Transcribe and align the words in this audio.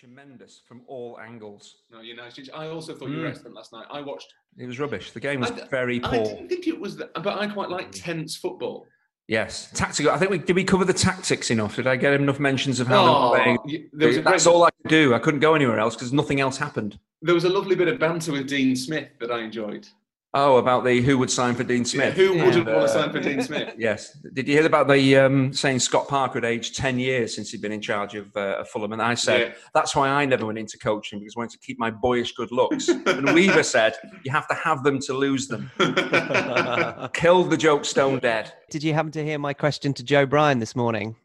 tremendous 0.00 0.62
from 0.66 0.80
all 0.86 1.18
angles. 1.20 1.76
No, 1.92 2.00
you 2.00 2.16
know, 2.16 2.22
I 2.54 2.68
also 2.68 2.94
thought 2.94 3.10
you 3.10 3.18
were 3.18 3.24
Mm. 3.26 3.30
excellent 3.30 3.54
last 3.54 3.70
night. 3.74 3.84
I 3.90 4.00
watched. 4.00 4.32
It 4.56 4.64
was 4.66 4.80
rubbish. 4.80 5.10
The 5.10 5.20
game 5.20 5.40
was 5.40 5.50
I 5.50 5.66
very 5.66 6.00
poor. 6.00 6.14
I 6.14 6.24
didn't 6.24 6.48
think 6.48 6.66
it 6.66 6.80
was, 6.80 6.96
that, 6.96 7.12
but 7.22 7.38
I 7.38 7.46
quite 7.48 7.68
like 7.68 7.92
tense 7.92 8.34
football. 8.34 8.86
Yes, 9.28 9.70
tactical. 9.74 10.10
I 10.10 10.16
think 10.16 10.30
we 10.30 10.38
did. 10.38 10.56
We 10.56 10.64
cover 10.64 10.86
the 10.86 10.94
tactics 10.94 11.50
enough. 11.50 11.76
Did 11.76 11.86
I 11.86 11.96
get 11.96 12.14
enough 12.14 12.40
mentions 12.40 12.80
of 12.80 12.86
how 12.88 13.34
they 13.34 13.40
Oh, 13.40 13.58
were 13.64 14.06
was 14.06 14.16
That's 14.24 14.44
great- 14.44 14.52
all 14.52 14.64
I 14.64 14.70
could 14.70 14.88
do. 14.88 15.14
I 15.14 15.18
couldn't 15.18 15.40
go 15.40 15.54
anywhere 15.54 15.78
else 15.78 15.94
because 15.94 16.12
nothing 16.14 16.40
else 16.40 16.56
happened. 16.56 16.98
There 17.22 17.34
was 17.34 17.44
a 17.44 17.50
lovely 17.50 17.76
bit 17.76 17.86
of 17.86 17.98
banter 18.00 18.32
with 18.32 18.48
Dean 18.48 18.74
Smith 18.74 19.10
that 19.20 19.30
I 19.30 19.40
enjoyed. 19.40 19.86
Oh, 20.32 20.58
about 20.58 20.84
the 20.84 21.00
who 21.02 21.18
would 21.18 21.30
sign 21.30 21.56
for 21.56 21.64
Dean 21.64 21.84
Smith? 21.84 22.14
Who 22.14 22.28
wouldn't 22.34 22.54
And, 22.58 22.66
want 22.66 22.78
uh, 22.78 22.82
to 22.82 22.88
sign 22.88 23.10
for 23.10 23.18
Dean 23.18 23.42
Smith? 23.42 23.74
Yes. 23.76 24.16
Did 24.32 24.46
you 24.46 24.54
hear 24.54 24.64
about 24.64 24.86
the 24.86 25.16
um, 25.16 25.52
saying 25.52 25.80
Scott 25.80 26.06
Parker 26.06 26.34
had 26.34 26.44
aged 26.44 26.76
10 26.76 27.00
years 27.00 27.34
since 27.34 27.50
he'd 27.50 27.60
been 27.60 27.72
in 27.72 27.80
charge 27.80 28.14
of, 28.14 28.28
uh, 28.36 28.58
of 28.60 28.68
Fulham? 28.68 28.92
And 28.92 29.02
I 29.02 29.14
said, 29.14 29.40
Yeah. 29.40 29.54
that's 29.74 29.96
why 29.96 30.08
I 30.08 30.24
never 30.26 30.46
went 30.46 30.56
into 30.58 30.78
coaching 30.78 31.18
because 31.18 31.34
I 31.36 31.40
wanted 31.40 31.60
to 31.60 31.66
keep 31.66 31.80
my 31.80 31.90
boyish 31.90 32.30
good 32.34 32.52
looks. 32.52 32.86
and 32.88 33.32
Weaver 33.34 33.64
said, 33.64 33.96
you 34.24 34.30
have 34.30 34.46
to 34.46 34.54
have 34.54 34.84
them 34.84 35.00
to 35.00 35.14
lose 35.14 35.48
them. 35.48 35.68
Killed 37.12 37.50
the 37.50 37.56
joke 37.58 37.84
stone 37.84 38.20
dead. 38.20 38.52
Did 38.70 38.84
you 38.84 38.94
happen 38.94 39.10
to 39.12 39.24
hear 39.24 39.38
my 39.40 39.52
question 39.52 39.92
to 39.94 40.04
Joe 40.04 40.26
Bryan 40.26 40.60
this 40.60 40.76
morning? 40.76 41.16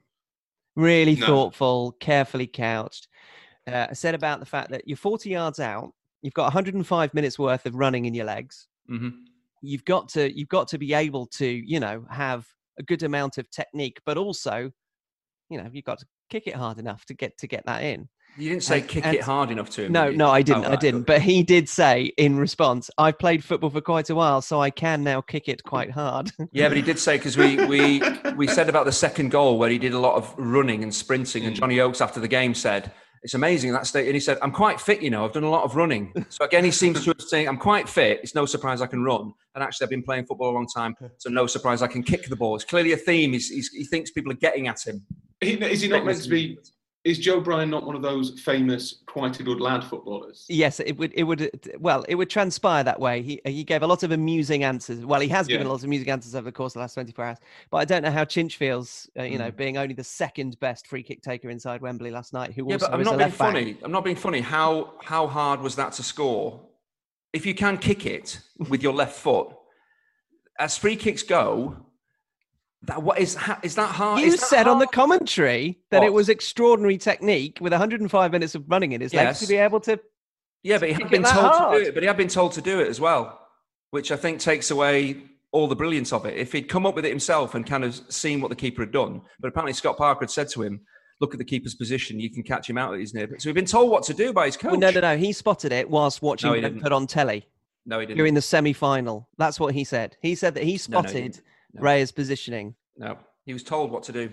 Really 0.75 1.15
No. 1.15 1.27
thoughtful, 1.27 1.91
carefully 1.99 2.47
couched. 2.47 3.07
Uh, 3.67 3.85
I 3.91 3.93
said 3.93 4.15
about 4.15 4.39
the 4.39 4.47
fact 4.47 4.71
that 4.71 4.87
you're 4.87 4.97
40 4.97 5.29
yards 5.29 5.59
out, 5.59 5.93
you've 6.23 6.33
got 6.33 6.45
105 6.45 7.13
minutes 7.13 7.37
worth 7.37 7.67
of 7.67 7.75
running 7.75 8.05
in 8.05 8.15
your 8.15 8.25
legs. 8.25 8.67
Hmm 8.87 9.09
You've 9.61 9.85
got 9.85 10.09
to 10.09 10.37
you've 10.37 10.49
got 10.49 10.67
to 10.69 10.77
be 10.77 10.93
able 10.93 11.25
to 11.27 11.45
you 11.47 11.79
know 11.79 12.05
have 12.09 12.45
a 12.79 12.83
good 12.83 13.03
amount 13.03 13.37
of 13.37 13.49
technique, 13.49 13.99
but 14.05 14.17
also, 14.17 14.69
you 15.49 15.57
know, 15.57 15.69
you've 15.71 15.85
got 15.85 15.97
to 15.99 16.05
kick 16.29 16.45
it 16.45 16.55
hard 16.55 16.77
enough 16.77 17.05
to 17.05 17.13
get 17.15 17.37
to 17.39 17.47
get 17.47 17.65
that 17.65 17.83
in. 17.83 18.07
You 18.37 18.49
didn't 18.49 18.63
say 18.63 18.81
And- 18.81 18.87
kick 18.89 19.05
and- 19.05 19.15
it 19.15 19.21
hard 19.21 19.49
enough 19.49 19.69
to 19.71 19.85
him. 19.85 19.93
No, 19.93 20.11
no, 20.11 20.29
I 20.29 20.41
didn't. 20.41 20.65
Oh, 20.65 20.71
I 20.73 20.75
didn't. 20.75 21.01
okay. 21.03 21.13
But 21.13 21.21
he 21.21 21.41
did 21.41 21.69
say 21.69 22.11
in 22.17 22.37
response, 22.37 22.91
"I've 22.97 23.17
played 23.17 23.43
football 23.45 23.69
for 23.69 23.79
quite 23.81 24.09
a 24.09 24.15
while, 24.15 24.41
so 24.41 24.61
I 24.61 24.69
can 24.71 25.03
now 25.03 25.21
kick 25.21 25.47
it 25.47 25.63
quite 25.63 25.89
hard." 25.89 26.31
Yeah, 26.51 26.67
but 26.67 26.75
he 26.77 26.83
did 26.83 26.99
say 26.99 27.17
because 27.17 27.37
we 27.37 27.65
we 27.65 28.01
we 28.35 28.47
said 28.47 28.67
about 28.69 28.85
the 28.85 28.91
second 28.91 29.31
goal 29.31 29.57
where 29.57 29.69
he 29.69 29.79
did 29.79 29.93
a 29.93 29.99
lot 29.99 30.15
of 30.15 30.31
running 30.37 30.83
and 30.83 30.93
sprinting, 30.93 31.43
Mm. 31.43 31.47
and 31.47 31.55
Johnny 31.55 31.79
Oakes 31.79 32.01
after 32.01 32.19
the 32.19 32.27
game 32.27 32.53
said 32.53 32.91
it's 33.23 33.33
amazing 33.33 33.71
that 33.73 33.87
state, 33.87 34.05
and 34.05 34.13
he 34.15 34.19
said 34.19 34.37
I'm 34.41 34.51
quite 34.51 34.79
fit, 34.79 35.01
you 35.01 35.09
know, 35.09 35.25
I've 35.25 35.33
done 35.33 35.43
a 35.43 35.49
lot 35.49 35.63
of 35.63 35.75
running. 35.75 36.13
So 36.29 36.45
again, 36.45 36.63
he 36.63 36.71
seems 36.71 37.03
to 37.03 37.09
have 37.11 37.21
saying 37.21 37.47
I'm 37.47 37.57
quite 37.57 37.89
fit. 37.89 38.19
It's 38.23 38.35
no 38.35 38.45
surprise 38.45 38.81
I 38.81 38.87
can 38.87 39.03
run, 39.03 39.33
and 39.55 39.63
actually 39.63 39.85
I've 39.85 39.89
been 39.91 40.03
playing 40.03 40.25
football 40.25 40.51
a 40.51 40.55
long 40.55 40.67
time, 40.67 40.95
so 41.17 41.29
no 41.29 41.47
surprise 41.47 41.81
I 41.81 41.87
can 41.87 42.03
kick 42.03 42.27
the 42.27 42.35
ball. 42.35 42.55
It's 42.55 42.65
clearly 42.65 42.91
a 42.93 42.97
theme. 42.97 43.33
He's, 43.33 43.49
he's, 43.49 43.69
he 43.69 43.83
thinks 43.85 44.11
people 44.11 44.31
are 44.31 44.35
getting 44.35 44.67
at 44.67 44.85
him. 44.85 45.05
He- 45.41 45.53
is 45.53 45.81
he 45.81 45.87
not 45.87 46.05
meant 46.05 46.21
to 46.21 46.29
be? 46.29 46.57
Is 47.05 47.19
Joe 47.19 47.39
Bryan 47.39 47.69
not 47.69 47.85
one 47.85 47.95
of 47.95 48.01
those 48.01 48.39
famous, 48.41 49.03
quite 49.05 49.39
a 49.39 49.43
good 49.43 49.61
lad 49.61 49.83
footballers? 49.83 50.47
Yes, 50.49 50.79
it 50.79 50.97
would. 50.97 51.13
It 51.13 51.21
would. 51.21 51.51
Well, 51.79 52.03
it 52.09 52.15
would 52.15 52.31
transpire 52.31 52.83
that 52.83 52.99
way. 52.99 53.21
He 53.21 53.39
he 53.45 53.63
gave 53.63 53.83
a 53.83 53.87
lot 53.87 54.01
of 54.01 54.09
amusing 54.11 54.63
answers. 54.63 55.05
Well, 55.05 55.19
he 55.21 55.27
has 55.27 55.45
given 55.45 55.67
Yeah. 55.67 55.71
lots 55.71 55.83
of 55.83 55.87
amusing 55.89 56.09
answers 56.09 56.33
over 56.33 56.45
the 56.45 56.51
course 56.51 56.71
of 56.73 56.79
the 56.79 56.79
last 56.79 56.95
twenty 56.95 57.11
four 57.11 57.25
hours. 57.25 57.37
But 57.69 57.77
I 57.77 57.85
don't 57.85 58.01
know 58.01 58.09
how 58.09 58.25
Chinch 58.25 58.55
feels. 58.55 59.07
Uh, 59.19 59.21
you 59.21 59.37
know, 59.37 59.51
Mm. 59.51 59.55
being 59.55 59.77
only 59.77 59.93
the 59.93 60.03
second 60.03 60.59
best 60.59 60.87
free 60.87 61.03
kick 61.03 61.21
taker 61.21 61.51
inside 61.51 61.79
Wembley 61.81 62.09
last 62.09 62.33
night. 62.33 62.53
Who 62.53 62.65
Yeah, 62.67 62.73
also 62.73 62.87
but 62.89 62.93
I'm 62.95 63.03
not 63.03 63.17
being 63.19 63.29
back. 63.29 63.37
funny. 63.37 63.77
I'm 63.83 63.91
not 63.91 64.03
being 64.03 64.15
funny. 64.15 64.41
How 64.41 64.95
how 65.03 65.27
hard 65.27 65.61
was 65.61 65.75
that 65.75 65.93
to 65.93 66.03
score? 66.03 66.59
If 67.33 67.45
you 67.45 67.53
can 67.53 67.77
kick 67.77 68.07
it 68.07 68.39
with 68.69 68.81
your 68.81 68.93
left 68.93 69.15
foot, 69.19 69.49
as 70.57 70.75
free 70.75 70.95
kicks 70.95 71.21
go, 71.21 71.85
that 72.87 73.03
what 73.03 73.19
is 73.19 73.37
is 73.63 73.75
that 73.75 73.89
hard? 73.89 74.21
You 74.21 74.31
that 74.31 74.39
said 74.39 74.67
on 74.67 74.79
the 74.79 74.87
commentary 74.87 75.79
that 75.91 76.03
it 76.03 76.13
was 76.13 76.29
extraordinary 76.29 76.97
technique 76.97 77.57
with 77.61 77.73
105 77.73 78.31
minutes 78.31 78.55
of 78.55 78.63
running 78.67 78.91
in 78.91 79.01
his 79.01 79.13
legs 79.13 79.39
to 79.39 79.47
be 79.47 79.57
able 79.57 79.79
to. 79.81 79.99
Yeah, 80.63 80.79
but 80.79 80.89
he 80.89 80.93
had 80.93 81.09
been 81.09 81.23
told 81.23 81.53
to 81.53 81.79
do 81.79 81.89
it. 81.89 81.93
But 81.93 82.03
he 82.03 82.07
had 82.07 82.17
been 82.17 82.27
told 82.27 82.53
to 82.53 82.61
do 82.61 82.79
it 82.79 82.87
as 82.87 82.99
well, 82.99 83.39
which 83.91 84.11
I 84.11 84.15
think 84.15 84.39
takes 84.39 84.71
away 84.71 85.21
all 85.51 85.67
the 85.67 85.75
brilliance 85.75 86.11
of 86.11 86.25
it. 86.25 86.35
If 86.37 86.51
he'd 86.51 86.67
come 86.67 86.85
up 86.85 86.95
with 86.95 87.05
it 87.05 87.09
himself 87.09 87.55
and 87.55 87.65
kind 87.65 87.83
of 87.83 87.95
seen 88.09 88.41
what 88.41 88.49
the 88.49 88.55
keeper 88.55 88.81
had 88.81 88.91
done, 88.91 89.21
but 89.39 89.47
apparently 89.47 89.73
Scott 89.73 89.97
Parker 89.97 90.21
had 90.21 90.31
said 90.31 90.49
to 90.49 90.63
him, 90.63 90.81
"Look 91.21 91.33
at 91.33 91.37
the 91.37 91.45
keeper's 91.45 91.75
position. 91.75 92.19
You 92.19 92.29
can 92.29 92.43
catch 92.43 92.69
him 92.69 92.77
out 92.77 92.93
at 92.93 92.99
his 92.99 93.13
near." 93.13 93.27
So 93.39 93.49
he'd 93.49 93.53
been 93.53 93.65
told 93.65 93.89
what 93.89 94.03
to 94.03 94.13
do 94.13 94.33
by 94.33 94.47
his 94.47 94.57
coach. 94.57 94.71
Well, 94.71 94.79
no, 94.79 94.91
no, 94.91 95.01
no. 95.01 95.17
He 95.17 95.31
spotted 95.33 95.71
it 95.71 95.89
whilst 95.89 96.21
watching 96.21 96.51
didn't. 96.53 96.81
put 96.81 96.91
on 96.91 97.07
telly 97.07 97.47
no, 97.85 97.99
he 97.99 98.05
didn't. 98.05 98.17
during 98.17 98.33
the 98.33 98.41
semi-final. 98.41 99.29
That's 99.37 99.59
what 99.59 99.73
he 99.73 99.83
said. 99.83 100.17
He 100.21 100.35
said 100.35 100.55
that 100.55 100.63
he 100.63 100.71
No, 100.71 100.73
no, 100.73 100.77
spotted 100.77 101.13
didn't. 101.13 101.41
No. 101.75 101.81
Raya's 101.81 102.11
positioning. 102.11 102.75
No, 102.97 103.17
he 103.45 103.53
was 103.53 103.63
told 103.63 103.91
what 103.91 104.03
to 104.03 104.11
do. 104.13 104.29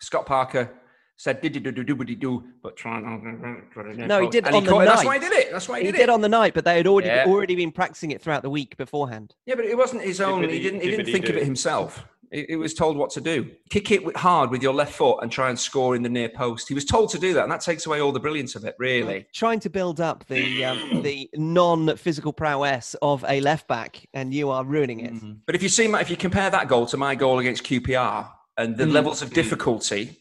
Scott 0.00 0.26
Parker 0.26 0.70
said 1.16 1.40
did 1.40 1.52
do 1.52 1.60
do 1.60 1.70
do 1.70 1.84
do 1.84 2.16
do, 2.16 2.44
but 2.62 2.76
try 2.76 2.98
and 2.98 4.08
No, 4.08 4.20
he 4.20 4.28
did 4.28 4.46
And 4.46 4.56
on 4.56 4.64
the 4.64 4.70
caught- 4.70 4.84
That's 4.84 5.04
why 5.04 5.14
he 5.14 5.20
did 5.20 5.32
it. 5.32 5.52
That's 5.52 5.68
why 5.68 5.78
he, 5.78 5.86
He 5.86 5.92
did, 5.92 5.98
did 5.98 6.02
it. 6.04 6.10
on 6.10 6.20
the 6.20 6.28
night, 6.28 6.54
but 6.54 6.64
they 6.64 6.76
had 6.76 6.86
already 6.88 7.08
Yeah. 7.08 7.24
already 7.26 7.54
been 7.54 7.70
practicing 7.70 8.10
it 8.10 8.20
throughout 8.20 8.42
the 8.42 8.50
week 8.50 8.76
beforehand. 8.76 9.34
Yeah, 9.46 9.54
but 9.54 9.64
it 9.64 9.76
wasn't 9.78 10.02
his 10.02 10.20
own. 10.20 10.42
He 10.48 10.58
didn't. 10.60 10.80
He 10.80 10.90
didn't 10.90 11.06
dippity 11.06 11.12
think 11.12 11.28
of 11.28 11.36
it 11.36 11.44
himself. 11.44 12.04
It, 12.32 12.46
it 12.50 12.56
was 12.56 12.72
told 12.72 12.96
what 12.96 13.10
to 13.10 13.20
do. 13.20 13.50
Kick 13.68 13.90
it 13.90 14.16
hard 14.16 14.50
with 14.50 14.62
your 14.62 14.72
left 14.72 14.94
foot 14.94 15.18
and 15.22 15.30
try 15.30 15.50
and 15.50 15.58
score 15.58 15.94
in 15.94 16.02
the 16.02 16.08
near 16.08 16.30
post. 16.30 16.66
He 16.66 16.74
was 16.74 16.84
told 16.86 17.10
to 17.10 17.18
do 17.18 17.34
that, 17.34 17.42
and 17.42 17.52
that 17.52 17.60
takes 17.60 17.84
away 17.86 18.00
all 18.00 18.10
the 18.10 18.20
brilliance 18.20 18.54
of 18.54 18.64
it. 18.64 18.74
Really. 18.78 19.26
Trying 19.34 19.60
to 19.60 19.70
build 19.70 20.00
up 20.00 20.24
the 20.28 20.64
um, 20.64 21.02
the 21.02 21.28
non-physical 21.34 22.32
prowess 22.32 22.96
of 23.02 23.24
a 23.28 23.40
left 23.42 23.68
back, 23.68 24.08
and 24.14 24.32
you 24.32 24.48
are 24.50 24.64
ruining 24.64 25.00
it. 25.00 25.12
But 25.46 25.54
if 25.54 25.62
you 25.62 25.68
see, 25.68 25.86
my, 25.88 26.00
if 26.00 26.08
you 26.10 26.16
compare 26.16 26.48
that 26.50 26.68
goal 26.68 26.86
to 26.86 26.96
my 26.96 27.14
goal 27.14 27.38
against 27.38 27.64
QPR 27.64 28.28
and 28.56 28.76
the 28.76 28.84
Mm. 28.84 28.92
levels 28.92 29.22
of 29.22 29.32
difficulty, 29.32 30.16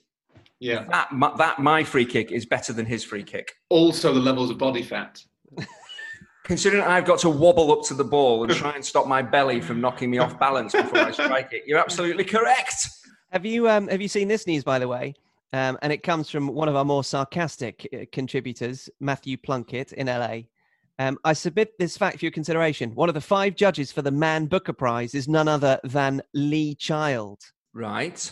Yeah. 0.60 0.84
that 0.90 1.12
my, 1.14 1.34
that 1.38 1.60
my 1.60 1.84
free 1.84 2.06
kick 2.06 2.32
is 2.32 2.46
better 2.46 2.74
than 2.74 2.86
his 2.86 3.04
free 3.04 3.24
kick. 3.24 3.54
Also, 3.70 4.14
the 4.14 4.20
levels 4.20 4.50
of 4.50 4.58
body 4.58 4.84
fat. 4.84 5.24
Considering 6.44 6.84
I've 6.84 7.06
got 7.06 7.20
to 7.20 7.30
wobble 7.30 7.72
up 7.72 7.86
to 7.88 7.94
the 7.94 8.04
ball 8.04 8.44
and 8.44 8.54
try 8.56 8.74
and 8.76 8.84
stop 8.84 9.08
my 9.08 9.22
belly 9.22 9.62
from 9.62 9.80
knocking 9.80 10.10
me 10.10 10.18
off 10.18 10.40
balance 10.40 10.74
before 10.74 11.00
I 11.00 11.12
strike 11.12 11.54
it, 11.54 11.64
you're 11.66 11.80
absolutely 11.80 12.24
correct. 12.24 12.88
Have 13.32 13.46
you 13.46 13.70
um, 13.70 13.88
have 13.88 14.02
you 14.02 14.08
seen 14.08 14.28
this 14.28 14.48
news 14.48 14.64
by 14.64 14.80
the 14.80 14.88
way? 14.88 15.14
Um, 15.54 15.78
and 15.82 15.92
it 15.92 16.04
comes 16.04 16.30
from 16.30 16.48
one 16.48 16.70
of 16.70 16.76
our 16.76 16.86
more 16.86 17.04
sarcastic 17.04 17.88
uh, 17.94 18.06
contributors, 18.12 18.90
Matthew 19.00 19.38
Plunkett 19.38 19.92
in 19.94 20.08
LA. 20.08 20.42
Um, 20.98 21.18
I 21.24 21.34
submit 21.34 21.78
this 21.78 21.98
fact 21.98 22.20
for 22.20 22.26
your 22.26 22.32
consideration. 22.32 22.96
One 22.96 23.10
of 23.10 23.16
the 23.16 23.22
five 23.22 23.56
judges 23.56 23.92
for 23.92 24.02
the 24.02 24.12
Man 24.12 24.46
Booker 24.46 24.74
Prize 24.74 25.16
is 25.16 25.28
none 25.28 25.48
other 25.48 25.80
than 25.84 26.22
Lee 26.34 26.76
Child. 26.76 27.40
Right. 27.74 28.32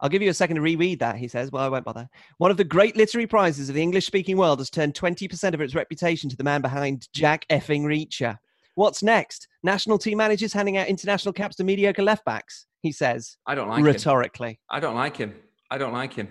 I'll 0.00 0.08
give 0.08 0.22
you 0.22 0.30
a 0.30 0.34
second 0.34 0.56
to 0.56 0.62
reread 0.62 0.98
that, 1.00 1.16
he 1.16 1.28
says. 1.28 1.50
Well, 1.50 1.62
I 1.62 1.68
won't 1.68 1.84
bother. 1.84 2.08
One 2.38 2.50
of 2.50 2.56
the 2.56 2.64
great 2.64 2.96
literary 2.96 3.26
prizes 3.26 3.68
of 3.68 3.74
the 3.74 3.82
English 3.82 4.06
speaking 4.06 4.36
world 4.36 4.58
has 4.60 4.70
turned 4.70 4.94
20% 4.94 5.54
of 5.54 5.60
its 5.60 5.74
reputation 5.74 6.30
to 6.30 6.36
the 6.36 6.44
man 6.44 6.60
behind 6.62 7.08
Jack 7.12 7.46
effing 7.50 7.82
Reacher. 7.82 8.38
What's 8.74 9.02
next? 9.02 9.48
National 9.62 9.98
team 9.98 10.18
managers 10.18 10.52
handing 10.52 10.76
out 10.76 10.88
international 10.88 11.32
caps 11.32 11.56
to 11.56 11.64
mediocre 11.64 12.02
left 12.02 12.24
backs, 12.24 12.66
he 12.82 12.92
says, 12.92 13.36
I 13.46 13.54
don't 13.54 13.68
like 13.68 13.80
him. 13.80 13.86
rhetorically. 13.86 14.60
I 14.70 14.80
don't 14.80 14.94
like 14.94 15.16
him. 15.16 15.34
I 15.70 15.78
don't 15.78 15.92
like 15.92 16.12
him. 16.12 16.28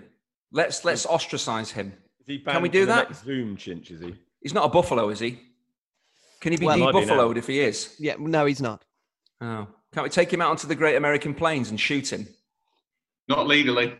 Let's 0.52 0.84
let's 0.84 1.04
ostracize 1.06 1.70
him. 1.72 1.92
Is 2.20 2.26
he 2.26 2.38
Can 2.38 2.62
we 2.62 2.68
do 2.68 2.86
from 2.86 2.88
the 2.88 2.94
that? 2.94 3.08
Next 3.10 3.24
Zoom 3.24 3.56
chinch, 3.56 3.90
is 3.90 4.00
he? 4.00 4.14
He's 4.40 4.54
not 4.54 4.64
a 4.64 4.68
buffalo, 4.68 5.08
is 5.10 5.18
he? 5.18 5.40
Can 6.40 6.52
he 6.52 6.58
be 6.58 6.66
Well, 6.66 6.78
might 6.78 6.92
de-buffaloed 6.92 7.36
if 7.36 7.46
he 7.48 7.60
is? 7.60 7.96
Yeah, 7.98 8.14
no, 8.18 8.46
he's 8.46 8.60
not. 8.62 8.84
Oh, 9.40 9.66
can't 9.92 10.04
we 10.04 10.10
take 10.10 10.32
him 10.32 10.40
out 10.40 10.50
onto 10.50 10.68
the 10.68 10.74
Great 10.74 10.96
American 10.96 11.34
Plains 11.34 11.70
and 11.70 11.80
shoot 11.80 12.12
him? 12.12 12.28
Not 13.28 13.48
legally. 13.48 13.94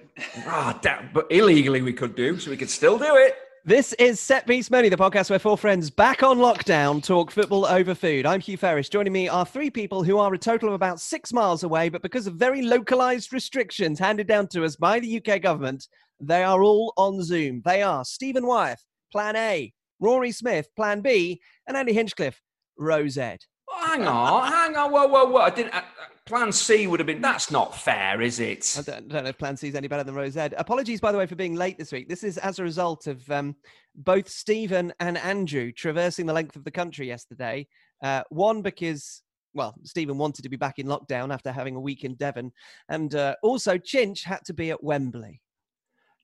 Ah, 0.46 0.78
damn, 0.82 1.10
but 1.12 1.26
illegally 1.30 1.82
we 1.82 1.92
could 1.92 2.14
do, 2.14 2.38
so 2.38 2.50
we 2.50 2.56
could 2.56 2.70
still 2.70 2.96
do 2.96 3.16
it. 3.16 3.34
This 3.64 3.92
is 3.94 4.20
Set 4.20 4.46
Piece 4.46 4.70
Menu, 4.70 4.88
the 4.88 4.96
podcast 4.96 5.30
where 5.30 5.40
four 5.40 5.58
friends 5.58 5.90
back 5.90 6.22
on 6.22 6.38
lockdown 6.38 7.02
talk 7.02 7.32
football 7.32 7.66
over 7.66 7.96
food. 7.96 8.24
I'm 8.24 8.38
Hugh 8.38 8.56
Ferris. 8.56 8.88
Joining 8.88 9.12
me 9.12 9.26
are 9.26 9.44
three 9.44 9.68
people 9.68 10.04
who 10.04 10.18
are 10.18 10.32
a 10.32 10.38
total 10.38 10.68
of 10.68 10.76
about 10.76 11.00
six 11.00 11.32
miles 11.32 11.64
away, 11.64 11.88
but 11.88 12.02
because 12.02 12.28
of 12.28 12.34
very 12.34 12.62
localized 12.62 13.32
restrictions 13.32 13.98
handed 13.98 14.28
down 14.28 14.46
to 14.48 14.64
us 14.64 14.76
by 14.76 15.00
the 15.00 15.20
UK 15.20 15.42
government, 15.42 15.88
they 16.20 16.44
are 16.44 16.62
all 16.62 16.92
on 16.96 17.20
Zoom. 17.24 17.62
They 17.64 17.82
are 17.82 18.04
Stephen 18.04 18.46
Wyeth, 18.46 18.84
Plan 19.10 19.34
A, 19.34 19.72
Rory 19.98 20.30
Smith, 20.30 20.68
Plan 20.76 21.00
B, 21.00 21.40
and 21.66 21.76
Andy 21.76 21.92
Hinchcliffe, 21.92 22.40
Rose 22.78 23.18
Ed. 23.18 23.40
Oh, 23.68 23.84
hang 23.84 24.06
on, 24.06 24.52
hang 24.52 24.76
on, 24.76 24.92
whoa, 24.92 25.08
whoa, 25.08 25.24
whoa! 25.24 25.40
I 25.40 25.50
didn't. 25.50 25.74
Uh, 25.74 25.78
uh, 25.78 26.06
plan 26.26 26.52
C 26.52 26.86
would 26.86 27.00
have 27.00 27.06
been. 27.06 27.22
That's 27.22 27.50
not 27.50 27.74
fair, 27.74 28.20
is 28.20 28.40
I 28.40 28.44
it? 28.44 28.82
don't, 28.84 29.08
don't 29.08 29.24
know 29.24 29.30
if 29.30 29.38
Plan 29.38 29.56
C 29.56 29.68
is 29.68 29.74
any 29.74 29.88
better 29.88 30.04
than 30.04 30.14
Rose 30.14 30.36
Ed. 30.36 30.54
Apologies, 30.58 31.00
by 31.00 31.12
the 31.12 31.18
way, 31.18 31.26
for 31.26 31.36
being 31.36 31.54
late 31.54 31.78
this 31.78 31.92
week. 31.92 32.08
This 32.08 32.24
is 32.24 32.36
as 32.38 32.58
a 32.58 32.62
result 32.64 33.06
of 33.06 33.28
um, 33.30 33.54
both 33.94 34.28
Stephen 34.28 34.92
and 35.00 35.16
Andrew 35.18 35.72
traversing 35.72 36.26
the 36.26 36.32
length 36.32 36.56
of 36.56 36.64
the 36.64 36.70
country 36.70 37.06
yesterday. 37.06 37.66
Uh, 38.02 38.22
one, 38.30 38.60
because, 38.60 39.22
well, 39.54 39.74
Stephen 39.84 40.18
wanted 40.18 40.42
to 40.42 40.48
be 40.48 40.56
back 40.56 40.78
in 40.78 40.86
lockdown 40.86 41.32
after 41.32 41.52
having 41.52 41.76
a 41.76 41.80
week 41.80 42.04
in 42.04 42.14
Devon. 42.16 42.52
And 42.88 43.14
uh, 43.14 43.36
also, 43.42 43.78
Chinch 43.78 44.24
had 44.24 44.40
to 44.46 44.52
be 44.52 44.70
at 44.70 44.82
Wembley. 44.82 45.40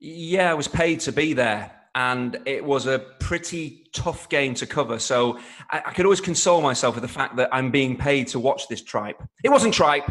Yeah, 0.01 0.51
I 0.51 0.55
was 0.55 0.67
paid 0.67 0.99
to 1.01 1.13
be 1.13 1.33
there, 1.33 1.71
and 1.95 2.39
it 2.47 2.65
was 2.65 2.87
a 2.87 2.99
pretty 3.21 3.85
tough 3.93 4.29
game 4.29 4.55
to 4.55 4.67
cover. 4.67 4.99
So 4.99 5.39
I, 5.71 5.83
I 5.87 5.93
could 5.93 6.07
always 6.07 6.21
console 6.21 6.63
myself 6.63 6.95
with 6.95 7.03
the 7.03 7.09
fact 7.09 7.37
that 7.37 7.49
I'm 7.53 7.71
being 7.71 7.97
paid 7.97 8.29
to 8.29 8.39
watch 8.39 8.69
this 8.69 8.83
tripe. 8.83 9.23
It 9.45 9.51
wasn't 9.51 9.75
tripe. 9.75 10.11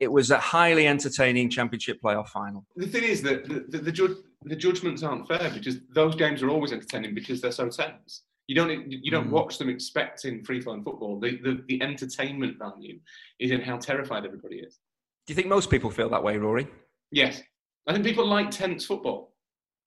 it 0.00 0.10
was 0.10 0.30
a 0.30 0.38
highly 0.38 0.86
entertaining 0.86 1.48
championship 1.48 2.00
playoff 2.02 2.28
final. 2.28 2.66
The 2.76 2.86
thing 2.86 3.04
is 3.04 3.22
that 3.22 3.48
the, 3.48 3.64
the, 3.68 3.78
the, 3.78 3.92
ju- 3.92 4.22
the 4.44 4.56
judgments 4.56 5.02
aren't 5.02 5.26
fair 5.28 5.50
because 5.54 5.78
those 5.94 6.14
games 6.16 6.42
are 6.42 6.50
always 6.50 6.72
entertaining 6.72 7.14
because 7.14 7.40
they're 7.40 7.52
so 7.52 7.68
tense. 7.68 8.22
You 8.48 8.56
don't 8.56 8.90
you 8.90 9.10
don't 9.10 9.28
Mm. 9.28 9.30
watch 9.30 9.56
them 9.56 9.68
expecting 9.70 10.42
free 10.42 10.60
flowing 10.60 10.82
football. 10.82 11.20
The, 11.20 11.38
the 11.38 11.62
the 11.68 11.80
entertainment 11.80 12.58
value 12.58 12.98
is 13.38 13.52
in 13.52 13.60
how 13.60 13.76
terrified 13.78 14.26
everybody 14.26 14.56
is. 14.56 14.80
Do 15.26 15.32
you 15.32 15.36
think 15.36 15.46
most 15.46 15.70
people 15.70 15.90
feel 15.90 16.08
that 16.10 16.22
way, 16.24 16.36
Rory? 16.36 16.66
Yes, 17.12 17.40
I 17.86 17.92
think 17.92 18.04
people 18.04 18.26
like 18.26 18.50
tense 18.50 18.84
football. 18.84 19.31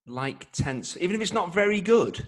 Like 0.08 0.52
tense, 0.52 0.98
even 1.00 1.16
if 1.16 1.22
it's 1.22 1.34
not 1.34 1.54
very 1.54 1.82
good. 1.82 2.28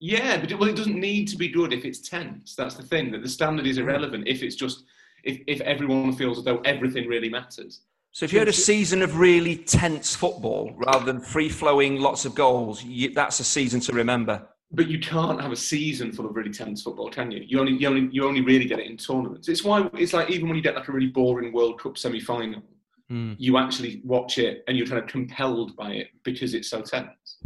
Yeah, 0.00 0.38
but 0.38 0.50
it, 0.50 0.58
well, 0.58 0.68
it 0.68 0.76
doesn't 0.76 0.98
need 0.98 1.28
to 1.28 1.36
be 1.36 1.48
good 1.48 1.72
if 1.72 1.84
it's 1.84 2.06
tense. 2.06 2.54
That's 2.54 2.74
the 2.74 2.82
thing. 2.82 3.10
That 3.10 3.22
the 3.22 3.28
standard 3.28 3.66
is 3.66 3.76
hmm. 3.76 3.82
irrelevant 3.82 4.28
if 4.28 4.42
it's 4.42 4.54
just 4.54 4.84
if, 5.24 5.40
if 5.46 5.60
everyone 5.62 6.12
feels 6.12 6.38
as 6.38 6.44
though 6.44 6.60
everything 6.60 7.08
really 7.08 7.28
matters. 7.28 7.80
So 8.12 8.24
if 8.24 8.32
you 8.32 8.38
had 8.38 8.48
a 8.48 8.52
season 8.52 9.02
of 9.02 9.18
really 9.18 9.56
tense 9.56 10.14
football 10.14 10.72
rather 10.76 11.04
than 11.04 11.20
free 11.20 11.48
flowing, 11.48 11.98
lots 11.98 12.24
of 12.24 12.34
goals, 12.34 12.84
you, 12.84 13.12
that's 13.12 13.40
a 13.40 13.44
season 13.44 13.80
to 13.80 13.92
remember. 13.92 14.46
But 14.70 14.86
you 14.86 15.00
can't 15.00 15.40
have 15.40 15.50
a 15.50 15.56
season 15.56 16.12
full 16.12 16.26
of 16.26 16.36
really 16.36 16.52
tense 16.52 16.82
football, 16.82 17.10
can 17.10 17.32
you? 17.32 17.44
You 17.46 17.58
only 17.58 17.72
you 17.72 17.88
only 17.88 18.08
you 18.12 18.26
only 18.26 18.40
really 18.40 18.66
get 18.66 18.78
it 18.78 18.86
in 18.86 18.96
tournaments. 18.96 19.48
It's 19.48 19.64
why 19.64 19.88
it's 19.94 20.12
like 20.12 20.30
even 20.30 20.48
when 20.48 20.56
you 20.56 20.62
get 20.62 20.76
like 20.76 20.88
a 20.88 20.92
really 20.92 21.08
boring 21.08 21.52
World 21.52 21.80
Cup 21.80 21.98
semi 21.98 22.20
final, 22.20 22.62
Hmm. 23.10 23.34
you 23.36 23.58
actually 23.58 24.00
watch 24.02 24.38
it 24.38 24.64
and 24.66 24.78
you're 24.78 24.86
kind 24.86 24.98
of 25.02 25.06
compelled 25.08 25.76
by 25.76 25.90
it 25.92 26.08
because 26.22 26.54
it's 26.54 26.70
so 26.70 26.80
tense. 26.80 27.36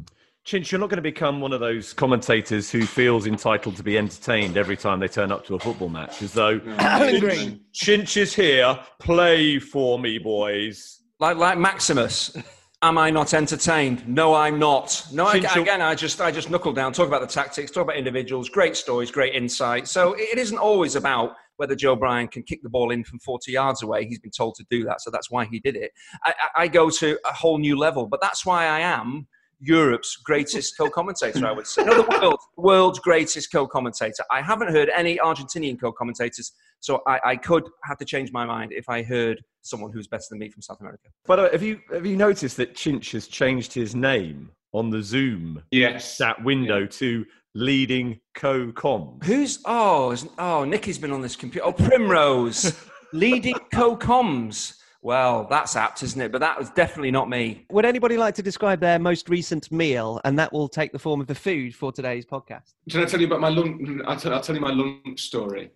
Chinch, 0.46 0.70
you're 0.70 0.78
not 0.81 0.88
going 0.88 0.96
to 0.96 1.02
become 1.02 1.40
one 1.40 1.52
of 1.52 1.60
those 1.60 1.93
commentators 1.93 2.70
who 2.70 2.87
feels 2.87 3.26
entitled 3.26 3.76
to 3.76 3.82
be 3.82 3.99
entertained 3.99 4.56
every 4.56 4.76
time 4.76 4.99
they 4.99 5.08
turn 5.08 5.31
up 5.31 5.44
to 5.46 5.56
a 5.56 5.58
football 5.58 5.88
match, 5.90 6.22
as 6.22 6.32
though 6.32 6.60
Alan 6.78 7.16
Chinch- 7.16 7.20
Green. 7.20 7.60
Chinch 7.75 8.16
is 8.16 8.34
here, 8.34 8.78
play 8.99 9.58
for 9.58 9.99
me, 9.99 10.16
boys. 10.19 11.02
Like 11.20 11.37
like 11.37 11.58
Maximus. 11.58 12.34
Am 12.81 12.96
I 12.96 13.10
not 13.10 13.34
entertained? 13.34 14.06
No, 14.06 14.34
I'm 14.34 14.58
not. 14.60 15.05
No, 15.12 15.26
I, 15.26 15.34
again, 15.38 15.82
I 15.82 15.96
just 15.96 16.20
I 16.20 16.31
just 16.31 16.49
knuckle 16.49 16.72
down, 16.72 16.93
talk 16.93 17.08
about 17.08 17.20
the 17.20 17.26
tactics, 17.26 17.72
talk 17.72 17.82
about 17.82 17.96
individuals, 17.96 18.49
great 18.49 18.76
stories, 18.76 19.10
great 19.10 19.34
insight. 19.34 19.88
So 19.88 20.12
it 20.14 20.28
it 20.32 20.38
isn't 20.38 20.58
always 20.58 20.94
about 20.94 21.34
whether 21.58 21.75
Joe 21.75 21.94
Bryan 21.94 22.28
can 22.28 22.43
kick 22.43 22.62
the 22.62 22.70
ball 22.70 22.90
in 22.90 23.05
from 23.05 23.19
40 23.19 23.52
yards 23.52 23.82
away. 23.82 24.06
He's 24.06 24.20
been 24.20 24.31
told 24.31 24.55
to 24.56 24.64
do 24.70 24.84
that, 24.84 25.00
so 25.02 25.10
that's 25.10 25.31
why 25.31 25.44
he 25.44 25.60
did 25.60 25.76
it. 25.76 25.93
I, 26.25 26.31
I 26.31 26.62
I 26.62 26.69
go 26.69 26.88
to 26.90 27.19
a 27.28 27.32
whole 27.32 27.58
new 27.58 27.76
level, 27.76 28.06
but 28.06 28.20
that's 28.20 28.46
why 28.46 28.66
I 28.66 28.81
am 28.81 29.26
Europe's 29.60 30.16
greatest 30.16 30.76
co-commentator. 30.78 31.44
I 31.46 31.52
would 31.52 31.66
say, 31.66 31.84
no, 31.84 32.02
the 32.02 32.19
world, 32.20 32.38
world's 32.56 32.99
greatest 33.00 33.50
co-commentator. 33.50 34.25
I 34.31 34.40
haven't 34.40 34.70
heard 34.70 34.88
any 34.94 35.19
Argentinian 35.19 35.81
co-commentators, 35.81 36.52
so 36.81 37.02
I, 37.06 37.20
I 37.25 37.37
could 37.37 37.64
have 37.84 37.99
to 37.99 38.05
change 38.05 38.31
my 38.32 38.44
mind 38.44 38.72
if 38.72 38.88
I 38.88 39.02
heard 39.02 39.43
someone 39.62 39.90
who's 39.93 40.06
better 40.06 40.25
than 40.31 40.38
me 40.38 40.49
from 40.49 40.62
South 40.62 40.81
America. 40.81 41.08
By 41.26 41.37
the 41.37 41.43
way, 41.43 41.49
have 41.52 41.62
you 41.62 41.81
have 41.93 42.06
you 42.06 42.16
noticed 42.16 42.56
that 42.58 42.75
Chinch 42.75 43.12
has 43.12 43.26
changed 43.26 43.72
his 43.72 43.94
name 43.94 44.50
on 44.72 44.90
the 44.90 45.02
Zoom 45.02 45.62
Yes. 45.70 46.19
that 46.19 46.43
window 46.44 46.87
to 46.87 47.25
leading 47.58 48.20
co-com? 48.34 49.19
Who's 49.25 49.58
oh 49.64 50.12
is- 50.12 50.28
oh 50.38 50.64
Nicky's 50.64 50.99
been 50.99 51.10
on 51.12 51.20
this 51.20 51.37
computer. 51.37 51.66
Oh 51.66 51.72
Primrose, 51.72 52.78
leading 53.12 53.56
co-coms. 53.72 54.75
Well, 55.00 55.46
that's 55.49 55.76
apt, 55.76 56.02
isn't 56.02 56.20
it? 56.20 56.32
But 56.32 56.40
that 56.40 56.58
was 56.58 56.70
definitely 56.70 57.12
not 57.12 57.28
me. 57.28 57.64
Would 57.70 57.84
anybody 57.84 58.16
like 58.16 58.34
to 58.34 58.43
describe 58.43 58.81
their 58.81 58.99
most 58.99 59.28
recent 59.28 59.70
meal? 59.70 60.20
And 60.25 60.37
that 60.38 60.52
will 60.52 60.69
take 60.69 60.90
the 60.90 60.99
form 60.99 61.20
of 61.20 61.28
the 61.28 61.37
food 61.37 61.75
for 61.75 61.93
today's 61.93 62.26
podcast. 62.26 62.75
Can 62.90 63.02
I 63.02 63.05
tell 63.05 63.20
you 63.20 63.26
about 63.28 63.40
my 63.40 63.49
lunch? 63.49 64.02
I'll 64.06 64.16
tell, 64.16 64.34
I'll 64.34 64.40
tell 64.40 64.56
you 64.56 64.60
my 64.60 64.72
lunch 64.72 65.20
story. 65.22 65.70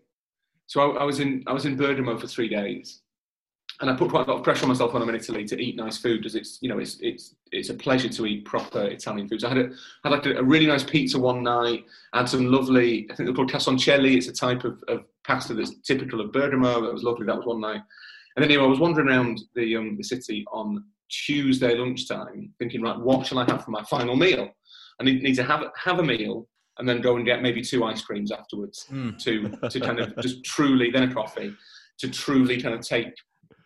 So 0.67 0.93
I, 0.93 1.02
I 1.02 1.05
was 1.05 1.20
in 1.20 1.44
I 1.46 1.52
was 1.52 1.67
in 1.67 1.76
Bergamo 1.76 2.19
for 2.19 2.26
three 2.26 2.49
days, 2.49 3.02
and 3.82 3.90
I 3.90 3.94
put 3.96 4.11
quite 4.11 4.26
a 4.26 4.31
lot 4.31 4.38
of 4.38 4.44
pressure 4.44 4.62
on 4.62 4.69
myself 4.69 4.93
when 4.94 5.02
I'm 5.02 5.08
in 5.08 5.17
Italy 5.17 5.44
to 5.44 5.61
eat 5.61 5.76
nice 5.76 5.99
food, 5.99 6.19
because 6.20 6.37
it's 6.37 6.58
you 6.62 6.69
know 6.69 6.79
it's 6.79 6.96
it's 7.00 7.34
it's 7.50 7.69
a 7.69 7.75
pleasure 7.75 8.08
to 8.08 8.26
eat 8.26 8.44
proper 8.44 8.84
Italian 8.84 9.29
food. 9.29 9.40
So 9.40 9.49
I 9.49 9.55
had 9.55 9.58
a 9.58 9.70
had 10.05 10.12
like 10.12 10.26
a, 10.26 10.37
a 10.38 10.43
really 10.43 10.67
nice 10.67 10.84
pizza 10.84 11.19
one 11.19 11.43
night. 11.43 11.84
Had 12.14 12.29
some 12.29 12.46
lovely 12.46 13.06
I 13.11 13.14
think 13.14 13.26
they're 13.26 13.34
called 13.34 13.50
casoncelli. 13.50 14.17
It's 14.17 14.29
a 14.29 14.32
type 14.32 14.64
of, 14.64 14.82
of 14.88 15.05
pasta 15.26 15.52
that's 15.52 15.75
typical 15.81 16.20
of 16.20 16.32
Bergamo. 16.32 16.81
That 16.81 16.93
was 16.93 17.02
lovely. 17.02 17.26
That 17.26 17.37
was 17.37 17.46
one 17.46 17.61
night. 17.61 17.82
And 18.37 18.43
then 18.43 18.50
anyway, 18.50 18.64
I 18.64 18.69
was 18.69 18.81
wandering 18.81 19.08
around 19.08 19.40
the 19.55 19.76
um, 19.76 19.96
the 19.96 20.05
city 20.05 20.44
on 20.52 20.84
Tuesday 21.11 21.76
lunchtime, 21.76 22.55
thinking, 22.58 22.81
right, 22.82 22.99
what 22.99 23.26
shall 23.26 23.38
I 23.38 23.44
have 23.50 23.64
for 23.64 23.70
my 23.73 23.82
final 23.84 24.17
meal? 24.17 24.49
I 25.00 25.05
need, 25.05 25.23
need 25.23 25.34
to 25.34 25.43
have 25.44 25.64
have 25.76 25.99
a 25.99 26.02
meal 26.05 26.49
and 26.79 26.88
then 26.88 27.00
go 27.00 27.17
and 27.17 27.26
get 27.26 27.43
maybe 27.43 27.61
two 27.62 27.84
ice 27.84 28.02
creams 28.02 28.32
afterwards 28.32 28.87
Mm. 28.90 29.19
to 29.25 29.69
to 29.69 29.81
kind 29.81 29.99
of 30.00 30.17
just 30.23 30.44
truly 30.44 30.90
then 30.90 31.11
a 31.11 31.12
coffee 31.12 31.55
to 31.99 32.08
truly 32.08 32.61
kind 32.62 32.75
of 32.75 32.81
take 32.81 33.12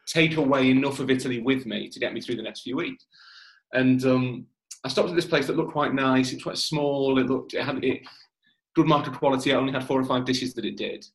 take 0.06 0.37
away 0.37 0.70
enough 0.70 1.00
of 1.00 1.11
Italy 1.11 1.41
with 1.41 1.67
me 1.67 1.88
to 1.88 1.99
get 1.99 2.14
me 2.14 2.20
through 2.20 2.37
the 2.37 2.43
next 2.43 2.62
few 2.62 2.76
weeks. 2.76 3.06
And 3.73 4.05
um, 4.05 4.47
I 4.85 4.88
stopped 4.88 5.11
at 5.11 5.17
this 5.17 5.26
place 5.26 5.47
that 5.47 5.56
looked 5.56 5.73
quite 5.73 5.94
nice. 5.94 6.31
It 6.31 6.37
was 6.37 6.44
quite 6.44 6.58
small. 6.58 7.19
It 7.19 7.26
looked 7.26 7.55
it 7.55 7.64
had 7.64 7.82
it 7.85 8.03
good 8.75 8.87
market 8.87 9.14
quality. 9.14 9.53
I 9.53 9.56
only 9.56 9.73
had 9.73 9.85
four 9.85 10.00
or 10.00 10.05
five 10.05 10.25
dishes 10.25 10.55
that 10.55 10.64
it 10.64 10.76
did. 10.76 11.06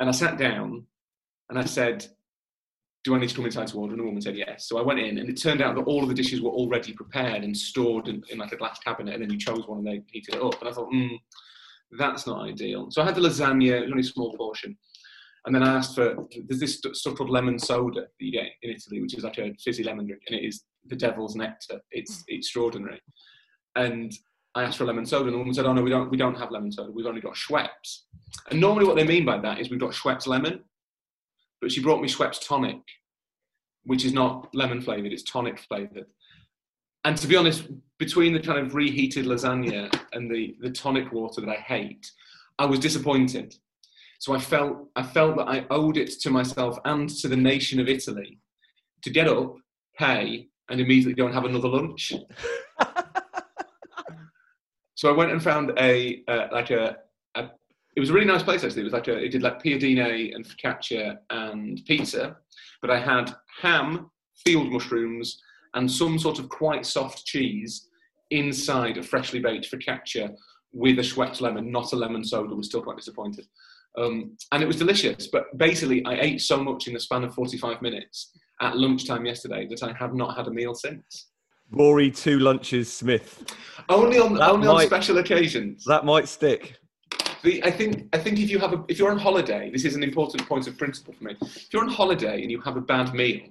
And 0.00 0.08
I 0.08 0.12
sat 0.12 0.38
down 0.38 0.86
and 1.48 1.58
I 1.58 1.64
said, 1.64 2.06
do 3.04 3.14
I 3.14 3.18
need 3.18 3.28
to 3.28 3.34
come 3.34 3.46
inside 3.46 3.68
to 3.68 3.78
order? 3.78 3.92
And 3.92 4.00
the 4.00 4.04
woman 4.04 4.20
said 4.20 4.36
yes. 4.36 4.68
So 4.68 4.76
I 4.78 4.82
went 4.82 4.98
in, 4.98 5.18
and 5.18 5.28
it 5.28 5.40
turned 5.40 5.62
out 5.62 5.76
that 5.76 5.84
all 5.84 6.02
of 6.02 6.08
the 6.08 6.14
dishes 6.14 6.42
were 6.42 6.50
already 6.50 6.92
prepared 6.92 7.42
and 7.44 7.56
stored 7.56 8.08
in, 8.08 8.22
in 8.30 8.38
like 8.38 8.52
a 8.52 8.56
glass 8.56 8.78
cabinet, 8.80 9.14
and 9.14 9.22
then 9.22 9.30
you 9.30 9.38
chose 9.38 9.66
one 9.66 9.78
and 9.78 9.86
they 9.86 10.02
heated 10.12 10.34
it 10.34 10.42
up. 10.42 10.60
And 10.60 10.68
I 10.68 10.72
thought, 10.72 10.90
hmm, 10.90 11.14
that's 11.92 12.26
not 12.26 12.46
ideal. 12.46 12.90
So 12.90 13.00
I 13.00 13.06
had 13.06 13.14
the 13.14 13.20
lasagna, 13.20 13.70
it 13.70 13.80
was 13.82 13.90
only 13.90 14.00
a 14.00 14.04
small 14.04 14.36
portion. 14.36 14.76
And 15.46 15.54
then 15.54 15.62
I 15.62 15.76
asked 15.76 15.94
for, 15.94 16.16
there's 16.46 16.60
this 16.60 16.78
st- 16.78 16.96
stuff 16.96 17.14
called 17.14 17.30
lemon 17.30 17.58
soda 17.58 18.02
that 18.02 18.08
you 18.18 18.32
get 18.32 18.48
in 18.62 18.70
Italy, 18.70 19.00
which 19.00 19.14
is 19.14 19.24
like 19.24 19.38
a 19.38 19.54
fizzy 19.62 19.84
lemon 19.84 20.06
drink, 20.06 20.22
and 20.28 20.38
it 20.38 20.44
is 20.44 20.64
the 20.86 20.96
devil's 20.96 21.36
nectar. 21.36 21.80
It's 21.90 22.18
mm. 22.18 22.24
extraordinary. 22.28 23.00
And 23.76 24.12
I 24.54 24.64
asked 24.64 24.78
for 24.78 24.84
lemon 24.84 25.06
soda, 25.06 25.26
and 25.26 25.34
the 25.34 25.38
woman 25.38 25.54
said, 25.54 25.66
"Oh 25.66 25.72
no, 25.72 25.82
we 25.82 25.90
don't. 25.90 26.10
We 26.10 26.16
don't 26.16 26.36
have 26.36 26.50
lemon 26.50 26.72
soda. 26.72 26.90
We've 26.90 27.06
only 27.06 27.20
got 27.20 27.34
Schweppes." 27.34 28.02
And 28.50 28.60
normally, 28.60 28.86
what 28.86 28.96
they 28.96 29.04
mean 29.04 29.24
by 29.24 29.38
that 29.38 29.60
is 29.60 29.70
we've 29.70 29.78
got 29.78 29.92
Schweppes 29.92 30.26
lemon, 30.26 30.64
but 31.60 31.70
she 31.70 31.82
brought 31.82 32.00
me 32.00 32.08
Schweppes 32.08 32.44
tonic, 32.44 32.80
which 33.84 34.04
is 34.04 34.12
not 34.12 34.52
lemon 34.54 34.80
flavored; 34.80 35.12
it's 35.12 35.22
tonic 35.22 35.60
flavored. 35.60 36.06
And 37.04 37.16
to 37.16 37.28
be 37.28 37.36
honest, 37.36 37.68
between 37.98 38.32
the 38.32 38.40
kind 38.40 38.58
of 38.58 38.74
reheated 38.74 39.26
lasagna 39.26 39.94
and 40.12 40.30
the 40.30 40.56
the 40.60 40.70
tonic 40.70 41.12
water 41.12 41.40
that 41.40 41.50
I 41.50 41.60
hate, 41.60 42.10
I 42.58 42.66
was 42.66 42.80
disappointed. 42.80 43.54
So 44.18 44.34
I 44.34 44.38
felt 44.38 44.88
I 44.96 45.02
felt 45.02 45.36
that 45.36 45.48
I 45.48 45.66
owed 45.70 45.96
it 45.96 46.10
to 46.20 46.30
myself 46.30 46.78
and 46.84 47.08
to 47.08 47.28
the 47.28 47.36
nation 47.36 47.80
of 47.80 47.88
Italy 47.88 48.38
to 49.02 49.10
get 49.10 49.28
up, 49.28 49.54
pay, 49.96 50.48
and 50.68 50.80
immediately 50.80 51.14
go 51.14 51.26
and 51.26 51.34
have 51.34 51.44
another 51.44 51.68
lunch. 51.68 52.12
So 54.98 55.08
I 55.08 55.16
went 55.16 55.30
and 55.30 55.40
found 55.40 55.70
a 55.78 56.24
uh, 56.26 56.48
like 56.50 56.72
a, 56.72 56.96
a 57.36 57.50
it 57.94 58.00
was 58.00 58.10
a 58.10 58.12
really 58.12 58.26
nice 58.26 58.42
place 58.42 58.64
actually. 58.64 58.80
It 58.80 58.90
was 58.90 58.92
like 58.92 59.06
a 59.06 59.16
it 59.16 59.28
did 59.28 59.44
like 59.44 59.62
piadine 59.62 60.34
and 60.34 60.44
focaccia 60.44 61.18
and 61.30 61.80
pizza, 61.86 62.36
but 62.82 62.90
I 62.90 62.98
had 62.98 63.32
ham, 63.62 64.10
field 64.44 64.72
mushrooms, 64.72 65.40
and 65.74 65.88
some 65.88 66.18
sort 66.18 66.40
of 66.40 66.48
quite 66.48 66.84
soft 66.84 67.24
cheese 67.24 67.86
inside 68.32 68.98
a 68.98 69.02
freshly 69.04 69.38
baked 69.38 69.70
focaccia 69.70 70.34
with 70.72 70.98
a 70.98 71.02
Schweppes 71.02 71.40
lemon, 71.40 71.70
not 71.70 71.92
a 71.92 71.96
lemon 71.96 72.24
soda. 72.24 72.52
Was 72.56 72.66
still 72.66 72.82
quite 72.82 72.96
disappointed. 72.96 73.46
Um, 73.98 74.36
and 74.52 74.62
it 74.62 74.66
was 74.66 74.76
delicious, 74.76 75.26
but 75.26 75.56
basically 75.58 76.04
I 76.04 76.14
ate 76.14 76.40
so 76.40 76.62
much 76.62 76.86
in 76.86 76.94
the 76.94 77.00
span 77.00 77.24
of 77.24 77.34
45 77.34 77.82
minutes 77.82 78.32
at 78.60 78.76
lunchtime 78.76 79.26
yesterday 79.26 79.66
that 79.68 79.82
I 79.82 79.92
have 79.92 80.14
not 80.14 80.36
had 80.36 80.46
a 80.46 80.50
meal 80.50 80.74
since. 80.74 81.26
Rory 81.70 82.10
two 82.10 82.38
lunches 82.38 82.90
Smith. 82.92 83.54
Only 83.88 84.18
on 84.18 84.34
That 84.34 84.50
only 84.50 84.68
on 84.68 84.86
special 84.86 85.18
occasions. 85.18 85.84
That 85.84 86.04
might 86.04 86.28
stick. 86.28 86.78
The, 87.42 87.62
I 87.62 87.70
think 87.70 88.08
I 88.14 88.18
think 88.18 88.38
if 88.38 88.50
you 88.50 88.58
have 88.58 88.72
a 88.72 88.84
if 88.88 88.98
you're 88.98 89.10
on 89.10 89.18
holiday, 89.18 89.70
this 89.70 89.84
is 89.84 89.94
an 89.94 90.02
important 90.02 90.48
point 90.48 90.66
of 90.66 90.78
principle 90.78 91.12
for 91.12 91.24
me. 91.24 91.36
If 91.42 91.72
you're 91.72 91.84
on 91.84 91.90
holiday 91.90 92.42
and 92.42 92.50
you 92.50 92.60
have 92.62 92.76
a 92.76 92.80
bad 92.80 93.12
meal, 93.12 93.42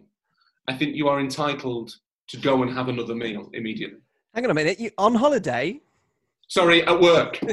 I 0.68 0.74
think 0.74 0.96
you 0.96 1.08
are 1.10 1.20
entitled 1.20 1.96
to 2.30 2.38
go 2.38 2.63
and 2.63 2.74
have 2.74 2.89
another 2.89 3.16
meal 3.16 3.50
immediately. 3.54 4.00
Hang 4.34 4.46
on 4.46 4.51
a 4.51 4.56
minute. 4.56 4.80
You 4.80 4.89
on 4.98 5.13
holiday? 5.13 5.80
Sorry, 6.48 6.84
at 6.84 7.00
work. 7.00 7.39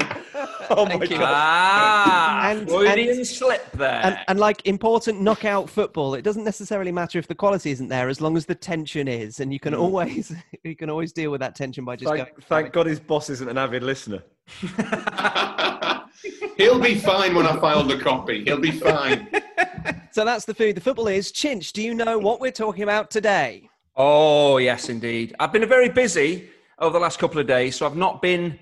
Oh 0.67 0.83
my 0.85 0.97
Thank 0.97 1.11
you. 1.11 1.17
god. 1.19 1.25
Ah, 1.27 2.49
And- 2.49 2.67
Freudian 2.67 3.17
and- 3.17 3.27
slip 3.27 3.71
there. 3.73 4.01
And, 4.03 4.17
and 4.27 4.39
like 4.39 4.65
important 4.65 5.21
knockout 5.21 5.69
football, 5.69 6.15
it 6.15 6.23
doesn't 6.23 6.43
necessarily 6.43 6.91
matter 6.91 7.19
if 7.19 7.27
the 7.27 7.35
quality 7.35 7.69
isn't 7.69 7.87
there, 7.87 8.09
as 8.09 8.19
long 8.19 8.35
as 8.35 8.47
the 8.47 8.55
tension 8.55 9.07
is, 9.07 9.39
and 9.41 9.53
you 9.53 9.59
can 9.59 9.75
always 9.75 10.33
you 10.63 10.75
can 10.75 10.89
always 10.89 11.11
deal 11.13 11.29
with 11.29 11.39
that 11.41 11.53
tension 11.53 11.85
by 11.85 11.95
just 11.95 12.07
going. 12.09 12.25
Thank, 12.25 12.43
thank 12.47 12.73
God 12.73 12.87
his 12.87 12.99
boss 12.99 13.29
isn't 13.29 13.47
an 13.47 13.59
avid 13.59 13.83
listener. 13.83 14.23
He'll 16.57 16.79
be 16.79 16.95
fine 16.95 17.35
when 17.35 17.45
I 17.45 17.59
file 17.59 17.83
the 17.83 17.99
copy. 17.99 18.43
He'll 18.43 18.57
be 18.59 18.71
fine. 18.71 19.27
So 20.11 20.25
that's 20.25 20.45
the 20.45 20.53
food. 20.55 20.75
The 20.75 20.81
football 20.81 21.07
is 21.09 21.31
Chinch. 21.31 21.73
Do 21.73 21.83
you 21.83 21.93
know 21.93 22.17
what 22.17 22.39
we're 22.41 22.51
talking 22.51 22.81
about 22.83 23.11
today? 23.11 23.69
Oh, 23.95 24.57
yes, 24.57 24.89
indeed. 24.89 25.35
I've 25.39 25.51
been 25.53 25.67
very 25.69 25.89
busy 25.89 26.49
over 26.79 26.93
the 26.93 26.99
last 26.99 27.19
couple 27.19 27.39
of 27.39 27.45
days, 27.47 27.75
so 27.75 27.85
I've 27.85 27.95
not 27.97 28.21
been 28.21 28.57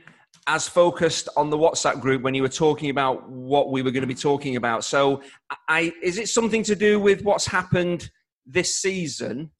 as 0.47 0.67
focused 0.67 1.29
on 1.37 1.49
the 1.49 1.57
WhatsApp 1.57 2.01
group 2.01 2.21
when 2.21 2.33
you 2.33 2.41
were 2.41 2.49
talking 2.49 2.89
about 2.89 3.29
what 3.29 3.71
we 3.71 3.81
were 3.81 3.91
going 3.91 4.01
to 4.01 4.07
be 4.07 4.15
talking 4.15 4.55
about. 4.55 4.83
So, 4.83 5.21
I 5.67 5.93
is 6.01 6.17
it 6.17 6.29
something 6.29 6.63
to 6.63 6.75
do 6.75 6.99
with 6.99 7.23
what's 7.23 7.45
happened 7.45 8.09
this 8.45 8.75
season 8.75 9.51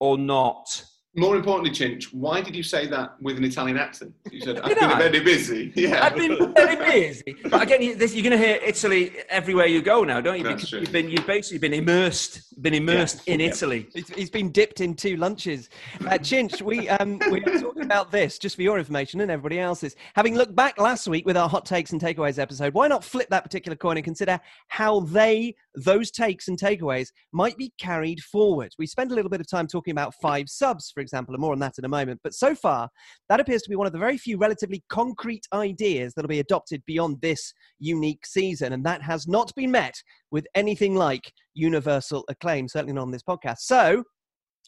or 0.00 0.18
not? 0.18 0.84
More 1.18 1.34
importantly, 1.34 1.70
Chinch, 1.70 2.12
why 2.12 2.42
did 2.42 2.54
you 2.54 2.62
say 2.62 2.86
that 2.88 3.14
with 3.22 3.38
an 3.38 3.44
Italian 3.44 3.78
accent? 3.78 4.12
You 4.30 4.42
said, 4.42 4.58
I've 4.60 4.74
been 4.78 4.84
I? 4.90 4.98
very 4.98 5.20
busy. 5.20 5.72
Yeah. 5.74 6.04
I've 6.04 6.14
been 6.14 6.52
very 6.52 6.76
busy. 6.76 7.34
But 7.48 7.62
again, 7.62 7.96
this- 7.96 8.14
you're 8.14 8.22
going 8.22 8.38
to 8.38 8.46
hear 8.46 8.58
Italy 8.62 9.12
everywhere 9.30 9.64
you 9.66 9.80
go 9.80 10.04
now, 10.04 10.20
don't 10.20 10.36
you? 10.36 10.44
That's 10.44 10.56
Because 10.56 10.68
true. 10.70 10.80
you've 10.80 10.92
been 10.92 11.08
you've 11.08 11.26
basically 11.26 11.56
been 11.58 11.72
immersed, 11.72 12.45
been 12.60 12.74
immersed 12.74 13.26
in 13.26 13.40
Yeah. 13.40 13.48
Italy. 13.48 13.88
He's, 13.92 14.08
he's 14.08 14.30
been 14.30 14.50
dipped 14.50 14.80
in 14.80 14.94
two 14.94 15.16
lunches. 15.16 15.68
Uh, 16.00 16.18
Chinch, 16.18 16.62
we 16.62 16.88
um, 16.88 17.18
we 17.30 17.40
were 17.40 17.58
talking 17.58 17.82
about 17.82 18.10
this 18.10 18.38
just 18.38 18.56
for 18.56 18.62
your 18.62 18.78
information 18.78 19.20
and 19.20 19.30
everybody 19.30 19.58
else's. 19.58 19.94
Having 20.14 20.36
looked 20.36 20.54
back 20.54 20.78
last 20.78 21.06
week 21.06 21.26
with 21.26 21.36
our 21.36 21.48
hot 21.48 21.66
takes 21.66 21.92
and 21.92 22.00
takeaways 22.00 22.38
episode, 22.38 22.72
why 22.74 22.88
not 22.88 23.04
flip 23.04 23.28
that 23.30 23.42
particular 23.44 23.76
coin 23.76 23.96
and 23.96 24.04
consider 24.04 24.40
how 24.68 25.00
they, 25.00 25.54
those 25.74 26.10
takes 26.10 26.48
and 26.48 26.58
takeaways, 26.58 27.08
might 27.32 27.56
be 27.56 27.72
carried 27.78 28.20
forward? 28.20 28.72
We 28.78 28.86
spend 28.86 29.12
a 29.12 29.14
little 29.14 29.30
bit 29.30 29.40
of 29.40 29.48
time 29.48 29.66
talking 29.66 29.92
about 29.92 30.14
five 30.22 30.48
subs, 30.48 30.90
for 30.92 31.00
example, 31.00 31.34
and 31.34 31.40
more 31.40 31.52
on 31.52 31.58
that 31.60 31.78
in 31.78 31.84
a 31.84 31.88
moment. 31.88 32.20
But 32.24 32.34
so 32.34 32.54
far, 32.54 32.88
that 33.28 33.40
appears 33.40 33.62
to 33.62 33.70
be 33.70 33.76
one 33.76 33.86
of 33.86 33.92
the 33.92 33.98
very 33.98 34.16
few 34.16 34.38
relatively 34.38 34.82
concrete 34.88 35.46
ideas 35.52 36.14
that'll 36.14 36.28
be 36.28 36.40
adopted 36.40 36.82
beyond 36.86 37.20
this 37.20 37.52
unique 37.78 38.24
season, 38.24 38.72
and 38.72 38.84
that 38.86 39.02
has 39.02 39.28
not 39.28 39.54
been 39.54 39.70
met 39.70 39.94
with 40.30 40.46
anything 40.54 40.94
like 40.94 41.32
universal 41.56 42.24
acclaim, 42.28 42.68
certainly 42.68 42.92
not 42.92 43.02
on 43.02 43.10
this 43.10 43.22
podcast. 43.22 43.58
So 43.60 44.04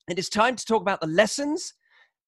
it 0.09 0.19
is 0.19 0.29
time 0.29 0.57
to 0.57 0.65
talk 0.65 0.83
about 0.83 1.01
the 1.01 1.07
lessons 1.07 1.75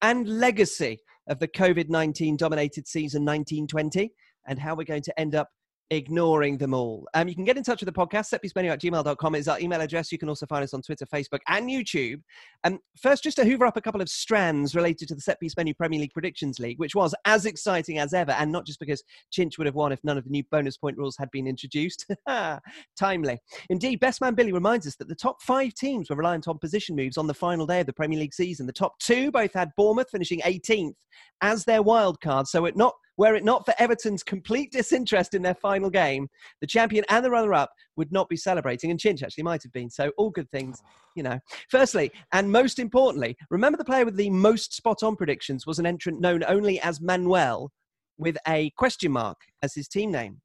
and 0.01 0.27
legacy 0.27 0.99
of 1.27 1.39
the 1.39 1.47
COVID 1.47 1.89
19 1.89 2.37
dominated 2.37 2.87
season 2.87 3.23
1920 3.23 4.11
and 4.47 4.59
how 4.59 4.75
we're 4.75 4.83
going 4.83 5.03
to 5.03 5.19
end 5.19 5.35
up 5.35 5.49
ignoring 5.91 6.57
them 6.57 6.73
all. 6.73 7.07
Um, 7.13 7.27
you 7.27 7.35
can 7.35 7.43
get 7.43 7.57
in 7.57 7.63
touch 7.63 7.81
with 7.81 7.93
the 7.93 7.99
podcast, 7.99 8.33
setpiecemenu 8.33 8.71
at 8.71 8.81
gmail.com 8.81 9.35
is 9.35 9.47
our 9.49 9.59
email 9.59 9.81
address. 9.81 10.11
You 10.11 10.17
can 10.17 10.29
also 10.29 10.45
find 10.45 10.63
us 10.63 10.73
on 10.73 10.81
Twitter, 10.81 11.05
Facebook, 11.05 11.39
and 11.49 11.69
YouTube. 11.69 12.21
Um, 12.63 12.79
first, 12.97 13.23
just 13.23 13.35
to 13.37 13.45
hoover 13.45 13.65
up 13.65 13.75
a 13.75 13.81
couple 13.81 14.01
of 14.01 14.09
strands 14.09 14.73
related 14.73 15.09
to 15.09 15.15
the 15.15 15.21
Set 15.21 15.39
Piece 15.39 15.55
Menu 15.57 15.73
Premier 15.73 15.99
League 15.99 16.13
Predictions 16.13 16.59
League, 16.59 16.79
which 16.79 16.95
was 16.95 17.13
as 17.25 17.45
exciting 17.45 17.99
as 17.99 18.13
ever, 18.13 18.31
and 18.31 18.51
not 18.51 18.65
just 18.65 18.79
because 18.79 19.03
Chinch 19.37 19.57
would 19.57 19.67
have 19.67 19.75
won 19.75 19.91
if 19.91 19.99
none 20.03 20.17
of 20.17 20.23
the 20.23 20.29
new 20.29 20.43
bonus 20.49 20.77
point 20.77 20.97
rules 20.97 21.17
had 21.19 21.29
been 21.31 21.45
introduced. 21.45 22.05
Timely. 22.97 23.39
Indeed, 23.69 23.99
Best 23.99 24.21
Man 24.21 24.33
Billy 24.33 24.53
reminds 24.53 24.87
us 24.87 24.95
that 24.95 25.09
the 25.09 25.15
top 25.15 25.41
five 25.41 25.73
teams 25.73 26.09
were 26.09 26.15
reliant 26.15 26.47
on 26.47 26.57
position 26.57 26.95
moves 26.95 27.17
on 27.17 27.27
the 27.27 27.33
final 27.33 27.67
day 27.67 27.81
of 27.81 27.85
the 27.85 27.93
Premier 27.93 28.19
League 28.19 28.33
season. 28.33 28.65
The 28.65 28.71
top 28.71 28.97
two 28.99 29.29
both 29.29 29.53
had 29.53 29.71
Bournemouth 29.75 30.09
finishing 30.09 30.39
18th 30.39 30.93
as 31.41 31.65
their 31.65 31.81
wild 31.81 32.21
card. 32.21 32.47
So 32.47 32.65
it 32.65 32.77
not 32.77 32.93
were 33.21 33.35
it 33.35 33.43
not 33.43 33.63
for 33.65 33.75
Everton's 33.77 34.23
complete 34.23 34.71
disinterest 34.71 35.35
in 35.35 35.43
their 35.43 35.53
final 35.53 35.91
game, 35.91 36.27
the 36.59 36.65
champion 36.65 37.05
and 37.07 37.23
the 37.23 37.29
runner-up 37.29 37.71
would 37.95 38.11
not 38.11 38.27
be 38.27 38.35
celebrating, 38.35 38.89
and 38.89 38.99
Chinch 38.99 39.21
actually 39.21 39.43
might 39.43 39.61
have 39.61 39.71
been. 39.71 39.91
So 39.91 40.11
all 40.17 40.31
good 40.31 40.49
things, 40.49 40.81
you 41.15 41.21
know. 41.21 41.37
Firstly, 41.69 42.11
and 42.33 42.51
most 42.51 42.79
importantly, 42.79 43.37
remember 43.51 43.77
the 43.77 43.85
player 43.85 44.05
with 44.05 44.15
the 44.15 44.31
most 44.31 44.73
spot-on 44.73 45.15
predictions 45.15 45.67
was 45.67 45.77
an 45.77 45.85
entrant 45.85 46.19
known 46.19 46.43
only 46.47 46.79
as 46.79 46.99
Manuel, 46.99 47.71
with 48.17 48.37
a 48.47 48.71
question 48.71 49.11
mark 49.11 49.37
as 49.61 49.75
his 49.75 49.87
team 49.87 50.11
name. 50.11 50.41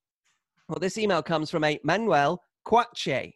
Well, 0.68 0.78
this 0.78 0.98
email 0.98 1.22
comes 1.22 1.50
from 1.50 1.64
a 1.64 1.80
Manuel 1.82 2.42
Quache. 2.66 3.32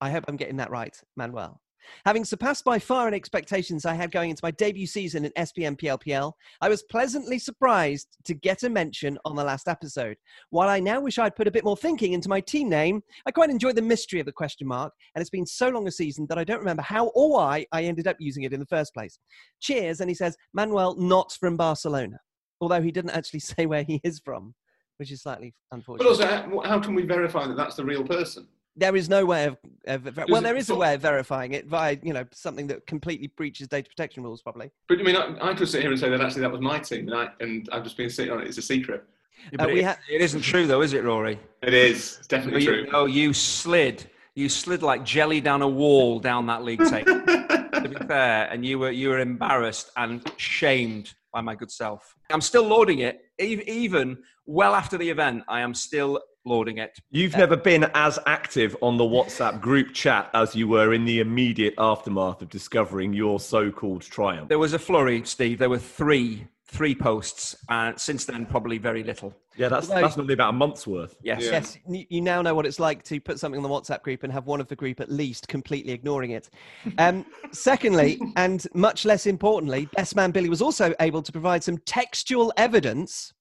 I 0.00 0.10
hope 0.10 0.24
I'm 0.28 0.36
getting 0.36 0.56
that 0.56 0.70
right, 0.70 0.98
Manuel. 1.14 1.60
Having 2.04 2.24
surpassed 2.24 2.64
by 2.64 2.78
far 2.78 3.08
any 3.08 3.16
expectations 3.16 3.84
I 3.84 3.94
had 3.94 4.10
going 4.10 4.30
into 4.30 4.44
my 4.44 4.50
debut 4.50 4.86
season 4.86 5.24
in 5.24 5.32
SPM 5.32 5.78
PLPL, 5.78 6.32
I 6.60 6.68
was 6.68 6.82
pleasantly 6.84 7.38
surprised 7.38 8.16
to 8.24 8.34
get 8.34 8.62
a 8.62 8.70
mention 8.70 9.18
on 9.24 9.36
the 9.36 9.44
last 9.44 9.68
episode. 9.68 10.16
While 10.50 10.68
I 10.68 10.80
now 10.80 11.00
wish 11.00 11.18
I'd 11.18 11.36
put 11.36 11.48
a 11.48 11.50
bit 11.50 11.64
more 11.64 11.76
thinking 11.76 12.12
into 12.12 12.28
my 12.28 12.40
team 12.40 12.68
name, 12.68 13.02
I 13.26 13.30
quite 13.30 13.50
enjoyed 13.50 13.76
the 13.76 13.82
mystery 13.82 14.20
of 14.20 14.26
the 14.26 14.32
question 14.32 14.66
mark, 14.66 14.92
and 15.14 15.20
it's 15.20 15.30
been 15.30 15.46
so 15.46 15.68
long 15.68 15.86
a 15.86 15.90
season 15.90 16.26
that 16.28 16.38
I 16.38 16.44
don't 16.44 16.58
remember 16.58 16.82
how 16.82 17.08
or 17.08 17.32
why 17.32 17.66
I 17.72 17.84
ended 17.84 18.06
up 18.06 18.16
using 18.18 18.44
it 18.44 18.52
in 18.52 18.60
the 18.60 18.66
first 18.66 18.94
place. 18.94 19.18
Cheers, 19.60 20.00
and 20.00 20.10
he 20.10 20.14
says, 20.14 20.36
Manuel, 20.52 20.96
not 20.96 21.32
from 21.32 21.56
Barcelona, 21.56 22.18
although 22.60 22.82
he 22.82 22.92
didn't 22.92 23.10
actually 23.10 23.40
say 23.40 23.66
where 23.66 23.82
he 23.82 24.00
is 24.04 24.20
from, 24.24 24.54
which 24.98 25.12
is 25.12 25.22
slightly 25.22 25.54
unfortunate. 25.72 26.04
But 26.04 26.26
also, 26.26 26.62
how 26.62 26.80
can 26.80 26.94
we 26.94 27.04
verify 27.04 27.46
that 27.46 27.56
that's 27.56 27.76
the 27.76 27.84
real 27.84 28.04
person? 28.04 28.46
There 28.78 28.94
is 28.94 29.08
no 29.08 29.26
way 29.26 29.44
of, 29.46 29.56
of 29.86 30.02
ver- 30.02 30.26
well, 30.28 30.40
there 30.40 30.56
is 30.56 30.70
a 30.70 30.74
way 30.74 30.94
of 30.94 31.00
verifying 31.00 31.52
it 31.52 31.66
via, 31.66 31.96
you 32.02 32.12
know, 32.12 32.24
something 32.32 32.68
that 32.68 32.86
completely 32.86 33.26
breaches 33.26 33.66
data 33.66 33.88
protection 33.88 34.22
rules, 34.22 34.40
probably. 34.40 34.70
But 34.88 35.00
I 35.00 35.02
mean, 35.02 35.16
I, 35.16 35.50
I 35.50 35.54
could 35.54 35.68
sit 35.68 35.82
here 35.82 35.90
and 35.90 35.98
say 35.98 36.08
that 36.10 36.20
actually 36.20 36.42
that 36.42 36.52
was 36.52 36.60
my 36.60 36.78
team, 36.78 37.08
and, 37.08 37.14
I, 37.16 37.28
and 37.40 37.68
I've 37.72 37.82
just 37.82 37.96
been 37.96 38.08
sitting 38.08 38.32
on 38.32 38.40
it. 38.40 38.46
It's 38.46 38.58
a 38.58 38.62
secret. 38.62 39.04
Yeah, 39.50 39.56
but 39.58 39.70
Uh, 39.70 39.72
we 39.72 39.80
it- 39.80 39.84
ha- 39.86 39.98
it 40.10 40.20
isn't 40.20 40.42
true, 40.42 40.66
though, 40.68 40.82
is 40.82 40.92
it, 40.92 41.02
Rory? 41.02 41.38
It 41.62 41.74
is. 41.74 42.18
It's 42.18 42.26
definitely 42.28 42.62
you, 42.64 42.84
true. 42.84 42.86
no, 42.92 43.06
you 43.06 43.32
slid. 43.32 44.08
You 44.36 44.48
slid 44.48 44.84
like 44.84 45.04
jelly 45.04 45.40
down 45.40 45.62
a 45.62 45.68
wall 45.68 46.20
down 46.20 46.46
that 46.46 46.62
league 46.62 46.84
table. 46.88 47.20
to 47.26 47.88
be 47.88 47.96
fair, 48.06 48.48
and 48.52 48.64
you 48.64 48.78
were 48.78 48.92
you 48.92 49.08
were 49.08 49.18
embarrassed 49.18 49.90
and 49.96 50.22
shamed 50.36 51.14
by 51.32 51.40
my 51.40 51.56
good 51.56 51.72
self. 51.72 52.14
I'm 52.30 52.40
still 52.40 52.62
lauding 52.64 53.00
it, 53.00 53.22
E- 53.40 53.62
even 53.66 54.18
well 54.46 54.74
after 54.76 54.96
the 54.96 55.10
event. 55.10 55.42
I 55.48 55.60
am 55.62 55.74
still 55.74 56.20
lauding 56.48 56.78
it. 56.78 56.98
You've 57.10 57.36
never 57.36 57.56
been 57.56 57.84
as 57.94 58.18
active 58.26 58.76
on 58.82 58.96
the 58.96 59.04
WhatsApp 59.04 59.60
group 59.60 59.92
chat 59.92 60.30
as 60.34 60.54
you 60.54 60.68
were 60.68 60.92
in 60.92 61.04
the 61.04 61.20
immediate 61.20 61.74
aftermath 61.78 62.42
of 62.42 62.48
discovering 62.48 63.12
your 63.12 63.38
so-called 63.38 64.02
triumph. 64.02 64.48
There 64.48 64.58
was 64.58 64.72
a 64.72 64.78
flurry, 64.78 65.22
Steve. 65.24 65.58
There 65.58 65.70
were 65.70 65.78
three 65.78 66.46
three 66.70 66.94
posts, 66.94 67.56
and 67.70 67.98
since 67.98 68.26
then, 68.26 68.44
probably 68.44 68.76
very 68.76 69.02
little. 69.02 69.34
Yeah, 69.56 69.68
that's 69.68 69.88
Although- 69.88 70.02
that's 70.02 70.16
normally 70.16 70.34
about 70.34 70.50
a 70.50 70.56
month's 70.56 70.86
worth. 70.86 71.16
Yes. 71.22 71.42
Yeah. 71.42 71.52
Yes, 71.52 71.78
you 71.88 72.04
you 72.08 72.20
now 72.20 72.42
know 72.42 72.54
what 72.54 72.66
it's 72.66 72.78
like 72.78 73.02
to 73.04 73.18
put 73.20 73.40
something 73.40 73.58
on 73.58 73.62
the 73.62 73.74
WhatsApp 73.74 74.02
group 74.02 74.22
and 74.22 74.32
have 74.32 74.46
one 74.46 74.60
of 74.60 74.68
the 74.68 74.76
group 74.76 75.00
at 75.00 75.10
least 75.10 75.48
completely 75.48 75.92
ignoring 75.92 76.32
it. 76.32 76.50
Um, 76.98 77.24
secondly, 77.52 78.20
and 78.36 78.66
much 78.74 79.04
less 79.04 79.26
importantly, 79.26 79.88
Best 79.96 80.14
Man 80.14 80.30
Billy 80.30 80.48
was 80.48 80.62
also 80.62 80.94
able 81.00 81.22
to 81.22 81.32
provide 81.32 81.64
some 81.64 81.78
textual 81.78 82.52
evidence 82.56 83.32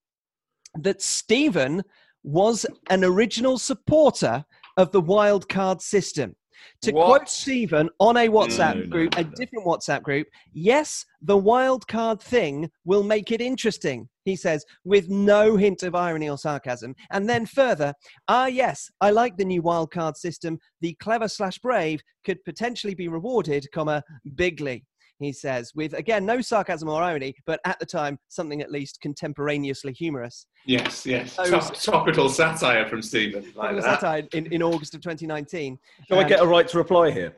that 0.76 1.02
Stephen 1.02 1.84
was 2.28 2.66
an 2.90 3.06
original 3.06 3.58
supporter 3.58 4.44
of 4.76 4.92
the 4.92 5.00
wild 5.00 5.48
card 5.48 5.82
system. 5.82 6.36
To 6.82 6.92
What? 6.92 7.06
quote 7.06 7.30
Stephen 7.30 7.90
on 8.00 8.18
a 8.18 8.28
WhatsApp 8.28 8.76
No, 8.76 8.82
no, 8.82 8.90
group, 8.90 9.16
no, 9.16 9.22
a 9.22 9.24
different 9.24 9.66
WhatsApp 9.66 10.04
group, 10.04 10.28
yes, 10.52 11.06
the 11.22 11.38
wild 11.38 11.88
card 11.88 12.22
thing 12.22 12.70
will 12.84 13.04
make 13.04 13.32
it 13.32 13.40
interesting, 13.40 14.10
he 14.26 14.36
says, 14.36 14.66
with 14.84 15.08
no 15.10 15.56
hint 15.56 15.84
of 15.84 15.96
irony 15.96 16.30
or 16.30 16.38
sarcasm. 16.38 16.94
And 17.12 17.30
then 17.30 17.46
further, 17.46 17.94
ah, 18.28 18.48
yes, 18.48 18.90
I 19.00 19.12
like 19.12 19.38
the 19.38 19.46
new 19.46 19.62
wild 19.62 19.92
card 19.92 20.18
system. 20.18 20.60
The 20.82 20.96
clever 20.96 21.30
slash 21.30 21.60
brave 21.60 22.02
could 22.26 22.44
potentially 22.44 22.94
be 22.94 23.08
rewarded, 23.08 23.66
comma, 23.72 24.04
bigly. 24.36 24.84
He 25.20 25.34
says, 25.34 25.74
with 25.74 25.94
again 25.94 26.26
no 26.26 26.42
sarcasm 26.42 26.90
or 26.90 27.02
irony, 27.02 27.36
but 27.48 27.60
at 27.66 27.80
the 27.80 27.86
time 27.86 28.20
something 28.28 28.62
at 28.62 28.72
least 28.72 29.02
contemporaneously 29.02 29.94
humorous. 29.94 30.46
Yes, 30.66 31.06
yes. 31.06 31.36
Those- 31.36 31.50
Top, 31.50 31.74
topical 31.76 32.30
satire 32.30 32.88
from 32.88 33.02
Stephen. 33.02 33.52
Like 33.56 33.72
It 33.72 33.76
was 33.76 33.86
that. 33.86 34.00
satire 34.02 34.28
in, 34.34 34.46
in 34.54 34.62
August 34.62 34.94
of 34.94 35.02
2019. 35.02 35.80
Do 36.10 36.16
I 36.16 36.22
Um, 36.24 36.28
get 36.30 36.40
a 36.42 36.46
right 36.46 36.68
to 36.68 36.78
reply 36.78 37.10
here? 37.12 37.36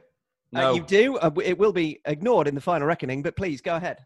uh, 0.54 0.60
No. 0.62 0.74
you 0.74 0.82
do. 0.84 1.18
Uh, 1.18 1.32
it 1.44 1.58
will 1.58 1.72
be 1.72 2.02
ignored 2.06 2.48
in 2.50 2.56
the 2.56 2.62
final 2.62 2.86
reckoning, 2.86 3.22
but 3.22 3.36
please 3.38 3.62
go 3.62 3.78
ahead. 3.78 4.00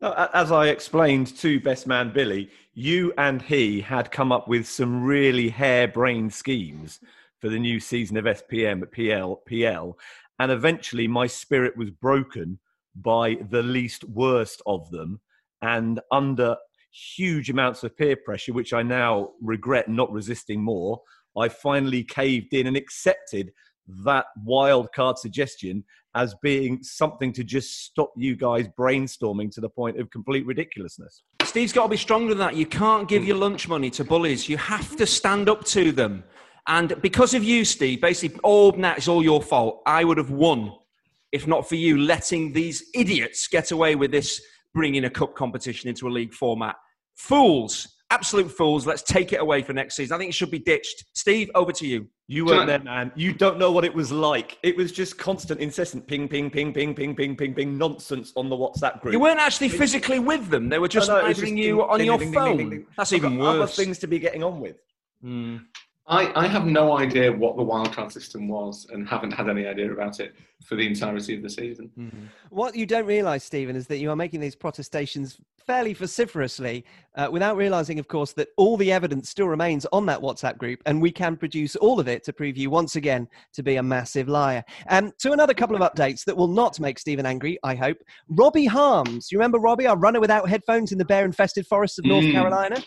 No, 0.00 0.12
As 0.34 0.50
I 0.50 0.68
explained 0.68 1.36
to 1.38 1.60
Best 1.60 1.86
Man 1.86 2.10
Billy, 2.12 2.50
you 2.74 3.12
and 3.18 3.40
he 3.42 3.80
had 3.82 4.10
come 4.10 4.32
up 4.32 4.48
with 4.48 4.66
some 4.66 5.04
really 5.04 5.48
harebrained 5.50 6.32
schemes 6.32 6.98
for 7.38 7.50
the 7.50 7.58
new 7.58 7.78
season 7.78 8.16
of 8.16 8.24
SPM 8.24 8.82
at 8.82 8.90
PL, 8.90 9.36
PL, 9.46 9.96
and 10.40 10.50
eventually 10.50 11.06
my 11.06 11.26
spirit 11.28 11.76
was 11.76 11.90
broken 11.90 12.58
by 12.94 13.36
the 13.50 13.62
least 13.62 14.04
worst 14.04 14.62
of 14.66 14.90
them, 14.90 15.20
and 15.62 16.00
under 16.10 16.56
huge 16.92 17.50
amounts 17.50 17.84
of 17.84 17.96
peer 17.96 18.16
pressure, 18.16 18.52
which 18.52 18.72
I 18.72 18.82
now 18.82 19.30
regret 19.40 19.88
not 19.88 20.12
resisting 20.12 20.62
more, 20.62 21.00
I 21.36 21.48
finally 21.48 22.02
caved 22.02 22.52
in 22.52 22.66
and 22.66 22.76
accepted 22.76 23.52
that 24.04 24.26
wild 24.44 24.92
card 24.92 25.18
suggestion 25.18 25.84
as 26.14 26.34
being 26.42 26.82
something 26.82 27.32
to 27.32 27.44
just 27.44 27.84
stop 27.84 28.12
you 28.16 28.34
guys 28.34 28.66
brainstorming 28.78 29.52
to 29.52 29.60
the 29.60 29.68
point 29.68 29.98
of 30.00 30.10
complete 30.10 30.44
ridiculousness. 30.46 31.22
Steve's 31.44 31.72
got 31.72 31.84
to 31.84 31.88
be 31.88 31.96
stronger 31.96 32.30
than 32.30 32.38
that. 32.38 32.56
You 32.56 32.66
can't 32.66 33.08
give 33.08 33.24
your 33.24 33.36
lunch 33.36 33.68
money 33.68 33.90
to 33.90 34.04
bullies. 34.04 34.48
You 34.48 34.56
have 34.56 34.96
to 34.96 35.06
stand 35.06 35.48
up 35.48 35.64
to 35.66 35.92
them. 35.92 36.24
And 36.66 37.00
because 37.00 37.34
of 37.34 37.42
you, 37.42 37.64
Steve, 37.64 38.00
basically, 38.00 38.38
all 38.40 38.72
that 38.72 38.98
is 38.98 39.08
all 39.08 39.22
your 39.22 39.42
fault. 39.42 39.82
I 39.86 40.04
would 40.04 40.18
have 40.18 40.30
won 40.30 40.72
if 41.32 41.46
not 41.46 41.68
for 41.68 41.76
you 41.76 41.98
letting 41.98 42.52
these 42.52 42.90
idiots 42.94 43.46
get 43.48 43.70
away 43.70 43.94
with 43.94 44.10
this 44.10 44.40
bringing 44.74 45.04
a 45.04 45.10
cup 45.10 45.34
competition 45.34 45.88
into 45.88 46.08
a 46.08 46.10
league 46.10 46.32
format. 46.32 46.76
Fools, 47.16 47.88
absolute 48.10 48.50
fools. 48.50 48.86
Let's 48.86 49.02
take 49.02 49.32
it 49.32 49.40
away 49.40 49.62
for 49.62 49.72
next 49.72 49.96
season. 49.96 50.14
I 50.14 50.18
think 50.18 50.30
it 50.30 50.34
should 50.34 50.50
be 50.50 50.58
ditched. 50.58 51.04
Steve, 51.14 51.50
over 51.54 51.72
to 51.72 51.86
you. 51.86 52.08
You 52.28 52.44
weren't 52.46 52.68
there, 52.68 52.78
man. 52.78 53.10
You 53.16 53.32
don't 53.32 53.58
know 53.58 53.72
what 53.72 53.84
it 53.84 53.92
was 53.92 54.12
like. 54.12 54.58
It 54.62 54.76
was 54.76 54.92
just 54.92 55.18
constant, 55.18 55.60
incessant 55.60 56.06
ping, 56.06 56.28
ping, 56.28 56.48
ping, 56.48 56.72
ping, 56.72 56.94
ping, 56.94 57.16
ping, 57.16 57.36
ping, 57.36 57.54
ping 57.54 57.76
nonsense 57.76 58.32
on 58.36 58.48
the 58.48 58.56
WhatsApp 58.56 59.00
group. 59.00 59.12
You 59.12 59.18
weren't 59.18 59.40
actually 59.40 59.68
physically 59.68 60.20
with 60.20 60.48
them. 60.48 60.68
They 60.68 60.78
were 60.78 60.86
just 60.86 61.08
No, 61.08 61.20
no, 61.20 61.26
it 61.26 61.34
just 61.34 61.46
you 61.48 61.76
ding, 61.76 61.80
on 61.80 61.98
ding, 61.98 62.06
your 62.06 62.18
ding, 62.18 62.30
ding, 62.30 62.44
ding, 62.44 62.56
ding, 62.56 62.66
phone. 62.66 62.70
ding. 62.70 62.86
That's 62.96 63.12
I've 63.12 63.16
even 63.16 63.38
got 63.38 63.56
Other 63.56 63.66
things 63.66 63.98
to 63.98 64.06
be 64.06 64.20
getting 64.20 64.44
on 64.44 64.60
with. 64.60 64.76
Hmm. 65.22 65.56
I, 66.06 66.32
I 66.34 66.46
have 66.48 66.66
no 66.66 66.98
idea 66.98 67.30
what 67.32 67.56
the 67.56 67.62
wildcard 67.62 68.10
system 68.10 68.48
was 68.48 68.86
and 68.92 69.08
haven't 69.08 69.30
had 69.32 69.48
any 69.48 69.66
idea 69.66 69.92
about 69.92 70.18
it. 70.20 70.34
for 70.64 70.74
the 70.76 70.86
entirety 70.86 71.34
of 71.36 71.42
the 71.42 71.48
season. 71.48 71.90
What 72.50 72.76
you 72.76 72.84
don't 72.84 73.06
realise, 73.06 73.44
Stephen, 73.44 73.76
is 73.76 73.86
that 73.86 73.96
you 73.98 74.10
are 74.10 74.16
making 74.16 74.40
these 74.40 74.54
protestations 74.54 75.40
fairly 75.66 75.94
vociferously 75.94 76.84
uh, 77.14 77.28
without 77.30 77.56
realising, 77.56 77.98
of 77.98 78.08
course, 78.08 78.32
that 78.32 78.48
all 78.56 78.76
the 78.76 78.90
evidence 78.92 79.30
still 79.30 79.46
remains 79.48 79.86
on 79.92 80.04
that 80.06 80.20
WhatsApp 80.20 80.58
group 80.58 80.82
and 80.84 81.00
we 81.00 81.10
can 81.12 81.36
produce 81.36 81.76
all 81.76 81.98
of 82.00 82.08
it 82.08 82.24
to 82.24 82.32
prove 82.32 82.56
you 82.58 82.68
once 82.70 82.96
again 82.96 83.26
to 83.54 83.62
be 83.62 83.76
a 83.76 83.82
massive 83.82 84.28
liar. 84.28 84.64
Um, 84.88 85.12
to 85.20 85.32
another 85.32 85.54
couple 85.54 85.76
of 85.76 85.82
updates 85.82 86.24
that 86.24 86.36
will 86.36 86.48
not 86.48 86.78
make 86.80 86.98
Stephen 86.98 87.24
angry, 87.24 87.58
I 87.62 87.74
hope. 87.74 87.98
Robbie 88.28 88.66
Harms, 88.66 89.30
you 89.30 89.38
remember 89.38 89.58
Robbie, 89.58 89.86
our 89.86 89.96
runner 89.96 90.20
without 90.20 90.48
headphones 90.48 90.92
in 90.92 90.98
the 90.98 91.04
bear 91.04 91.24
infested 91.24 91.66
forests 91.66 91.98
of 91.98 92.04
North 92.04 92.24
Mm. 92.24 92.32
Carolina? 92.32 92.82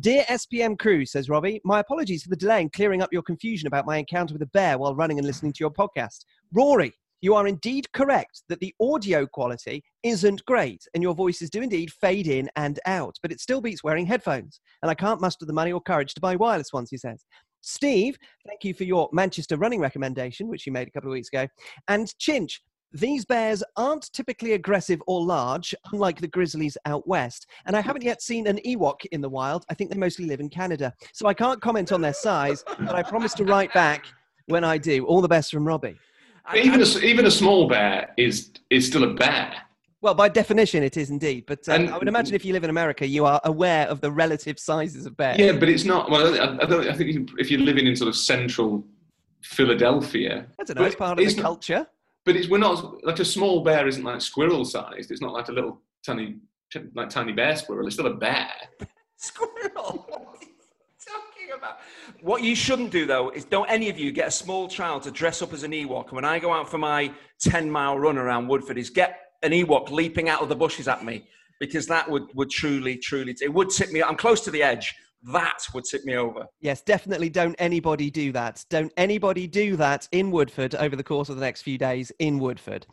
Dear 0.00 0.24
SPM 0.24 0.78
crew, 0.78 1.06
says 1.06 1.28
Robbie, 1.28 1.60
my 1.64 1.80
apologies 1.80 2.22
for 2.22 2.30
the 2.30 2.36
delay 2.36 2.62
in 2.62 2.70
clearing 2.70 3.02
up 3.02 3.12
your 3.12 3.22
confusion 3.22 3.66
about 3.66 3.86
my 3.86 3.98
encounter 3.98 4.34
with 4.34 4.42
a 4.42 4.46
bear 4.46 4.78
while 4.78 4.94
running 4.94 5.18
and 5.18 5.26
listening 5.26 5.52
to 5.52 5.60
your 5.60 5.70
podcast. 5.70 6.24
Rory, 6.52 6.92
you 7.22 7.34
are 7.34 7.46
indeed 7.46 7.90
correct 7.92 8.42
that 8.48 8.60
the 8.60 8.74
audio 8.80 9.26
quality 9.26 9.82
isn't 10.02 10.44
great 10.44 10.84
and 10.94 11.02
your 11.02 11.14
voices 11.14 11.50
do 11.50 11.62
indeed 11.62 11.90
fade 11.90 12.26
in 12.26 12.48
and 12.56 12.78
out, 12.86 13.16
but 13.22 13.32
it 13.32 13.40
still 13.40 13.60
beats 13.60 13.82
wearing 13.82 14.06
headphones. 14.06 14.60
And 14.82 14.90
I 14.90 14.94
can't 14.94 15.20
muster 15.20 15.46
the 15.46 15.52
money 15.52 15.72
or 15.72 15.80
courage 15.80 16.14
to 16.14 16.20
buy 16.20 16.36
wireless 16.36 16.72
ones, 16.72 16.90
he 16.90 16.98
says. 16.98 17.24
Steve, 17.62 18.16
thank 18.46 18.62
you 18.62 18.74
for 18.74 18.84
your 18.84 19.08
Manchester 19.12 19.56
running 19.56 19.80
recommendation, 19.80 20.46
which 20.46 20.66
you 20.66 20.72
made 20.72 20.86
a 20.86 20.90
couple 20.90 21.10
of 21.10 21.14
weeks 21.14 21.28
ago. 21.28 21.48
And 21.88 22.06
Chinch, 22.20 22.60
these 22.96 23.24
bears 23.24 23.62
aren't 23.76 24.12
typically 24.12 24.52
aggressive 24.52 25.00
or 25.06 25.22
large, 25.24 25.74
unlike 25.92 26.20
the 26.20 26.28
grizzlies 26.28 26.76
out 26.86 27.06
west. 27.06 27.46
And 27.66 27.76
I 27.76 27.80
haven't 27.80 28.02
yet 28.04 28.22
seen 28.22 28.46
an 28.46 28.58
Ewok 28.64 29.04
in 29.12 29.20
the 29.20 29.28
wild. 29.28 29.64
I 29.68 29.74
think 29.74 29.90
they 29.90 29.98
mostly 29.98 30.26
live 30.26 30.40
in 30.40 30.48
Canada. 30.48 30.92
So 31.12 31.26
I 31.26 31.34
can't 31.34 31.60
comment 31.60 31.92
on 31.92 32.00
their 32.00 32.14
size, 32.14 32.64
but 32.78 32.94
I 32.94 33.02
promise 33.02 33.34
to 33.34 33.44
write 33.44 33.72
back 33.74 34.06
when 34.46 34.64
I 34.64 34.78
do. 34.78 35.04
All 35.06 35.20
the 35.20 35.28
best 35.28 35.50
from 35.50 35.66
Robbie. 35.66 35.98
But 36.48 36.58
even 36.58 36.80
a, 36.80 36.86
even 36.98 37.26
a 37.26 37.30
small 37.30 37.68
bear 37.68 38.14
is 38.16 38.50
is 38.70 38.86
still 38.86 39.04
a 39.04 39.12
bear. 39.14 39.52
Well, 40.00 40.14
by 40.14 40.28
definition, 40.28 40.82
it 40.84 40.96
is 40.96 41.10
indeed. 41.10 41.44
But 41.46 41.68
um, 41.68 41.74
And- 41.82 41.90
I 41.90 41.98
would 41.98 42.06
imagine 42.06 42.34
if 42.34 42.44
you 42.44 42.52
live 42.52 42.62
in 42.64 42.70
America, 42.70 43.06
you 43.06 43.24
are 43.26 43.40
aware 43.44 43.88
of 43.88 44.00
the 44.00 44.12
relative 44.12 44.58
sizes 44.58 45.06
of 45.06 45.16
bears. 45.16 45.38
Yeah, 45.38 45.52
but 45.52 45.68
it's 45.68 45.84
not. 45.84 46.10
Well, 46.10 46.34
I, 46.40 46.62
I, 46.62 46.66
don't, 46.66 46.88
I 46.88 46.94
think 46.94 47.30
if 47.38 47.50
you're 47.50 47.60
living 47.60 47.86
in 47.88 47.96
sort 47.96 48.08
of 48.08 48.14
central 48.16 48.84
Philadelphia, 49.42 50.46
I 50.60 50.64
don't 50.64 50.78
know. 50.78 50.84
It's 50.84 50.94
part 50.94 51.18
of 51.18 51.26
the 51.26 51.34
not- 51.34 51.42
culture. 51.42 51.86
But 52.26 52.34
it's 52.34 52.48
we're 52.48 52.58
not 52.58 53.04
like 53.04 53.20
a 53.20 53.24
small 53.24 53.62
bear 53.62 53.86
isn't 53.86 54.02
like 54.02 54.20
squirrel 54.20 54.64
sized. 54.64 55.12
It's 55.12 55.22
not 55.22 55.32
like 55.32 55.48
a 55.48 55.52
little 55.52 55.80
tiny 56.04 56.36
like 56.94 57.08
tiny 57.08 57.32
bear 57.32 57.54
squirrel. 57.56 57.86
It's 57.86 57.94
still 57.94 58.08
a 58.08 58.14
bear. 58.14 58.50
Squirrel. 59.16 60.06
What 60.18 60.42
are 60.42 60.44
you 60.44 60.56
talking 61.06 61.56
about? 61.56 61.78
What 62.20 62.42
you 62.42 62.54
shouldn't 62.56 62.90
do 62.90 63.06
though 63.06 63.30
is 63.30 63.44
don't 63.44 63.70
any 63.70 63.88
of 63.88 63.98
you 63.98 64.10
get 64.10 64.28
a 64.28 64.30
small 64.30 64.68
child 64.68 65.04
to 65.04 65.10
dress 65.10 65.40
up 65.40 65.52
as 65.52 65.62
an 65.62 65.70
Ewok. 65.70 66.08
And 66.08 66.12
when 66.16 66.24
I 66.24 66.38
go 66.40 66.52
out 66.52 66.68
for 66.68 66.78
my 66.78 67.12
10 67.40 67.70
mile 67.70 67.98
run 67.98 68.18
around 68.18 68.48
Woodford, 68.48 68.76
is 68.76 68.90
get 68.90 69.20
an 69.42 69.52
Ewok 69.52 69.90
leaping 69.90 70.28
out 70.28 70.42
of 70.42 70.48
the 70.48 70.56
bushes 70.56 70.88
at 70.88 71.04
me 71.04 71.28
because 71.60 71.86
that 71.86 72.10
would, 72.10 72.24
would 72.34 72.50
truly, 72.50 72.96
truly, 72.98 73.34
it 73.40 73.52
would 73.52 73.70
tip 73.70 73.92
me. 73.92 74.02
I'm 74.02 74.16
close 74.16 74.40
to 74.42 74.50
the 74.50 74.62
edge. 74.62 74.94
That 75.22 75.58
would 75.74 75.84
tip 75.90 76.04
me 76.04 76.14
over. 76.16 76.46
Yes, 76.60 76.82
definitely 76.82 77.28
don't 77.28 77.56
anybody 77.58 78.10
do 78.10 78.32
that. 78.32 78.64
Don't 78.70 78.92
anybody 78.96 79.46
do 79.46 79.76
that 79.76 80.08
in 80.12 80.30
Woodford 80.30 80.74
over 80.76 80.94
the 80.94 81.02
course 81.02 81.28
of 81.28 81.36
the 81.36 81.40
next 81.40 81.62
few 81.62 81.78
days 81.78 82.12
in 82.18 82.38
Woodford. 82.38 82.86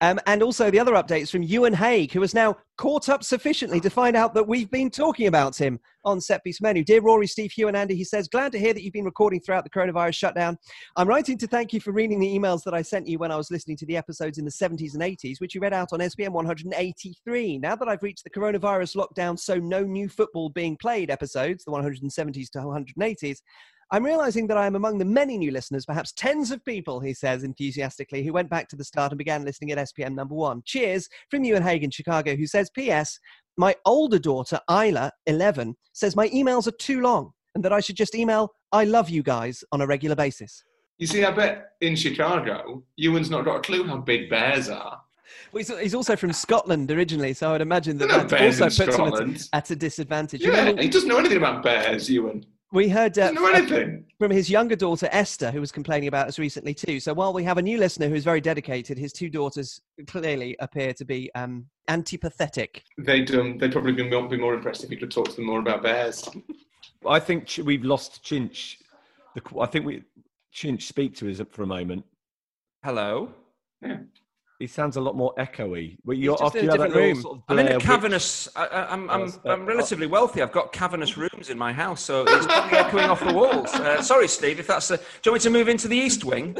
Um, 0.00 0.20
and 0.26 0.42
also 0.42 0.70
the 0.70 0.80
other 0.80 0.92
updates 0.92 1.30
from 1.30 1.42
Ewan 1.42 1.74
Haig, 1.74 2.12
who 2.12 2.20
has 2.20 2.34
now 2.34 2.56
caught 2.78 3.08
up 3.08 3.24
sufficiently 3.24 3.80
to 3.80 3.90
find 3.90 4.16
out 4.16 4.32
that 4.34 4.46
we've 4.46 4.70
been 4.70 4.88
talking 4.88 5.26
about 5.26 5.56
him 5.56 5.78
on 6.04 6.20
Set 6.20 6.42
Piece 6.44 6.60
Menu. 6.60 6.84
Dear 6.84 7.02
Rory, 7.02 7.26
Steve, 7.26 7.50
Hugh, 7.50 7.68
and 7.68 7.76
Andy, 7.76 7.96
he 7.96 8.04
says, 8.04 8.28
glad 8.28 8.52
to 8.52 8.58
hear 8.58 8.72
that 8.72 8.82
you've 8.82 8.92
been 8.92 9.04
recording 9.04 9.40
throughout 9.40 9.64
the 9.64 9.70
coronavirus 9.70 10.14
shutdown. 10.14 10.56
I'm 10.96 11.08
writing 11.08 11.36
to 11.38 11.46
thank 11.48 11.72
you 11.72 11.80
for 11.80 11.92
reading 11.92 12.20
the 12.20 12.38
emails 12.38 12.62
that 12.62 12.74
I 12.74 12.82
sent 12.82 13.08
you 13.08 13.18
when 13.18 13.32
I 13.32 13.36
was 13.36 13.50
listening 13.50 13.76
to 13.78 13.86
the 13.86 13.96
episodes 13.96 14.38
in 14.38 14.44
the 14.44 14.50
70s 14.50 14.94
and 14.94 15.02
80s, 15.02 15.40
which 15.40 15.54
you 15.54 15.60
read 15.60 15.74
out 15.74 15.92
on 15.92 15.98
SPM 15.98 16.30
183. 16.30 17.58
Now 17.58 17.74
that 17.74 17.88
I've 17.88 18.02
reached 18.02 18.22
the 18.22 18.30
coronavirus 18.30 18.96
lockdown, 18.96 19.38
so 19.38 19.56
no 19.56 19.82
new 19.82 20.08
football 20.08 20.48
being 20.48 20.76
played 20.76 21.10
episodes, 21.10 21.64
the 21.64 21.72
170s 21.72 22.50
to 22.52 22.60
180s, 22.60 23.38
I'm 23.90 24.04
realizing 24.04 24.46
that 24.48 24.58
I 24.58 24.66
am 24.66 24.76
among 24.76 24.98
the 24.98 25.04
many 25.06 25.38
new 25.38 25.50
listeners, 25.50 25.86
perhaps 25.86 26.12
tens 26.12 26.50
of 26.50 26.62
people, 26.64 27.00
he 27.00 27.14
says 27.14 27.42
enthusiastically, 27.42 28.22
who 28.22 28.34
went 28.34 28.50
back 28.50 28.68
to 28.68 28.76
the 28.76 28.84
start 28.84 29.12
and 29.12 29.18
began 29.18 29.46
listening 29.46 29.72
at 29.72 29.78
SPM 29.78 30.14
number 30.14 30.34
one. 30.34 30.62
Cheers 30.66 31.08
from 31.30 31.42
Ewan 31.44 31.62
Haig 31.62 31.82
in 31.82 31.90
Chicago, 31.90 32.36
who 32.36 32.46
says, 32.46 32.68
P.S. 32.68 33.18
My 33.56 33.74
older 33.86 34.18
daughter, 34.18 34.60
Isla, 34.70 35.10
11, 35.26 35.74
says 35.94 36.14
my 36.16 36.28
emails 36.28 36.66
are 36.66 36.72
too 36.72 37.00
long 37.00 37.32
and 37.54 37.64
that 37.64 37.72
I 37.72 37.80
should 37.80 37.96
just 37.96 38.14
email, 38.14 38.52
I 38.72 38.84
love 38.84 39.08
you 39.08 39.22
guys 39.22 39.64
on 39.72 39.80
a 39.80 39.86
regular 39.86 40.14
basis. 40.14 40.62
You 40.98 41.06
see, 41.06 41.24
I 41.24 41.30
bet 41.30 41.70
in 41.80 41.96
Chicago, 41.96 42.82
Ewan's 42.96 43.30
not 43.30 43.46
got 43.46 43.56
a 43.56 43.60
clue 43.60 43.84
how 43.84 43.96
big 43.96 44.28
bears 44.28 44.68
are. 44.68 45.00
Well, 45.52 45.58
he's, 45.58 45.78
he's 45.78 45.94
also 45.94 46.14
from 46.14 46.32
Scotland 46.32 46.90
originally, 46.90 47.32
so 47.32 47.48
I 47.48 47.52
would 47.52 47.60
imagine 47.62 47.96
that 47.98 48.08
that 48.08 48.42
also 48.42 48.64
puts 48.64 48.96
him 48.96 49.06
at 49.06 49.20
a, 49.20 49.48
at 49.56 49.70
a 49.70 49.76
disadvantage. 49.76 50.42
You 50.42 50.52
Yeah, 50.52 50.72
he 50.72 50.88
doesn't 50.88 51.08
know 51.08 51.18
anything 51.18 51.38
about 51.38 51.62
bears, 51.62 52.10
Ewan. 52.10 52.44
We 52.72 52.88
heard 52.88 53.18
uh, 53.18 53.30
know 53.32 53.46
anything. 53.46 54.04
from 54.18 54.30
his 54.30 54.50
younger 54.50 54.76
daughter 54.76 55.08
Esther, 55.10 55.50
who 55.50 55.60
was 55.60 55.72
complaining 55.72 56.08
about 56.08 56.28
us 56.28 56.38
recently 56.38 56.74
too. 56.74 57.00
So 57.00 57.14
while 57.14 57.32
we 57.32 57.42
have 57.44 57.58
a 57.58 57.62
new 57.62 57.78
listener 57.78 58.08
who 58.08 58.14
is 58.14 58.24
very 58.24 58.40
dedicated, 58.40 58.98
his 58.98 59.12
two 59.12 59.30
daughters 59.30 59.80
clearly 60.06 60.56
appear 60.60 60.92
to 60.94 61.04
be 61.04 61.30
um, 61.34 61.66
antipathetic. 61.88 62.82
They'd 62.98 63.34
um, 63.34 63.58
they'd 63.58 63.72
probably 63.72 63.92
be 63.92 64.08
more, 64.08 64.28
be 64.28 64.36
more 64.36 64.54
impressed 64.54 64.84
if 64.84 64.90
you 64.90 64.96
could 64.96 65.10
talk 65.10 65.28
to 65.30 65.36
them 65.36 65.46
more 65.46 65.60
about 65.60 65.82
bears. 65.82 66.28
I 67.06 67.20
think 67.20 67.46
Ch- 67.46 67.60
we've 67.60 67.84
lost 67.84 68.24
Chinch. 68.24 68.76
The, 69.34 69.42
I 69.60 69.66
think 69.66 69.86
we 69.86 70.02
Chinch 70.54 70.82
speak 70.82 71.14
to 71.16 71.30
us 71.30 71.40
for 71.50 71.62
a 71.62 71.66
moment. 71.66 72.04
Hello. 72.84 73.30
He 74.58 74.66
sounds 74.66 74.96
a 74.96 75.00
lot 75.00 75.14
more 75.14 75.32
echoey. 75.38 75.98
Well, 76.04 76.16
you're 76.16 76.36
just 76.36 76.56
in 76.56 76.62
a 76.62 76.64
you 76.64 76.70
had 76.70 76.76
different 76.78 76.94
room. 76.96 77.22
sort 77.22 77.36
of 77.36 77.42
I'm 77.48 77.58
in 77.60 77.66
Blair 77.66 77.74
a 77.74 77.78
Witch- 77.78 77.86
cavernous. 77.86 78.48
I, 78.56 78.66
I, 78.66 78.92
I'm, 78.92 79.08
I'm, 79.08 79.32
I'm 79.44 79.64
relatively 79.66 80.08
wealthy. 80.08 80.42
I've 80.42 80.50
got 80.50 80.72
cavernous 80.72 81.16
rooms 81.16 81.48
in 81.48 81.56
my 81.56 81.72
house, 81.72 82.00
so 82.02 82.24
it's 82.26 82.44
probably 82.46 82.76
echoing 82.78 83.04
off 83.08 83.20
the 83.24 83.32
walls. 83.32 83.72
Uh, 83.72 84.02
sorry, 84.02 84.26
Steve. 84.26 84.58
If 84.58 84.66
that's 84.66 84.88
the, 84.88 84.96
do 84.96 85.02
you 85.26 85.32
want 85.32 85.44
me 85.44 85.44
to 85.44 85.50
move 85.50 85.68
into 85.68 85.86
the 85.86 85.96
east 85.96 86.24
wing, 86.24 86.56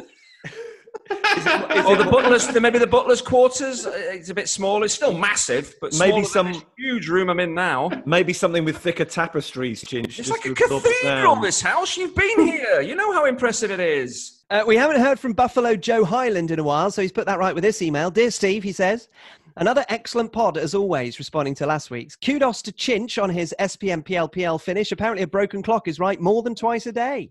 or 1.86 1.96
the 1.96 2.08
butler's? 2.10 2.52
Maybe 2.60 2.78
the 2.78 2.86
butler's 2.86 3.22
quarters. 3.22 3.86
Uh, 3.86 3.92
It's 3.94 4.28
a 4.30 4.34
bit 4.34 4.48
smaller. 4.48 4.84
It's 4.84 4.94
still 4.94 5.16
massive, 5.16 5.74
but 5.80 5.94
Maybe 5.98 6.24
some- 6.24 6.62
huge 6.76 7.08
room 7.08 7.30
I'm 7.30 7.40
in 7.40 7.54
now. 7.54 7.90
Maybe 8.06 8.32
something 8.32 8.64
with 8.64 8.78
thicker 8.78 9.04
tapestries, 9.04 9.82
Chinch. 9.84 10.06
It's 10.06 10.16
just 10.16 10.30
like 10.30 10.44
a 10.44 10.54
to 10.54 10.64
absorb 10.64 10.82
the 10.82 10.94
cathedral. 11.02 11.36
This 11.36 11.60
house. 11.60 11.96
You've 11.96 12.14
been 12.14 12.46
here. 12.46 12.80
You 12.80 12.94
know 12.94 13.12
how 13.12 13.24
impressive 13.26 13.70
it 13.70 13.80
is. 13.80 14.34
Uh, 14.50 14.64
we 14.66 14.76
haven't 14.76 15.00
heard 15.00 15.18
from 15.20 15.32
Buffalo 15.34 15.76
Joe 15.76 16.04
Highland 16.04 16.50
in 16.50 16.58
a 16.58 16.64
while, 16.64 16.90
so 16.90 17.02
he's 17.02 17.12
put 17.12 17.26
that 17.26 17.38
right 17.38 17.54
with 17.54 17.62
this 17.64 17.82
email. 17.82 18.10
Dear 18.10 18.30
Steve, 18.30 18.62
he 18.62 18.72
says, 18.72 19.08
another 19.56 19.84
excellent 19.90 20.32
pod 20.32 20.56
as 20.56 20.74
always, 20.74 21.18
responding 21.18 21.54
to 21.56 21.66
last 21.66 21.90
week's. 21.90 22.16
Kudos 22.16 22.62
to 22.62 22.72
Chinch 22.72 23.22
on 23.22 23.28
his 23.28 23.54
SPM 23.60 24.02
PLPL 24.02 24.58
finish. 24.60 24.90
Apparently, 24.90 25.22
a 25.22 25.26
broken 25.26 25.62
clock 25.62 25.86
is 25.86 25.98
right 25.98 26.18
more 26.18 26.42
than 26.42 26.54
twice 26.54 26.86
a 26.86 26.92
day. 26.92 27.30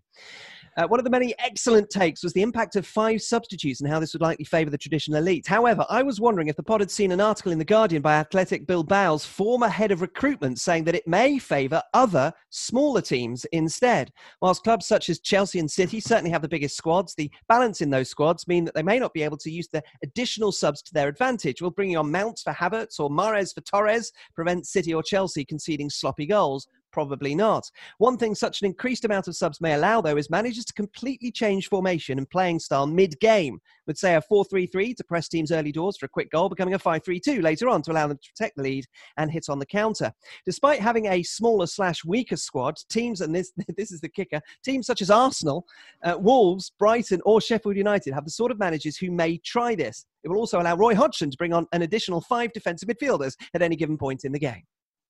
Uh, 0.78 0.86
one 0.86 1.00
of 1.00 1.04
the 1.04 1.10
many 1.10 1.34
excellent 1.40 1.90
takes 1.90 2.24
was 2.24 2.34
the 2.34 2.42
impact 2.44 2.76
of 2.76 2.86
five 2.86 3.20
substitutes 3.20 3.82
and 3.82 3.90
how 3.90 4.00
this 4.00 4.14
would 4.14 4.22
likely 4.22 4.46
favour 4.46 4.70
the 4.70 4.78
traditional 4.78 5.18
elite. 5.18 5.48
However, 5.48 5.84
I 5.90 6.04
was 6.04 6.22
wondering 6.22 6.50
if 6.50 6.56
the 6.56 6.62
pod 6.62 6.82
had 6.82 6.92
seen 6.92 7.12
an 7.12 7.20
article 7.20 7.52
in 7.52 7.58
The 7.58 7.66
Guardian 7.66 8.04
by 8.04 8.14
Athletic 8.14 8.68
Bilbao's 8.68 9.26
former 9.26 9.70
head 9.70 9.92
of 9.92 10.02
recruitment 10.02 10.60
saying 10.60 10.84
that 10.84 10.94
it 10.94 11.08
may 11.08 11.40
favour 11.40 11.82
other 11.96 12.32
smaller 12.52 13.02
teams 13.02 13.44
instead. 13.46 14.12
Whilst 14.40 14.64
clubs 14.64 14.86
such 14.86 15.10
as 15.10 15.20
Chelsea 15.20 15.58
and 15.58 15.70
City 15.70 16.00
certainly 16.00 16.30
have 16.30 16.44
the 16.44 16.48
biggest 16.48 16.78
squads, 16.78 17.16
the 17.16 17.32
balance 17.50 17.82
in 17.82 17.90
those 17.90 18.12
squads 18.12 18.48
mean 18.48 18.64
that 18.66 18.76
they 18.76 18.84
may 18.84 19.00
not 19.00 19.16
be 19.16 19.24
able 19.24 19.38
to 19.38 19.50
use 19.50 19.68
the 19.70 19.82
additional 20.04 20.52
subs 20.52 20.84
to 20.84 20.94
their 20.94 21.08
advantage. 21.08 21.60
Will 21.60 21.72
bringing 21.72 21.98
on 21.98 22.12
Mounts 22.12 22.44
for 22.44 22.54
Havertz 22.54 23.00
or 23.00 23.10
Mahrez 23.10 23.52
for 23.52 23.62
Torres 23.62 24.12
prevent 24.36 24.68
City 24.68 24.94
or 24.94 25.02
Chelsea 25.02 25.44
conceding 25.44 25.90
sloppy 25.90 26.28
goals? 26.28 26.68
Probably 26.98 27.36
not. 27.36 27.70
One 28.00 28.18
thing 28.18 28.34
such 28.34 28.60
an 28.60 28.66
increased 28.66 29.06
amount 29.06 29.28
of 29.28 29.36
subs 29.36 29.62
may 29.62 29.76
allow, 29.76 30.02
though, 30.02 30.18
is 30.18 30.32
managers 30.32 30.66
to 30.66 30.74
completely 30.74 31.30
change 31.30 31.70
formation 31.70 32.18
and 32.18 32.28
playing 32.28 32.58
style 32.58 32.88
mid 32.88 33.20
game. 33.20 33.60
With, 33.86 34.00
say, 34.00 34.16
a 34.16 34.22
4 34.22 34.46
3 34.46 34.66
3 34.66 34.96
to 34.96 35.04
press 35.04 35.28
teams' 35.28 35.52
early 35.52 35.72
doors 35.72 35.96
for 35.96 36.08
a 36.08 36.10
quick 36.10 36.32
goal, 36.32 36.50
becoming 36.50 36.74
a 36.74 36.80
5 36.80 37.04
3 37.06 37.20
2 37.20 37.42
later 37.44 37.70
on 37.70 37.84
to 37.84 37.92
allow 37.92 38.08
them 38.08 38.18
to 38.18 38.30
protect 38.32 38.58
the 38.58 38.64
lead 38.64 38.88
and 39.18 39.30
hit 39.30 39.48
on 39.48 39.60
the 39.60 39.66
counter. 39.68 40.12
Despite 40.44 40.80
having 40.80 41.06
a 41.06 41.22
smaller 41.22 41.68
slash 41.68 42.04
weaker 42.04 42.36
squad, 42.36 42.80
teams, 42.90 43.22
and 43.22 43.36
this, 43.36 43.54
this 43.78 43.92
is 43.92 44.02
the 44.02 44.10
kicker, 44.10 44.42
teams 44.64 44.88
such 44.88 45.04
as 45.04 45.12
Arsenal, 45.12 45.68
uh, 46.04 46.18
Wolves, 46.20 46.72
Brighton, 46.80 47.22
or 47.26 47.40
Sheffield 47.40 47.78
United 47.78 48.12
have 48.12 48.26
the 48.26 48.32
sort 48.32 48.52
of 48.52 48.58
managers 48.58 48.98
who 48.98 49.12
may 49.12 49.38
try 49.38 49.76
this. 49.76 50.08
It 50.24 50.30
will 50.30 50.40
also 50.40 50.60
allow 50.60 50.76
Roy 50.76 50.96
Hodgson 50.96 51.30
to 51.30 51.38
bring 51.38 51.54
on 51.54 51.68
an 51.74 51.84
additional 51.84 52.22
five 52.22 52.54
defensive 52.54 52.90
midfielders 52.90 53.36
at 53.54 53.62
any 53.62 53.76
given 53.76 54.00
point 54.00 54.26
in 54.26 54.32
the 54.32 54.40
game. 54.40 54.64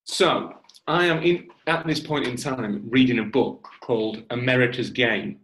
So 0.08 0.54
I 0.88 1.06
am 1.06 1.22
in 1.22 1.50
at 1.68 1.86
this 1.86 2.00
point 2.00 2.26
in 2.26 2.38
time 2.38 2.84
reading 2.90 3.20
a 3.20 3.24
book 3.24 3.68
called 3.82 4.24
America's 4.30 4.90
Game 4.90 5.40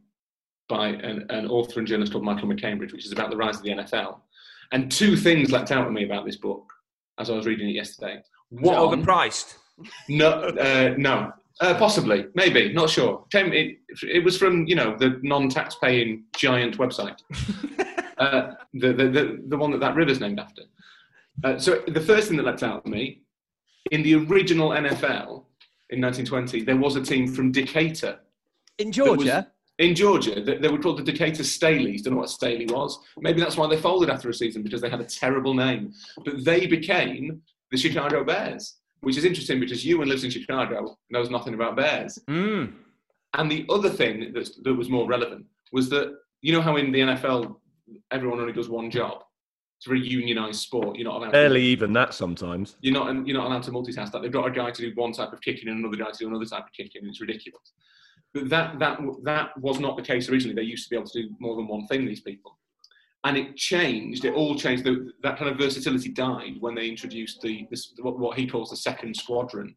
by 0.70 0.88
an, 0.88 1.26
an 1.30 1.48
author 1.48 1.80
and 1.80 1.88
journalist 1.88 2.14
called 2.14 2.24
Michael 2.24 2.48
MacCambridge, 2.48 2.94
which 2.94 3.06
is 3.06 3.12
about 3.12 3.30
the 3.30 3.36
rise 3.36 3.58
of 3.58 3.64
the 3.64 3.72
NFL. 3.72 4.20
And 4.72 4.90
two 4.90 5.18
things 5.18 5.52
leapt 5.52 5.72
out 5.72 5.86
at 5.86 5.92
me 5.92 6.06
about 6.06 6.26
this 6.26 6.38
book 6.38 6.72
as 7.20 7.30
I 7.30 7.34
was 7.34 7.46
reading 7.46 7.70
it 7.70 7.74
yesterday. 7.74 8.24
One, 8.50 8.76
overpriced? 8.76 9.56
no, 10.08 10.30
uh, 10.30 10.96
no, 10.98 11.34
uh, 11.60 11.74
possibly, 11.76 12.28
maybe, 12.34 12.72
not 12.72 12.90
sure. 12.90 13.26
Came, 13.32 13.52
it, 13.52 13.80
it 14.02 14.24
was 14.24 14.38
from 14.38 14.66
you 14.66 14.76
know 14.76 14.96
the 14.98 15.20
non-tax-paying 15.24 16.24
giant 16.38 16.78
website. 16.78 17.20
uh, 18.18 18.54
the, 18.74 18.94
the, 18.94 19.10
the, 19.10 19.44
the 19.48 19.58
one 19.58 19.72
that 19.72 19.80
that 19.82 19.96
river's 19.96 20.22
named 20.22 20.40
after. 20.40 20.64
Uh, 21.44 21.58
so 21.60 21.84
the 21.88 22.02
first 22.02 22.30
thing 22.30 22.38
that 22.38 22.46
leapt 22.46 22.64
out 22.64 22.78
at 22.78 22.88
me, 22.88 23.24
in 23.92 24.04
the 24.04 24.16
original 24.16 24.70
NFL 24.70 25.44
in 25.90 26.02
1920, 26.02 26.64
there 26.64 26.78
was 26.78 26.96
a 26.96 27.02
team 27.02 27.28
from 27.28 27.52
Decatur. 27.52 28.20
In 28.80 28.92
Georgia? 28.92 29.48
in 29.80 29.96
Georgia, 29.96 30.42
they, 30.42 30.58
they 30.58 30.68
were 30.68 30.78
called 30.78 31.00
the 31.00 31.04
Decatur 31.04 31.44
Staleys. 31.44 32.04
Don't 32.04 32.14
know 32.14 32.20
what 32.20 32.30
Staley 32.30 32.66
was. 32.66 33.00
Maybe 33.20 33.42
that's 33.42 33.58
why 33.58 33.68
they 33.68 33.78
folded 33.78 34.10
after 34.10 34.30
a 34.30 34.34
season 34.34 34.62
because 34.62 34.82
they 34.82 34.90
had 34.90 35.02
a 35.02 35.06
terrible 35.06 35.54
name. 35.54 35.94
But 36.24 36.44
they 36.44 36.68
became 36.68 37.42
the 37.72 37.78
Chicago 37.78 38.24
Bears, 38.24 38.78
which 39.02 39.18
is 39.18 39.26
interesting 39.26 39.60
because 39.60 39.86
Ewan 39.86 40.10
lives 40.10 40.24
in 40.24 40.30
Chicago, 40.30 40.98
knows 41.10 41.30
nothing 41.30 41.56
about 41.56 41.76
bears. 41.76 42.20
Mm. 42.30 42.74
And 43.34 43.52
the 43.52 43.66
other 43.70 43.90
thing 43.90 44.32
that, 44.34 44.50
that 44.64 44.74
was 44.74 44.90
more 44.90 45.08
relevant 45.08 45.46
was 45.72 45.90
that 45.90 46.16
you 46.42 46.54
know 46.54 46.62
how 46.62 46.76
in 46.76 46.92
the 46.92 47.00
NFL 47.00 47.56
everyone 48.12 48.40
only 48.40 48.54
does 48.54 48.70
one 48.70 48.92
job. 48.92 49.24
It's 49.86 49.92
a 49.92 49.98
unionized 49.98 50.62
sport. 50.62 50.98
You're 50.98 51.10
not 51.10 51.18
allowed. 51.18 51.32
Barely 51.32 51.62
To, 51.62 51.66
even 51.68 51.94
that 51.94 52.14
sometimes. 52.14 52.78
you're 52.82 52.94
not. 52.94 53.28
You're 53.28 53.38
not 53.38 53.48
allowed 53.48 53.64
to 53.64 53.72
multitask. 53.72 54.12
That 54.12 54.22
they've 54.22 54.32
got 54.32 54.48
a 54.48 54.52
guy 54.52 54.72
to 54.72 54.82
do 54.82 54.92
one 54.96 55.12
type 55.12 55.34
of 55.34 55.42
kicking 55.42 55.68
and 55.70 55.80
another 55.80 55.98
guy 55.98 56.12
to 56.12 56.18
do 56.18 56.28
another 56.28 56.46
type 56.46 56.66
of 56.66 56.74
kicking. 56.74 57.02
It's 57.06 57.20
ridiculous. 57.20 57.74
But 58.34 58.50
that 58.50 58.80
that 58.80 59.00
that 59.24 59.58
was 59.60 59.80
not 59.80 59.98
the 59.98 60.04
case 60.04 60.30
originally. 60.30 60.56
They 60.56 60.62
used 60.64 60.86
to 60.86 60.90
be 60.90 60.96
able 60.96 61.10
to 61.10 61.24
do 61.24 61.30
more 61.40 61.56
than 61.56 61.68
one 61.68 61.86
thing. 61.88 62.06
These 62.06 62.22
people, 62.22 62.58
and 63.26 63.36
it 63.38 63.58
changed. 63.58 64.24
It 64.26 64.34
all 64.34 64.56
changed. 64.56 64.86
The, 64.86 65.12
that 65.22 65.38
kind 65.38 65.52
of 65.52 65.58
versatility 65.58 66.10
died 66.10 66.54
when 66.62 66.76
they 66.76 66.88
introduced 66.88 67.42
the 67.42 67.68
this, 67.70 67.94
what, 68.02 68.18
what 68.18 68.38
he 68.38 68.48
calls 68.48 68.70
the 68.70 68.78
second 68.78 69.16
squadron 69.16 69.76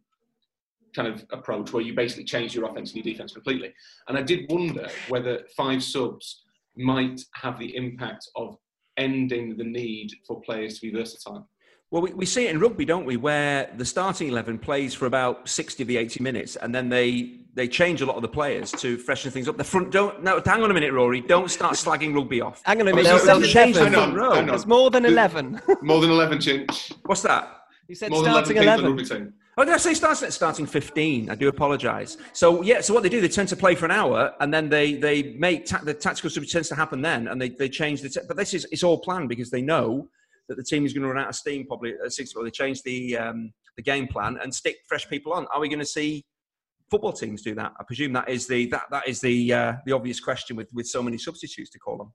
kind 0.95 1.09
of 1.09 1.27
approach, 1.31 1.73
where 1.73 1.83
you 1.83 1.95
basically 1.95 2.25
change 2.25 2.55
your 2.55 2.65
offense 2.71 2.95
and 2.95 3.05
your 3.05 3.13
defense 3.13 3.33
completely. 3.33 3.75
And 4.09 4.17
I 4.17 4.23
did 4.23 4.51
wonder 4.51 4.89
whether 5.09 5.41
five 5.57 5.83
subs 5.83 6.45
might 6.77 7.21
have 7.35 7.59
the 7.59 7.75
impact 7.77 8.29
of 8.37 8.57
ending 8.97 9.57
the 9.57 9.65
need 9.65 10.13
for 10.27 10.41
players 10.41 10.79
to 10.79 10.81
be 10.91 10.97
versatile. 10.97 11.49
Well, 11.91 12.03
we, 12.03 12.13
we 12.15 12.27
see 12.27 12.47
it 12.47 12.51
in 12.51 12.59
rugby, 12.59 12.85
don't 12.85 13.07
we? 13.07 13.17
Where 13.17 13.71
the 13.77 13.85
starting 13.85 14.29
eleven 14.29 14.59
plays 14.59 14.93
for 14.93 15.07
about 15.07 15.49
sixty 15.49 15.83
of 15.85 15.87
the 15.89 15.97
eighty 15.97 16.21
minutes, 16.23 16.57
and 16.57 16.75
then 16.75 16.89
they 16.89 17.41
they 17.55 17.69
change 17.69 18.03
a 18.03 18.07
lot 18.07 18.17
of 18.17 18.23
the 18.23 18.29
players 18.29 18.73
to 18.73 18.99
freshen 18.99 19.31
things 19.31 19.49
up. 19.49 19.57
The 19.57 19.65
front 19.65 19.93
don't 19.93 20.23
no. 20.23 20.43
Hang 20.45 20.63
on 20.65 20.71
a 20.71 20.75
minute, 20.75 20.93
Rory. 20.93 21.21
Don't 21.21 21.49
start 21.51 21.75
slagging 21.75 22.13
rugby 22.15 22.41
off. 22.41 22.61
Hang 22.65 22.81
on 22.81 22.89
a 22.89 22.91
Oh, 22.91 22.95
minute. 22.97 23.07
so 23.09 23.15
You 23.15 23.21
said 23.21 23.29
that's- 23.37 23.53
change 23.53 23.75
the 23.77 23.81
eleven. 23.83 23.93
hang 24.01 24.03
on, 24.11 24.15
front 24.17 24.31
row. 24.33 24.35
hang. 24.47 24.49
It's 24.55 24.67
more 24.67 24.91
than 24.91 25.05
11. 25.05 25.61
More 25.83 26.01
than 26.01 26.11
11 26.11 26.39
chinch. 26.39 26.93
What's 27.05 27.23
that? 27.23 27.49
You 27.89 27.95
said 27.95 28.11
More 28.11 28.23
than 28.23 28.33
11 28.33 28.45
starting 28.57 28.63
people 28.69 28.91
in 28.91 28.97
the 28.97 29.03
11. 29.15 29.33
Oh, 29.59 29.65
did 29.65 29.73
I 29.73 29.79
say 29.79 29.95
starting 29.95 30.31
starting 30.31 30.67
fifteen? 30.67 31.31
I 31.31 31.35
do 31.35 31.49
apologise. 31.49 32.19
So 32.35 32.61
yeah, 32.61 32.83
so 32.83 32.93
what 32.93 33.03
they 33.03 33.09
do, 33.09 33.23
they 33.23 33.29
tend 33.29 33.49
to 33.49 33.57
play 33.57 33.75
for 33.75 33.87
an 33.87 33.91
hour, 33.91 34.35
and 34.41 34.53
then 34.53 34.69
they 34.69 34.95
they 34.95 35.35
make 35.39 35.65
ta- 35.65 35.81
the 35.83 35.95
tactical 35.95 36.29
switch 36.29 36.53
tends 36.53 36.69
to 36.69 36.75
happen 36.75 37.01
then, 37.01 37.29
and 37.29 37.41
they 37.41 37.49
they 37.49 37.71
change 37.71 38.03
the. 38.03 38.11
T- 38.11 38.21
but 38.29 38.37
this 38.37 38.53
is 38.53 38.67
it's 38.71 38.83
all 38.83 38.99
planned 38.99 39.31
because 39.31 39.51
they 39.51 39.63
know 39.63 40.09
that 40.49 40.57
the 40.57 40.63
team 40.63 40.85
is 40.85 40.93
going 40.93 41.03
to 41.03 41.09
run 41.09 41.23
out 41.23 41.31
of 41.31 41.35
steam 41.35 41.67
probably 41.67 41.95
at 42.05 42.13
six. 42.13 42.35
Or 42.35 42.45
they 42.45 42.51
change 42.51 42.83
the 42.83 43.17
um, 43.17 43.51
the 43.77 43.83
game 43.83 44.07
plan 44.09 44.39
and 44.43 44.55
stick 44.55 44.77
fresh 44.87 45.09
people 45.09 45.33
on. 45.33 45.47
Are 45.47 45.61
we 45.61 45.71
going 45.71 45.79
to 45.79 45.87
see 45.87 46.27
football 46.91 47.15
teams 47.15 47.41
do 47.41 47.55
that? 47.55 47.73
I 47.81 47.85
presume 47.85 48.13
that 48.13 48.29
is 48.29 48.47
the 48.47 48.67
that 48.67 48.85
that 48.91 49.09
is 49.09 49.23
the 49.23 49.55
uh, 49.55 49.73
the 49.87 49.93
obvious 49.93 50.21
question 50.21 50.57
with 50.57 50.69
with 50.75 50.87
so 50.87 51.03
many 51.03 51.17
substitutes 51.17 51.71
to 51.71 51.79
call 51.79 51.97
them. 51.97 52.13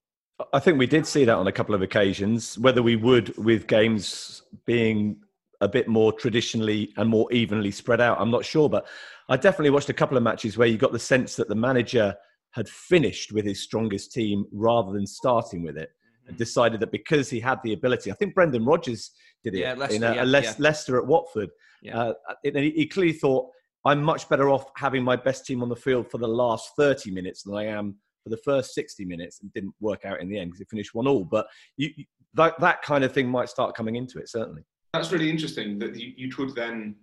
I 0.54 0.60
think 0.60 0.78
we 0.78 0.86
did 0.86 1.08
see 1.08 1.26
that 1.26 1.36
on 1.36 1.48
a 1.48 1.52
couple 1.52 1.74
of 1.74 1.82
occasions. 1.82 2.60
Whether 2.60 2.84
we 2.84 2.98
would 2.98 3.36
with 3.38 3.66
games 3.66 4.44
being 4.68 5.18
a 5.62 5.68
bit 5.68 5.88
more 5.88 6.12
traditionally 6.12 6.92
and 6.98 7.10
more 7.10 7.32
evenly 7.32 7.72
spread 7.72 8.02
out, 8.02 8.20
I'm 8.20 8.32
not 8.32 8.44
sure. 8.44 8.70
But 8.70 8.88
I 9.30 9.38
definitely 9.38 9.70
watched 9.70 9.90
a 9.90 9.94
couple 9.94 10.18
of 10.18 10.24
matches 10.24 10.58
where 10.58 10.68
you 10.68 10.78
got 10.78 10.92
the 10.92 11.00
sense 11.00 11.36
that 11.36 11.48
the 11.48 11.56
manager 11.56 12.16
had 12.52 12.68
finished 12.68 13.32
with 13.32 13.46
his 13.46 13.62
strongest 13.62 14.12
team 14.12 14.46
rather 14.52 14.92
than 14.92 15.08
starting 15.08 15.64
with 15.64 15.78
it 15.78 15.90
and 16.28 16.36
decided 16.38 16.80
that 16.82 16.92
because 16.92 17.30
he 17.30 17.40
had 17.40 17.60
the 17.64 17.74
ability, 17.74 18.12
I 18.12 18.16
think 18.16 18.36
Brendan 18.36 18.66
Rodgers 18.66 19.12
did 19.44 19.56
it 19.56 19.60
Yeah, 19.60 19.74
Leicester, 19.74 19.96
in 19.96 20.04
a, 20.04 20.16
yeah, 20.16 20.24
a 20.24 20.26
yeah. 20.26 20.54
Leicester 20.58 20.98
at 20.98 21.06
Watford. 21.08 21.50
Uh, 21.94 22.14
and 22.44 22.58
he, 22.58 22.72
he 22.72 22.88
clearly 22.88 23.14
thought, 23.14 23.50
I'm 23.86 24.04
much 24.04 24.30
better 24.30 24.50
off 24.50 24.66
having 24.76 25.04
my 25.04 25.16
best 25.16 25.46
team 25.46 25.64
on 25.64 25.70
the 25.70 25.76
field 25.76 26.12
for 26.12 26.18
the 26.20 26.28
last 26.28 26.72
30 26.78 27.10
minutes 27.12 27.44
than 27.44 27.56
I 27.56 27.66
am 27.66 27.96
for 28.24 28.30
the 28.30 28.38
first 28.38 28.74
60 28.76 29.06
minutes 29.06 29.40
and 29.42 29.52
didn't 29.54 29.74
work 29.80 30.06
out 30.06 30.22
in 30.22 30.30
the 30.30 30.38
end 30.38 30.52
because 30.52 30.62
it 30.62 30.70
finished 30.70 30.94
one 30.94 31.08
all. 31.08 31.24
But 31.24 31.48
you, 31.78 31.90
you- 31.96 32.06
that, 32.36 32.58
that 32.62 32.82
kind 32.82 33.04
of 33.04 33.12
thing 33.12 33.28
might 33.28 33.50
start 33.50 33.76
coming 33.76 33.98
into 33.98 34.18
it, 34.20 34.30
certainly. 34.30 34.62
That's 34.94 35.12
really 35.12 35.30
interesting 35.30 35.80
that 35.80 35.96
you, 35.96 36.14
you 36.18 36.32
could 36.32 36.54
then 36.54 36.96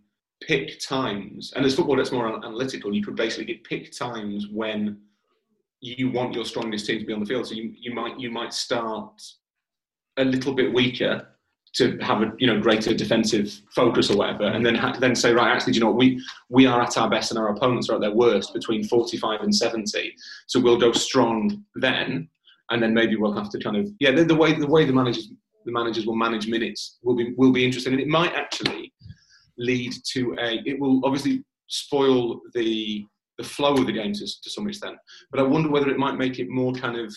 pick 0.42 0.78
times, 0.78 1.52
and 1.56 1.64
as 1.64 1.74
football 1.74 1.96
gets 1.96 2.12
more 2.12 2.28
analytical, 2.44 2.94
you 2.94 3.02
could 3.02 3.16
basically 3.16 3.46
get 3.46 3.64
pick 3.64 3.96
times 3.96 4.46
when 4.52 5.00
you 5.80 6.10
want 6.10 6.34
your 6.34 6.44
strongest 6.44 6.86
team 6.86 7.00
to 7.00 7.06
be 7.06 7.12
on 7.12 7.20
the 7.20 7.26
field. 7.26 7.46
So 7.46 7.54
you, 7.54 7.72
you 7.78 7.94
might 7.94 8.18
you 8.18 8.30
might 8.30 8.52
start 8.52 9.22
a 10.18 10.24
little 10.24 10.54
bit 10.54 10.72
weaker 10.72 11.28
to 11.74 11.96
have 11.98 12.22
a 12.22 12.32
you 12.38 12.46
know 12.46 12.60
greater 12.60 12.94
defensive 12.94 13.60
focus 13.74 14.10
or 14.10 14.16
whatever, 14.16 14.44
and 14.44 14.64
then 14.64 14.74
ha- 14.74 14.96
then 14.98 15.14
say 15.14 15.32
right, 15.32 15.54
actually, 15.54 15.72
do 15.72 15.78
you 15.78 15.84
know 15.84 15.90
what 15.90 15.98
we 15.98 16.22
we 16.48 16.66
are 16.66 16.82
at 16.82 16.98
our 16.98 17.08
best 17.08 17.30
and 17.30 17.38
our 17.38 17.48
opponents 17.48 17.88
are 17.88 17.94
at 17.94 18.00
their 18.00 18.14
worst 18.14 18.52
between 18.52 18.84
forty 18.84 19.16
five 19.16 19.40
and 19.40 19.54
seventy, 19.54 20.14
so 20.46 20.60
we'll 20.60 20.78
go 20.78 20.92
strong 20.92 21.64
then, 21.76 22.28
and 22.70 22.82
then 22.82 22.92
maybe 22.92 23.16
we'll 23.16 23.32
have 23.32 23.50
to 23.50 23.58
kind 23.58 23.76
of 23.76 23.88
yeah 23.98 24.10
the, 24.10 24.24
the 24.24 24.34
way 24.34 24.52
the 24.52 24.66
way 24.66 24.84
the 24.84 24.92
managers 24.92 25.30
the 25.64 25.72
managers 25.72 26.06
will 26.06 26.16
manage 26.16 26.48
minutes 26.48 26.98
will 27.02 27.16
be 27.16 27.34
will 27.36 27.52
be 27.52 27.64
interesting, 27.64 27.92
and 27.92 28.02
it 28.02 28.08
might 28.08 28.34
actually 28.34 28.92
lead 29.58 29.92
to 30.12 30.34
a. 30.40 30.60
It 30.64 30.78
will 30.78 31.00
obviously 31.04 31.44
spoil 31.68 32.40
the 32.54 33.04
the 33.38 33.44
flow 33.44 33.74
of 33.74 33.86
the 33.86 33.92
game 33.92 34.12
to, 34.12 34.26
to 34.26 34.50
some 34.50 34.68
extent, 34.68 34.96
but 35.30 35.40
I 35.40 35.44
wonder 35.44 35.68
whether 35.70 35.88
it 35.88 35.98
might 35.98 36.16
make 36.16 36.38
it 36.38 36.48
more 36.48 36.72
kind 36.72 36.98
of 36.98 37.14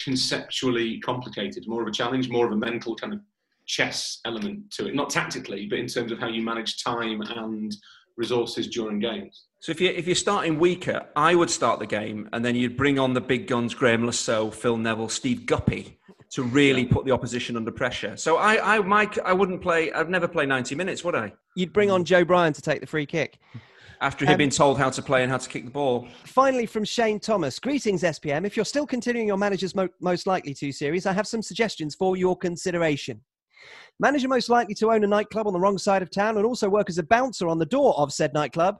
conceptually 0.00 0.98
complicated, 1.00 1.64
more 1.68 1.82
of 1.82 1.88
a 1.88 1.92
challenge, 1.92 2.28
more 2.28 2.46
of 2.46 2.52
a 2.52 2.56
mental 2.56 2.96
kind 2.96 3.12
of 3.12 3.20
chess 3.66 4.20
element 4.24 4.70
to 4.72 4.86
it. 4.86 4.94
Not 4.94 5.10
tactically, 5.10 5.66
but 5.68 5.78
in 5.78 5.86
terms 5.86 6.12
of 6.12 6.18
how 6.18 6.28
you 6.28 6.42
manage 6.42 6.82
time 6.82 7.20
and 7.22 7.74
resources 8.16 8.68
during 8.68 8.98
games. 8.98 9.44
So 9.60 9.72
if 9.72 9.80
you 9.80 9.90
if 9.90 10.06
you're 10.06 10.14
starting 10.14 10.58
weaker, 10.58 11.06
I 11.16 11.34
would 11.34 11.50
start 11.50 11.78
the 11.78 11.86
game, 11.86 12.28
and 12.32 12.44
then 12.44 12.54
you'd 12.54 12.76
bring 12.76 12.98
on 12.98 13.14
the 13.14 13.20
big 13.20 13.46
guns: 13.46 13.74
Graeme 13.74 14.04
Le 14.04 14.12
Saux, 14.12 14.56
Phil 14.56 14.76
Neville, 14.76 15.08
Steve 15.08 15.46
Guppy, 15.46 15.98
to 16.34 16.42
really 16.42 16.84
put 16.84 17.04
the 17.04 17.12
opposition 17.12 17.56
under 17.56 17.70
pressure. 17.70 18.16
So 18.16 18.36
I 18.38 18.76
I 18.76 18.78
Mike, 18.80 19.18
I 19.24 19.32
wouldn't 19.32 19.62
play. 19.62 19.92
I'd 19.92 20.10
never 20.10 20.26
play 20.26 20.46
90 20.46 20.74
minutes, 20.74 21.04
would 21.04 21.14
I? 21.14 21.32
You'd 21.54 21.72
bring 21.72 21.90
on 21.92 22.04
Joe 22.04 22.24
Bryan 22.24 22.52
to 22.52 22.60
take 22.60 22.80
the 22.80 22.86
free 22.86 23.06
kick. 23.06 23.38
After 24.00 24.26
he'd 24.26 24.32
Um, 24.32 24.38
been 24.38 24.50
told 24.50 24.76
how 24.76 24.90
to 24.90 25.00
play 25.00 25.22
and 25.22 25.30
how 25.30 25.38
to 25.38 25.48
kick 25.48 25.64
the 25.64 25.70
ball. 25.70 26.08
Finally, 26.26 26.66
from 26.66 26.84
Shane 26.84 27.20
Thomas. 27.20 27.58
Greetings, 27.60 28.02
SPM. 28.02 28.44
If 28.44 28.56
you're 28.56 28.64
still 28.64 28.86
continuing 28.86 29.28
your 29.28 29.36
Manager's 29.36 29.74
Mo- 29.74 29.88
Most 30.00 30.26
Likely 30.26 30.52
to 30.54 30.72
series, 30.72 31.06
I 31.06 31.12
have 31.12 31.26
some 31.28 31.40
suggestions 31.40 31.94
for 31.94 32.16
your 32.16 32.36
consideration. 32.36 33.20
Manager 34.00 34.26
most 34.28 34.50
likely 34.50 34.74
to 34.74 34.90
own 34.90 35.04
a 35.04 35.06
nightclub 35.06 35.46
on 35.46 35.52
the 35.52 35.60
wrong 35.60 35.78
side 35.78 36.02
of 36.02 36.10
town 36.10 36.36
and 36.36 36.44
also 36.44 36.68
work 36.68 36.90
as 36.90 36.98
a 36.98 37.04
bouncer 37.04 37.48
on 37.48 37.58
the 37.58 37.64
door 37.66 37.94
of 37.96 38.12
said 38.12 38.34
nightclub, 38.34 38.76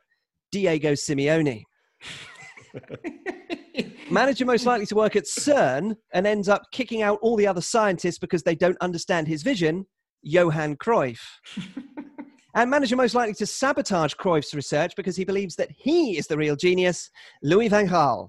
Diego 0.51 0.93
Simeone. 0.93 1.63
Manager 4.11 4.45
most 4.45 4.67
likely 4.67 4.87
to 4.87 4.95
work 4.95 5.17
at 5.17 5.25
CERN 5.25 5.97
and 6.13 6.27
ends 6.27 6.49
up 6.49 6.63
kicking 6.73 7.03
out 7.03 7.19
all 7.23 7.37
the 7.37 7.47
other 7.47 7.61
scientists 7.61 8.19
because 8.19 8.43
they 8.43 8.55
don't 8.55 8.79
understand 8.81 9.27
his 9.27 9.43
vision, 9.43 9.87
Johan 10.23 10.77
Cruyff. 10.77 11.21
and 12.55 12.71
manager 12.71 12.97
most 12.97 13.15
likely 13.15 13.35
to 13.35 13.47
sabotage 13.47 14.15
Cruyff's 14.15 14.55
research 14.55 14.95
because 14.97 15.17
he 15.17 15.25
believes 15.25 15.57
that 15.57 15.71
he 15.77 16.17
is 16.17 16.27
the 16.27 16.37
real 16.37 16.57
genius, 16.57 17.11
Louis 17.43 17.69
Van 17.69 17.89
Gaal. 17.89 18.29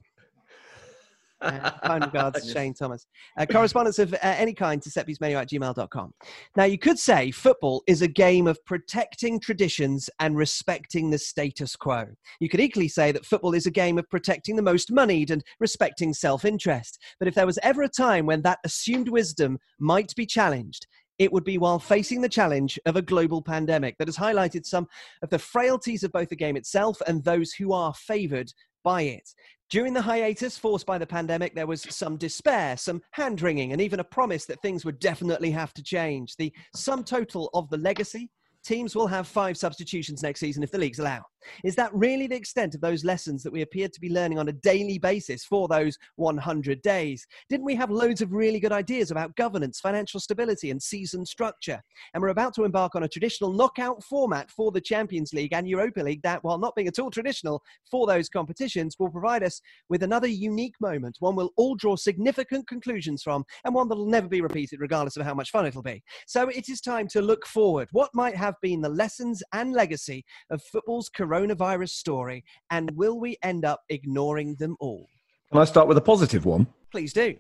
Uh, 1.46 1.72
kind 1.84 2.04
regards, 2.04 2.52
Shane 2.54 2.74
Thomas. 2.74 3.06
Uh, 3.38 3.46
correspondence 3.46 4.00
of 4.00 4.14
uh, 4.14 4.18
any 4.22 4.54
kind 4.54 4.82
to 4.82 4.90
setpiecemenu 4.90 5.36
at 5.36 5.50
gmail.com. 5.50 6.14
Now, 6.56 6.64
you 6.64 6.78
could 6.78 6.98
say 6.98 7.32
football 7.32 7.84
is 7.88 8.02
a 8.02 8.08
game 8.08 8.48
of 8.48 8.64
protecting 8.66 9.40
traditions 9.40 10.10
and 10.20 10.36
respecting 10.36 11.10
the 11.10 11.18
status 11.18 11.76
quo. 11.76 12.06
You 12.40 12.50
could 12.50 12.60
equally 12.60 12.88
say 12.88 13.12
that 13.12 13.26
football 13.26 13.54
is 13.54 13.66
a 13.66 13.72
game 13.72 13.98
of 13.98 14.10
protecting 14.10 14.56
the 14.56 14.62
most 14.62 14.92
moneyed 14.92 15.32
and 15.32 15.44
respecting 15.60 16.14
self 16.14 16.46
interest. 16.46 17.00
But 17.20 17.28
if 17.28 17.36
there 17.36 17.46
was 17.46 17.60
ever 17.62 17.84
a 17.84 17.90
time 17.90 18.26
when 18.26 18.42
that 18.42 18.60
assumed 18.64 19.10
wisdom 19.10 19.60
might 19.80 20.16
be 20.16 20.26
challenged, 20.26 20.88
it 21.18 21.32
would 21.32 21.44
be 21.44 21.58
while 21.58 21.80
facing 21.80 22.22
the 22.22 22.30
challenge 22.30 22.80
of 22.86 22.96
a 22.96 23.02
global 23.02 23.42
pandemic 23.42 23.98
that 23.98 24.08
has 24.08 24.18
highlighted 24.18 24.66
some 24.66 24.88
of 25.22 25.30
the 25.30 25.40
frailties 25.40 26.04
of 26.04 26.12
both 26.12 26.30
the 26.30 26.36
game 26.36 26.58
itself 26.58 27.02
and 27.08 27.24
those 27.24 27.54
who 27.54 27.72
are 27.72 27.94
favoured 27.94 28.52
by 28.86 29.02
it. 29.02 29.28
During 29.70 29.94
the 29.94 30.02
hiatus 30.02 30.58
forced 30.58 30.86
by 30.86 31.00
the 31.00 31.08
pandemic, 31.08 31.56
there 31.56 31.68
was 31.68 31.82
some 31.82 32.18
despair, 32.18 32.78
some 32.78 33.02
hand 33.12 33.42
wringing, 33.42 33.74
and 33.74 33.82
even 33.82 34.00
a 34.00 34.04
promise 34.04 34.46
that 34.46 34.62
things 34.62 34.86
would 34.86 35.00
definitely 35.00 35.52
have 35.52 35.74
to 35.74 35.84
change. 35.84 36.36
The 36.38 36.54
sum 36.76 37.04
total 37.04 37.50
of 37.54 37.68
the 37.70 37.78
legacy 37.78 38.30
teams 38.66 38.96
will 38.96 39.08
have 39.08 39.28
five 39.28 39.58
substitutions 39.58 40.24
next 40.24 40.40
season 40.40 40.64
if 40.64 40.72
the 40.72 40.78
leagues 40.78 41.00
allow. 41.00 41.22
Is 41.64 41.76
that 41.76 41.94
really 41.94 42.28
the 42.28 42.36
extent 42.36 42.76
of 42.76 42.82
those 42.82 43.06
lessons 43.06 43.44
that 43.44 43.54
we 43.54 43.62
appeared 43.62 43.94
to 43.94 44.02
be 44.02 44.10
learning 44.10 44.40
on 44.40 44.50
a 44.50 44.54
daily 44.54 44.98
basis 44.98 45.46
for 45.46 45.68
those 45.68 45.98
100 46.16 46.82
days? 46.82 47.26
Didn't 47.50 47.66
we 47.66 47.76
have 47.76 47.92
loads 47.92 48.22
of 48.22 48.34
really 48.34 48.60
good 48.60 48.72
ideas 48.72 49.12
about 49.12 49.36
governance, 49.36 49.80
financial 49.80 50.20
stability, 50.20 50.72
and 50.72 50.82
season 50.82 51.26
structure? 51.26 51.82
And 52.14 52.22
we're 52.22 52.30
about 52.30 52.56
to 52.56 52.64
embark 52.64 52.96
on 52.96 53.04
a 53.04 53.08
traditional 53.08 53.54
knockout 53.54 54.04
format 54.04 54.50
for 54.50 54.72
the 54.72 54.82
Champions 54.82 55.34
League 55.34 55.54
and 55.54 55.68
Europa 55.68 56.02
League 56.02 56.24
that, 56.24 56.44
while 56.44 56.58
not 56.58 56.76
being 56.76 56.88
at 56.88 57.00
all 57.00 57.12
traditional 57.12 57.62
for 57.90 58.08
those 58.08 58.30
competitions, 58.30 58.96
will 59.00 59.10
provide 59.10 59.44
us 59.44 59.62
with 59.90 60.04
another 60.04 60.28
unique 60.28 60.76
moment, 60.82 61.18
one 61.20 61.36
we'll 61.36 61.54
all 61.58 61.76
draw 61.76 61.96
significant 61.96 62.68
conclusions 62.68 63.22
from, 63.22 63.46
and 63.64 63.74
one 63.74 63.88
that'll 63.88 64.08
never 64.08 64.28
be 64.28 64.42
repeated, 64.42 64.82
regardless 64.82 65.18
of 65.18 65.26
how 65.26 65.34
much 65.34 65.52
fun 65.52 65.66
it'll 65.66 65.82
be. 65.82 66.02
So 66.28 66.50
it 66.50 66.70
is 66.70 66.82
time 66.82 67.08
to 67.10 67.22
look 67.22 67.46
forward. 67.46 67.88
What 67.92 68.10
might 68.14 68.36
have 68.36 68.55
been 68.62 68.82
the 68.82 68.90
lessons 68.90 69.42
and 69.54 69.74
legacy 69.74 70.26
of 70.50 70.62
football's 70.62 71.10
coronavirus 71.10 71.90
story, 71.90 72.44
and 72.72 72.92
will 72.92 73.20
we 73.20 73.38
end 73.44 73.66
up 73.66 73.82
ignoring 73.90 74.56
them 74.56 74.76
all? 74.80 75.08
Can 75.52 75.62
I 75.62 75.66
start 75.66 75.88
with 75.88 75.98
a 75.98 76.02
positive 76.02 76.46
one? 76.46 76.68
Please 76.92 77.14
do. 77.14 77.36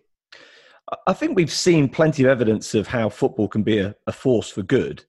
I 1.07 1.13
think 1.13 1.35
we've 1.35 1.51
seen 1.51 1.89
plenty 1.89 2.23
of 2.23 2.29
evidence 2.29 2.75
of 2.75 2.87
how 2.87 3.09
football 3.09 3.47
can 3.47 3.63
be 3.63 3.79
a, 3.79 3.95
a 4.05 4.11
force 4.11 4.49
for 4.49 4.61
good, 4.61 5.03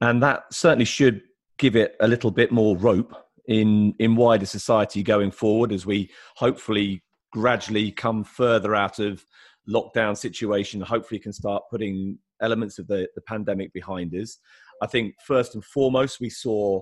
and 0.00 0.22
that 0.22 0.52
certainly 0.52 0.84
should 0.84 1.22
give 1.56 1.76
it 1.76 1.96
a 2.00 2.08
little 2.08 2.30
bit 2.30 2.50
more 2.50 2.76
rope 2.76 3.14
in 3.46 3.94
in 3.98 4.16
wider 4.16 4.46
society 4.46 5.02
going 5.02 5.30
forward 5.30 5.72
as 5.72 5.84
we 5.84 6.10
hopefully 6.36 7.02
gradually 7.32 7.90
come 7.90 8.24
further 8.24 8.74
out 8.74 8.98
of 8.98 9.24
lockdown 9.68 10.16
situation 10.16 10.80
hopefully 10.80 11.18
can 11.18 11.32
start 11.32 11.62
putting 11.70 12.18
elements 12.40 12.78
of 12.78 12.86
the, 12.86 13.08
the 13.14 13.20
pandemic 13.22 13.72
behind 13.72 14.14
us 14.14 14.38
i 14.82 14.86
think 14.86 15.14
first 15.26 15.54
and 15.54 15.64
foremost 15.64 16.20
we 16.20 16.30
saw 16.30 16.80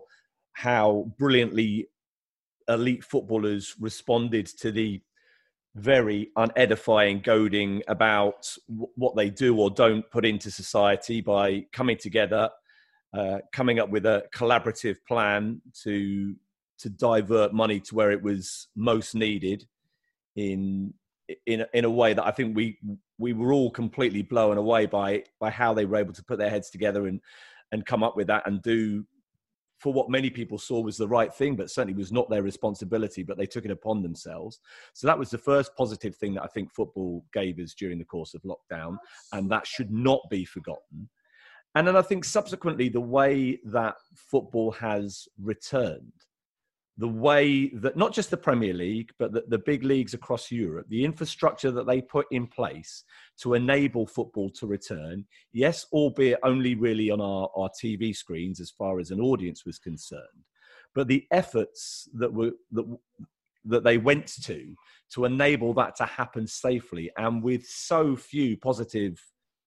how 0.55 1.11
brilliantly 1.19 1.87
elite 2.69 3.05
footballers 3.05 3.75
responded 3.81 4.47
to 4.47 4.71
the 4.71 5.01
very 5.75 6.31
unedifying 6.37 7.23
goading 7.23 7.83
about 7.89 8.55
what 8.69 9.17
they 9.17 9.31
do 9.31 9.59
or 9.59 9.71
don't 9.71 10.09
put 10.11 10.25
into 10.25 10.51
society 10.51 11.21
by 11.21 11.65
coming 11.73 11.97
together 11.97 12.51
uh, 13.15 13.39
coming 13.53 13.79
up 13.79 13.91
with 13.91 14.07
a 14.07 14.25
collaborative 14.35 14.97
plan 15.07 15.61
to 15.83 16.35
to 16.79 16.91
divert 16.91 17.53
money 17.53 17.79
to 17.79 17.95
where 17.95 18.11
it 18.11 18.23
was 18.23 18.69
most 18.75 19.15
needed 19.15 19.67
in 20.37 20.93
in 21.47 21.65
in 21.73 21.85
a 21.85 21.91
way 21.91 22.13
that 22.13 22.27
I 22.27 22.31
think 22.31 22.57
we 22.57 22.79
we 23.19 23.33
were 23.33 23.53
all 23.53 23.71
completely 23.71 24.23
blown 24.23 24.59
away 24.59 24.87
by 24.87 25.25
by 25.41 25.51
how 25.51 25.73
they 25.75 25.85
were 25.85 25.97
able 25.97 26.13
to 26.15 26.25
put 26.25 26.39
their 26.39 26.51
heads 26.51 26.71
together 26.71 27.07
and 27.07 27.21
and 27.73 27.85
come 27.85 28.03
up 28.03 28.17
with 28.17 28.29
that 28.29 28.47
and 28.47 28.63
do 28.63 29.05
for 29.83 29.93
what 29.93 30.09
many 30.09 30.31
people 30.31 30.59
saw 30.59 30.81
was 30.81 30.97
the 30.97 31.09
right 31.09 31.35
thing, 31.35 31.57
but 31.57 31.69
certainly 31.69 31.99
was 31.99 32.13
not 32.13 32.31
their 32.31 32.45
responsibility, 32.45 33.25
but 33.25 33.37
they 33.37 33.47
took 33.47 33.65
it 33.65 33.71
upon 33.73 34.01
themselves. 34.01 34.61
So 34.93 35.09
that 35.09 35.19
was 35.19 35.29
the 35.29 35.39
first 35.39 35.75
positive 35.77 36.15
thing 36.15 36.35
that 36.35 36.45
I 36.45 36.47
think 36.47 36.73
football 36.73 37.25
gave 37.33 37.59
us 37.59 37.75
during 37.75 37.99
the 37.99 38.05
course 38.05 38.33
of 38.35 38.43
lockdown, 38.43 38.97
and 39.33 39.51
that 39.51 39.67
should 39.67 39.91
not 39.91 40.21
be 40.31 40.45
forgotten. 40.45 41.09
And 41.75 41.89
then 41.89 41.97
I 41.97 42.03
think 42.03 42.25
subsequently, 42.25 42.91
the 42.91 43.01
way 43.01 43.59
that 43.65 43.97
football 44.15 44.71
has 44.73 45.27
returned 45.43 46.13
the 46.99 47.09
way 47.09 47.69
that 47.69 47.97
not 47.97 48.13
just 48.13 48.31
the 48.31 48.37
Premier 48.37 48.75
League, 48.75 49.13
but 49.19 49.33
the, 49.33 49.45
the, 49.49 49.59
big 49.59 49.83
leagues 49.83 50.13
across 50.13 50.51
Europe, 50.51 50.87
the 50.91 51.05
infrastructure 51.05 51.71
that 51.71 51.87
they 51.87 52.03
put 52.03 52.27
in 52.31 52.47
place 52.47 53.05
to 53.41 53.55
enable 53.55 54.07
football 54.07 54.51
to 54.51 54.67
return, 54.67 55.25
yes, 55.53 55.87
albeit 55.93 56.39
only 56.43 56.75
really 56.75 57.11
on 57.11 57.21
our, 57.21 57.49
our 57.57 57.71
TV 57.83 58.15
screens 58.15 58.61
as 58.61 58.71
far 58.71 59.01
as 59.01 59.11
an 59.11 59.21
audience 59.21 59.65
was 59.65 59.79
concerned, 59.79 60.45
but 60.95 61.09
the 61.09 61.27
efforts 61.31 62.09
that 62.15 62.33
were 62.33 62.53
that, 62.73 62.99
that 63.65 63.85
they 63.85 63.97
went 63.97 64.27
to 64.27 64.75
to 65.15 65.25
enable 65.25 65.73
that 65.73 65.97
to 65.97 66.05
happen 66.05 66.47
safely 66.47 67.11
and 67.17 67.43
with 67.43 67.65
so 67.67 68.17
few 68.17 68.57
positive 68.57 69.21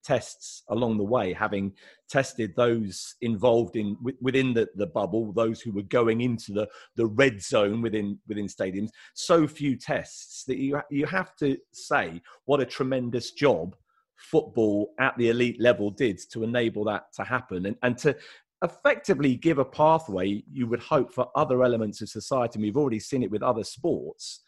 tests 0.06 0.63
along 0.70 0.98
the 0.98 1.04
way, 1.04 1.34
having 1.34 1.74
tested 2.10 2.54
those 2.56 3.15
involved 3.22 3.76
in 3.76 3.98
within 4.22 4.54
the, 4.54 4.68
the 4.76 4.88
bubble, 4.88 5.34
those 5.34 5.60
who 5.62 5.72
were 5.72 5.82
going 5.84 6.22
into 6.22 6.54
the, 6.54 6.68
the 6.96 7.06
red 7.06 7.41
zone 7.41 7.82
within 7.82 8.20
within 8.28 8.48
stadiums. 8.48 8.89
So 9.13 9.48
few 9.48 9.76
tests 9.76 10.44
that 10.46 10.58
you 10.58 10.80
you 10.89 11.06
have 11.08 11.36
to 11.38 11.58
say 11.74 12.22
what 12.46 12.62
a 12.62 12.65
tremendous 12.65 13.32
job 13.32 13.76
football 14.15 14.94
at 15.00 15.18
the 15.18 15.30
elite 15.30 15.60
level 15.60 15.89
did 15.89 16.20
to 16.32 16.44
enable 16.44 16.86
that 16.86 17.12
to 17.13 17.24
happen 17.24 17.65
and, 17.65 17.76
and 17.84 17.98
to 17.98 18.15
effectively 18.63 19.36
give 19.36 19.58
a 19.60 19.65
pathway 19.65 20.41
you 20.52 20.68
would 20.68 20.80
hope 20.80 21.13
for 21.13 21.30
other 21.36 21.63
elements 21.63 22.02
of 22.02 22.10
society. 22.10 22.54
And 22.56 22.63
we've 22.63 22.78
already 22.78 23.00
seen 23.00 23.24
it 23.24 23.32
with 23.32 23.44
other 23.44 23.63
sports 23.63 24.41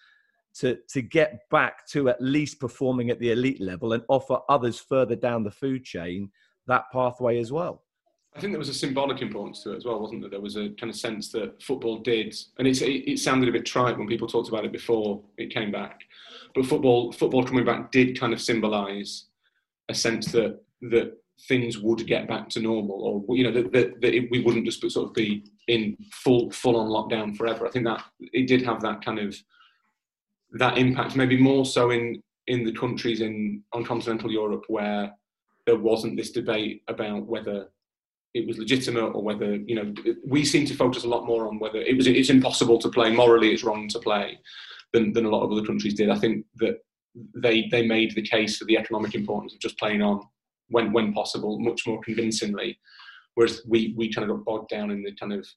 to, 0.60 0.78
to 0.90 1.02
get 1.02 1.42
back 1.50 1.88
to 1.88 2.10
at 2.10 2.22
least 2.22 2.60
performing 2.60 3.10
at 3.10 3.20
the 3.20 3.32
elite 3.32 3.62
level 3.62 3.94
and 3.94 4.04
offer 4.08 4.40
others 4.50 4.80
further 4.80 5.16
down 5.16 5.44
the 5.44 5.52
food 5.52 5.84
chain 5.84 6.30
that 6.68 6.86
pathway 6.92 7.40
as 7.40 7.52
well. 7.52 7.84
I 8.36 8.40
think 8.40 8.54
there 8.54 8.60
was 8.60 8.70
a 8.70 8.74
symbolic 8.74 9.22
importance 9.22 9.64
to 9.64 9.74
it 9.74 9.78
as 9.78 9.86
well, 9.86 10.00
wasn't 10.00 10.22
there? 10.22 10.30
There 10.30 10.42
was 10.42 10.58
a 10.58 10.70
kind 10.70 10.92
of 10.92 10.96
sense 10.96 11.32
that 11.32 11.62
football 11.62 11.98
did, 11.98 12.36
and 12.60 12.68
it, 12.68 12.80
it 12.82 13.18
sounded 13.18 13.50
a 13.50 13.52
bit 13.52 13.66
trite 13.66 13.98
when 13.98 14.08
people 14.08 14.28
talked 14.28 14.50
about 14.50 14.66
it 14.66 14.72
before 14.72 15.24
it 15.38 15.52
came 15.52 15.72
back, 15.72 16.02
but 16.54 16.66
football, 16.66 17.12
football 17.12 17.44
coming 17.44 17.66
back 17.66 17.92
did 17.92 18.20
kind 18.20 18.34
of 18.34 18.42
symbolise 18.42 19.26
a 19.90 19.94
sense 19.96 20.32
that 20.34 20.60
that 20.82 21.14
things 21.48 21.80
would 21.80 22.06
get 22.06 22.28
back 22.28 22.50
to 22.50 22.60
normal, 22.60 23.26
or 23.28 23.36
you 23.36 23.44
know 23.44 23.52
that, 23.52 23.72
that, 23.72 24.02
that 24.02 24.14
it, 24.16 24.30
we 24.30 24.42
wouldn't 24.42 24.66
just 24.66 24.88
sort 24.92 25.08
of 25.08 25.14
be 25.14 25.44
in 25.68 25.98
full 26.12 26.52
full 26.52 26.78
on 26.78 26.90
lockdown 26.90 27.36
forever. 27.36 27.66
I 27.66 27.72
think 27.72 27.86
that 27.86 28.04
it 28.20 28.48
did 28.48 28.62
have 28.64 28.82
that 28.82 29.04
kind 29.04 29.18
of 29.18 29.36
that 30.54 30.78
impact, 30.78 31.16
maybe 31.16 31.38
more 31.38 31.66
so 31.66 31.92
in 31.92 32.22
in 32.48 32.64
the 32.64 32.72
countries 32.72 33.22
in 33.22 33.62
on 33.74 33.84
continental 33.84 34.32
Europe 34.32 34.64
where 34.68 35.12
there 35.66 35.78
wasn't 35.78 36.16
this 36.16 36.32
debate 36.32 36.82
about 36.88 37.26
whether 37.26 37.68
it 38.34 38.48
was 38.48 38.58
legitimate 38.58 39.10
or 39.10 39.22
whether 39.22 39.56
you 39.56 39.76
know 39.76 39.94
we 40.26 40.46
seem 40.46 40.66
to 40.66 40.74
focus 40.74 41.04
a 41.04 41.10
lot 41.10 41.26
more 41.26 41.48
on 41.48 41.60
whether 41.60 41.80
it 41.80 41.96
was 41.98 42.08
it's 42.08 42.30
impossible 42.30 42.78
to 42.80 42.90
play 42.90 43.12
morally 43.12 43.52
it's 43.52 43.64
wrong 43.64 43.88
to 43.90 44.00
play 44.00 44.38
than, 44.94 45.14
than 45.14 45.26
a 45.26 45.30
lot 45.30 45.44
of 45.44 45.52
other 45.52 45.66
countries 45.66 45.94
did. 45.94 46.10
I 46.10 46.18
think 46.18 46.46
that 46.58 46.80
they 47.36 47.68
they 47.72 47.86
made 47.86 48.14
the 48.16 48.22
case 48.22 48.58
for 48.58 48.66
the 48.66 48.78
economic 48.78 49.16
importance 49.16 49.54
of 49.54 49.60
just 49.60 49.80
playing 49.80 50.02
on 50.02 50.22
when 50.70 50.92
when 50.94 51.14
possible 51.14 51.60
much 51.60 51.86
more 51.88 52.02
convincingly, 52.02 52.80
whereas 53.36 53.62
we 53.68 53.94
we 53.98 54.12
kind 54.12 54.30
of 54.30 54.38
got 54.38 54.46
bogged 54.46 54.70
down 54.70 54.92
in 54.92 55.04
the 55.04 55.14
kind 55.16 55.34
of 55.34 55.48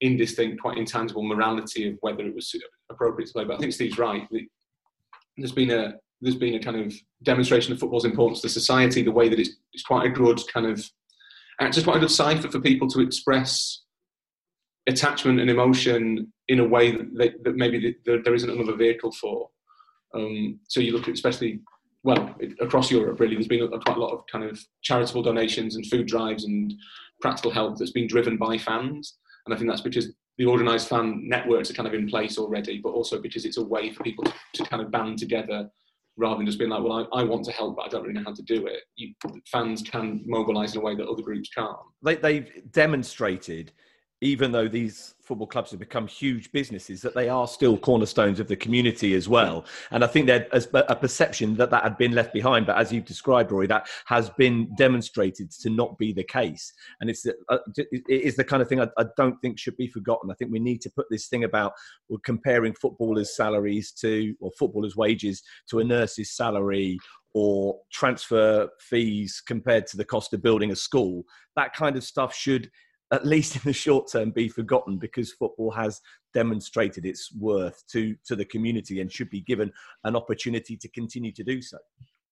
indistinct, 0.00 0.60
quite 0.60 0.78
intangible 0.78 1.22
morality 1.22 1.88
of 1.88 1.96
whether 2.00 2.24
it 2.24 2.34
was 2.34 2.54
appropriate 2.90 3.26
to 3.28 3.32
play. 3.32 3.44
But 3.44 3.56
I 3.56 3.58
think 3.58 3.72
Steve's 3.72 3.98
right. 3.98 4.26
There's 5.36 5.52
been 5.52 5.70
a 5.70 5.94
there's 6.20 6.36
been 6.36 6.54
a 6.54 6.60
kind 6.60 6.76
of 6.76 6.92
demonstration 7.22 7.72
of 7.72 7.78
football's 7.78 8.04
importance 8.04 8.40
to 8.40 8.48
society. 8.48 9.02
The 9.02 9.12
way 9.12 9.28
that 9.28 9.38
it's, 9.38 9.50
it's 9.72 9.84
quite 9.84 10.06
a 10.06 10.10
good 10.10 10.40
kind 10.52 10.66
of 10.66 10.84
acts 11.60 11.78
as 11.78 11.84
quite 11.84 11.96
a 11.96 12.00
good 12.00 12.10
cipher 12.10 12.48
for 12.48 12.60
people 12.60 12.88
to 12.88 13.00
express 13.00 13.82
attachment 14.88 15.38
and 15.38 15.50
emotion 15.50 16.32
in 16.48 16.60
a 16.60 16.64
way 16.66 16.90
that, 16.90 17.16
they, 17.16 17.34
that 17.44 17.56
maybe 17.56 17.96
the, 18.04 18.20
there 18.24 18.34
isn't 18.34 18.50
another 18.50 18.74
vehicle 18.74 19.12
for. 19.12 19.48
Um, 20.14 20.58
so 20.66 20.80
you 20.80 20.92
look 20.92 21.06
at 21.06 21.14
especially 21.14 21.60
well 22.02 22.34
across 22.60 22.90
Europe 22.90 23.20
really. 23.20 23.34
There's 23.34 23.46
been 23.46 23.62
a, 23.62 23.68
quite 23.68 23.96
a 23.96 24.00
lot 24.00 24.12
of 24.12 24.26
kind 24.26 24.44
of 24.44 24.58
charitable 24.82 25.22
donations 25.22 25.76
and 25.76 25.86
food 25.86 26.06
drives 26.06 26.44
and 26.44 26.72
practical 27.20 27.50
help 27.50 27.76
that's 27.76 27.92
been 27.92 28.06
driven 28.08 28.36
by 28.36 28.58
fans 28.58 29.18
and 29.48 29.54
I 29.54 29.56
think 29.56 29.70
that's 29.70 29.80
because 29.80 30.12
the 30.36 30.44
organised 30.44 30.88
fan 30.88 31.26
networks 31.26 31.70
are 31.70 31.74
kind 31.74 31.88
of 31.88 31.94
in 31.94 32.06
place 32.06 32.36
already, 32.36 32.80
but 32.82 32.90
also 32.90 33.18
because 33.18 33.46
it's 33.46 33.56
a 33.56 33.64
way 33.64 33.90
for 33.90 34.04
people 34.04 34.24
to, 34.24 34.32
to 34.54 34.64
kind 34.64 34.82
of 34.82 34.90
band 34.90 35.18
together 35.18 35.70
rather 36.18 36.36
than 36.36 36.46
just 36.46 36.58
being 36.58 36.70
like, 36.70 36.82
well, 36.82 37.08
I, 37.12 37.20
I, 37.20 37.22
want 37.24 37.44
to 37.46 37.52
help, 37.52 37.76
but 37.76 37.86
I 37.86 37.88
don't 37.88 38.02
really 38.02 38.14
know 38.14 38.24
how 38.26 38.34
to 38.34 38.42
do 38.42 38.66
it. 38.66 38.82
You, 38.96 39.14
fans 39.50 39.82
can 39.82 40.22
mobilise 40.26 40.74
in 40.74 40.80
a 40.80 40.84
way 40.84 40.94
that 40.96 41.08
other 41.08 41.22
groups 41.22 41.48
can't. 41.48 41.76
They, 42.02 42.16
they've 42.16 42.50
demonstrated 42.72 43.72
even 44.20 44.50
though 44.50 44.66
these 44.66 45.14
football 45.22 45.46
clubs 45.46 45.70
have 45.70 45.78
become 45.78 46.08
huge 46.08 46.50
businesses, 46.50 47.00
that 47.02 47.14
they 47.14 47.28
are 47.28 47.46
still 47.46 47.76
cornerstones 47.76 48.40
of 48.40 48.48
the 48.48 48.56
community 48.56 49.14
as 49.14 49.28
well. 49.28 49.64
And 49.90 50.02
I 50.02 50.06
think 50.08 50.26
there's 50.26 50.66
a 50.72 50.96
perception 50.96 51.54
that 51.56 51.70
that 51.70 51.84
had 51.84 51.98
been 51.98 52.12
left 52.12 52.32
behind, 52.32 52.66
but 52.66 52.76
as 52.76 52.92
you've 52.92 53.04
described, 53.04 53.52
Rory, 53.52 53.68
that 53.68 53.88
has 54.06 54.30
been 54.30 54.74
demonstrated 54.76 55.50
to 55.52 55.70
not 55.70 55.96
be 55.98 56.12
the 56.12 56.24
case. 56.24 56.72
And 57.00 57.10
it's 57.10 57.26
uh, 57.26 57.58
it 57.76 58.02
is 58.08 58.36
the 58.36 58.44
kind 58.44 58.62
of 58.62 58.68
thing 58.68 58.80
I, 58.80 58.88
don't 59.16 59.38
think 59.40 59.58
should 59.58 59.76
be 59.76 59.88
forgotten. 59.88 60.30
I 60.30 60.34
think 60.34 60.50
we 60.50 60.58
need 60.58 60.80
to 60.82 60.90
put 60.90 61.06
this 61.10 61.28
thing 61.28 61.44
about 61.44 61.72
well, 62.08 62.20
comparing 62.24 62.74
footballers' 62.74 63.36
salaries 63.36 63.92
to 64.00 64.34
or 64.40 64.50
footballers' 64.58 64.96
wages 64.96 65.42
to 65.70 65.78
a 65.78 65.84
nurse's 65.84 66.30
salary 66.30 66.98
or 67.34 67.78
transfer 67.92 68.68
fees 68.80 69.42
compared 69.46 69.86
to 69.86 69.96
the 69.96 70.04
cost 70.04 70.32
of 70.32 70.42
building 70.42 70.72
a 70.72 70.76
school. 70.76 71.22
That 71.56 71.74
kind 71.74 71.96
of 71.96 72.02
stuff 72.02 72.34
should 72.34 72.70
at 73.12 73.26
least 73.26 73.56
in 73.56 73.62
the 73.64 73.72
short 73.72 74.10
term, 74.10 74.30
be 74.30 74.48
forgotten 74.48 74.98
because 74.98 75.32
football 75.32 75.70
has 75.70 76.00
demonstrated 76.34 77.06
its 77.06 77.32
worth 77.34 77.82
to, 77.88 78.14
to 78.26 78.36
the 78.36 78.44
community 78.44 79.00
and 79.00 79.10
should 79.10 79.30
be 79.30 79.40
given 79.40 79.72
an 80.04 80.14
opportunity 80.14 80.76
to 80.76 80.88
continue 80.88 81.32
to 81.32 81.42
do 81.42 81.62
so. 81.62 81.78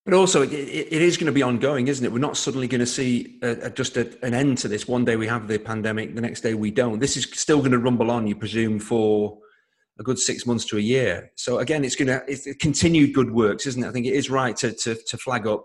But 0.04 0.14
also, 0.14 0.42
it, 0.42 0.52
it 0.52 1.02
is 1.02 1.16
going 1.16 1.26
to 1.26 1.32
be 1.32 1.42
ongoing, 1.42 1.88
isn't 1.88 2.04
it? 2.04 2.12
We're 2.12 2.18
not 2.18 2.36
suddenly 2.36 2.68
going 2.68 2.80
to 2.80 2.86
see 2.86 3.38
a, 3.42 3.66
a, 3.66 3.70
just 3.70 3.96
a, 3.96 4.16
an 4.24 4.34
end 4.34 4.58
to 4.58 4.68
this. 4.68 4.86
One 4.86 5.04
day 5.04 5.16
we 5.16 5.26
have 5.26 5.48
the 5.48 5.58
pandemic, 5.58 6.14
the 6.14 6.20
next 6.20 6.42
day 6.42 6.54
we 6.54 6.70
don't. 6.70 7.00
This 7.00 7.16
is 7.16 7.24
still 7.32 7.58
going 7.58 7.72
to 7.72 7.78
rumble 7.78 8.12
on, 8.12 8.26
you 8.26 8.36
presume, 8.36 8.78
for 8.78 9.38
a 9.98 10.04
good 10.04 10.18
six 10.18 10.46
months 10.46 10.64
to 10.66 10.76
a 10.76 10.80
year. 10.80 11.32
So 11.34 11.58
again, 11.58 11.84
it's 11.84 11.96
going 11.96 12.08
to 12.08 12.22
it's 12.28 12.46
continued 12.60 13.14
good 13.14 13.32
works, 13.32 13.66
isn't 13.66 13.82
it? 13.82 13.88
I 13.88 13.92
think 13.92 14.06
it 14.06 14.14
is 14.14 14.30
right 14.30 14.56
to 14.58 14.72
to, 14.72 14.94
to 14.94 15.18
flag 15.18 15.46
up 15.46 15.64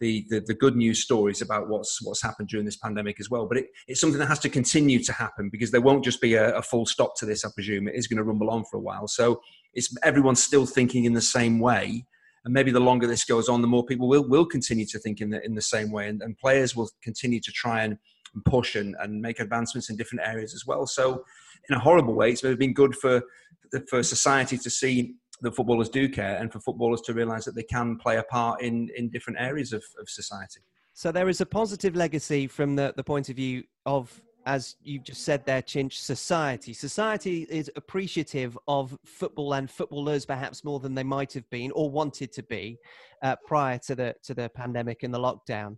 the, 0.00 0.26
the, 0.28 0.40
the 0.40 0.54
good 0.54 0.76
news 0.76 1.02
stories 1.02 1.42
about 1.42 1.68
what's 1.68 2.00
what's 2.02 2.22
happened 2.22 2.48
during 2.48 2.66
this 2.66 2.76
pandemic 2.76 3.18
as 3.20 3.30
well. 3.30 3.46
But 3.46 3.58
it, 3.58 3.66
it's 3.88 4.00
something 4.00 4.18
that 4.18 4.28
has 4.28 4.38
to 4.40 4.48
continue 4.48 5.02
to 5.02 5.12
happen 5.12 5.48
because 5.50 5.70
there 5.70 5.80
won't 5.80 6.04
just 6.04 6.20
be 6.20 6.34
a, 6.34 6.56
a 6.56 6.62
full 6.62 6.86
stop 6.86 7.16
to 7.16 7.26
this. 7.26 7.44
I 7.44 7.48
presume 7.54 7.88
it 7.88 7.94
is 7.94 8.06
going 8.06 8.18
to 8.18 8.24
rumble 8.24 8.50
on 8.50 8.64
for 8.64 8.76
a 8.76 8.80
while. 8.80 9.08
So 9.08 9.40
it's 9.74 9.94
everyone's 10.02 10.42
still 10.42 10.66
thinking 10.66 11.04
in 11.04 11.12
the 11.12 11.20
same 11.20 11.58
way 11.58 12.06
and 12.44 12.54
maybe 12.54 12.70
the 12.70 12.78
longer 12.78 13.08
this 13.08 13.24
goes 13.24 13.48
on, 13.48 13.60
the 13.60 13.66
more 13.66 13.84
people 13.84 14.08
will, 14.08 14.26
will 14.28 14.46
continue 14.46 14.86
to 14.86 15.00
think 15.00 15.20
in 15.20 15.30
the, 15.30 15.44
in 15.44 15.56
the 15.56 15.60
same 15.60 15.90
way, 15.90 16.08
and, 16.08 16.22
and 16.22 16.38
players 16.38 16.76
will 16.76 16.88
continue 17.02 17.40
to 17.40 17.50
try 17.50 17.82
and, 17.82 17.98
push 18.44 18.76
and, 18.76 18.94
and 19.00 19.20
make 19.20 19.40
advancements 19.40 19.90
in 19.90 19.96
different 19.96 20.26
areas 20.26 20.54
as 20.54 20.66
well. 20.66 20.86
So, 20.86 21.24
in 21.68 21.76
a 21.76 21.78
horrible 21.78 22.14
way, 22.14 22.30
it's 22.30 22.42
been 22.42 22.74
good 22.74 22.94
for 22.94 23.22
for 23.88 24.00
society 24.02 24.56
to 24.56 24.70
see 24.70 25.14
that 25.42 25.54
footballers 25.54 25.88
do 25.88 26.08
care, 26.08 26.36
and 26.36 26.52
for 26.52 26.60
footballers 26.60 27.00
to 27.02 27.14
realise 27.14 27.44
that 27.44 27.54
they 27.54 27.62
can 27.62 27.96
play 27.96 28.16
a 28.18 28.22
part 28.24 28.62
in 28.62 28.88
in 28.96 29.10
different 29.10 29.38
areas 29.40 29.72
of, 29.72 29.84
of 30.00 30.08
society. 30.08 30.60
So 30.94 31.12
there 31.12 31.28
is 31.28 31.40
a 31.40 31.46
positive 31.46 31.94
legacy 31.94 32.46
from 32.46 32.74
the, 32.74 32.94
the 32.96 33.04
point 33.04 33.28
of 33.28 33.36
view 33.36 33.64
of 33.84 34.18
as 34.46 34.76
you've 34.80 35.02
just 35.02 35.22
said 35.24 35.44
there, 35.44 35.60
Chinch, 35.60 35.94
society. 35.94 36.72
Society 36.72 37.48
is 37.50 37.68
appreciative 37.74 38.56
of 38.68 38.96
football 39.04 39.54
and 39.54 39.68
footballers 39.68 40.24
perhaps 40.24 40.62
more 40.62 40.78
than 40.78 40.94
they 40.94 41.02
might 41.02 41.32
have 41.32 41.48
been 41.50 41.72
or 41.72 41.90
wanted 41.90 42.32
to 42.32 42.44
be 42.44 42.78
uh, 43.22 43.34
prior 43.44 43.76
to 43.78 43.96
the 43.96 44.14
to 44.22 44.34
the 44.34 44.48
pandemic 44.50 45.02
and 45.02 45.12
the 45.12 45.18
lockdown. 45.18 45.76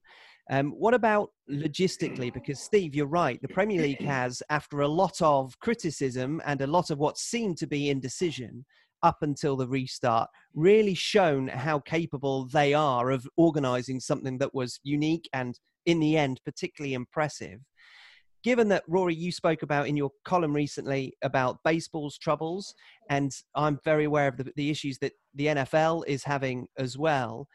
Um, 0.50 0.70
what 0.72 0.94
about 0.94 1.30
logistically? 1.50 2.32
Because 2.32 2.60
Steve, 2.60 2.94
you're 2.94 3.06
right. 3.06 3.40
The 3.42 3.48
Premier 3.48 3.82
League 3.82 4.02
has, 4.02 4.42
after 4.48 4.80
a 4.80 4.88
lot 4.88 5.20
of 5.20 5.58
criticism 5.60 6.40
and 6.46 6.62
a 6.62 6.66
lot 6.66 6.90
of 6.90 6.98
what 6.98 7.18
seemed 7.18 7.58
to 7.58 7.66
be 7.66 7.90
indecision 7.90 8.64
up 9.02 9.18
until 9.22 9.56
the 9.56 9.68
restart, 9.68 10.28
really 10.54 10.94
shown 10.94 11.48
how 11.48 11.78
capable 11.80 12.46
they 12.46 12.74
are 12.74 13.10
of 13.10 13.26
organising 13.36 14.00
something 14.00 14.38
that 14.38 14.54
was 14.54 14.80
unique 14.82 15.28
and, 15.32 15.58
in 15.86 16.00
the 16.00 16.16
end, 16.16 16.40
particularly 16.44 16.94
impressive 16.94 17.60
given 18.42 18.68
that 18.68 18.84
Rory, 18.86 19.14
you 19.14 19.32
spoke 19.32 19.62
about 19.62 19.88
in 19.88 19.96
your 19.96 20.10
column 20.24 20.54
recently 20.54 21.12
about 21.22 21.58
baseball's 21.64 22.18
troubles, 22.18 22.74
and 23.10 23.32
I'm 23.54 23.78
very 23.84 24.04
aware 24.04 24.28
of 24.28 24.36
the, 24.36 24.52
the, 24.56 24.70
issues 24.70 24.98
that 24.98 25.12
the 25.34 25.46
NFL 25.46 26.04
is 26.06 26.24
having 26.24 26.66
as 26.78 26.96
well. 26.96 27.48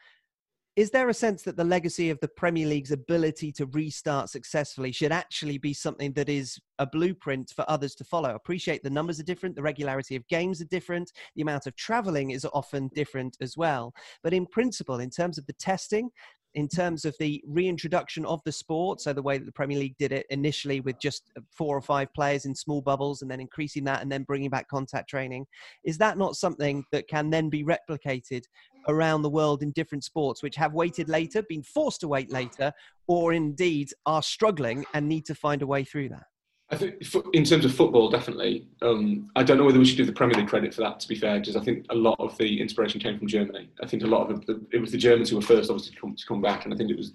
Is 0.76 0.90
there 0.90 1.08
a 1.08 1.14
sense 1.14 1.42
that 1.42 1.56
the 1.56 1.62
legacy 1.62 2.10
of 2.10 2.18
the 2.18 2.26
Premier 2.26 2.66
League's 2.66 2.90
ability 2.90 3.52
to 3.52 3.66
restart 3.66 4.28
successfully 4.28 4.90
should 4.90 5.12
actually 5.12 5.56
be 5.56 5.72
something 5.72 6.12
that 6.14 6.28
is 6.28 6.58
a 6.80 6.86
blueprint 6.86 7.52
for 7.54 7.64
others 7.68 7.94
to 7.94 8.04
follow? 8.04 8.34
Appreciate 8.34 8.82
the 8.82 8.90
numbers 8.90 9.20
are 9.20 9.24
different, 9.24 9.54
the 9.54 9.62
regularity 9.62 10.16
of 10.16 10.26
games 10.26 10.60
are 10.60 10.66
different, 10.66 11.12
the 11.36 11.42
amount 11.42 11.68
of 11.68 11.76
traveling 11.76 12.32
is 12.32 12.44
often 12.52 12.90
different 12.92 13.36
as 13.40 13.56
well. 13.56 13.94
But 14.24 14.34
in 14.34 14.46
principle, 14.46 14.98
in 14.98 15.10
terms 15.10 15.38
of 15.38 15.46
the 15.46 15.52
testing, 15.52 16.10
in 16.54 16.68
terms 16.68 17.04
of 17.04 17.16
the 17.18 17.42
reintroduction 17.46 18.24
of 18.26 18.40
the 18.44 18.52
sport, 18.52 19.00
so 19.00 19.12
the 19.12 19.22
way 19.22 19.38
that 19.38 19.44
the 19.44 19.52
Premier 19.52 19.78
League 19.78 19.96
did 19.98 20.12
it 20.12 20.26
initially 20.30 20.80
with 20.80 20.98
just 21.00 21.30
uh, 21.36 21.40
four 21.50 21.76
or 21.76 21.82
five 21.82 22.12
players 22.14 22.44
in 22.44 22.54
small 22.54 22.80
bubbles 22.80 23.22
and 23.22 23.30
then 23.30 23.40
increasing 23.40 23.84
that 23.84 24.02
and 24.02 24.10
then 24.10 24.22
bringing 24.22 24.50
back 24.50 24.68
contact 24.68 25.08
training, 25.08 25.46
is 25.84 25.98
that 25.98 26.16
not 26.16 26.36
something 26.36 26.84
that 26.92 27.08
can 27.08 27.30
then 27.30 27.48
be 27.50 27.64
replicated 27.64 28.44
around 28.88 29.22
the 29.22 29.30
world 29.30 29.62
in 29.62 29.70
different 29.72 30.04
sports 30.04 30.42
which 30.42 30.56
have 30.56 30.74
waited 30.74 31.08
later, 31.08 31.42
been 31.48 31.62
forced 31.62 32.00
to 32.00 32.08
wait 32.08 32.30
later, 32.30 32.72
or 33.08 33.32
indeed 33.32 33.88
are 34.06 34.22
struggling 34.22 34.84
and 34.94 35.08
need 35.08 35.24
to 35.24 35.34
find 35.34 35.62
a 35.62 35.66
way 35.66 35.82
through 35.82 36.08
that? 36.08 36.24
I 36.70 36.76
think 36.76 36.94
in 37.34 37.44
terms 37.44 37.64
of 37.64 37.74
football, 37.74 38.08
definitely. 38.08 38.66
Um, 38.80 39.30
I 39.36 39.42
don't 39.42 39.58
know 39.58 39.64
whether 39.64 39.78
we 39.78 39.84
should 39.84 39.98
give 39.98 40.06
the 40.06 40.12
Premier 40.12 40.36
League 40.38 40.48
credit 40.48 40.74
for 40.74 40.80
that. 40.80 40.98
To 41.00 41.08
be 41.08 41.14
fair, 41.14 41.38
because 41.38 41.56
I 41.56 41.60
think 41.60 41.86
a 41.90 41.94
lot 41.94 42.16
of 42.18 42.36
the 42.38 42.60
inspiration 42.60 43.00
came 43.00 43.18
from 43.18 43.28
Germany. 43.28 43.70
I 43.82 43.86
think 43.86 44.02
a 44.02 44.06
lot 44.06 44.30
of 44.30 44.42
it, 44.48 44.56
it 44.72 44.80
was 44.80 44.90
the 44.90 44.98
Germans 44.98 45.30
who 45.30 45.36
were 45.36 45.42
first, 45.42 45.70
obviously, 45.70 45.94
to 45.94 46.00
come, 46.00 46.16
to 46.16 46.26
come 46.26 46.40
back, 46.40 46.64
and 46.64 46.72
I 46.72 46.76
think 46.76 46.90
it 46.90 46.96
was 46.96 47.12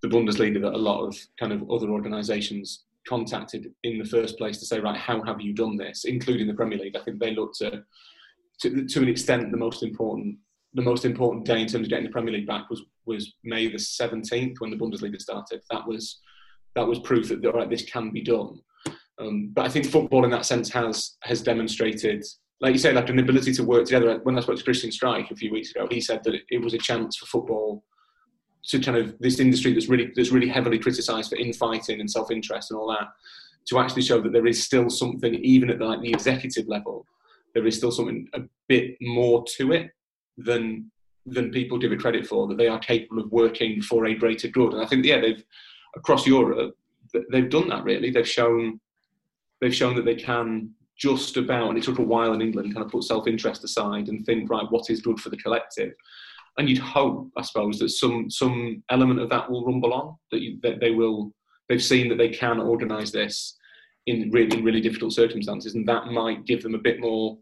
the 0.00 0.08
Bundesliga 0.08 0.60
that 0.62 0.74
a 0.74 0.78
lot 0.78 1.04
of 1.04 1.16
kind 1.40 1.52
of 1.52 1.68
other 1.70 1.90
organisations 1.90 2.84
contacted 3.06 3.72
in 3.82 3.98
the 3.98 4.04
first 4.04 4.38
place 4.38 4.58
to 4.58 4.66
say, 4.66 4.78
right, 4.80 4.96
how 4.96 5.22
have 5.22 5.40
you 5.40 5.52
done 5.52 5.76
this, 5.76 6.04
including 6.04 6.46
the 6.46 6.54
Premier 6.54 6.78
League. 6.78 6.96
I 6.96 7.00
think 7.00 7.18
they 7.18 7.34
looked 7.34 7.58
to, 7.58 7.82
to, 8.60 9.02
an 9.02 9.08
extent, 9.08 9.50
the 9.50 9.56
most 9.56 9.82
important 9.82 10.36
the 10.74 10.82
most 10.82 11.06
important 11.06 11.46
day 11.46 11.62
in 11.62 11.66
terms 11.66 11.86
of 11.86 11.88
getting 11.88 12.04
the 12.04 12.12
Premier 12.12 12.34
League 12.34 12.46
back 12.46 12.68
was 12.68 12.82
was 13.06 13.34
May 13.42 13.68
the 13.68 13.78
seventeenth 13.78 14.60
when 14.60 14.70
the 14.70 14.76
Bundesliga 14.76 15.20
started. 15.20 15.62
That 15.70 15.86
was 15.86 16.20
that 16.74 16.86
was 16.86 16.98
proof 16.98 17.28
that 17.28 17.54
right, 17.54 17.70
this 17.70 17.90
can 17.90 18.10
be 18.10 18.22
done. 18.22 18.60
Um, 19.20 19.50
but 19.52 19.66
I 19.66 19.68
think 19.68 19.86
football, 19.86 20.24
in 20.24 20.30
that 20.30 20.46
sense, 20.46 20.70
has 20.70 21.16
has 21.22 21.42
demonstrated, 21.42 22.24
like 22.60 22.72
you 22.72 22.78
said, 22.78 22.94
like 22.94 23.08
an 23.08 23.18
ability 23.18 23.52
to 23.54 23.64
work 23.64 23.84
together. 23.84 24.20
When 24.22 24.38
I 24.38 24.40
spoke 24.40 24.58
to 24.58 24.64
Christian 24.64 24.90
Streich 24.90 25.30
a 25.30 25.36
few 25.36 25.52
weeks 25.52 25.70
ago, 25.70 25.88
he 25.90 26.00
said 26.00 26.22
that 26.24 26.34
it, 26.34 26.42
it 26.50 26.62
was 26.62 26.74
a 26.74 26.78
chance 26.78 27.16
for 27.16 27.26
football 27.26 27.84
to 28.68 28.80
kind 28.80 28.96
of 28.96 29.18
this 29.18 29.40
industry 29.40 29.72
that's 29.72 29.88
really 29.88 30.12
that's 30.14 30.30
really 30.30 30.48
heavily 30.48 30.78
criticised 30.78 31.30
for 31.30 31.36
infighting 31.36 32.00
and 32.00 32.10
self 32.10 32.30
interest 32.30 32.70
and 32.70 32.78
all 32.78 32.88
that, 32.90 33.08
to 33.68 33.78
actually 33.78 34.02
show 34.02 34.20
that 34.20 34.32
there 34.32 34.46
is 34.46 34.62
still 34.62 34.88
something, 34.88 35.34
even 35.34 35.70
at 35.70 35.78
the, 35.78 35.84
like 35.84 36.00
the 36.00 36.10
executive 36.10 36.68
level, 36.68 37.04
there 37.54 37.66
is 37.66 37.76
still 37.76 37.90
something 37.90 38.28
a 38.34 38.40
bit 38.68 38.96
more 39.00 39.44
to 39.56 39.72
it 39.72 39.90
than 40.36 40.90
than 41.26 41.50
people 41.50 41.76
give 41.76 41.92
it 41.92 42.00
credit 42.00 42.26
for. 42.26 42.46
That 42.46 42.56
they 42.56 42.68
are 42.68 42.78
capable 42.78 43.22
of 43.22 43.32
working 43.32 43.82
for 43.82 44.06
a 44.06 44.14
greater 44.14 44.48
good. 44.48 44.74
And 44.74 44.82
I 44.82 44.86
think 44.86 45.04
yeah, 45.04 45.20
they've 45.20 45.42
across 45.96 46.26
Europe 46.26 46.74
they've 47.30 47.50
done 47.50 47.68
that 47.68 47.84
really. 47.84 48.10
They've 48.10 48.28
shown 48.28 48.80
they've 49.60 49.74
shown 49.74 49.96
that 49.96 50.04
they 50.04 50.14
can 50.14 50.70
just 50.96 51.36
about, 51.36 51.68
and 51.68 51.78
it 51.78 51.84
took 51.84 51.98
a 51.98 52.02
while 52.02 52.32
in 52.32 52.42
England, 52.42 52.74
kind 52.74 52.84
of 52.84 52.90
put 52.90 53.04
self 53.04 53.26
interest 53.26 53.64
aside 53.64 54.08
and 54.08 54.26
think, 54.26 54.50
right, 54.50 54.70
what 54.70 54.90
is 54.90 55.00
good 55.00 55.20
for 55.20 55.30
the 55.30 55.36
collective? 55.36 55.92
And 56.58 56.68
you'd 56.68 56.78
hope, 56.78 57.30
I 57.36 57.42
suppose, 57.42 57.78
that 57.78 57.90
some 57.90 58.28
some 58.28 58.82
element 58.90 59.20
of 59.20 59.30
that 59.30 59.48
will 59.48 59.64
rumble 59.64 59.94
on, 59.94 60.16
that, 60.32 60.40
you, 60.40 60.58
that 60.62 60.80
they 60.80 60.90
will, 60.90 61.32
they've 61.68 61.82
seen 61.82 62.08
that 62.08 62.18
they 62.18 62.30
can 62.30 62.60
organise 62.60 63.12
this 63.12 63.56
in 64.06 64.30
really, 64.32 64.58
in 64.58 64.64
really 64.64 64.80
difficult 64.80 65.12
circumstances, 65.12 65.74
and 65.74 65.86
that 65.88 66.06
might 66.06 66.46
give 66.46 66.62
them 66.62 66.74
a 66.74 66.78
bit 66.78 67.00
more, 67.00 67.38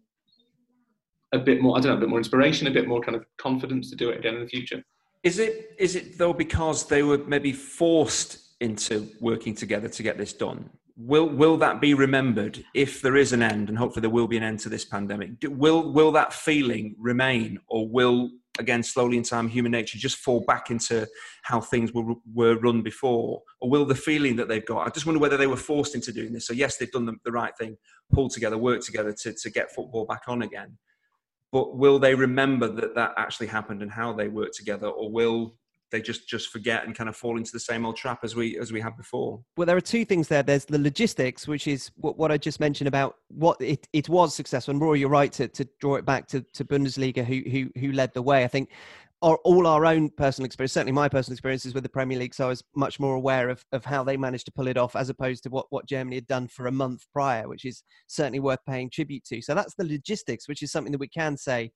a 1.33 1.39
bit 1.39 1.63
more, 1.63 1.79
I 1.79 1.81
don't 1.81 1.93
know, 1.93 1.97
a 1.97 2.01
bit 2.01 2.11
more 2.11 2.19
inspiration, 2.19 2.67
a 2.67 2.71
bit 2.71 2.89
more 2.89 3.01
kind 3.01 3.17
of 3.17 3.25
confidence 3.39 3.89
to 3.91 3.97
do 3.97 4.11
it 4.11 4.19
again 4.19 4.35
in 4.35 4.43
the 4.43 4.49
future. 4.49 4.83
Is 5.23 5.39
it 5.39 5.75
is 5.79 5.97
it 5.97 6.19
though 6.19 6.35
because 6.35 6.87
they 6.87 7.03
were 7.03 7.19
maybe 7.19 7.53
forced 7.53 8.39
into 8.61 9.09
working 9.21 9.55
together 9.55 9.89
to 9.89 10.03
get 10.03 10.19
this 10.19 10.35
done? 10.35 10.69
Will 10.97 11.29
will 11.29 11.57
that 11.59 11.81
be 11.81 11.95
remembered 11.95 12.65
if 12.75 13.03
there 13.03 13.17
is 13.17 13.33
an 13.33 13.43
end 13.43 13.69
and 13.69 13.77
hopefully 13.77 14.01
there 14.01 14.11
will 14.11 14.27
be 14.27 14.37
an 14.37 14.43
end 14.43 14.61
to 14.61 14.69
this 14.69 14.85
pandemic? 14.85 15.31
Will 15.45 15.93
will 15.93 16.13
that 16.13 16.33
feeling 16.33 16.97
remain 16.99 17.59
or 17.69 17.89
will 17.89 18.31
again 18.59 18.83
slowly 18.83 19.19
in 19.19 19.23
time 19.23 19.49
human 19.49 19.73
nature 19.73 19.99
just 19.99 20.17
fall 20.17 20.43
back 20.47 20.71
into 20.71 21.07
how 21.43 21.61
things 21.61 21.93
were 21.93 22.15
were 22.33 22.59
run 22.59 22.83
before? 22.83 23.43
Or 23.61 23.69
will 23.69 23.85
the 23.85 23.95
feeling 23.95 24.37
that 24.37 24.49
they've 24.49 24.65
got 24.65 24.87
i 24.87 24.91
just 24.91 25.07
wonder 25.07 25.21
whether 25.21 25.37
they 25.37 25.47
were 25.47 25.57
forced 25.57 25.95
into 25.95 26.13
doing 26.13 26.33
this. 26.33 26.47
So 26.47 26.55
yes 26.55 26.77
they've 26.77 26.91
done 26.91 27.07
the, 27.07 27.15
the 27.25 27.33
right 27.33 27.57
thing 27.57 27.77
pulled 28.13 28.33
together 28.33 28.57
worked 28.57 28.87
together 28.87 29.13
to, 29.13 29.33
to 29.35 29.51
get 29.51 29.75
football 29.75 30.07
back 30.07 30.23
on 30.29 30.43
again. 30.43 30.79
But 31.53 31.77
will 31.77 31.99
they 31.99 32.15
remember 32.15 32.69
that 32.69 32.95
that 32.95 33.13
actually 33.17 33.47
happened 33.49 33.83
and 33.83 33.91
how 33.91 34.13
they 34.13 34.29
worked 34.29 34.57
together 34.57 34.89
or 34.89 35.11
will 35.11 35.57
they 35.91 36.01
just 36.01 36.29
just 36.29 36.49
forget 36.49 36.85
and 36.85 36.95
kind 36.95 37.09
of 37.09 37.17
fall 37.17 37.37
into 37.37 37.53
the 37.53 37.61
same 37.61 37.87
old 37.87 37.97
trap 37.97 38.21
as 38.23 38.35
we 38.35 38.59
as 38.59 38.73
we 38.73 38.81
had 38.81 38.97
before. 38.97 39.41
Well 39.57 39.67
there 39.67 39.77
are 39.77 39.81
two 39.81 40.05
things 40.05 40.29
there. 40.29 40.43
There's 40.43 40.65
the 40.65 40.79
logistics 40.79 41.47
which 41.47 41.67
is 41.67 41.91
what, 41.97 42.19
what 42.19 42.33
i 42.33 42.39
just 42.39 42.61
mentioned 42.61 42.89
about 42.89 43.17
what 43.29 43.61
it, 43.61 43.87
it 43.93 44.09
was 44.09 44.35
successful. 44.35 44.73
And 44.73 44.81
rory 44.81 45.01
you're 45.01 45.09
right 45.09 45.33
to, 45.33 45.49
to 45.49 45.69
draw 45.81 45.97
it 45.97 46.05
back 46.05 46.27
to, 46.29 46.45
to 46.55 46.65
bundesliga 46.65 47.25
who, 47.25 47.49
who 47.51 47.71
who 47.81 47.93
led 47.93 48.13
the 48.15 48.23
way. 48.23 48.45
I 48.45 48.49
think 48.49 48.71
our, 49.23 49.39
all 49.45 49.67
our 49.67 49.87
own 49.87 50.11
personal 50.11 50.45
experience 50.45 50.73
certainly 50.73 50.93
my 50.93 51.09
personal 51.09 51.35
experiences 51.35 51.73
with 51.73 51.83
the 51.83 51.89
premier 51.89 52.19
league 52.19 52.35
so 52.35 52.45
i 52.45 52.49
was 52.49 52.63
much 52.75 53.01
more 53.01 53.15
aware 53.15 53.49
of, 53.49 53.65
of 53.73 53.83
how 53.85 54.05
they 54.05 54.17
managed 54.17 54.45
to 54.45 54.53
pull 54.53 54.69
it 54.69 54.77
off 54.77 54.95
as 54.95 55.09
opposed 55.09 55.43
to 55.43 55.49
what, 55.49 55.65
what 55.71 55.87
germany 55.87 56.17
had 56.17 56.27
done 56.27 56.47
for 56.47 56.67
a 56.67 56.73
month 56.73 57.07
prior 57.15 57.49
which 57.49 57.65
is 57.65 57.83
certainly 58.09 58.41
worth 58.41 58.59
paying 58.69 58.91
tribute 58.91 59.25
to. 59.25 59.41
So 59.41 59.55
that's 59.55 59.75
the 59.75 59.87
logistics 59.87 60.49
which 60.49 60.63
is 60.63 60.71
something 60.71 60.93
that 60.93 61.01
we 61.01 61.09
can 61.09 61.37
say 61.37 61.73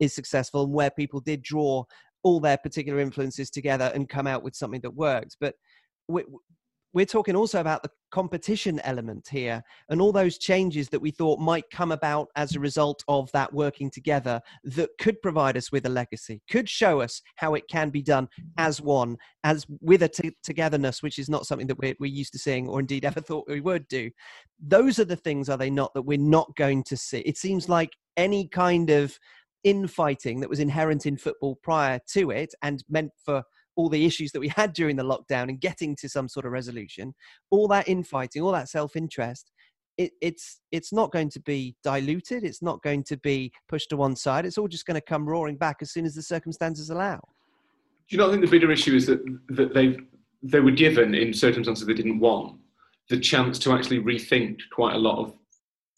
is 0.00 0.14
successful 0.14 0.64
and 0.64 0.72
where 0.72 0.90
people 0.90 1.20
did 1.20 1.42
draw 1.42 1.84
all 2.24 2.40
their 2.40 2.58
particular 2.58 2.98
influences 3.00 3.50
together 3.50 3.92
and 3.94 4.08
come 4.08 4.26
out 4.26 4.42
with 4.42 4.56
something 4.56 4.80
that 4.80 4.94
works. 4.94 5.36
But 5.38 5.54
we, 6.08 6.24
we're 6.94 7.04
talking 7.04 7.34
also 7.34 7.60
about 7.60 7.82
the 7.82 7.90
competition 8.12 8.78
element 8.84 9.26
here 9.28 9.60
and 9.88 10.00
all 10.00 10.12
those 10.12 10.38
changes 10.38 10.88
that 10.88 11.00
we 11.00 11.10
thought 11.10 11.40
might 11.40 11.68
come 11.70 11.90
about 11.90 12.28
as 12.36 12.54
a 12.54 12.60
result 12.60 13.02
of 13.08 13.30
that 13.32 13.52
working 13.52 13.90
together 13.90 14.40
that 14.62 14.88
could 15.00 15.20
provide 15.20 15.56
us 15.56 15.72
with 15.72 15.84
a 15.84 15.88
legacy 15.88 16.40
could 16.48 16.68
show 16.68 17.00
us 17.00 17.20
how 17.34 17.54
it 17.54 17.64
can 17.68 17.90
be 17.90 18.00
done 18.00 18.28
as 18.56 18.80
one 18.80 19.16
as 19.42 19.66
with 19.80 20.04
a 20.04 20.08
t- 20.08 20.36
togetherness 20.44 21.02
which 21.02 21.18
is 21.18 21.28
not 21.28 21.44
something 21.44 21.66
that 21.66 21.78
we're, 21.78 21.96
we're 21.98 22.06
used 22.06 22.32
to 22.32 22.38
seeing 22.38 22.68
or 22.68 22.78
indeed 22.78 23.04
ever 23.04 23.20
thought 23.20 23.48
we 23.48 23.60
would 23.60 23.86
do 23.88 24.08
those 24.64 25.00
are 25.00 25.04
the 25.04 25.16
things 25.16 25.48
are 25.48 25.58
they 25.58 25.70
not 25.70 25.92
that 25.94 26.02
we're 26.02 26.16
not 26.16 26.54
going 26.54 26.84
to 26.84 26.96
see 26.96 27.18
it 27.20 27.36
seems 27.36 27.68
like 27.68 27.90
any 28.16 28.46
kind 28.46 28.90
of 28.90 29.18
infighting 29.64 30.40
that 30.40 30.50
was 30.50 30.60
inherent 30.60 31.06
in 31.06 31.16
football 31.16 31.56
prior 31.62 31.98
to 32.12 32.30
it 32.30 32.54
and 32.62 32.84
meant 32.88 33.10
for 33.16 33.42
all 33.76 33.88
the 33.88 34.04
issues 34.04 34.30
that 34.32 34.40
we 34.40 34.48
had 34.56 34.72
during 34.72 34.96
the 34.96 35.02
lockdown 35.02 35.48
and 35.48 35.60
getting 35.60 35.96
to 35.96 36.08
some 36.08 36.28
sort 36.28 36.46
of 36.46 36.52
resolution, 36.52 37.14
all 37.50 37.66
that 37.68 37.88
infighting, 37.88 38.42
all 38.42 38.52
that 38.52 38.68
self-interest, 38.68 39.50
it, 39.96 40.12
it's 40.20 40.60
it's 40.72 40.92
not 40.92 41.12
going 41.12 41.30
to 41.30 41.40
be 41.40 41.76
diluted. 41.84 42.42
It's 42.42 42.62
not 42.62 42.82
going 42.82 43.04
to 43.04 43.16
be 43.18 43.52
pushed 43.68 43.90
to 43.90 43.96
one 43.96 44.16
side. 44.16 44.44
It's 44.44 44.58
all 44.58 44.66
just 44.66 44.86
going 44.86 44.96
to 44.96 45.00
come 45.00 45.24
roaring 45.24 45.56
back 45.56 45.76
as 45.82 45.92
soon 45.92 46.04
as 46.04 46.14
the 46.16 46.22
circumstances 46.22 46.90
allow. 46.90 47.20
Do 48.08 48.16
you 48.16 48.18
not 48.18 48.30
think 48.30 48.42
the 48.42 48.50
bigger 48.50 48.72
issue 48.72 48.96
is 48.96 49.06
that 49.06 49.24
that 49.50 49.72
they 49.72 49.98
they 50.42 50.60
were 50.60 50.72
given 50.72 51.14
in 51.14 51.32
circumstances 51.32 51.86
they 51.86 51.94
didn't 51.94 52.18
want 52.18 52.58
the 53.08 53.20
chance 53.20 53.58
to 53.60 53.72
actually 53.72 54.00
rethink 54.00 54.58
quite 54.72 54.94
a 54.94 54.98
lot 54.98 55.18
of 55.18 55.34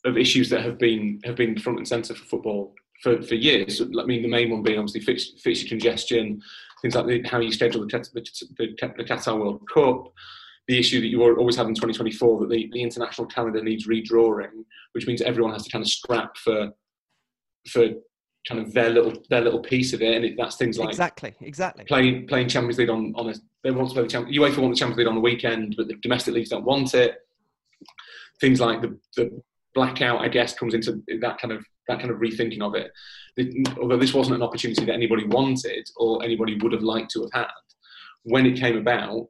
of 0.05 0.19
issues 0.19 0.51
that 0.51 0.62
have 0.62 0.79
been 0.79 1.21
have 1.25 1.37
been 1.37 1.59
front 1.59 1.79
and 1.79 1.89
centre 1.89 2.14
for 2.14 2.25
football 2.25 2.75
for, 3.03 3.23
for 3.23 3.35
years. 3.35 3.81
I 3.81 4.05
mean, 4.05 4.23
the 4.23 4.29
main 4.29 4.51
one 4.51 4.63
being 4.63 4.79
obviously 4.79 5.01
fixture, 5.01 5.37
fixture 5.39 5.69
congestion, 5.69 6.41
things 6.83 6.95
like 6.95 7.07
the, 7.07 7.23
how 7.29 7.41
you 7.41 7.53
schedule 7.53 7.87
the, 7.87 7.99
the, 8.15 8.21
the, 8.59 8.93
the 8.97 9.05
Qatar 9.05 9.39
World 9.39 9.63
Cup, 9.73 10.13
the 10.69 10.79
issue 10.79 11.01
that 11.01 11.07
you 11.07 11.23
always 11.23 11.57
have 11.57 11.69
in 11.69 11.75
2024 11.75 12.41
that 12.41 12.51
the, 12.51 12.69
the 12.73 12.83
international 12.83 13.27
calendar 13.27 13.63
needs 13.63 13.87
redrawing, 13.87 14.65
which 14.93 15.07
means 15.07 15.23
everyone 15.23 15.53
has 15.53 15.65
to 15.65 15.71
kind 15.71 15.85
of 15.85 15.89
scrap 15.89 16.37
for 16.37 16.71
for 17.69 17.89
kind 18.49 18.61
of 18.61 18.73
their 18.73 18.91
little 18.91 19.13
their 19.29 19.41
little 19.41 19.61
piece 19.61 19.93
of 19.93 20.03
it, 20.03 20.15
and 20.15 20.25
it, 20.25 20.35
that's 20.37 20.57
things 20.57 20.79
like 20.79 20.89
exactly 20.89 21.35
exactly 21.41 21.85
playing 21.85 22.27
playing 22.27 22.49
Champions 22.49 22.79
League 22.79 22.91
on 22.91 23.13
on 23.17 23.29
a 23.29 23.35
they 23.63 23.71
want 23.71 23.89
to 23.89 23.95
play 23.95 24.03
the 24.03 24.09
Champions 24.09 24.37
UEFA 24.37 24.59
want 24.59 24.75
the 24.75 24.79
Champions 24.79 24.99
League 24.99 25.09
on 25.09 25.15
the 25.15 25.21
weekend, 25.21 25.75
but 25.77 25.89
the 25.89 25.95
domestic 25.97 26.35
leagues 26.35 26.51
don't 26.51 26.65
want 26.65 26.95
it. 26.95 27.17
Things 28.41 28.61
like 28.61 28.83
the 28.83 28.99
the 29.17 29.43
blackout, 29.77 30.22
I 30.22 30.29
guess, 30.29 30.55
comes 30.55 30.74
into 30.74 31.03
that 31.20 31.39
kind 31.39 31.53
of 31.53 31.64
that 31.87 32.01
kind 32.01 32.11
of 32.11 32.16
rethinking 32.16 32.62
of 32.62 32.74
it. 32.74 32.91
Although 33.81 33.99
this 33.99 34.14
wasn't 34.14 34.37
an 34.37 34.43
opportunity 34.43 34.85
that 34.85 34.95
anybody 34.95 35.24
wanted 35.24 35.89
or 35.97 36.24
anybody 36.24 36.59
would 36.59 36.72
have 36.72 36.83
liked 36.83 37.12
to 37.12 37.20
have 37.20 37.33
had, 37.33 37.47
when 38.24 38.45
it 38.45 38.59
came 38.59 38.77
about, 38.77 39.29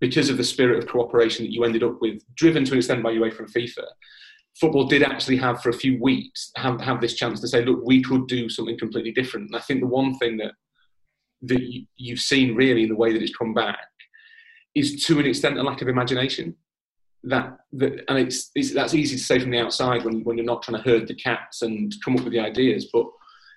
because 0.00 0.28
of 0.28 0.36
the 0.36 0.44
spirit 0.44 0.82
of 0.82 0.90
cooperation 0.90 1.46
that 1.46 1.52
you 1.52 1.64
ended 1.64 1.82
up 1.82 1.96
with, 2.02 2.20
driven 2.34 2.64
to 2.64 2.72
an 2.72 2.78
extent 2.78 3.02
by 3.02 3.12
UEFA 3.12 3.38
and 3.38 3.54
FIFA, 3.54 3.84
football 4.60 4.86
did 4.86 5.02
actually 5.02 5.38
have 5.38 5.62
for 5.62 5.70
a 5.70 5.80
few 5.84 5.98
weeks 6.02 6.50
have, 6.56 6.78
have 6.80 7.00
this 7.00 7.14
chance 7.14 7.40
to 7.40 7.48
say, 7.48 7.64
look, 7.64 7.80
we 7.84 8.02
could 8.02 8.26
do 8.26 8.50
something 8.50 8.78
completely 8.78 9.12
different. 9.12 9.46
And 9.46 9.56
I 9.56 9.60
think 9.60 9.80
the 9.80 9.86
one 9.86 10.18
thing 10.18 10.36
that 10.38 10.52
that 11.42 11.60
you've 11.96 12.20
seen 12.20 12.54
really 12.54 12.82
in 12.84 12.88
the 12.88 12.94
way 12.96 13.12
that 13.12 13.22
it's 13.22 13.36
come 13.36 13.52
back 13.52 13.78
is 14.74 15.04
to 15.04 15.20
an 15.20 15.26
extent 15.26 15.58
a 15.58 15.62
lack 15.62 15.82
of 15.82 15.88
imagination 15.88 16.56
that, 17.26 17.58
that 17.72 18.04
and 18.08 18.18
it's, 18.18 18.50
it's, 18.54 18.72
that's 18.72 18.94
easy 18.94 19.16
to 19.16 19.22
say 19.22 19.38
from 19.38 19.50
the 19.50 19.58
outside 19.58 20.04
when, 20.04 20.22
when 20.24 20.36
you're 20.36 20.46
not 20.46 20.62
trying 20.62 20.82
to 20.82 20.90
herd 20.90 21.08
the 21.08 21.14
cats 21.14 21.62
and 21.62 21.94
come 22.04 22.16
up 22.16 22.24
with 22.24 22.32
the 22.32 22.40
ideas 22.40 22.88
but 22.92 23.06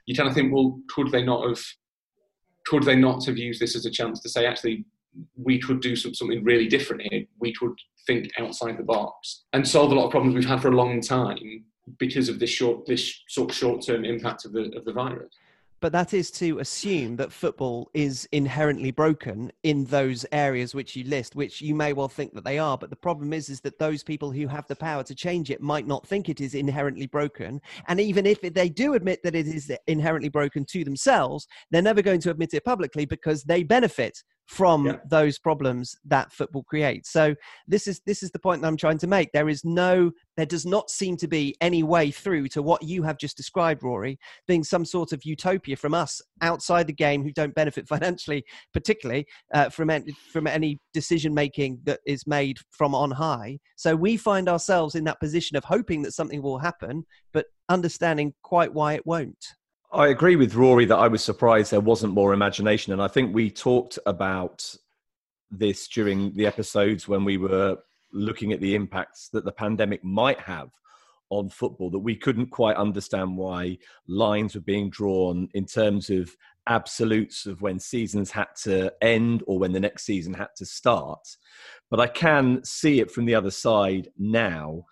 you 0.06 0.16
kind 0.16 0.30
of 0.30 0.36
think 0.36 0.54
well 0.54 0.80
could 0.90 1.12
they 1.12 1.24
not 1.24 1.48
have 1.48 1.62
could 2.66 2.84
they 2.84 2.96
not 2.96 3.26
have 3.26 3.38
used 3.38 3.62
this 3.62 3.76
as 3.76 3.86
a 3.86 3.92
chance 3.92 4.22
to 4.22 4.30
say 4.30 4.46
actually 4.46 4.86
we 5.36 5.60
could 5.60 5.82
do 5.82 5.96
some, 5.96 6.14
something 6.14 6.44
really 6.44 6.68
different 6.68 7.02
here. 7.10 7.26
We 7.40 7.54
could 7.54 7.74
think 8.06 8.32
outside 8.40 8.78
the 8.78 8.84
box 8.84 9.46
and 9.54 9.68
solve 9.68 9.92
a 9.92 9.96
lot 9.96 10.06
of 10.06 10.12
problems 10.12 10.36
we've 10.36 10.46
had 10.46 10.62
for 10.62 10.70
a 10.70 10.76
long 10.76 11.02
time 11.02 11.66
because 12.00 12.30
of 12.30 12.40
this 12.40 12.50
short 12.50 12.86
this 12.86 13.24
sort 13.30 13.50
of 13.50 13.56
short 13.56 13.86
term 13.86 14.06
impact 14.06 14.46
of 14.46 14.54
the 14.54 14.72
of 14.76 14.86
the 14.86 14.94
virus 14.94 15.34
but 15.80 15.92
that 15.92 16.14
is 16.14 16.32
to 16.32 16.60
assume 16.60 17.16
that 17.18 17.32
football 17.32 17.90
is 17.94 18.28
inherently 18.32 18.92
broken 18.92 19.52
in 19.64 19.86
those 19.86 20.26
areas 20.32 20.74
which 20.74 20.96
you 20.96 21.04
list 21.04 21.36
which 21.36 21.62
you 21.62 21.76
may 21.76 21.94
well 21.94 22.08
think 22.08 22.34
that 22.34 22.44
they 22.44 22.60
are. 22.60 22.78
But 22.78 22.90
the 22.90 22.96
problem 22.96 23.34
is 23.34 23.50
is 23.50 23.62
that 23.62 23.80
those 23.80 24.04
people 24.04 24.32
who 24.32 24.48
have 24.48 24.68
the 24.68 24.76
power 24.76 25.04
to 25.04 25.16
change 25.16 25.52
it 25.52 25.62
might 25.62 25.88
not 25.88 26.08
think 26.08 26.30
it 26.30 26.42
is 26.42 26.56
inherently 26.56 27.08
broken. 27.08 27.62
And 27.88 28.00
even 28.00 28.26
if 28.26 28.42
they 28.42 28.70
do 28.70 28.94
admit 28.94 29.22
that 29.24 29.36
it 29.36 29.48
is 29.48 29.72
inherently 29.88 30.30
broken 30.30 30.66
to 30.66 30.84
themselves 30.84 31.48
they're 31.72 31.82
never 31.82 32.02
going 32.02 32.22
to 32.22 32.32
admit 32.32 32.54
it 32.54 32.66
publicly 32.66 33.06
because 33.06 33.44
they 33.44 33.64
benefit 33.64 34.24
from 34.48 34.86
yeah. 34.86 34.96
those 35.10 35.38
problems 35.38 35.96
that 36.06 36.32
football 36.32 36.64
creates. 36.64 37.12
So 37.12 37.36
this 37.68 37.86
is 37.86 38.02
this 38.06 38.24
is 38.24 38.32
the 38.32 38.40
point 38.40 38.62
that 38.62 38.68
i'm 38.68 38.78
trying 38.78 38.98
to 39.00 39.08
make. 39.08 39.32
There 39.34 39.50
is 39.50 39.64
no 39.64 40.12
there 40.38 40.46
does 40.46 40.66
not 40.66 40.90
seem 40.90 41.18
to 41.18 41.28
be 41.28 41.56
any 41.62 41.84
way 41.84 42.12
through 42.12 42.48
to 42.50 42.62
what 42.62 42.82
you 42.82 43.04
have 43.04 43.18
just 43.18 43.36
described 43.36 43.84
rory 43.84 44.18
being 44.48 44.64
some 44.64 44.86
sort 44.86 45.12
of 45.12 45.26
utopia 45.26 45.76
from 45.76 45.94
us 45.94 46.22
outside 46.42 46.88
the 46.88 46.94
game 46.94 47.24
who 47.24 47.32
don't 47.32 47.56
benefit 47.56 47.88
financially 47.90 48.44
particularly 48.74 49.26
uh, 49.54 49.70
from 49.70 49.90
any, 49.90 50.12
from 50.32 50.48
any 50.48 50.80
decision 50.94 51.34
making 51.34 51.80
that 51.84 52.00
is 52.06 52.26
made 52.26 52.58
from 52.72 52.96
on 52.96 53.12
high. 53.12 53.58
So 53.76 53.96
we 53.96 54.16
find 54.16 54.48
ourselves 54.48 54.96
in 54.96 55.04
that 55.06 55.20
position 55.20 55.58
of 55.58 55.66
hoping 55.66 56.02
that 56.04 56.14
something 56.14 56.42
will 56.42 56.60
happen 56.60 57.06
but 57.34 57.48
understanding 57.70 58.34
quite 58.44 58.74
why 58.74 58.94
it 58.94 59.06
won't 59.06 59.46
I 59.92 60.08
agree 60.08 60.36
with 60.36 60.56
Rory 60.56 60.86
that 60.86 60.98
I 60.98 61.08
was 61.08 61.24
surprised 61.24 61.72
there 61.72 61.80
wasn't 61.80 62.14
more 62.14 62.34
imagination. 62.34 62.94
And 62.94 63.02
I 63.02 63.08
think 63.08 63.34
we 63.34 63.50
talked 63.50 63.98
about 64.06 64.76
this 65.50 65.88
during 65.88 66.34
the 66.34 66.46
episodes 66.46 67.08
when 67.08 67.24
we 67.24 67.38
were 67.38 67.78
looking 68.12 68.52
at 68.52 68.60
the 68.60 68.76
impacts 68.76 69.30
that 69.30 69.46
the 69.46 69.52
pandemic 69.52 70.04
might 70.04 70.40
have 70.40 70.70
on 71.30 71.50
football, 71.50 71.90
that 71.90 72.00
we 72.00 72.16
couldn't 72.16 72.48
quite 72.48 72.76
understand 72.76 73.36
why 73.38 73.78
lines 74.08 74.56
were 74.56 74.62
being 74.62 74.90
drawn 74.90 75.50
in 75.54 75.66
terms 75.66 76.10
of 76.10 76.36
absolutes 76.68 77.46
of 77.46 77.62
when 77.62 77.80
seasons 77.80 78.30
had 78.32 78.48
to 78.64 78.92
end 79.02 79.44
or 79.48 79.58
when 79.58 79.72
the 79.72 79.80
next 79.80 80.04
season 80.04 80.34
had 80.34 80.50
to 80.58 80.66
start. 80.66 81.26
But 81.90 82.00
I 82.00 82.08
can 82.08 82.64
see 82.64 83.00
it 83.00 83.12
from 83.12 83.26
the 83.26 83.36
other 83.36 83.52
side 83.52 84.10
now 84.18 84.86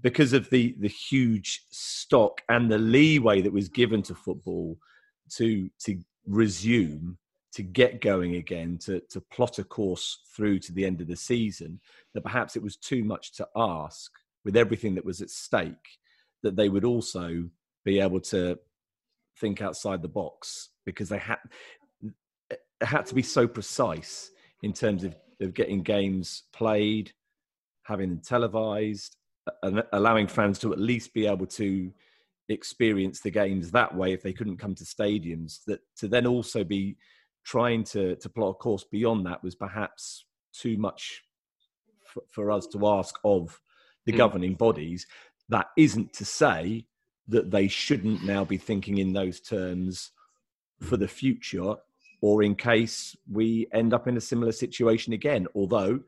because 0.00 0.32
of 0.32 0.48
the 0.50 0.74
the 0.78 0.88
huge 0.88 1.62
stock 1.70 2.40
and 2.48 2.70
the 2.70 2.78
leeway 2.78 3.40
that 3.40 3.52
was 3.52 3.68
given 3.68 4.02
to 4.02 4.14
football 4.14 4.78
to 5.30 5.68
to 5.78 5.98
resume 6.26 7.18
to 7.52 7.62
get 7.62 8.00
going 8.00 8.36
again 8.36 8.78
to 8.78 9.00
to 9.10 9.20
plot 9.20 9.58
a 9.58 9.64
course 9.64 10.20
through 10.34 10.58
to 10.58 10.72
the 10.72 10.84
end 10.84 11.00
of 11.00 11.08
the 11.08 11.16
season 11.16 11.80
that 12.14 12.22
perhaps 12.22 12.56
it 12.56 12.62
was 12.62 12.76
too 12.76 13.02
much 13.04 13.32
to 13.32 13.48
ask 13.56 14.12
with 14.44 14.56
everything 14.56 14.94
that 14.94 15.04
was 15.04 15.20
at 15.20 15.30
stake 15.30 15.98
that 16.42 16.56
they 16.56 16.68
would 16.68 16.84
also 16.84 17.48
be 17.84 18.00
able 18.00 18.20
to 18.20 18.58
think 19.38 19.62
outside 19.62 20.02
the 20.02 20.08
box 20.08 20.70
because 20.84 21.08
they 21.08 21.18
had 21.18 21.38
had 22.80 23.06
to 23.06 23.14
be 23.14 23.22
so 23.22 23.48
precise 23.48 24.30
in 24.62 24.72
terms 24.72 25.02
of, 25.02 25.14
of 25.40 25.54
getting 25.54 25.82
games 25.82 26.44
played 26.52 27.12
having 27.82 28.10
them 28.10 28.20
televised 28.20 29.16
allowing 29.92 30.26
fans 30.26 30.58
to 30.58 30.72
at 30.72 30.78
least 30.78 31.14
be 31.14 31.26
able 31.26 31.46
to 31.46 31.92
experience 32.48 33.20
the 33.20 33.30
games 33.30 33.70
that 33.70 33.94
way 33.94 34.12
if 34.12 34.22
they 34.22 34.32
couldn't 34.32 34.56
come 34.56 34.74
to 34.74 34.84
stadiums 34.84 35.64
that 35.66 35.80
to 35.96 36.08
then 36.08 36.26
also 36.26 36.64
be 36.64 36.96
trying 37.44 37.84
to 37.84 38.16
to 38.16 38.28
plot 38.28 38.50
a 38.50 38.54
course 38.54 38.84
beyond 38.84 39.26
that 39.26 39.42
was 39.42 39.54
perhaps 39.54 40.24
too 40.52 40.76
much 40.76 41.22
for, 42.04 42.22
for 42.28 42.50
us 42.50 42.66
to 42.66 42.86
ask 42.86 43.18
of 43.24 43.60
the 44.06 44.12
mm. 44.12 44.16
governing 44.16 44.54
bodies 44.54 45.06
that 45.48 45.66
isn't 45.76 46.12
to 46.12 46.24
say 46.24 46.84
that 47.26 47.50
they 47.50 47.68
shouldn't 47.68 48.24
now 48.24 48.44
be 48.44 48.56
thinking 48.56 48.98
in 48.98 49.12
those 49.12 49.40
terms 49.40 50.12
for 50.80 50.96
the 50.96 51.08
future 51.08 51.74
or 52.22 52.42
in 52.42 52.54
case 52.54 53.14
we 53.30 53.66
end 53.72 53.92
up 53.92 54.08
in 54.08 54.16
a 54.16 54.20
similar 54.20 54.52
situation 54.52 55.12
again 55.12 55.46
although 55.54 56.00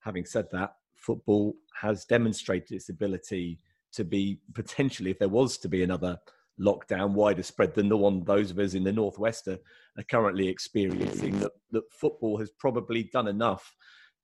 having 0.00 0.24
said 0.24 0.46
that 0.50 0.76
football 0.96 1.54
has 1.80 2.04
demonstrated 2.04 2.72
its 2.72 2.88
ability 2.88 3.58
to 3.92 4.04
be 4.04 4.40
potentially, 4.54 5.10
if 5.10 5.18
there 5.18 5.28
was 5.28 5.58
to 5.58 5.68
be 5.68 5.82
another 5.82 6.18
lockdown 6.60 7.12
wider 7.12 7.42
spread 7.42 7.74
than 7.74 7.88
the 7.88 7.96
one 7.96 8.22
those 8.24 8.50
of 8.50 8.58
us 8.58 8.74
in 8.74 8.84
the 8.84 8.92
northwest 8.92 9.48
are, 9.48 9.58
are 9.98 10.04
currently 10.10 10.48
experiencing, 10.48 11.38
that, 11.40 11.52
that 11.70 11.92
football 11.92 12.38
has 12.38 12.50
probably 12.58 13.04
done 13.12 13.28
enough 13.28 13.74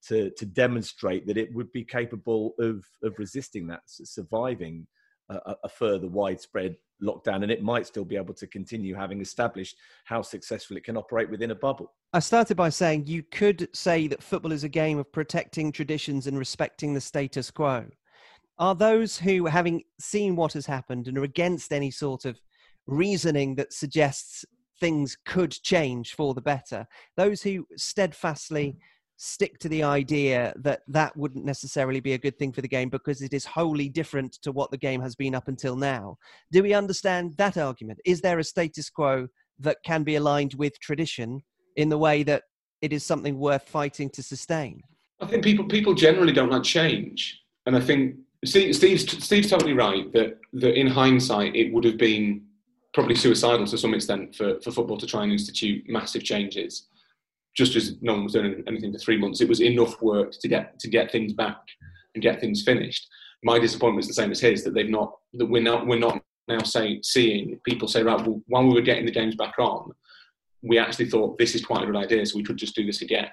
to, 0.07 0.31
to 0.31 0.47
demonstrate 0.47 1.27
that 1.27 1.37
it 1.37 1.55
would 1.55 1.71
be 1.73 1.85
capable 1.85 2.55
of, 2.59 2.85
of 3.03 3.19
resisting 3.19 3.67
that, 3.67 3.83
surviving 3.87 4.87
a, 5.31 5.57
a, 5.65 5.69
further 5.69 6.09
widespread 6.09 6.77
lockdown, 7.03 7.43
and 7.43 7.51
it 7.51 7.63
might 7.63 7.87
still 7.87 8.05
be 8.05 8.17
able 8.17 8.35
to 8.35 8.47
continue 8.47 8.95
having 8.95 9.21
established 9.21 9.77
how 10.05 10.23
successful 10.23 10.77
it 10.77 10.85
can 10.85 10.97
operate 10.97 11.31
within 11.31 11.51
a 11.51 11.55
bubble. 11.55 11.93
I 12.13 12.19
started 12.19 12.57
by 12.57 12.71
saying 12.71 13.07
you 13.07 13.23
could 13.23 13.69
say 13.73 14.07
that 14.09 14.23
football 14.23 14.53
is 14.53 14.65
a 14.65 14.69
game 14.69 14.99
of 14.99 15.11
protecting 15.13 15.73
traditions 15.73 16.27
and 16.27 16.39
respecting 16.39 16.93
the 16.95 17.01
status 17.01 17.51
quo. 17.51 17.87
Are 18.59 18.75
those 18.75 19.19
who, 19.19 19.47
having 19.47 19.83
seen 19.99 20.37
what 20.37 20.53
has 20.53 20.67
happened 20.67 21.09
and 21.09 21.17
are 21.17 21.25
against 21.25 21.73
any 21.73 21.91
sort 21.91 22.25
of 22.25 22.39
reasoning 22.87 23.55
that 23.55 23.73
suggests 23.73 24.45
things 24.81 25.17
could 25.25 25.53
change 25.53 26.15
for 26.15 26.35
the 26.35 26.41
better, 26.41 26.87
those 27.17 27.43
who 27.43 27.67
steadfastly 27.77 28.77
stick 29.23 29.59
to 29.59 29.69
the 29.69 29.83
idea 29.83 30.51
that 30.57 30.81
that 30.89 31.15
wouldn't 31.15 31.45
necessarily 31.45 32.01
be 32.01 32.15
a 32.15 32.19
good 32.19 32.39
thing 32.39 32.51
for 32.51 32.63
the 32.63 32.69
game 32.69 32.89
because 32.89 33.21
it 33.21 33.35
is 33.35 33.45
wholly 33.45 33.87
different 33.87 34.33
to 34.41 34.51
what 34.51 34.71
the 34.71 34.79
game 34.79 35.03
has 35.03 35.15
been 35.15 35.35
up 35.35 35.47
until 35.47 35.77
now. 35.77 36.17
Do 36.51 36.63
we 36.63 36.73
understand 36.73 37.35
that 37.37 37.59
argument? 37.59 38.01
Is 38.07 38.23
there 38.23 38.39
a 38.39 38.45
status 38.45 38.89
quo 38.89 39.29
that 39.59 39.77
can 39.85 40.05
be 40.05 40.17
aligned 40.17 40.55
with 40.55 40.81
tradition 40.81 41.43
in 41.77 41.91
the 41.91 41.99
way 41.99 42.23
that 42.23 42.45
it 42.81 42.95
is 42.95 43.05
something 43.05 43.39
worth 43.39 43.69
fighting 43.69 44.09
to 44.09 44.23
sustain? 44.23 44.81
I 45.21 45.27
think 45.27 45.45
people 45.45 45.67
people 45.67 45.93
generally 45.93 46.33
don't 46.33 46.51
like 46.51 46.63
change, 46.63 47.43
and 47.67 47.77
I 47.77 47.81
think 47.81 48.17
Steve, 48.47 48.75
Steve's 48.75 49.23
Steve's 49.23 49.51
totally 49.51 49.75
right 49.75 50.11
that 50.15 50.39
that 50.55 50.81
in 50.81 50.87
hindsight 50.87 51.55
it 51.55 51.75
would 51.75 51.85
have 51.85 51.99
been 51.99 52.43
probably 52.95 53.15
suicidal 53.15 53.67
to 53.67 53.77
some 53.77 53.93
extent 53.93 54.35
for, 54.35 54.59
for 54.63 54.71
football 54.71 54.97
to 54.97 55.07
try 55.07 55.25
and 55.25 55.33
institute 55.33 55.85
massive 55.89 56.25
changes. 56.25 56.87
Just 57.57 57.77
as 57.77 58.01
no 58.01 58.15
one 58.15 58.25
was 58.25 58.35
doing 58.35 58.63
anything 58.69 58.93
for 58.93 58.99
three 58.99 59.19
months, 59.19 59.41
it 59.41 59.49
was 59.49 59.61
enough 59.61 60.01
work 60.01 60.33
to 60.41 60.49
get 60.49 60.79
to 60.79 60.89
get 60.89 61.11
things 61.11 61.33
back 61.33 61.59
and 62.15 62.23
get 62.23 62.41
things 62.41 62.63
finished. 62.63 63.09
My 63.43 63.59
disappointment 63.59 64.05
is 64.05 64.09
the 64.09 64.15
same 64.15 64.31
as 64.31 64.41
his 64.41 64.65
that 64.65 64.75
they've 64.75 64.89
not 64.89 65.13
that 65.35 65.47
we're 65.47 65.63
not 65.63 65.87
we're 65.87 65.99
not 65.99 66.23
now 66.49 66.63
saying 66.63 67.01
seeing 67.03 67.59
people 67.65 67.89
say 67.89 68.03
right 68.03 68.21
well, 68.27 68.43
while 68.47 68.67
we 68.67 68.75
were 68.75 68.81
getting 68.81 69.07
the 69.07 69.13
games 69.13 69.37
back 69.37 69.55
on, 69.59 69.91
we 70.63 70.79
actually 70.79 71.09
thought 71.09 71.39
this 71.39 71.55
is 71.55 71.65
quite 71.65 71.83
a 71.83 71.87
good 71.87 71.97
idea, 71.97 72.25
so 72.27 72.37
we 72.37 72.45
could 72.45 72.57
just 72.57 72.75
do 72.75 72.85
this 72.85 73.03
again. 73.03 73.31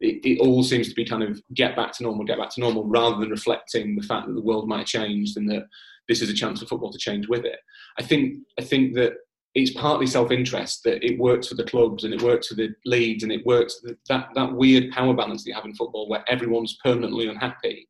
It, 0.00 0.24
it, 0.24 0.40
all 0.40 0.64
seems 0.64 0.88
to 0.88 0.94
be 0.94 1.04
kind 1.04 1.22
of 1.22 1.40
get 1.54 1.76
back 1.76 1.92
to 1.92 2.02
normal, 2.02 2.24
get 2.24 2.38
back 2.38 2.50
to 2.50 2.60
normal, 2.60 2.84
rather 2.84 3.18
than 3.18 3.30
reflecting 3.30 3.94
the 3.94 4.06
fact 4.06 4.26
that 4.26 4.32
the 4.34 4.40
world 4.40 4.68
might 4.68 4.78
have 4.78 4.86
changed 4.86 5.36
and 5.36 5.48
that 5.50 5.66
this 6.08 6.22
is 6.22 6.30
a 6.30 6.34
chance 6.34 6.60
for 6.60 6.66
football 6.66 6.90
to 6.90 6.98
change 6.98 7.28
with 7.28 7.44
it. 7.44 7.58
I 7.98 8.02
think 8.02 8.38
I 8.58 8.62
think 8.62 8.94
that 8.94 9.12
it's 9.54 9.72
partly 9.72 10.06
self-interest 10.06 10.82
that 10.84 11.04
it 11.04 11.18
works 11.18 11.48
for 11.48 11.54
the 11.54 11.64
clubs 11.64 12.04
and 12.04 12.14
it 12.14 12.22
works 12.22 12.48
for 12.48 12.54
the 12.54 12.70
leagues 12.86 13.22
and 13.22 13.30
it 13.30 13.44
works 13.44 13.82
that 14.08 14.28
that 14.34 14.52
weird 14.52 14.90
power 14.90 15.14
balance 15.14 15.44
that 15.44 15.50
you 15.50 15.54
have 15.54 15.66
in 15.66 15.74
football 15.74 16.08
where 16.08 16.24
everyone's 16.28 16.78
permanently 16.82 17.28
unhappy 17.28 17.86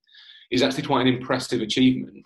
is 0.50 0.62
actually 0.62 0.82
quite 0.82 1.06
an 1.06 1.14
impressive 1.14 1.60
achievement 1.60 2.24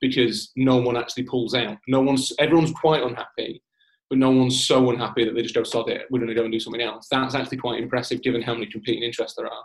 because 0.00 0.52
no 0.56 0.76
one 0.76 0.96
actually 0.96 1.24
pulls 1.24 1.54
out. 1.54 1.76
No 1.88 2.00
one's 2.00 2.32
everyone's 2.38 2.72
quite 2.72 3.02
unhappy, 3.02 3.62
but 4.08 4.18
no 4.18 4.30
one's 4.30 4.64
so 4.64 4.90
unhappy 4.90 5.24
that 5.24 5.34
they 5.34 5.42
just 5.42 5.54
go 5.54 5.64
sod 5.64 5.88
it. 5.88 6.06
We're 6.10 6.20
going 6.20 6.28
to 6.28 6.34
go 6.34 6.44
and 6.44 6.52
do 6.52 6.60
something 6.60 6.82
else. 6.82 7.08
That's 7.10 7.34
actually 7.34 7.58
quite 7.58 7.82
impressive 7.82 8.22
given 8.22 8.42
how 8.42 8.54
many 8.54 8.66
competing 8.66 9.02
interests 9.02 9.36
there 9.36 9.48
are. 9.48 9.64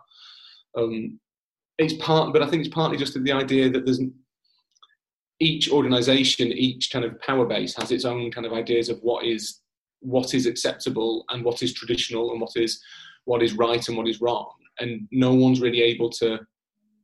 Um, 0.75 1.19
it's 1.77 1.93
part, 1.93 2.33
but 2.33 2.41
I 2.41 2.47
think 2.47 2.65
it's 2.65 2.73
partly 2.73 2.97
just 2.97 3.21
the 3.21 3.31
idea 3.31 3.69
that 3.69 3.85
there's 3.85 4.01
each 5.43 5.69
organisation, 5.69 6.51
each 6.51 6.91
kind 6.91 7.03
of 7.03 7.19
power 7.19 7.45
base 7.45 7.75
has 7.75 7.91
its 7.91 8.05
own 8.05 8.31
kind 8.31 8.47
of 8.47 8.53
ideas 8.53 8.89
of 8.89 8.99
what 9.01 9.25
is 9.25 9.59
what 9.99 10.33
is 10.33 10.45
acceptable 10.45 11.23
and 11.29 11.43
what 11.45 11.63
is 11.63 11.73
traditional 11.73 12.31
and 12.31 12.41
what 12.41 12.55
is 12.55 12.81
what 13.25 13.41
is 13.41 13.53
right 13.53 13.87
and 13.87 13.97
what 13.97 14.07
is 14.07 14.21
wrong, 14.21 14.49
and 14.79 15.07
no 15.11 15.33
one's 15.33 15.61
really 15.61 15.81
able 15.81 16.09
to 16.09 16.39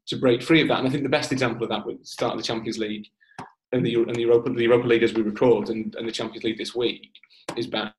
to 0.08 0.18
break 0.18 0.42
free 0.42 0.62
of 0.62 0.68
that. 0.70 0.80
And 0.80 0.88
I 0.88 0.92
think 0.92 1.04
the 1.04 1.10
best 1.10 1.32
example 1.32 1.64
of 1.64 1.70
that 1.70 1.86
the 1.86 1.98
start 2.04 2.38
the 2.38 2.44
Champions 2.44 2.78
League 2.78 3.08
and 3.72 3.86
the 3.86 3.96
and 3.96 4.16
the 4.16 4.22
Europa 4.22 4.50
the 4.52 4.64
Europa 4.64 4.88
League 4.88 5.04
as 5.04 5.14
we 5.14 5.22
record 5.22 5.70
and, 5.70 5.94
and 5.96 6.08
the 6.08 6.12
Champions 6.12 6.44
League 6.44 6.58
this 6.58 6.76
week 6.76 7.10
is 7.58 7.68
back. 7.68 7.94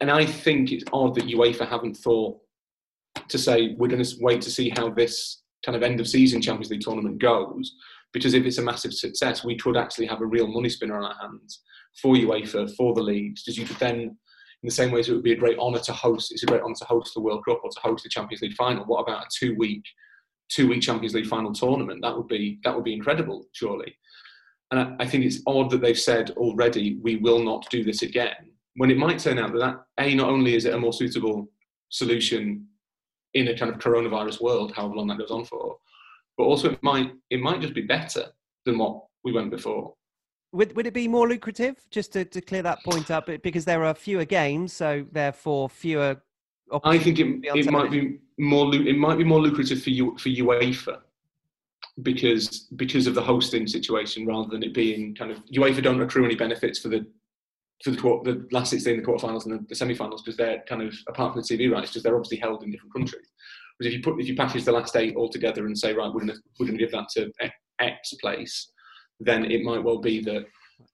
And 0.00 0.10
I 0.10 0.26
think 0.26 0.70
it's 0.70 0.84
odd 0.92 1.14
that 1.16 1.26
UEFA 1.26 1.68
haven't 1.68 1.96
thought 1.96 2.38
to 3.28 3.38
say 3.38 3.74
we're 3.78 3.88
going 3.88 4.02
to 4.02 4.16
wait 4.20 4.40
to 4.42 4.50
see 4.50 4.70
how 4.70 4.90
this 4.90 5.42
kind 5.64 5.74
of 5.74 5.82
end 5.82 5.98
of 6.00 6.08
season 6.08 6.40
Champions 6.40 6.70
League 6.70 6.82
tournament 6.82 7.18
goes 7.18 7.74
because 8.12 8.34
if 8.34 8.44
it's 8.44 8.58
a 8.58 8.62
massive 8.62 8.94
success, 8.94 9.44
we 9.44 9.56
could 9.56 9.76
actually 9.76 10.06
have 10.06 10.20
a 10.20 10.26
real 10.26 10.46
money 10.46 10.68
spinner 10.68 10.96
on 10.96 11.04
our 11.04 11.16
hands 11.20 11.62
for 12.00 12.14
UEFA, 12.14 12.74
for 12.76 12.94
the 12.94 13.02
leagues, 13.02 13.42
because 13.42 13.58
you 13.58 13.66
could 13.66 13.78
then, 13.78 14.00
in 14.00 14.16
the 14.64 14.70
same 14.70 14.90
way 14.90 15.00
as 15.00 15.08
it 15.08 15.14
would 15.14 15.22
be 15.22 15.32
a 15.32 15.36
great 15.36 15.58
honour 15.58 15.80
to 15.80 15.92
host, 15.92 16.32
it's 16.32 16.42
a 16.42 16.46
great 16.46 16.62
honour 16.62 16.74
to 16.78 16.84
host 16.84 17.12
the 17.14 17.20
World 17.20 17.44
Cup 17.44 17.60
or 17.62 17.70
to 17.70 17.80
host 17.80 18.04
the 18.04 18.10
Champions 18.10 18.42
League 18.42 18.54
final. 18.54 18.84
What 18.84 19.02
about 19.02 19.24
a 19.24 19.28
two-week, 19.38 19.84
two-week 20.48 20.82
Champions 20.82 21.14
League 21.14 21.26
final 21.26 21.52
tournament? 21.52 22.00
That 22.02 22.16
would 22.16 22.28
be 22.28 22.58
that 22.64 22.74
would 22.74 22.84
be 22.84 22.94
incredible, 22.94 23.46
surely. 23.52 23.94
And 24.70 24.80
I, 24.80 25.04
I 25.04 25.06
think 25.06 25.24
it's 25.24 25.42
odd 25.46 25.70
that 25.70 25.80
they've 25.80 25.98
said 25.98 26.30
already 26.32 26.98
we 27.02 27.16
will 27.16 27.42
not 27.42 27.68
do 27.70 27.82
this 27.84 28.02
again, 28.02 28.52
when 28.76 28.90
it 28.90 28.98
might 28.98 29.18
turn 29.18 29.38
out 29.38 29.52
that 29.52 29.58
that 29.58 29.76
a 29.98 30.14
not 30.14 30.30
only 30.30 30.54
is 30.54 30.64
it 30.64 30.74
a 30.74 30.78
more 30.78 30.92
suitable 30.92 31.48
solution 31.90 32.66
in 33.34 33.48
a 33.48 33.58
kind 33.58 33.72
of 33.72 33.78
coronavirus 33.78 34.40
world, 34.40 34.72
however 34.74 34.94
long 34.94 35.08
that 35.08 35.18
goes 35.18 35.30
on 35.30 35.44
for, 35.44 35.76
but 36.38 36.44
also 36.44 36.70
it 36.70 36.82
might 36.82 37.12
it 37.28 37.40
might 37.40 37.60
just 37.60 37.74
be 37.74 37.82
better 37.82 38.26
than 38.64 38.78
what 38.78 39.04
we 39.24 39.32
went 39.32 39.50
before. 39.50 39.92
Would, 40.52 40.74
would 40.76 40.86
it 40.86 40.94
be 40.94 41.08
more 41.08 41.28
lucrative, 41.28 41.76
just 41.90 42.14
to, 42.14 42.24
to 42.24 42.40
clear 42.40 42.62
that 42.62 42.82
point 42.82 43.10
up, 43.10 43.28
because 43.42 43.66
there 43.66 43.84
are 43.84 43.92
fewer 43.92 44.24
games, 44.24 44.72
so 44.72 45.04
therefore 45.12 45.68
fewer. 45.68 46.22
I 46.84 46.96
think 46.98 47.18
it, 47.18 47.26
it 47.44 47.70
might 47.70 47.90
be 47.90 48.18
more 48.38 48.74
it 48.74 48.96
might 48.96 49.18
be 49.18 49.24
more 49.24 49.40
lucrative 49.40 49.82
for 49.82 49.90
you 49.90 50.16
for 50.16 50.28
UEFA 50.28 51.00
because 52.02 52.68
because 52.76 53.06
of 53.06 53.14
the 53.14 53.22
hosting 53.22 53.66
situation 53.66 54.24
rather 54.24 54.48
than 54.48 54.62
it 54.62 54.72
being 54.72 55.14
kind 55.14 55.30
of 55.30 55.44
UEFA 55.46 55.82
don't 55.82 56.00
accrue 56.00 56.24
any 56.24 56.36
benefits 56.36 56.78
for 56.78 56.88
the 56.88 57.04
for 57.82 57.90
the, 57.90 57.96
the 58.24 58.48
last 58.50 58.70
16, 58.70 58.96
the 58.96 59.02
quarterfinals 59.02 59.46
and 59.46 59.54
the, 59.54 59.66
the 59.68 59.74
semi-finals 59.74 60.22
because 60.22 60.36
they're 60.36 60.62
kind 60.68 60.82
of 60.82 60.94
apart 61.08 61.32
from 61.32 61.42
the 61.42 61.46
TV 61.46 61.70
rights, 61.70 61.90
because 61.90 62.02
they're 62.02 62.16
obviously 62.16 62.38
held 62.38 62.62
in 62.62 62.70
different 62.70 62.92
countries. 62.92 63.28
Because 63.78 63.92
if 63.92 63.98
you 63.98 64.02
put 64.02 64.20
if 64.20 64.28
you 64.28 64.34
package 64.34 64.64
the 64.64 64.72
last 64.72 64.96
eight 64.96 65.16
all 65.16 65.28
together 65.28 65.66
and 65.66 65.78
say 65.78 65.94
right, 65.94 66.12
we're 66.12 66.20
going 66.20 66.28
to 66.28 66.38
we're 66.58 66.66
to 66.66 66.76
give 66.76 66.92
that 66.92 67.08
to 67.10 67.30
X 67.80 68.14
place, 68.20 68.72
then 69.20 69.44
it 69.50 69.62
might 69.62 69.82
well 69.82 69.98
be 69.98 70.20
that 70.24 70.44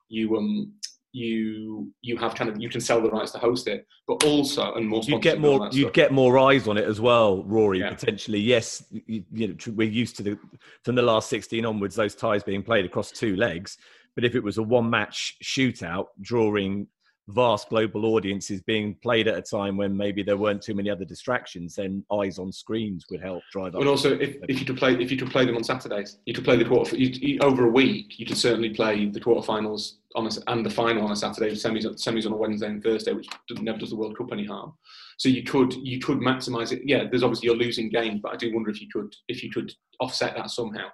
you 0.08 0.36
um 0.36 0.72
you 1.12 1.92
you 2.02 2.16
have 2.16 2.34
kind 2.34 2.50
of 2.50 2.60
you 2.60 2.68
can 2.68 2.80
sell 2.80 3.00
the 3.00 3.10
rights 3.10 3.30
to 3.32 3.38
host 3.38 3.68
it, 3.68 3.86
but 4.06 4.24
also 4.24 4.74
and 4.74 4.88
more 4.88 5.00
you 5.04 5.18
get 5.20 5.40
more 5.40 5.68
you'd 5.72 5.92
get 5.92 6.12
more 6.12 6.38
eyes 6.38 6.66
on 6.66 6.76
it 6.76 6.84
as 6.84 7.00
well, 7.00 7.44
Rory. 7.44 7.80
Yeah. 7.80 7.90
Potentially, 7.90 8.40
yes. 8.40 8.84
You, 8.90 9.24
you 9.32 9.48
know, 9.48 9.54
we're 9.74 9.88
used 9.88 10.16
to 10.16 10.22
the 10.22 10.38
from 10.84 10.96
the 10.96 11.02
last 11.02 11.30
sixteen 11.30 11.64
onwards 11.64 11.94
those 11.94 12.14
ties 12.14 12.42
being 12.42 12.62
played 12.62 12.84
across 12.84 13.12
two 13.12 13.36
legs. 13.36 13.78
But 14.16 14.24
if 14.24 14.34
it 14.34 14.42
was 14.42 14.58
a 14.58 14.62
one 14.62 14.90
match 14.90 15.36
shootout 15.42 16.06
drawing 16.20 16.88
vast 17.28 17.70
global 17.70 18.04
audiences 18.06 18.60
being 18.60 18.94
played 19.02 19.26
at 19.28 19.36
a 19.36 19.42
time 19.42 19.76
when 19.76 19.96
maybe 19.96 20.22
there 20.22 20.36
weren't 20.36 20.60
too 20.60 20.74
many 20.74 20.90
other 20.90 21.06
distractions, 21.06 21.74
then 21.74 22.04
eyes 22.12 22.38
on 22.38 22.52
screens 22.52 23.06
would 23.10 23.20
help 23.20 23.42
drive. 23.50 23.74
Up. 23.74 23.80
And 23.80 23.88
also, 23.88 24.18
if, 24.18 24.36
if 24.48 24.60
you 24.60 24.66
could 24.66 24.76
play 24.76 24.94
if 24.94 25.10
you 25.10 25.16
could 25.16 25.30
play 25.30 25.46
them 25.46 25.56
on 25.56 25.64
Saturdays, 25.64 26.18
you 26.26 26.34
could 26.34 26.44
play 26.44 26.56
the 26.56 26.64
quarter 26.64 26.96
you, 26.96 27.08
you, 27.08 27.38
over 27.40 27.66
a 27.66 27.70
week. 27.70 28.18
You 28.18 28.26
could 28.26 28.36
certainly 28.36 28.70
play 28.70 29.06
the 29.08 29.20
quarterfinals 29.20 29.94
on 30.14 30.26
a, 30.26 30.30
and 30.48 30.64
the 30.64 30.70
final 30.70 31.04
on 31.04 31.12
a 31.12 31.16
Saturday, 31.16 31.50
the 31.50 31.56
semis 31.56 31.86
semis 31.96 32.26
on 32.26 32.32
a 32.32 32.36
Wednesday 32.36 32.66
and 32.66 32.82
Thursday, 32.82 33.12
which 33.12 33.28
never 33.50 33.78
does 33.78 33.90
the 33.90 33.96
World 33.96 34.18
Cup 34.18 34.32
any 34.32 34.44
harm. 34.44 34.74
So 35.16 35.28
you 35.30 35.44
could 35.44 35.72
you 35.74 36.00
could 36.00 36.18
maximise 36.18 36.72
it. 36.72 36.82
Yeah, 36.84 37.04
there's 37.10 37.22
obviously 37.22 37.46
you're 37.46 37.56
losing 37.56 37.88
games, 37.88 38.20
but 38.22 38.34
I 38.34 38.36
do 38.36 38.52
wonder 38.52 38.70
if 38.70 38.82
you 38.82 38.88
could 38.92 39.14
if 39.28 39.42
you 39.42 39.50
could 39.50 39.72
offset 40.00 40.36
that 40.36 40.50
somehow 40.50 40.88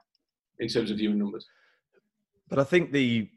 in 0.60 0.68
terms 0.68 0.92
of 0.92 0.98
viewing 0.98 1.18
numbers. 1.18 1.46
But 2.48 2.58
I 2.58 2.64
think 2.64 2.92
the 2.92 3.28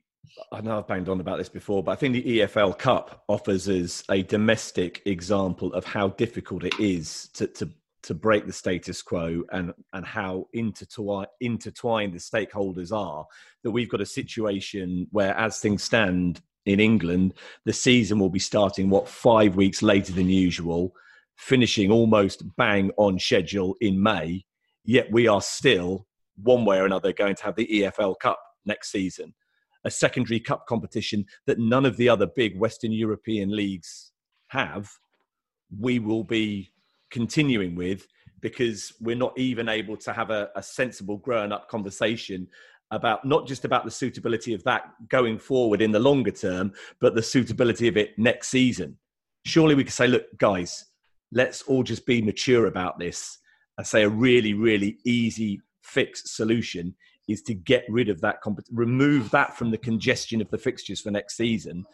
I 0.52 0.62
know 0.62 0.78
I've 0.78 0.88
banged 0.88 1.10
on 1.10 1.20
about 1.20 1.38
this 1.38 1.50
before, 1.50 1.84
but 1.84 1.92
I 1.92 1.96
think 1.96 2.14
the 2.14 2.40
EFL 2.40 2.78
Cup 2.78 3.24
offers 3.28 3.68
us 3.70 4.04
a 4.10 4.24
domestic 4.24 5.02
example 5.06 5.74
of 5.74 5.86
how 5.86 6.10
difficult 6.10 6.64
it 6.64 6.80
is 6.80 7.30
to, 7.34 7.48
to, 7.48 7.70
to 8.04 8.14
break 8.14 8.46
the 8.46 8.54
status 8.54 9.02
quo 9.02 9.44
and, 9.52 9.74
and 9.94 10.06
how 10.06 10.48
intertwined, 10.54 11.28
intertwined 11.42 12.14
the 12.14 12.20
stakeholders 12.20 12.92
are. 12.92 13.26
That 13.64 13.72
we've 13.72 13.90
got 13.90 14.02
a 14.02 14.06
situation 14.06 15.08
where, 15.12 15.36
as 15.38 15.60
things 15.60 15.84
stand 15.84 16.42
in 16.66 16.80
England, 16.80 17.34
the 17.66 17.74
season 17.74 18.18
will 18.18 18.30
be 18.30 18.40
starting, 18.40 18.90
what, 18.90 19.08
five 19.08 19.56
weeks 19.56 19.82
later 19.82 20.14
than 20.14 20.30
usual, 20.30 20.96
finishing 21.36 21.92
almost 21.92 22.44
bang 22.56 22.92
on 22.98 23.20
schedule 23.20 23.76
in 23.82 24.02
May, 24.02 24.46
yet 24.86 25.12
we 25.12 25.28
are 25.28 25.42
still, 25.42 26.08
one 26.42 26.66
way 26.66 26.80
or 26.80 26.86
another, 26.86 27.14
going 27.14 27.36
to 27.36 27.44
have 27.44 27.56
the 27.56 27.68
EFL 27.68 28.18
Cup 28.20 28.40
next 28.66 28.92
season 28.92 29.34
a 29.86 29.92
secondary 29.92 30.40
cup 30.40 30.66
competition 30.68 31.26
that 31.46 31.60
none 31.60 31.86
of 31.86 31.98
the 31.98 32.10
other 32.10 32.28
big 32.28 32.58
Western 32.58 32.92
European 32.92 33.56
leagues 33.56 34.12
have, 34.48 34.90
we 35.80 36.00
will 36.00 36.24
be 36.24 36.72
continuing 37.12 37.76
with 37.76 38.08
because 38.42 38.94
we're 39.00 39.16
not 39.16 39.38
even 39.38 39.70
able 39.70 39.96
to 39.96 40.12
have 40.12 40.30
a, 40.30 40.50
a 40.56 40.64
sensible 40.64 41.18
grown 41.18 41.52
up 41.52 41.70
conversation 41.70 42.48
about 42.92 43.26
not 43.26 43.48
just 43.48 43.66
about 43.66 43.86
the 43.86 43.92
suitability 43.92 44.54
of 44.54 44.64
that 44.64 44.92
going 45.10 45.40
forward 45.40 45.82
in 45.82 45.92
the 45.92 46.00
longer 46.00 46.32
term, 46.32 46.72
but 47.00 47.16
the 47.16 47.24
suitability 47.24 47.88
of 47.88 47.98
it 47.98 48.18
next 48.18 48.50
season. 48.50 48.98
Surely 49.46 49.76
we 49.76 49.84
could 49.84 49.94
say, 49.94 50.08
look, 50.08 50.26
guys, 50.38 50.86
let's 51.32 51.64
all 51.64 51.84
just 51.84 52.06
be 52.06 52.22
mature 52.22 52.68
about 52.68 53.00
this 53.00 53.40
and 53.78 53.88
say 53.88 54.04
a 54.04 54.10
really, 54.10 54.54
really 54.54 54.98
easy 55.06 55.60
fix 55.82 56.32
solution 56.36 56.96
is 57.28 57.42
to 57.44 57.54
get 57.54 57.86
rid 57.90 58.10
of 58.10 58.22
that, 58.22 58.42
comp- 58.42 58.66
remove 58.72 59.32
that 59.32 59.58
from 59.58 59.72
the 59.72 59.78
congestion 59.78 60.42
of 60.42 60.50
the 60.50 60.58
fixtures 60.58 61.02
for 61.02 61.12
next 61.12 61.38
season 61.38 61.86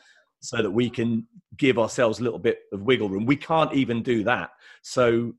so 0.41 0.61
that 0.61 0.71
we 0.71 0.89
can 0.89 1.27
give 1.57 1.77
ourselves 1.77 2.19
a 2.19 2.23
little 2.23 2.39
bit 2.39 2.59
of 2.71 2.81
wiggle 2.81 3.09
room. 3.09 3.25
We 3.25 3.35
can't 3.35 3.73
even 3.73 4.01
do 4.01 4.23
that. 4.23 4.51
So 4.81 5.33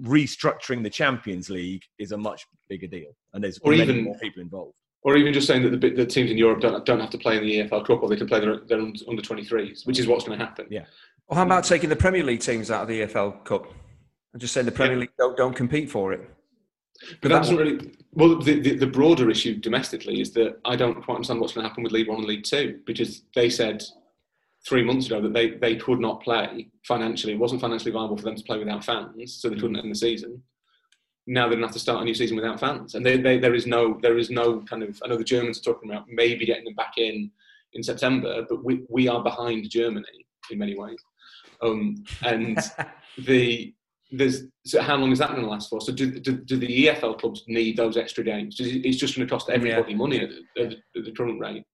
restructuring 0.00 0.82
the 0.82 0.90
Champions 0.90 1.50
League 1.50 1.82
is 1.98 2.12
a 2.12 2.16
much 2.16 2.46
bigger 2.68 2.86
deal, 2.86 3.14
and 3.32 3.42
there's 3.42 3.58
or 3.62 3.74
even 3.74 4.04
more 4.04 4.16
people 4.18 4.42
involved. 4.42 4.74
Or 5.04 5.16
even 5.16 5.32
just 5.32 5.48
saying 5.48 5.64
that 5.64 5.80
the, 5.80 5.90
the 5.90 6.06
teams 6.06 6.30
in 6.30 6.38
Europe 6.38 6.60
don't, 6.60 6.86
don't 6.86 7.00
have 7.00 7.10
to 7.10 7.18
play 7.18 7.36
in 7.36 7.42
the 7.42 7.68
EFL 7.68 7.84
Cup, 7.84 8.02
or 8.02 8.08
they 8.08 8.16
can 8.16 8.28
play 8.28 8.38
their, 8.38 8.60
their 8.60 8.78
under 8.78 9.20
23s, 9.20 9.84
which 9.84 9.98
is 9.98 10.06
what's 10.06 10.24
going 10.24 10.38
to 10.38 10.44
happen. 10.44 10.66
Yeah. 10.70 10.84
Well, 11.28 11.38
how 11.38 11.42
about 11.44 11.64
taking 11.64 11.88
the 11.88 11.96
Premier 11.96 12.22
League 12.22 12.40
teams 12.40 12.70
out 12.70 12.82
of 12.82 12.88
the 12.88 13.00
EFL 13.00 13.44
Cup 13.44 13.66
and 14.32 14.40
just 14.40 14.54
saying 14.54 14.66
the 14.66 14.72
Premier 14.72 14.94
yeah. 14.94 15.00
League 15.00 15.10
don't, 15.18 15.36
don't 15.36 15.56
compete 15.56 15.90
for 15.90 16.12
it? 16.12 16.30
But 17.20 17.28
that 17.30 17.38
doesn't 17.38 17.56
really. 17.56 17.92
Well, 18.12 18.38
the, 18.38 18.60
the, 18.60 18.76
the, 18.76 18.86
broader 18.86 19.30
issue 19.30 19.56
domestically 19.56 20.20
is 20.20 20.32
that 20.32 20.58
I 20.64 20.76
don't 20.76 21.02
quite 21.02 21.14
understand 21.14 21.40
what's 21.40 21.54
going 21.54 21.64
to 21.64 21.68
happen 21.68 21.82
with 21.82 21.92
League 21.92 22.08
One 22.08 22.18
and 22.18 22.26
League 22.26 22.44
Two 22.44 22.80
because 22.86 23.22
they 23.34 23.48
said 23.48 23.82
three 24.66 24.84
months 24.84 25.06
ago 25.06 25.20
that 25.20 25.32
they, 25.32 25.50
they 25.50 25.76
could 25.76 25.98
not 25.98 26.22
play 26.22 26.68
financially. 26.86 27.32
It 27.32 27.38
wasn't 27.38 27.60
financially 27.60 27.90
viable 27.90 28.16
for 28.16 28.24
them 28.24 28.36
to 28.36 28.44
play 28.44 28.58
without 28.58 28.84
fans, 28.84 29.40
so 29.40 29.48
they 29.48 29.56
couldn't 29.56 29.76
end 29.76 29.90
the 29.90 29.96
season. 29.96 30.42
Now 31.26 31.42
they're 31.42 31.50
going 31.50 31.60
to 31.60 31.66
have 31.68 31.74
to 31.74 31.80
start 31.80 32.02
a 32.02 32.04
new 32.04 32.14
season 32.14 32.36
without 32.36 32.60
fans, 32.60 32.94
and 32.94 33.04
they, 33.04 33.16
they, 33.16 33.38
there 33.38 33.54
is 33.54 33.66
no 33.66 33.98
there 34.02 34.18
is 34.18 34.30
no 34.30 34.60
kind 34.62 34.82
of. 34.82 35.00
I 35.04 35.08
know 35.08 35.16
the 35.16 35.24
Germans 35.24 35.58
are 35.58 35.62
talking 35.72 35.90
about 35.90 36.06
maybe 36.08 36.46
getting 36.46 36.64
them 36.64 36.74
back 36.74 36.94
in 36.98 37.30
in 37.74 37.82
September, 37.82 38.44
but 38.48 38.64
we, 38.64 38.82
we 38.88 39.08
are 39.08 39.22
behind 39.22 39.70
Germany 39.70 40.26
in 40.50 40.58
many 40.58 40.76
ways. 40.76 40.98
Um, 41.62 42.04
and 42.22 42.58
the 43.18 43.72
there's 44.12 44.42
so 44.64 44.80
how 44.80 44.96
long 44.96 45.10
is 45.10 45.18
that 45.18 45.30
going 45.30 45.42
to 45.42 45.48
last 45.48 45.70
for? 45.70 45.80
So 45.80 45.92
do, 45.92 46.18
do, 46.20 46.36
do, 46.36 46.56
the 46.56 46.86
EFL 46.86 47.18
clubs 47.18 47.42
need 47.48 47.76
those 47.76 47.96
extra 47.96 48.22
games? 48.22 48.56
It's 48.60 48.98
just 48.98 49.16
going 49.16 49.26
to 49.26 49.32
cost 49.32 49.50
everybody 49.50 49.92
yeah. 49.92 49.98
money 49.98 50.20
at 50.20 50.30
the, 50.56 50.76
at 50.96 51.04
the 51.04 51.12
current 51.12 51.40
rate. 51.40 51.64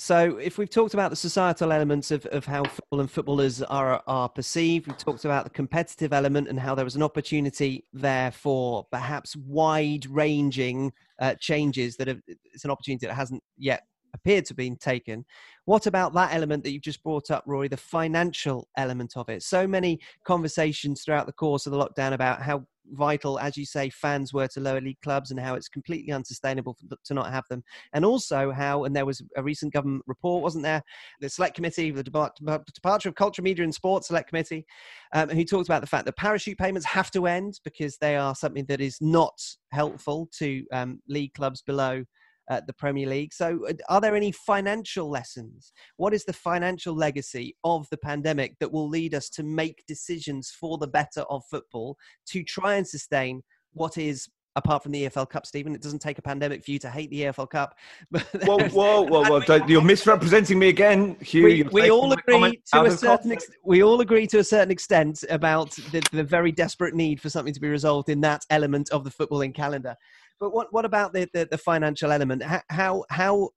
So, 0.00 0.36
if 0.36 0.58
we've 0.58 0.70
talked 0.70 0.94
about 0.94 1.10
the 1.10 1.16
societal 1.16 1.72
elements 1.72 2.12
of, 2.12 2.24
of 2.26 2.44
how 2.44 2.62
football 2.62 3.00
and 3.00 3.10
footballers 3.10 3.62
are, 3.62 4.00
are 4.06 4.28
perceived, 4.28 4.86
we've 4.86 4.96
talked 4.96 5.24
about 5.24 5.42
the 5.42 5.50
competitive 5.50 6.12
element 6.12 6.46
and 6.46 6.58
how 6.60 6.76
there 6.76 6.84
was 6.84 6.94
an 6.94 7.02
opportunity 7.02 7.84
there 7.92 8.30
for 8.30 8.86
perhaps 8.92 9.34
wide 9.34 10.06
ranging 10.08 10.92
uh, 11.20 11.34
changes 11.40 11.96
that 11.96 12.06
have, 12.06 12.20
it's 12.28 12.64
an 12.64 12.70
opportunity 12.70 13.08
that 13.08 13.14
hasn't 13.14 13.42
yet 13.56 13.82
appeared 14.14 14.44
to 14.46 14.50
have 14.50 14.56
been 14.56 14.76
taken. 14.76 15.24
What 15.64 15.86
about 15.86 16.14
that 16.14 16.34
element 16.34 16.64
that 16.64 16.72
you've 16.72 16.82
just 16.82 17.02
brought 17.02 17.30
up, 17.30 17.44
Rory, 17.46 17.68
the 17.68 17.76
financial 17.76 18.68
element 18.76 19.12
of 19.16 19.28
it? 19.28 19.42
So 19.42 19.66
many 19.66 20.00
conversations 20.24 21.02
throughout 21.02 21.26
the 21.26 21.32
course 21.32 21.66
of 21.66 21.72
the 21.72 21.78
lockdown 21.78 22.12
about 22.12 22.42
how 22.42 22.64
vital, 22.92 23.38
as 23.38 23.56
you 23.56 23.64
say, 23.64 23.90
fans 23.90 24.32
were 24.32 24.48
to 24.48 24.60
lower 24.60 24.80
league 24.80 25.00
clubs 25.02 25.30
and 25.30 25.38
how 25.38 25.54
it's 25.54 25.68
completely 25.68 26.12
unsustainable 26.12 26.76
to 27.04 27.14
not 27.14 27.30
have 27.30 27.44
them. 27.48 27.62
And 27.92 28.04
also 28.04 28.50
how, 28.50 28.84
and 28.84 28.94
there 28.94 29.06
was 29.06 29.22
a 29.36 29.42
recent 29.42 29.72
government 29.72 30.04
report, 30.06 30.42
wasn't 30.42 30.64
there? 30.64 30.82
The 31.20 31.28
Select 31.28 31.54
Committee, 31.54 31.90
the 31.90 32.02
Department 32.02 33.06
of 33.06 33.14
Culture, 33.14 33.42
Media 33.42 33.64
and 33.64 33.74
Sports 33.74 34.08
Select 34.08 34.28
Committee, 34.28 34.66
um, 35.12 35.28
who 35.28 35.44
talked 35.44 35.68
about 35.68 35.80
the 35.80 35.86
fact 35.86 36.06
that 36.06 36.16
parachute 36.16 36.58
payments 36.58 36.86
have 36.86 37.10
to 37.12 37.26
end 37.26 37.60
because 37.64 37.96
they 37.98 38.16
are 38.16 38.34
something 38.34 38.64
that 38.66 38.80
is 38.80 38.98
not 39.00 39.38
helpful 39.72 40.28
to 40.38 40.64
um, 40.72 41.00
league 41.08 41.34
clubs 41.34 41.62
below 41.62 42.04
at 42.50 42.66
the 42.66 42.72
Premier 42.72 43.08
League. 43.08 43.32
So, 43.32 43.66
uh, 43.68 43.74
are 43.88 44.00
there 44.00 44.16
any 44.16 44.32
financial 44.32 45.10
lessons? 45.10 45.72
What 45.96 46.14
is 46.14 46.24
the 46.24 46.32
financial 46.32 46.94
legacy 46.94 47.56
of 47.64 47.86
the 47.90 47.98
pandemic 47.98 48.56
that 48.60 48.72
will 48.72 48.88
lead 48.88 49.14
us 49.14 49.28
to 49.30 49.42
make 49.42 49.84
decisions 49.86 50.50
for 50.50 50.78
the 50.78 50.88
better 50.88 51.22
of 51.30 51.42
football 51.50 51.96
to 52.28 52.42
try 52.42 52.74
and 52.74 52.86
sustain 52.86 53.42
what 53.72 53.98
is 53.98 54.28
apart 54.58 54.82
from 54.82 54.92
the 54.92 55.04
EFL 55.04 55.28
Cup, 55.30 55.46
Stephen. 55.46 55.74
It 55.74 55.80
doesn't 55.80 56.00
take 56.00 56.18
a 56.18 56.22
pandemic 56.22 56.64
for 56.64 56.72
you 56.72 56.78
to 56.80 56.90
hate 56.90 57.10
the 57.10 57.22
EFL 57.22 57.48
Cup. 57.48 57.76
whoa, 58.42 58.58
whoa, 58.68 59.02
whoa, 59.02 59.40
whoa! 59.40 59.66
You're 59.66 59.82
misrepresenting 59.82 60.58
me 60.58 60.68
again, 60.68 61.16
Hugh. 61.20 61.44
We, 61.44 61.62
we 61.62 61.90
all 61.90 62.12
agree 62.12 62.60
to 62.72 62.82
a 62.82 62.90
certain 62.90 63.32
ex- 63.32 63.50
we 63.64 63.82
all 63.82 64.00
agree 64.00 64.26
to 64.26 64.38
a 64.38 64.44
certain 64.44 64.70
extent 64.70 65.24
about 65.30 65.70
the, 65.92 66.02
the 66.12 66.24
very 66.24 66.52
desperate 66.52 66.94
need 66.94 67.20
for 67.20 67.30
something 67.30 67.54
to 67.54 67.60
be 67.60 67.68
resolved 67.68 68.08
in 68.08 68.20
that 68.22 68.44
element 68.50 68.90
of 68.90 69.04
the 69.04 69.10
footballing 69.10 69.54
calendar. 69.54 69.94
But 70.40 70.52
what 70.52 70.72
what 70.72 70.84
about 70.84 71.12
the 71.12 71.28
the, 71.32 71.48
the 71.50 71.58
financial 71.58 72.12
element? 72.12 72.42
How 72.68 73.04
how 73.10 73.50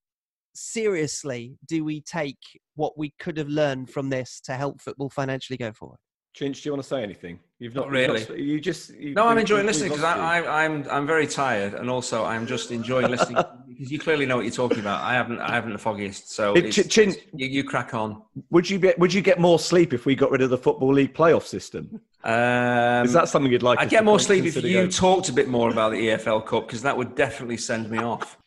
seriously 0.54 1.58
do 1.66 1.84
we 1.84 2.02
take 2.02 2.38
what 2.76 2.98
we 2.98 3.14
could 3.20 3.38
have 3.38 3.48
learned 3.48 3.90
from 3.90 4.10
this 4.10 4.42
to 4.42 4.54
help 4.54 4.82
football 4.82 5.10
financially 5.10 5.58
go 5.58 5.72
forward? 5.72 6.00
Chinch, 6.36 6.62
do 6.62 6.70
you 6.70 6.74
want 6.74 6.84
to 6.84 6.88
say 6.88 7.04
anything? 7.04 7.40
You've 7.60 7.76
not, 7.76 7.86
not 7.86 7.92
really. 7.92 8.22
Not, 8.22 8.40
you 8.40 8.60
just. 8.60 8.94
You, 8.96 9.14
no, 9.14 9.28
I'm 9.28 9.38
enjoying 9.38 9.66
listening 9.66 9.90
because 9.90 10.04
I'm 10.04 10.48
I'm 10.48 10.90
I'm 10.90 11.06
very 11.06 11.28
tired, 11.28 11.74
and 11.74 11.90
also 11.90 12.24
I'm 12.24 12.48
just 12.48 12.72
enjoying 12.72 13.12
listening 13.12 13.44
because 13.68 13.92
you 13.92 14.00
clearly 14.00 14.26
know 14.26 14.38
what 14.38 14.46
you're 14.46 14.54
talking 14.54 14.80
about. 14.80 15.02
I 15.04 15.14
haven't 15.14 15.40
I 15.40 15.54
haven't 15.54 15.74
the 15.74 15.78
foggiest, 15.78 16.32
so 16.32 16.54
it, 16.54 16.72
Chin, 16.72 17.16
you, 17.36 17.48
you, 17.48 17.64
crack 17.64 17.94
on. 17.94 18.22
Would 18.50 18.70
you 18.70 18.80
get 18.80 18.98
Would 18.98 19.14
you 19.14 19.22
get 19.22 19.40
more 19.40 19.60
sleep 19.60 19.94
if 19.94 20.06
we 20.06 20.16
got 20.16 20.32
rid 20.32 20.42
of 20.42 20.50
the 20.50 20.58
football 20.58 20.94
league 20.94 21.14
playoff 21.14 21.44
system? 21.44 22.02
Um, 22.24 23.06
Is 23.06 23.14
that 23.14 23.28
something 23.28 23.52
you'd 23.52 23.64
like? 23.64 23.80
I'd 23.80 23.90
get 23.90 24.06
more 24.06 24.20
sleep 24.20 24.46
if 24.46 24.64
you 24.64 24.88
talked 24.88 25.30
a 25.30 25.34
bit 25.34 25.50
more 25.50 25.70
about 25.70 25.92
the 25.92 25.98
EFL 25.98 26.46
Cup 26.46 26.68
because 26.68 26.82
that 26.84 26.96
would 26.96 27.16
definitely 27.16 27.58
send 27.58 27.92
me 27.92 27.98
off. 27.98 28.38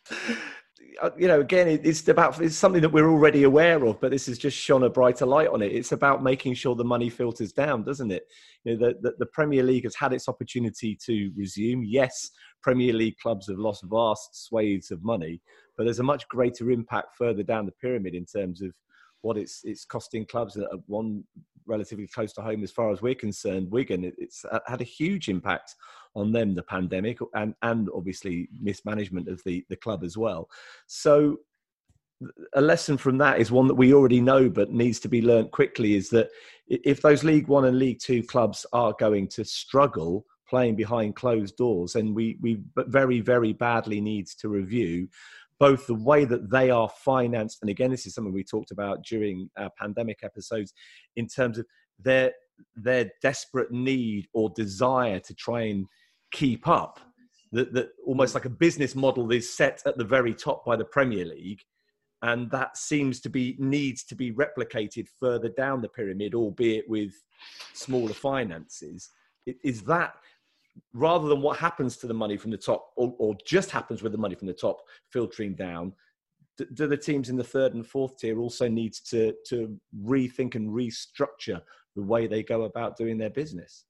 Uh, 1.03 1.11
you 1.19 1.29
know, 1.29 1.41
again, 1.41 1.67
it's 1.69 2.07
about 2.09 2.41
it's 2.41 2.57
something 2.57 2.81
that 2.81 2.89
we're 2.89 3.11
already 3.11 3.43
aware 3.43 3.85
of, 3.85 4.01
but 4.01 4.11
this 4.11 4.27
has 4.27 4.39
just 4.39 4.57
shone 4.57 4.85
a 4.85 4.91
brighter 4.91 5.27
light 5.27 5.49
on 5.49 5.63
it. 5.63 5.73
It's 5.73 5.93
about 5.93 6.23
making 6.23 6.55
sure 6.55 6.75
the 6.75 6.85
money 6.85 7.11
filters 7.11 7.53
down, 7.53 7.85
doesn't 7.85 8.11
it? 8.11 8.25
You 8.65 8.77
know, 8.77 8.89
the, 8.89 8.95
the, 9.01 9.15
the 9.19 9.27
Premier 9.27 9.63
League 9.63 9.85
has 9.85 9.95
had 9.95 10.13
its 10.13 10.29
opportunity 10.29 10.97
to 11.07 11.33
resume. 11.37 11.85
Yes, 11.85 12.31
Premier 12.63 12.93
League 12.93 13.17
clubs 13.19 13.49
have 13.49 13.59
lost 13.59 13.85
vast 13.85 14.47
swathes 14.47 14.91
of 14.91 15.03
money, 15.03 15.41
but 15.77 15.85
there's 15.85 16.01
a 16.01 16.05
much 16.05 16.29
greater 16.29 16.71
impact 16.71 17.17
further 17.17 17.43
down 17.43 17.67
the 17.67 17.73
pyramid 17.73 18.15
in 18.15 18.27
terms 18.27 18.63
of 18.63 18.71
what 19.23 19.39
it's 19.39 19.63
it's 19.65 19.85
costing 19.85 20.27
clubs 20.27 20.55
that 20.55 20.69
one 20.87 21.25
relatively 21.67 22.07
close 22.07 22.33
to 22.35 22.43
home 22.43 22.63
as 22.63 22.71
far 22.71 22.91
as 22.91 23.03
we're 23.03 23.15
concerned, 23.15 23.71
Wigan. 23.71 24.13
It's 24.19 24.45
uh, 24.45 24.61
had 24.67 24.81
a 24.81 24.85
huge 24.85 25.29
impact 25.29 25.75
on 26.15 26.33
them, 26.33 26.55
the 26.55 26.63
pandemic, 26.63 27.19
and 27.35 27.55
and 27.63 27.89
obviously 27.95 28.49
mismanagement 28.61 29.29
of 29.29 29.43
the 29.45 29.65
the 29.69 29.77
club 29.77 30.05
as 30.05 30.17
well. 30.17 30.49
So 30.87 31.39
a 32.55 32.61
lesson 32.61 32.97
from 32.97 33.19
that 33.19 33.41
is 33.41 33.51
one 33.51 33.67
that 33.69 33.75
we 33.75 33.93
already 33.93 34.21
know 34.21 34.49
but 34.49 34.71
needs 34.71 35.01
to 35.01 35.09
be 35.09 35.23
learnt 35.23 35.51
quickly 35.51 35.95
is 35.95 36.09
that 36.11 36.31
if 36.69 37.03
those 37.03 37.25
league 37.25 37.49
1 37.49 37.65
and 37.67 37.79
league 37.79 37.99
2 37.99 38.23
clubs 38.23 38.65
are 38.73 38.95
going 38.99 39.29
to 39.29 39.45
struggle 39.45 40.25
playing 40.49 40.77
behind 40.77 41.17
closed 41.17 41.57
doors 41.57 41.97
and 41.97 42.15
we 42.15 42.39
we 42.41 42.61
very 42.77 43.21
very 43.21 43.53
badly 43.53 44.01
needs 44.01 44.35
to 44.35 44.49
review 44.49 45.09
both 45.65 45.87
the 45.87 45.95
way 45.95 46.27
that 46.27 46.51
they 46.51 46.69
are 46.69 46.91
financed, 46.91 47.59
and 47.63 47.71
again, 47.71 47.91
this 47.91 48.05
is 48.05 48.15
something 48.15 48.35
we 48.35 48.45
talked 48.45 48.71
about 48.71 49.03
during 49.03 49.49
our 49.57 49.71
pandemic 49.81 50.19
episodes, 50.23 50.75
in 51.17 51.27
terms 51.27 51.57
of 51.57 51.65
their 51.99 52.33
their 52.77 53.11
desperate 53.23 53.73
need 53.73 54.27
or 54.35 54.51
desire 54.55 55.19
to 55.21 55.35
try 55.35 55.63
and 55.63 55.87
keep 56.31 56.69
up. 56.69 57.01
That, 57.53 57.73
that 57.73 57.89
almost 58.05 58.35
like 58.35 58.45
a 58.45 58.51
business 58.67 58.95
model 58.95 59.33
is 59.33 59.57
set 59.57 59.81
at 59.87 59.97
the 59.97 60.05
very 60.05 60.35
top 60.35 60.67
by 60.67 60.77
the 60.77 60.85
Premier 60.97 61.25
League, 61.25 61.63
and 62.21 62.51
that 62.51 62.77
seems 62.77 63.21
to 63.21 63.31
be 63.31 63.57
needs 63.59 64.05
to 64.11 64.15
be 64.15 64.33
replicated 64.33 65.07
further 65.19 65.49
down 65.49 65.81
the 65.81 65.89
pyramid, 65.89 66.35
albeit 66.35 66.87
with 66.91 67.15
smaller 67.73 68.13
finances. 68.13 69.09
Is 69.63 69.81
that 69.85 70.13
rather 70.93 71.29
than 71.29 71.43
what 71.43 71.59
happens 71.59 71.97
to 71.97 72.07
the 72.07 72.15
money 72.15 72.37
from 72.37 72.51
the 72.51 72.57
top 72.57 72.91
or, 72.97 73.15
or 73.19 73.37
just 73.47 73.71
happens 73.71 74.03
with 74.03 74.13
the 74.13 74.19
money 74.19 74.35
from 74.35 74.49
the 74.49 74.55
top 74.55 74.79
filtering 75.11 75.55
down 75.55 75.93
do, 76.57 76.87
the 76.87 76.97
teams 76.97 77.29
in 77.29 77.37
the 77.37 77.45
third 77.45 77.75
and 77.75 77.87
fourth 77.87 78.19
tier 78.19 78.39
also 78.39 78.69
need 78.69 78.93
to 79.11 79.35
to 79.47 79.79
rethink 80.05 80.55
and 80.55 80.69
restructure 80.71 81.61
the 81.97 82.03
way 82.03 82.27
they 82.27 82.43
go 82.43 82.63
about 82.63 82.97
doing 82.97 83.19
their 83.19 83.31
business? 83.31 83.85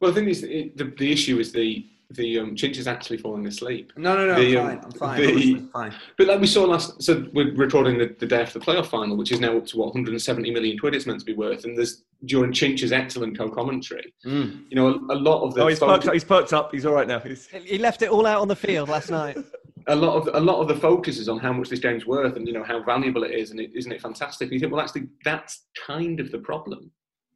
Well 0.00 0.10
i 0.10 0.14
think 0.14 0.28
the, 0.28 0.94
the 0.96 1.12
issue 1.12 1.38
is 1.38 1.52
the 1.52 1.86
the 2.10 2.38
um, 2.38 2.54
Chinch 2.54 2.76
is 2.76 2.86
actually 2.86 3.18
falling 3.18 3.46
asleep. 3.46 3.92
No, 3.96 4.16
no, 4.16 4.26
no, 4.26 4.34
the, 4.40 4.58
I'm, 4.58 4.66
um, 4.66 4.78
fine. 4.78 4.84
I'm 4.84 4.92
fine. 4.92 5.20
The, 5.20 5.68
fine. 5.72 5.94
But 6.18 6.26
like 6.26 6.40
we 6.40 6.46
saw 6.46 6.64
last, 6.64 7.02
so 7.02 7.26
we're 7.32 7.54
recording 7.54 7.98
the, 7.98 8.14
the 8.18 8.26
day 8.26 8.42
after 8.42 8.58
the 8.58 8.64
playoff 8.64 8.86
final, 8.86 9.16
which 9.16 9.32
is 9.32 9.40
now 9.40 9.56
up 9.56 9.66
to 9.66 9.76
what 9.76 9.86
170 9.86 10.50
million 10.50 10.78
quid 10.78 10.94
it's 10.94 11.06
meant 11.06 11.20
to 11.20 11.24
be 11.24 11.34
worth, 11.34 11.64
and 11.64 11.76
there's 11.76 12.04
during 12.26 12.52
Chinch's 12.52 12.92
excellent 12.92 13.36
co-commentary. 13.36 14.12
Mm. 14.24 14.64
You 14.68 14.76
know, 14.76 14.88
a, 14.88 15.14
a, 15.14 15.18
lot 15.18 15.42
of 15.42 15.54
the. 15.54 15.62
Oh, 15.62 15.68
he's 15.68 15.78
perked, 15.78 16.06
up, 16.06 16.12
he's 16.12 16.24
perked 16.24 16.52
up. 16.52 16.72
He's 16.72 16.86
all 16.86 16.94
right 16.94 17.08
now. 17.08 17.20
He's... 17.20 17.46
He 17.48 17.78
left 17.78 18.02
it 18.02 18.10
all 18.10 18.26
out 18.26 18.40
on 18.40 18.48
the 18.48 18.56
field 18.56 18.88
last 18.88 19.10
night. 19.10 19.36
a 19.88 19.96
lot 19.96 20.16
of 20.16 20.34
a 20.34 20.40
lot 20.40 20.60
of 20.60 20.68
the 20.68 20.76
focus 20.76 21.18
is 21.18 21.28
on 21.28 21.38
how 21.38 21.52
much 21.52 21.68
this 21.68 21.78
game's 21.78 22.06
worth 22.06 22.36
and 22.36 22.46
you 22.46 22.54
know 22.54 22.64
how 22.64 22.82
valuable 22.82 23.24
it 23.24 23.32
is, 23.32 23.50
and 23.50 23.60
is 23.60 23.70
isn't 23.74 23.92
it 23.92 24.02
fantastic? 24.02 24.46
And 24.46 24.52
you 24.52 24.60
think, 24.60 24.72
well, 24.72 24.80
actually, 24.80 25.08
that's 25.24 25.66
kind 25.86 26.20
of 26.20 26.30
the 26.30 26.38
problem 26.38 26.90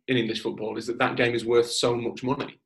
in 0.08 0.16
English 0.16 0.42
football 0.42 0.76
is 0.76 0.86
that 0.86 0.98
that 0.98 1.16
game 1.16 1.34
is 1.34 1.44
worth 1.44 1.70
so 1.70 1.94
much 1.94 2.22
money 2.22 2.58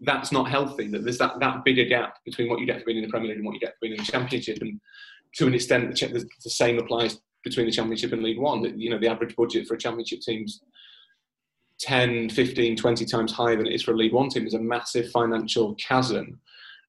that's 0.00 0.32
not 0.32 0.48
healthy. 0.48 0.88
That 0.88 1.04
there's 1.04 1.18
that, 1.18 1.38
that 1.40 1.64
bigger 1.64 1.84
gap 1.84 2.16
between 2.24 2.48
what 2.48 2.60
you 2.60 2.66
get 2.66 2.78
to 2.78 2.84
win 2.86 2.96
in 2.96 3.02
the 3.02 3.08
Premier 3.08 3.28
League 3.28 3.38
and 3.38 3.46
what 3.46 3.54
you 3.54 3.60
get 3.60 3.70
to 3.70 3.78
win 3.82 3.92
in 3.92 3.98
the 3.98 4.04
Championship, 4.04 4.58
and 4.60 4.80
to 5.36 5.46
an 5.46 5.54
extent, 5.54 5.98
the, 5.98 6.28
the 6.42 6.50
same 6.50 6.78
applies 6.78 7.20
between 7.44 7.66
the 7.66 7.72
Championship 7.72 8.12
and 8.12 8.22
League 8.22 8.38
One. 8.38 8.62
That 8.62 8.78
you 8.78 8.90
know 8.90 8.98
the 8.98 9.08
average 9.08 9.36
budget 9.36 9.66
for 9.66 9.74
a 9.74 9.78
Championship 9.78 10.20
team's 10.20 10.62
10, 11.80 12.30
15, 12.30 12.76
20 12.76 13.04
times 13.06 13.32
higher 13.32 13.56
than 13.56 13.66
it 13.66 13.74
is 13.74 13.82
for 13.82 13.92
a 13.92 13.96
League 13.96 14.12
One 14.12 14.28
team. 14.28 14.42
There's 14.42 14.54
a 14.54 14.60
massive 14.60 15.10
financial 15.10 15.74
chasm 15.74 16.40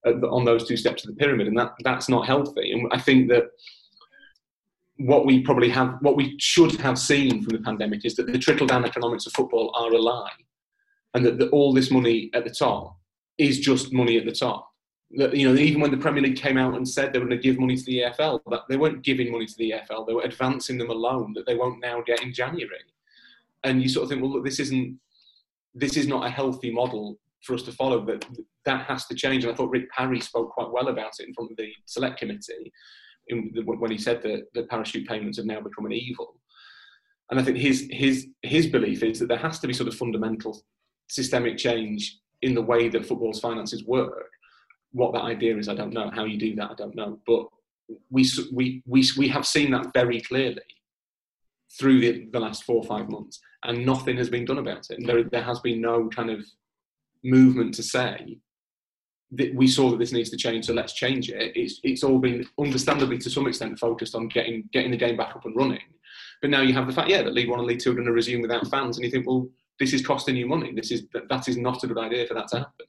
on 0.06 0.46
those 0.46 0.68
two 0.68 0.78
steps 0.78 1.06
of 1.06 1.12
the 1.12 1.20
pyramid, 1.20 1.48
and 1.48 1.58
that 1.58 1.74
that's 1.84 2.10
not 2.10 2.26
healthy. 2.26 2.72
And 2.72 2.92
I 2.92 3.00
think 3.00 3.30
that 3.30 3.46
what 4.98 5.26
we 5.26 5.42
probably 5.42 5.70
have, 5.70 5.98
what 6.02 6.16
we 6.16 6.36
should 6.40 6.80
have 6.80 6.98
seen 6.98 7.44
from 7.44 7.56
the 7.58 7.64
pandemic 7.64 8.06
is 8.06 8.16
that 8.16 8.28
the 8.28 8.38
trickle 8.38 8.68
down 8.68 8.86
economics 8.86 9.26
of 9.26 9.34
football 9.34 9.72
are 9.76 9.92
a 9.92 10.02
lie, 10.02 10.32
and 11.14 11.26
that, 11.26 11.40
that 11.40 11.50
all 11.50 11.74
this 11.74 11.92
money 11.92 12.30
at 12.34 12.44
the 12.44 12.52
top 12.52 12.98
is 13.42 13.60
just 13.60 13.94
money 13.94 14.18
at 14.18 14.26
the 14.26 14.32
top. 14.32 14.68
You 15.10 15.50
know, 15.50 15.60
even 15.60 15.82
when 15.82 15.92
the 15.92 15.98
Premier 15.98 16.24
League 16.24 16.38
came 16.38 16.58
out 16.58 16.76
and 16.76 16.88
said 16.88 17.12
they 17.12 17.20
were 17.20 17.26
going 17.26 17.38
to 17.38 17.44
give 17.44 17.60
money 17.60 17.76
to 17.76 17.84
the 17.84 18.00
EFL, 18.00 18.40
but 18.46 18.64
they 18.70 18.78
weren't 18.78 19.04
giving 19.04 19.32
money 19.32 19.46
to 19.46 19.58
the 19.58 19.72
EFL. 19.72 20.08
They 20.08 20.14
were 20.14 20.22
advancing 20.22 20.78
them 20.78 20.90
a 20.90 20.94
loan 20.94 21.34
that 21.34 21.46
they 21.46 21.56
won't 21.56 21.82
now 21.82 22.02
get 22.02 22.24
in 22.24 22.34
January. 22.34 22.80
And 23.64 23.82
you 23.82 23.90
sort 23.90 24.04
of 24.04 24.10
think, 24.10 24.22
well, 24.22 24.32
look, 24.32 24.46
this 24.46 24.60
isn't 24.60 24.98
this 25.74 25.96
is 25.98 26.08
not 26.08 26.26
a 26.26 26.30
healthy 26.30 26.72
model 26.72 27.18
for 27.44 27.54
us 27.54 27.64
to 27.64 27.72
follow. 27.72 28.06
That 28.06 28.26
that 28.66 28.86
has 28.86 29.06
to 29.08 29.16
change. 29.16 29.44
And 29.44 29.52
I 29.52 29.56
thought 29.56 29.70
Rick 29.70 29.90
Parry 29.92 30.22
spoke 30.22 30.52
quite 30.52 30.72
well 30.72 30.88
about 30.88 31.20
it 31.20 31.28
in 31.28 31.34
front 31.34 31.52
of 31.52 31.58
the 31.58 31.72
select 31.86 32.20
committee 32.20 32.72
the, 33.30 33.64
when 33.64 33.92
he 33.92 33.98
said 33.98 34.22
that, 34.24 34.48
that 34.54 34.70
parachute 34.70 35.08
payments 35.08 35.38
have 35.38 35.46
now 35.46 35.62
become 35.62 35.86
an 35.86 35.94
evil. 35.94 36.36
And 37.30 37.40
I 37.40 37.44
think 37.44 37.58
his 37.58 37.88
his 37.92 38.28
his 38.42 38.68
belief 38.68 39.04
is 39.04 39.20
that 39.20 39.28
there 39.28 39.38
has 39.38 39.60
to 39.60 39.68
be 39.68 39.74
sort 39.74 39.88
of 39.88 39.96
fundamental 39.96 40.62
systemic 41.08 41.58
change 41.58 42.20
in 42.42 42.54
the 42.54 42.62
way 42.62 42.90
that 42.90 43.06
football's 43.06 43.40
finances 43.40 43.84
work. 43.84 44.30
What 44.92 45.14
that 45.14 45.24
idea 45.24 45.58
is, 45.58 45.70
I 45.70 45.76
don't 45.76 45.94
know. 45.94 46.10
How 46.10 46.26
you 46.26 46.38
do 46.38 46.56
that, 46.56 46.72
I 46.72 46.76
don't 46.76 46.96
know. 46.96 47.20
But 47.26 47.46
we 48.10 48.28
we 48.52 48.84
we 48.86 49.06
we 49.18 49.28
have 49.30 49.46
seen 49.46 49.72
that 49.72 49.94
very 49.94 50.22
clearly 50.22 50.62
through 51.80 52.02
the, 52.02 52.28
the 52.32 52.40
last 52.40 52.64
four 52.64 52.78
or 52.78 52.84
five 52.84 53.10
months, 53.10 53.40
and 53.64 53.86
nothing 53.86 54.18
has 54.18 54.30
been 54.30 54.46
done 54.46 54.58
about 54.58 54.90
it. 54.90 54.98
And 54.98 55.08
there, 55.08 55.24
there 55.24 55.44
has 55.44 55.60
been 55.60 55.82
no 55.82 56.10
kind 56.10 56.30
of 56.30 56.46
movement 57.24 57.74
to 57.76 57.84
say 57.84 58.40
that 59.32 59.56
we 59.56 59.68
saw 59.68 59.90
that 59.90 59.98
this 59.98 60.12
needs 60.12 60.30
to 60.30 60.38
change, 60.38 60.66
so 60.66 60.74
let's 60.74 60.94
change 60.94 61.30
it. 61.30 61.54
It's 61.56 61.80
it's 61.84 62.04
all 62.04 62.20
been 62.20 62.46
understandably 62.60 63.18
to 63.20 63.30
some 63.30 63.48
extent 63.48 63.80
focused 63.80 64.16
on 64.16 64.28
getting 64.28 64.68
getting 64.74 64.92
the 64.92 64.98
game 64.98 65.16
back 65.16 65.36
up 65.36 65.46
and 65.46 65.56
running. 65.56 65.80
But 66.42 66.50
now 66.50 66.62
you 66.62 66.74
have 66.74 66.88
the 66.88 66.94
fact, 66.94 67.10
yeah, 67.10 67.22
that 67.22 67.34
League 67.34 67.50
One 67.50 67.60
and 67.60 67.68
League 67.68 67.80
Two 67.80 67.92
are 67.92 67.96
going 67.96 68.08
to 68.08 68.12
resume 68.12 68.42
without 68.42 68.68
fans, 68.68 68.98
and 68.98 69.06
you 69.06 69.12
think, 69.12 69.28
well, 69.28 69.48
this 69.80 69.94
is 69.94 70.06
costing 70.06 70.36
you 70.36 70.48
money. 70.48 70.74
This 70.74 70.92
is 70.92 71.04
that, 71.30 71.48
is 71.48 71.58
not 71.58 71.84
a 71.84 71.88
good 71.88 71.98
idea 71.98 72.28
for 72.28 72.34
that 72.36 72.48
to 72.50 72.60
happen. 72.60 72.86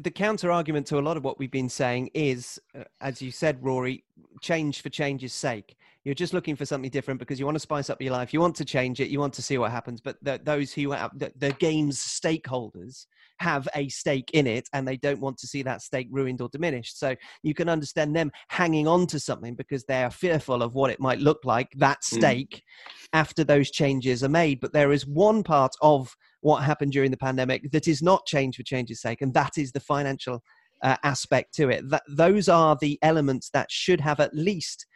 The 0.00 0.10
counter 0.10 0.50
argument 0.50 0.86
to 0.88 0.98
a 0.98 1.00
lot 1.00 1.16
of 1.16 1.24
what 1.24 1.38
we've 1.38 1.50
been 1.50 1.68
saying 1.68 2.10
is, 2.14 2.58
uh, 2.74 2.84
as 3.00 3.22
you 3.22 3.30
said, 3.30 3.62
Rory, 3.62 4.04
change 4.40 4.82
for 4.82 4.88
change's 4.88 5.32
sake. 5.32 5.76
You're 6.08 6.14
just 6.14 6.32
looking 6.32 6.56
for 6.56 6.64
something 6.64 6.90
different 6.90 7.20
because 7.20 7.38
you 7.38 7.44
want 7.44 7.56
to 7.56 7.60
spice 7.60 7.90
up 7.90 8.00
your 8.00 8.14
life. 8.14 8.32
You 8.32 8.40
want 8.40 8.56
to 8.56 8.64
change 8.64 8.98
it. 8.98 9.10
You 9.10 9.20
want 9.20 9.34
to 9.34 9.42
see 9.42 9.58
what 9.58 9.70
happens. 9.70 10.00
But 10.00 10.16
the, 10.22 10.40
those 10.42 10.72
who 10.72 10.92
have 10.92 11.10
the, 11.14 11.30
the 11.36 11.52
game's 11.52 11.98
stakeholders 11.98 13.04
have 13.40 13.68
a 13.74 13.90
stake 13.90 14.30
in 14.32 14.46
it 14.46 14.66
and 14.72 14.88
they 14.88 14.96
don't 14.96 15.20
want 15.20 15.36
to 15.36 15.46
see 15.46 15.62
that 15.64 15.82
stake 15.82 16.08
ruined 16.10 16.40
or 16.40 16.48
diminished. 16.48 16.98
So 16.98 17.14
you 17.42 17.52
can 17.52 17.68
understand 17.68 18.16
them 18.16 18.30
hanging 18.48 18.88
on 18.88 19.06
to 19.08 19.20
something 19.20 19.54
because 19.54 19.84
they 19.84 20.02
are 20.02 20.10
fearful 20.10 20.62
of 20.62 20.74
what 20.74 20.90
it 20.90 20.98
might 20.98 21.18
look 21.18 21.40
like, 21.44 21.68
that 21.76 21.98
hmm. 22.08 22.16
stake, 22.16 22.54
mm. 22.54 23.08
after 23.12 23.44
those 23.44 23.70
changes 23.70 24.24
are 24.24 24.30
made. 24.30 24.60
But 24.60 24.72
there 24.72 24.92
is 24.92 25.06
one 25.06 25.42
part 25.42 25.72
of 25.82 26.16
what 26.40 26.62
happened 26.62 26.92
during 26.92 27.10
the 27.10 27.18
pandemic 27.18 27.70
that 27.72 27.86
is 27.86 28.00
not 28.00 28.24
change 28.24 28.56
for 28.56 28.62
change's 28.62 29.02
sake, 29.02 29.20
and 29.20 29.34
that 29.34 29.58
is 29.58 29.72
the 29.72 29.80
financial 29.80 30.42
uh, 30.82 30.96
aspect 31.04 31.52
to 31.56 31.68
it. 31.68 31.86
That, 31.90 32.04
those 32.08 32.48
are 32.48 32.78
the 32.80 32.98
elements 33.02 33.50
that 33.50 33.70
should 33.70 34.00
have 34.00 34.20
at 34.20 34.34
least 34.34 34.86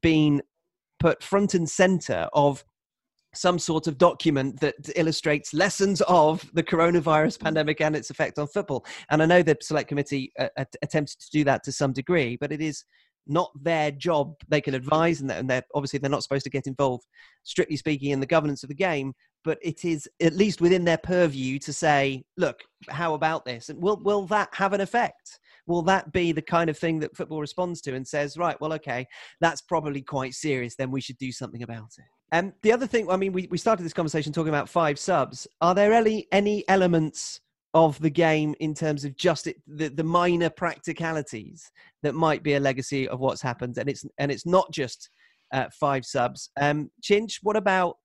been 0.00 0.40
put 1.02 1.22
front 1.22 1.54
and 1.54 1.68
center 1.68 2.28
of 2.32 2.64
some 3.34 3.58
sort 3.58 3.88
of 3.88 3.98
document 3.98 4.60
that 4.60 4.74
illustrates 4.94 5.52
lessons 5.52 6.00
of 6.02 6.48
the 6.54 6.62
coronavirus 6.62 7.38
mm. 7.38 7.40
pandemic 7.40 7.80
and 7.80 7.96
its 7.96 8.10
effect 8.10 8.38
on 8.38 8.46
football. 8.46 8.84
And 9.10 9.20
I 9.20 9.26
know 9.26 9.42
the 9.42 9.56
select 9.60 9.88
committee 9.88 10.32
uh, 10.38 10.48
attempted 10.82 11.18
to 11.18 11.30
do 11.32 11.42
that 11.44 11.64
to 11.64 11.72
some 11.72 11.92
degree, 11.92 12.36
but 12.40 12.52
it 12.52 12.60
is 12.60 12.84
not 13.26 13.50
their 13.60 13.90
job. 13.90 14.34
They 14.48 14.60
can 14.60 14.74
advise, 14.74 15.20
and 15.20 15.50
they're 15.50 15.64
obviously 15.74 15.98
they're 15.98 16.10
not 16.10 16.22
supposed 16.22 16.44
to 16.44 16.50
get 16.50 16.66
involved, 16.68 17.04
strictly 17.42 17.76
speaking, 17.76 18.10
in 18.10 18.20
the 18.20 18.26
governance 18.26 18.62
of 18.62 18.68
the 18.68 18.74
game. 18.74 19.12
But 19.44 19.58
it 19.62 19.84
is 19.84 20.08
at 20.20 20.34
least 20.34 20.60
within 20.60 20.84
their 20.84 20.98
purview 20.98 21.58
to 21.60 21.72
say, 21.72 22.24
look, 22.36 22.60
how 22.88 23.14
about 23.14 23.44
this? 23.44 23.68
And 23.68 23.82
will 23.82 24.00
will 24.02 24.26
that 24.26 24.48
have 24.54 24.72
an 24.72 24.80
effect? 24.80 25.38
will 25.66 25.82
that 25.82 26.12
be 26.12 26.32
the 26.32 26.42
kind 26.42 26.68
of 26.68 26.78
thing 26.78 26.98
that 27.00 27.16
football 27.16 27.40
responds 27.40 27.80
to 27.82 27.94
and 27.94 28.06
says, 28.06 28.36
right, 28.36 28.60
well, 28.60 28.72
okay, 28.72 29.06
that's 29.40 29.62
probably 29.62 30.02
quite 30.02 30.34
serious, 30.34 30.74
then 30.74 30.90
we 30.90 31.00
should 31.00 31.18
do 31.18 31.32
something 31.32 31.62
about 31.62 31.90
it? 31.98 32.04
And 32.32 32.52
the 32.62 32.72
other 32.72 32.86
thing, 32.86 33.10
I 33.10 33.16
mean, 33.16 33.32
we, 33.32 33.46
we 33.50 33.58
started 33.58 33.82
this 33.82 33.92
conversation 33.92 34.32
talking 34.32 34.48
about 34.48 34.68
five 34.68 34.98
subs. 34.98 35.46
Are 35.60 35.74
there 35.74 35.92
any, 35.92 36.26
any 36.32 36.66
elements 36.68 37.40
of 37.74 37.98
the 38.00 38.10
game 38.10 38.54
in 38.60 38.74
terms 38.74 39.04
of 39.04 39.16
just 39.16 39.46
it, 39.46 39.56
the, 39.66 39.88
the 39.88 40.04
minor 40.04 40.50
practicalities 40.50 41.70
that 42.02 42.14
might 42.14 42.42
be 42.42 42.54
a 42.54 42.60
legacy 42.60 43.08
of 43.08 43.20
what's 43.20 43.42
happened? 43.42 43.76
And 43.78 43.88
it's, 43.88 44.04
and 44.18 44.32
it's 44.32 44.46
not 44.46 44.72
just 44.72 45.10
uh, 45.52 45.66
five 45.78 46.04
subs. 46.06 46.50
Um, 46.60 46.90
Chinch, 47.02 47.38
what 47.42 47.56
about 47.56 47.96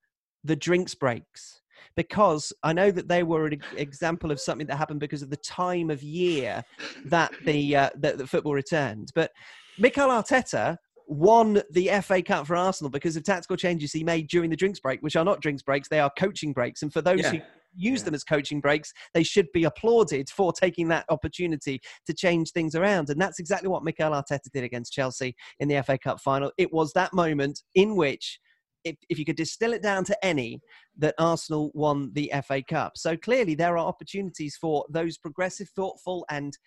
the 0.43 0.55
drinks 0.55 0.95
breaks? 0.95 1.61
because 1.95 2.53
I 2.63 2.73
know 2.73 2.91
that 2.91 3.07
they 3.07 3.23
were 3.23 3.47
an 3.47 3.59
example 3.75 4.31
of 4.31 4.39
something 4.39 4.67
that 4.67 4.77
happened 4.77 4.99
because 4.99 5.23
of 5.23 5.31
the 5.31 5.37
time 5.37 5.89
of 5.89 6.03
year 6.03 6.63
that 7.05 7.31
the 7.43 7.75
uh, 7.75 7.89
that 7.97 8.17
the 8.19 8.27
football 8.27 8.53
returned. 8.53 9.11
But 9.15 9.31
Mikel 9.79 10.09
Arteta 10.09 10.77
won 11.07 11.61
the 11.71 11.89
FA 12.03 12.21
Cup 12.21 12.45
for 12.45 12.55
Arsenal 12.55 12.89
because 12.89 13.15
of 13.15 13.23
tactical 13.23 13.55
changes 13.55 13.91
he 13.91 14.03
made 14.03 14.27
during 14.27 14.49
the 14.49 14.55
drinks 14.55 14.79
break, 14.79 15.01
which 15.01 15.15
are 15.15 15.25
not 15.25 15.41
drinks 15.41 15.63
breaks, 15.63 15.87
they 15.87 15.99
are 15.99 16.11
coaching 16.17 16.53
breaks. 16.53 16.81
And 16.81 16.91
for 16.91 17.01
those 17.01 17.21
yeah. 17.21 17.31
who 17.31 17.39
use 17.75 18.01
yeah. 18.01 18.05
them 18.05 18.13
as 18.13 18.23
coaching 18.23 18.59
breaks, 18.59 18.91
they 19.13 19.23
should 19.23 19.47
be 19.53 19.63
applauded 19.63 20.29
for 20.29 20.51
taking 20.51 20.87
that 20.89 21.05
opportunity 21.09 21.79
to 22.05 22.13
change 22.13 22.51
things 22.51 22.75
around. 22.75 23.09
And 23.09 23.21
that's 23.21 23.39
exactly 23.39 23.69
what 23.69 23.83
Mikel 23.83 24.11
Arteta 24.11 24.51
did 24.53 24.63
against 24.63 24.93
Chelsea 24.93 25.35
in 25.59 25.67
the 25.67 25.81
FA 25.81 25.97
Cup 25.97 26.19
final. 26.19 26.51
It 26.57 26.73
was 26.73 26.91
that 26.93 27.13
moment 27.13 27.63
in 27.73 27.95
which 27.95 28.39
if, 28.87 28.95
if 29.09 29.19
you 29.19 29.25
could 29.25 29.35
distill 29.35 29.73
it 29.73 29.83
down 29.83 30.03
to 30.05 30.25
any, 30.25 30.59
that 30.97 31.15
Arsenal 31.17 31.71
won 31.73 32.11
the 32.13 32.31
FA 32.45 32.61
Cup. 32.61 32.93
So 32.97 33.15
clearly, 33.15 33.55
there 33.55 33.77
are 33.77 33.87
opportunities 33.87 34.57
for 34.59 34.85
those 34.89 35.17
progressive, 35.17 35.69
thoughtful, 35.69 36.25
and 36.29 36.57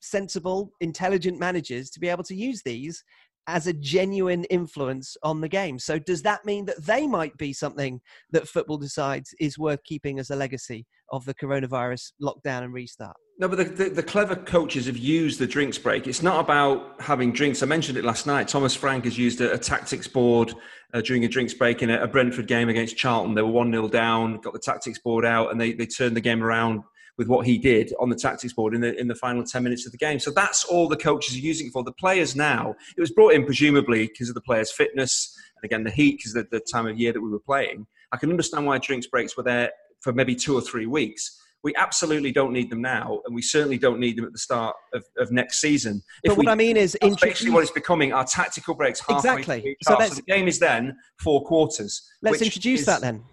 sensible, 0.00 0.70
intelligent 0.80 1.38
managers 1.38 1.90
to 1.90 2.00
be 2.00 2.08
able 2.08 2.24
to 2.24 2.34
use 2.34 2.62
these 2.62 3.02
as 3.48 3.66
a 3.66 3.72
genuine 3.72 4.44
influence 4.44 5.16
on 5.22 5.40
the 5.40 5.48
game. 5.48 5.78
So, 5.78 5.98
does 5.98 6.22
that 6.22 6.44
mean 6.44 6.66
that 6.66 6.84
they 6.84 7.06
might 7.06 7.36
be 7.38 7.52
something 7.52 8.00
that 8.30 8.46
football 8.46 8.76
decides 8.76 9.34
is 9.40 9.58
worth 9.58 9.82
keeping 9.84 10.18
as 10.18 10.30
a 10.30 10.36
legacy 10.36 10.86
of 11.10 11.24
the 11.24 11.34
coronavirus 11.34 12.12
lockdown 12.22 12.62
and 12.64 12.72
restart? 12.72 13.16
No, 13.40 13.46
but 13.46 13.58
the, 13.58 13.64
the, 13.64 13.90
the, 13.90 14.02
clever 14.02 14.34
coaches 14.34 14.86
have 14.86 14.96
used 14.96 15.38
the 15.38 15.46
drinks 15.46 15.78
break. 15.78 16.08
It's 16.08 16.22
not 16.22 16.40
about 16.40 17.00
having 17.00 17.32
drinks. 17.32 17.62
I 17.62 17.66
mentioned 17.66 17.96
it 17.96 18.04
last 18.04 18.26
night. 18.26 18.48
Thomas 18.48 18.74
Frank 18.74 19.04
has 19.04 19.16
used 19.16 19.40
a, 19.40 19.52
a 19.52 19.58
tactics 19.58 20.08
board 20.08 20.52
uh, 20.92 21.00
during 21.02 21.24
a 21.24 21.28
drinks 21.28 21.54
break 21.54 21.80
in 21.80 21.88
a, 21.88 22.02
a, 22.02 22.08
Brentford 22.08 22.48
game 22.48 22.68
against 22.68 22.96
Charlton. 22.96 23.34
They 23.34 23.42
were 23.42 23.50
1 23.52 23.70
0 23.70 23.86
down, 23.88 24.40
got 24.40 24.54
the 24.54 24.58
tactics 24.58 24.98
board 24.98 25.24
out, 25.24 25.52
and 25.52 25.60
they, 25.60 25.72
they 25.72 25.86
turned 25.86 26.16
the 26.16 26.20
game 26.20 26.42
around 26.42 26.82
with 27.16 27.28
what 27.28 27.46
he 27.46 27.58
did 27.58 27.92
on 28.00 28.08
the 28.08 28.16
tactics 28.16 28.52
board 28.52 28.74
in 28.74 28.80
the 28.80 28.98
in 28.98 29.06
the 29.06 29.14
final 29.14 29.44
10 29.44 29.62
minutes 29.62 29.86
of 29.86 29.92
the 29.92 29.98
game. 29.98 30.18
So 30.18 30.32
that's 30.32 30.64
all 30.64 30.88
the 30.88 30.96
coaches 30.96 31.36
are 31.36 31.40
using 31.40 31.68
it 31.68 31.72
for. 31.72 31.84
The 31.84 31.92
players 31.92 32.34
now, 32.34 32.74
it 32.96 33.00
was 33.00 33.12
brought 33.12 33.34
in 33.34 33.44
presumably 33.44 34.08
because 34.08 34.28
of 34.28 34.34
the 34.34 34.40
players' 34.40 34.72
fitness 34.72 35.32
and 35.56 35.64
again 35.64 35.84
the 35.84 35.92
heat 35.92 36.18
because 36.18 36.34
of 36.34 36.50
the, 36.50 36.58
the 36.58 36.64
time 36.72 36.88
of 36.88 36.98
year 36.98 37.12
that 37.12 37.20
we 37.20 37.30
were 37.30 37.38
playing. 37.38 37.86
I 38.10 38.16
can 38.16 38.30
understand 38.30 38.66
why 38.66 38.78
drinks 38.78 39.06
breaks 39.06 39.36
were 39.36 39.44
there 39.44 39.70
for 40.00 40.12
maybe 40.12 40.34
two 40.34 40.56
or 40.56 40.60
three 40.60 40.86
weeks. 40.86 41.40
We 41.64 41.74
absolutely 41.76 42.32
don't 42.32 42.52
need 42.52 42.70
them 42.70 42.80
now, 42.80 43.20
and 43.26 43.34
we 43.34 43.42
certainly 43.42 43.78
don't 43.78 43.98
need 43.98 44.16
them 44.16 44.24
at 44.24 44.32
the 44.32 44.38
start 44.38 44.76
of, 44.94 45.04
of 45.18 45.32
next 45.32 45.60
season. 45.60 46.02
But 46.22 46.32
if 46.32 46.38
what 46.38 46.46
we, 46.46 46.52
I 46.52 46.54
mean 46.54 46.76
is, 46.76 46.96
that's 47.00 47.16
basically 47.16 47.52
what 47.52 47.62
it's 47.62 47.72
becoming: 47.72 48.12
our 48.12 48.24
tactical 48.24 48.74
breaks 48.74 49.02
exactly. 49.08 49.76
So, 49.82 49.98
so, 49.98 50.14
the 50.14 50.22
game 50.22 50.46
is 50.46 50.58
then 50.58 50.96
four 51.20 51.44
quarters. 51.44 52.08
Let's 52.22 52.42
introduce 52.42 52.80
is, 52.80 52.86
that 52.86 53.00
then. 53.00 53.24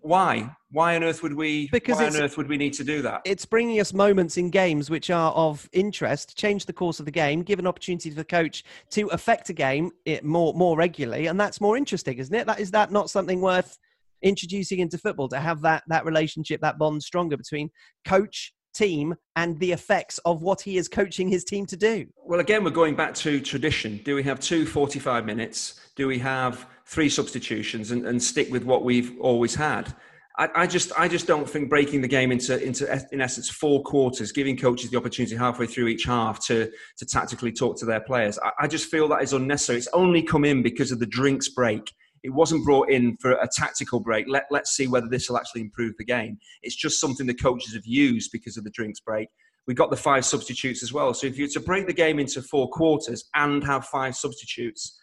Why? 0.00 0.56
Why 0.70 0.96
on 0.96 1.02
earth 1.02 1.22
would 1.22 1.34
we? 1.34 1.68
Because 1.70 1.96
why 1.96 2.06
on 2.06 2.16
earth 2.16 2.36
would 2.36 2.48
we 2.48 2.56
need 2.56 2.72
to 2.74 2.84
do 2.84 3.02
that? 3.02 3.22
It's 3.24 3.44
bringing 3.44 3.80
us 3.80 3.92
moments 3.92 4.36
in 4.36 4.50
games 4.50 4.90
which 4.90 5.10
are 5.10 5.32
of 5.32 5.68
interest, 5.72 6.36
change 6.36 6.66
the 6.66 6.72
course 6.72 7.00
of 7.00 7.04
the 7.04 7.10
game, 7.10 7.42
give 7.42 7.58
an 7.58 7.66
opportunity 7.66 8.10
to 8.10 8.16
the 8.16 8.24
coach 8.24 8.64
to 8.90 9.08
affect 9.08 9.50
a 9.50 9.52
game 9.52 9.90
more 10.22 10.54
more 10.54 10.76
regularly, 10.76 11.26
and 11.26 11.40
that's 11.40 11.60
more 11.60 11.76
interesting, 11.76 12.18
isn't 12.18 12.34
it? 12.34 12.46
That 12.46 12.60
is 12.60 12.70
that 12.70 12.92
not 12.92 13.10
something 13.10 13.40
worth 13.40 13.78
introducing 14.22 14.78
into 14.80 14.98
football 14.98 15.28
to 15.28 15.40
have 15.40 15.62
that 15.62 15.82
that 15.88 16.04
relationship, 16.04 16.60
that 16.60 16.78
bond 16.78 17.02
stronger 17.02 17.36
between 17.36 17.70
coach 18.06 18.52
team 18.74 19.14
and 19.36 19.58
the 19.58 19.72
effects 19.72 20.18
of 20.24 20.42
what 20.42 20.60
he 20.60 20.76
is 20.76 20.88
coaching 20.88 21.28
his 21.28 21.44
team 21.44 21.66
to 21.66 21.76
do. 21.76 22.06
Well, 22.24 22.40
again, 22.40 22.64
we're 22.64 22.70
going 22.70 22.94
back 22.94 23.14
to 23.16 23.40
tradition. 23.40 24.00
Do 24.04 24.14
we 24.14 24.22
have 24.22 24.40
two 24.40 24.66
45 24.66 25.24
minutes? 25.24 25.80
Do 25.96 26.06
we 26.06 26.18
have 26.20 26.66
three 26.86 27.08
substitutions 27.08 27.90
and, 27.90 28.06
and 28.06 28.22
stick 28.22 28.50
with 28.50 28.64
what 28.64 28.84
we've 28.84 29.18
always 29.20 29.54
had? 29.54 29.94
I, 30.38 30.48
I, 30.54 30.66
just, 30.68 30.92
I 30.96 31.08
just 31.08 31.26
don't 31.26 31.48
think 31.50 31.68
breaking 31.68 32.00
the 32.00 32.08
game 32.08 32.30
into, 32.30 32.62
into, 32.62 33.06
in 33.10 33.20
essence, 33.20 33.50
four 33.50 33.82
quarters, 33.82 34.30
giving 34.30 34.56
coaches 34.56 34.90
the 34.90 34.96
opportunity 34.96 35.34
halfway 35.34 35.66
through 35.66 35.88
each 35.88 36.04
half 36.04 36.44
to, 36.46 36.70
to 36.98 37.06
tactically 37.06 37.50
talk 37.50 37.76
to 37.78 37.84
their 37.84 38.00
players. 38.00 38.38
I, 38.38 38.52
I 38.60 38.66
just 38.68 38.88
feel 38.88 39.08
that 39.08 39.22
is 39.22 39.32
unnecessary. 39.32 39.78
It's 39.78 39.88
only 39.92 40.22
come 40.22 40.44
in 40.44 40.62
because 40.62 40.92
of 40.92 41.00
the 41.00 41.06
drinks 41.06 41.48
break 41.48 41.92
it 42.22 42.30
wasn't 42.30 42.64
brought 42.64 42.90
in 42.90 43.16
for 43.20 43.32
a 43.32 43.48
tactical 43.52 44.00
break. 44.00 44.26
Let, 44.28 44.46
let's 44.50 44.70
see 44.70 44.86
whether 44.86 45.08
this 45.08 45.28
will 45.28 45.38
actually 45.38 45.62
improve 45.62 45.94
the 45.98 46.04
game. 46.04 46.38
It's 46.62 46.76
just 46.76 47.00
something 47.00 47.26
the 47.26 47.34
coaches 47.34 47.74
have 47.74 47.86
used 47.86 48.30
because 48.32 48.56
of 48.56 48.64
the 48.64 48.70
drinks 48.70 49.00
break. 49.00 49.28
We 49.66 49.74
got 49.74 49.90
the 49.90 49.96
five 49.96 50.24
substitutes 50.24 50.82
as 50.82 50.92
well. 50.92 51.12
So 51.12 51.26
if 51.26 51.36
you're 51.36 51.48
to 51.48 51.60
break 51.60 51.86
the 51.86 51.92
game 51.92 52.18
into 52.18 52.40
four 52.40 52.68
quarters 52.70 53.24
and 53.34 53.62
have 53.64 53.84
five 53.86 54.16
substitutes, 54.16 54.98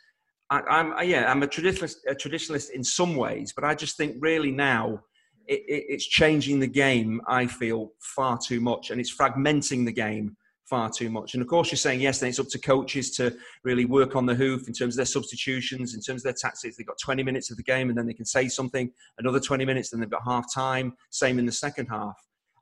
I, 0.49 0.61
am 0.67 0.93
yeah, 1.03 1.31
I'm 1.31 1.43
a 1.43 1.47
traditionalist, 1.47 1.97
a 2.07 2.15
traditionalist 2.15 2.71
in 2.71 2.83
some 2.83 3.15
ways, 3.15 3.53
but 3.55 3.63
I 3.63 3.73
just 3.73 3.97
think 3.97 4.17
really 4.19 4.51
now 4.51 5.01
it, 5.47 5.61
it, 5.67 5.85
it's 5.89 6.05
changing 6.05 6.59
the 6.59 6.67
game. 6.67 7.21
I 7.27 7.47
feel 7.47 7.93
far 7.99 8.37
too 8.37 8.59
much, 8.59 8.91
and 8.91 8.99
it's 8.99 9.15
fragmenting 9.15 9.85
the 9.85 9.91
game 9.91 10.35
far 10.65 10.89
too 10.89 11.09
much. 11.09 11.33
And 11.33 11.41
of 11.41 11.47
course, 11.47 11.71
you're 11.71 11.77
saying 11.77 12.01
yes, 12.01 12.19
then 12.19 12.29
it's 12.29 12.39
up 12.39 12.47
to 12.49 12.59
coaches 12.59 13.11
to 13.17 13.35
really 13.63 13.85
work 13.85 14.15
on 14.15 14.25
the 14.25 14.35
hoof 14.35 14.67
in 14.67 14.73
terms 14.73 14.95
of 14.95 14.97
their 14.97 15.05
substitutions, 15.05 15.93
in 15.93 16.01
terms 16.01 16.21
of 16.21 16.23
their 16.23 16.33
tactics. 16.33 16.77
They've 16.77 16.85
got 16.85 16.97
20 16.97 17.23
minutes 17.23 17.51
of 17.51 17.57
the 17.57 17.63
game 17.63 17.89
and 17.89 17.97
then 17.97 18.07
they 18.07 18.13
can 18.13 18.25
say 18.25 18.47
something, 18.47 18.91
another 19.19 19.39
20 19.39 19.63
minutes, 19.65 19.89
then 19.89 19.99
they've 19.99 20.09
got 20.09 20.23
half 20.23 20.51
time, 20.53 20.93
same 21.11 21.39
in 21.39 21.45
the 21.45 21.51
second 21.51 21.87
half. 21.87 22.15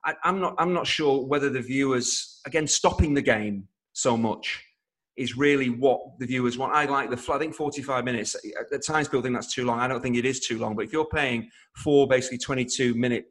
I, 0.06 0.16
I'm, 0.24 0.40
not, 0.40 0.56
I'm 0.58 0.74
not 0.74 0.86
sure 0.86 1.26
whether 1.26 1.50
the 1.50 1.62
viewers, 1.62 2.42
again, 2.46 2.68
stopping 2.68 3.14
the 3.14 3.22
game 3.22 3.68
so 3.94 4.18
much 4.18 4.64
is 5.16 5.38
really 5.38 5.70
what 5.70 6.02
the 6.20 6.26
viewers 6.26 6.58
want. 6.58 6.74
I 6.74 6.86
like 6.86 7.10
the, 7.10 7.34
I 7.34 7.38
think 7.38 7.54
45 7.54 8.04
minutes, 8.04 8.36
at 8.74 8.86
times 8.86 9.08
people 9.08 9.22
think 9.22 9.36
that's 9.36 9.54
too 9.54 9.66
long. 9.66 9.80
I 9.80 9.88
don't 9.88 10.02
think 10.02 10.18
it 10.18 10.26
is 10.26 10.40
too 10.40 10.58
long, 10.58 10.76
but 10.76 10.86
if 10.86 10.92
you're 10.92 11.06
paying 11.06 11.50
four 11.84 12.08
basically 12.08 12.40
22 12.40 12.96
minute 12.96 13.26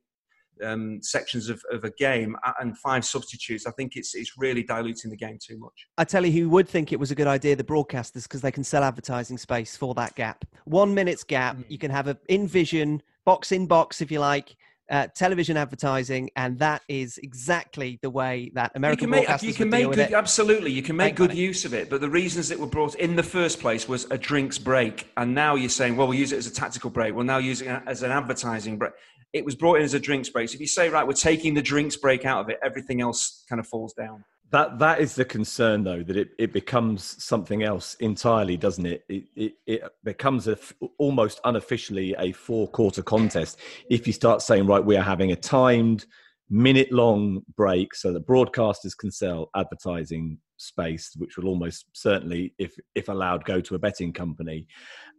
um, 0.62 1.00
sections 1.02 1.48
of, 1.48 1.62
of 1.70 1.84
a 1.84 1.90
game 1.90 2.36
and 2.60 2.76
five 2.78 3.04
substitutes, 3.04 3.66
I 3.66 3.70
think 3.72 3.96
it's 3.96 4.14
it's 4.14 4.38
really 4.38 4.62
diluting 4.62 5.10
the 5.10 5.16
game 5.16 5.38
too 5.40 5.58
much. 5.58 5.86
I 5.98 6.04
tell 6.04 6.24
you 6.24 6.32
who 6.32 6.48
would 6.50 6.68
think 6.68 6.92
it 6.92 7.00
was 7.00 7.10
a 7.10 7.14
good 7.14 7.26
idea, 7.26 7.56
the 7.56 7.64
broadcasters, 7.64 8.24
because 8.24 8.40
they 8.40 8.52
can 8.52 8.64
sell 8.64 8.84
advertising 8.84 9.38
space 9.38 9.76
for 9.76 9.94
that 9.94 10.14
gap. 10.14 10.44
One 10.64 10.94
minute's 10.94 11.24
gap, 11.24 11.56
mm. 11.56 11.64
you 11.68 11.78
can 11.78 11.90
have 11.90 12.08
a 12.08 12.16
in 12.28 12.46
vision, 12.46 13.02
box 13.24 13.52
in 13.52 13.66
box, 13.66 14.00
if 14.00 14.10
you 14.10 14.20
like, 14.20 14.56
uh, 14.90 15.06
television 15.14 15.56
advertising, 15.56 16.28
and 16.36 16.58
that 16.58 16.82
is 16.88 17.18
exactly 17.22 17.98
the 18.02 18.10
way 18.10 18.50
that 18.54 18.72
American 18.74 19.08
you 19.08 19.14
can 19.14 19.26
make, 19.28 19.42
you 19.42 19.54
can 19.54 19.70
make 19.70 19.90
good, 19.90 20.12
absolutely 20.12 20.70
you 20.70 20.82
can 20.82 20.96
make, 20.96 21.12
make 21.12 21.16
good 21.16 21.30
money. 21.30 21.40
use 21.40 21.64
of 21.64 21.72
it. 21.72 21.88
But 21.88 22.00
the 22.02 22.10
reasons 22.10 22.50
it 22.50 22.60
were 22.60 22.66
brought 22.66 22.94
in 22.96 23.16
the 23.16 23.22
first 23.22 23.58
place 23.58 23.88
was 23.88 24.06
a 24.10 24.18
drinks 24.18 24.58
break, 24.58 25.10
and 25.16 25.34
now 25.34 25.54
you're 25.54 25.70
saying, 25.70 25.96
well, 25.96 26.08
we'll 26.08 26.18
use 26.18 26.32
it 26.32 26.36
as 26.36 26.46
a 26.46 26.52
tactical 26.52 26.90
break. 26.90 27.14
We'll 27.14 27.24
now 27.24 27.38
use 27.38 27.62
it 27.62 27.68
as 27.86 28.02
an 28.02 28.10
advertising 28.10 28.76
break. 28.76 28.92
It 29.32 29.44
was 29.44 29.54
brought 29.54 29.76
in 29.76 29.82
as 29.82 29.94
a 29.94 30.00
drinks 30.00 30.28
break. 30.28 30.48
So 30.48 30.54
if 30.54 30.60
you 30.60 30.66
say, 30.66 30.88
right, 30.88 31.06
we're 31.06 31.14
taking 31.14 31.54
the 31.54 31.62
drinks 31.62 31.96
break 31.96 32.24
out 32.24 32.40
of 32.40 32.48
it, 32.50 32.58
everything 32.62 33.00
else 33.00 33.44
kind 33.48 33.60
of 33.60 33.66
falls 33.66 33.92
down. 33.94 34.24
That 34.50 34.78
that 34.80 35.00
is 35.00 35.14
the 35.14 35.24
concern, 35.24 35.82
though, 35.82 36.02
that 36.02 36.16
it, 36.16 36.32
it 36.38 36.52
becomes 36.52 37.24
something 37.24 37.62
else 37.62 37.94
entirely, 38.00 38.58
doesn't 38.58 38.84
it? 38.84 39.02
It 39.08 39.24
it, 39.34 39.52
it 39.66 39.82
becomes 40.04 40.46
a, 40.46 40.58
almost 40.98 41.40
unofficially 41.44 42.14
a 42.18 42.32
four 42.32 42.68
quarter 42.68 43.02
contest 43.02 43.58
if 43.88 44.06
you 44.06 44.12
start 44.12 44.42
saying, 44.42 44.66
right, 44.66 44.84
we 44.84 44.96
are 44.96 45.02
having 45.02 45.32
a 45.32 45.36
timed 45.36 46.04
minute 46.50 46.92
long 46.92 47.40
break 47.56 47.94
so 47.94 48.12
that 48.12 48.26
broadcasters 48.26 48.94
can 48.94 49.10
sell 49.10 49.48
advertising 49.56 50.36
space, 50.58 51.12
which 51.16 51.38
will 51.38 51.48
almost 51.48 51.86
certainly, 51.94 52.52
if 52.58 52.74
if 52.94 53.08
allowed, 53.08 53.46
go 53.46 53.58
to 53.62 53.74
a 53.74 53.78
betting 53.78 54.12
company, 54.12 54.66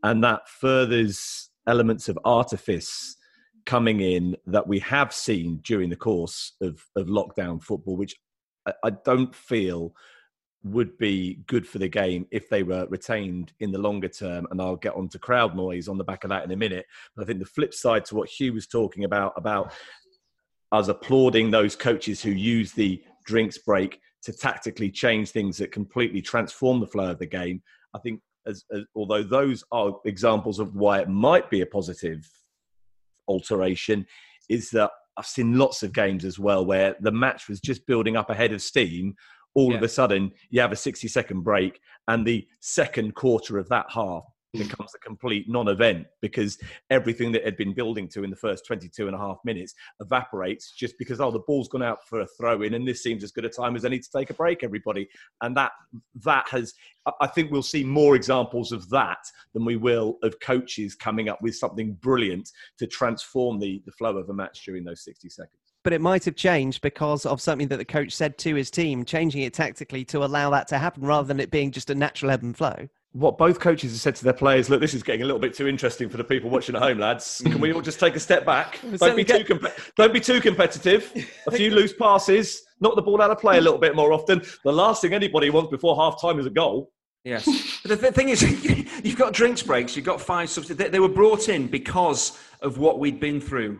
and 0.03 0.23
that 0.23 0.47
furthers 0.47 1.49
elements 1.67 2.07
of 2.07 2.19
artifice 2.23 3.15
coming 3.65 3.99
in 4.01 4.35
that 4.47 4.67
we 4.67 4.79
have 4.79 5.13
seen 5.13 5.59
during 5.63 5.89
the 5.89 5.95
course 5.95 6.53
of, 6.61 6.83
of 6.95 7.07
lockdown 7.07 7.61
football, 7.61 7.97
which 7.97 8.15
I 8.83 8.91
don't 9.03 9.33
feel 9.35 9.93
would 10.63 10.97
be 10.97 11.41
good 11.47 11.67
for 11.67 11.77
the 11.77 11.89
game 11.89 12.25
if 12.31 12.49
they 12.49 12.63
were 12.63 12.87
retained 12.89 13.51
in 13.59 13.71
the 13.71 13.77
longer 13.77 14.07
term. 14.07 14.47
And 14.49 14.61
I'll 14.61 14.77
get 14.77 14.95
on 14.95 15.09
to 15.09 15.19
crowd 15.19 15.55
noise 15.55 15.87
on 15.87 15.97
the 15.97 16.03
back 16.03 16.23
of 16.23 16.29
that 16.29 16.45
in 16.45 16.51
a 16.51 16.55
minute. 16.55 16.85
But 17.15 17.23
I 17.23 17.25
think 17.25 17.39
the 17.39 17.45
flip 17.45 17.73
side 17.73 18.05
to 18.05 18.15
what 18.15 18.29
Hugh 18.29 18.53
was 18.53 18.67
talking 18.67 19.03
about, 19.03 19.33
about 19.35 19.73
us 20.71 20.87
applauding 20.87 21.51
those 21.51 21.75
coaches 21.75 22.21
who 22.21 22.31
use 22.31 22.71
the 22.71 23.03
drinks 23.25 23.57
break 23.57 23.99
to 24.23 24.31
tactically 24.31 24.89
change 24.89 25.31
things 25.31 25.57
that 25.57 25.71
completely 25.71 26.21
transform 26.21 26.79
the 26.79 26.87
flow 26.87 27.11
of 27.11 27.19
the 27.19 27.25
game. 27.25 27.61
I 27.93 27.99
think, 27.99 28.21
as, 28.45 28.63
as, 28.73 28.83
although 28.95 29.23
those 29.23 29.63
are 29.71 29.99
examples 30.05 30.59
of 30.59 30.75
why 30.75 30.99
it 30.99 31.09
might 31.09 31.49
be 31.49 31.61
a 31.61 31.65
positive 31.65 32.29
alteration, 33.27 34.05
is 34.49 34.69
that 34.71 34.91
I've 35.17 35.25
seen 35.25 35.57
lots 35.57 35.83
of 35.83 35.93
games 35.93 36.25
as 36.25 36.39
well 36.39 36.65
where 36.65 36.95
the 37.01 37.11
match 37.11 37.47
was 37.47 37.59
just 37.59 37.85
building 37.85 38.15
up 38.17 38.29
ahead 38.29 38.51
of 38.51 38.61
steam. 38.61 39.15
All 39.55 39.71
yeah. 39.71 39.77
of 39.77 39.83
a 39.83 39.89
sudden, 39.89 40.31
you 40.49 40.59
have 40.61 40.71
a 40.71 40.75
60 40.75 41.07
second 41.07 41.43
break, 41.43 41.79
and 42.07 42.25
the 42.25 42.47
second 42.59 43.13
quarter 43.13 43.59
of 43.59 43.69
that 43.69 43.85
half 43.89 44.23
becomes 44.59 44.93
a 44.93 44.99
complete 44.99 45.49
non-event 45.49 46.05
because 46.21 46.59
everything 46.91 47.31
that 47.31 47.43
had 47.43 47.57
been 47.57 47.73
building 47.73 48.07
to 48.07 48.23
in 48.23 48.29
the 48.29 48.35
first 48.35 48.65
22 48.67 49.07
and 49.07 49.15
a 49.15 49.19
half 49.19 49.37
minutes 49.43 49.73
evaporates 49.99 50.71
just 50.71 50.97
because 50.99 51.19
oh 51.19 51.31
the 51.31 51.39
ball's 51.39 51.67
gone 51.67 51.81
out 51.81 52.07
for 52.07 52.21
a 52.21 52.27
throw 52.39 52.61
in 52.61 52.75
and 52.75 52.87
this 52.87 53.01
seems 53.01 53.23
as 53.23 53.31
good 53.31 53.45
a 53.45 53.49
time 53.49 53.75
as 53.75 53.83
any 53.83 53.99
to 53.99 54.09
take 54.15 54.29
a 54.29 54.33
break 54.33 54.63
everybody. 54.63 55.09
And 55.41 55.57
that 55.57 55.71
that 56.23 56.47
has 56.49 56.73
i 57.19 57.27
think 57.27 57.51
we'll 57.51 57.61
see 57.61 57.83
more 57.83 58.15
examples 58.15 58.71
of 58.71 58.89
that 58.89 59.17
than 59.53 59.65
we 59.65 59.75
will 59.75 60.19
of 60.23 60.39
coaches 60.39 60.95
coming 60.95 61.27
up 61.27 61.41
with 61.41 61.53
something 61.53 61.93
brilliant 61.95 62.49
to 62.77 62.87
transform 62.87 63.59
the 63.59 63.81
the 63.85 63.91
flow 63.91 64.17
of 64.17 64.29
a 64.29 64.33
match 64.33 64.63
during 64.65 64.83
those 64.83 65.03
60 65.03 65.29
seconds. 65.29 65.59
But 65.83 65.93
it 65.93 65.99
might 65.99 66.23
have 66.25 66.35
changed 66.35 66.81
because 66.81 67.25
of 67.25 67.41
something 67.41 67.67
that 67.67 67.77
the 67.77 67.83
coach 67.83 68.13
said 68.13 68.37
to 68.37 68.55
his 68.55 68.71
team, 68.71 69.03
changing 69.03 69.41
it 69.41 69.53
tactically 69.53 70.05
to 70.05 70.23
allow 70.23 70.49
that 70.51 70.69
to 70.69 70.77
happen 70.77 71.03
rather 71.03 71.27
than 71.27 71.41
it 71.41 71.51
being 71.51 71.71
just 71.71 71.89
a 71.89 71.95
natural 71.95 72.31
ebb 72.31 72.43
and 72.43 72.55
flow 72.55 72.87
what 73.13 73.37
both 73.37 73.59
coaches 73.59 73.91
have 73.91 74.01
said 74.01 74.15
to 74.15 74.23
their 74.23 74.33
players 74.33 74.69
look 74.69 74.81
this 74.81 74.93
is 74.93 75.03
getting 75.03 75.21
a 75.21 75.25
little 75.25 75.39
bit 75.39 75.53
too 75.53 75.67
interesting 75.67 76.09
for 76.09 76.17
the 76.17 76.23
people 76.23 76.49
watching 76.49 76.75
at 76.75 76.81
home 76.81 76.97
lads 76.97 77.41
can 77.45 77.59
we 77.59 77.71
all 77.71 77.81
just 77.81 77.99
take 77.99 78.15
a 78.15 78.19
step 78.19 78.45
back 78.45 78.79
don't 78.97 79.15
be 79.15 79.23
too 79.23 79.43
com- 79.45 79.67
don't 79.95 80.13
be 80.13 80.19
too 80.19 80.41
competitive 80.41 81.13
a 81.47 81.51
few 81.51 81.69
loose 81.75 81.93
passes 81.93 82.63
knock 82.81 82.95
the 82.95 83.01
ball 83.01 83.21
out 83.21 83.31
of 83.31 83.39
play 83.39 83.57
a 83.57 83.61
little 83.61 83.79
bit 83.79 83.95
more 83.95 84.11
often 84.11 84.41
the 84.63 84.73
last 84.73 85.01
thing 85.01 85.13
anybody 85.13 85.49
wants 85.49 85.69
before 85.69 85.95
half 85.95 86.19
time 86.19 86.39
is 86.39 86.45
a 86.45 86.49
goal 86.49 86.91
yes 87.23 87.45
but 87.85 88.01
the 88.01 88.11
thing 88.11 88.29
is 88.29 88.41
you've 89.03 89.17
got 89.17 89.31
drinks 89.31 89.61
breaks 89.61 89.95
you've 89.95 90.05
got 90.05 90.19
five 90.19 90.49
substitutes 90.49 90.91
they 90.91 90.99
were 90.99 91.07
brought 91.07 91.49
in 91.49 91.67
because 91.67 92.39
of 92.61 92.77
what 92.79 92.99
we'd 92.99 93.19
been 93.19 93.39
through 93.39 93.79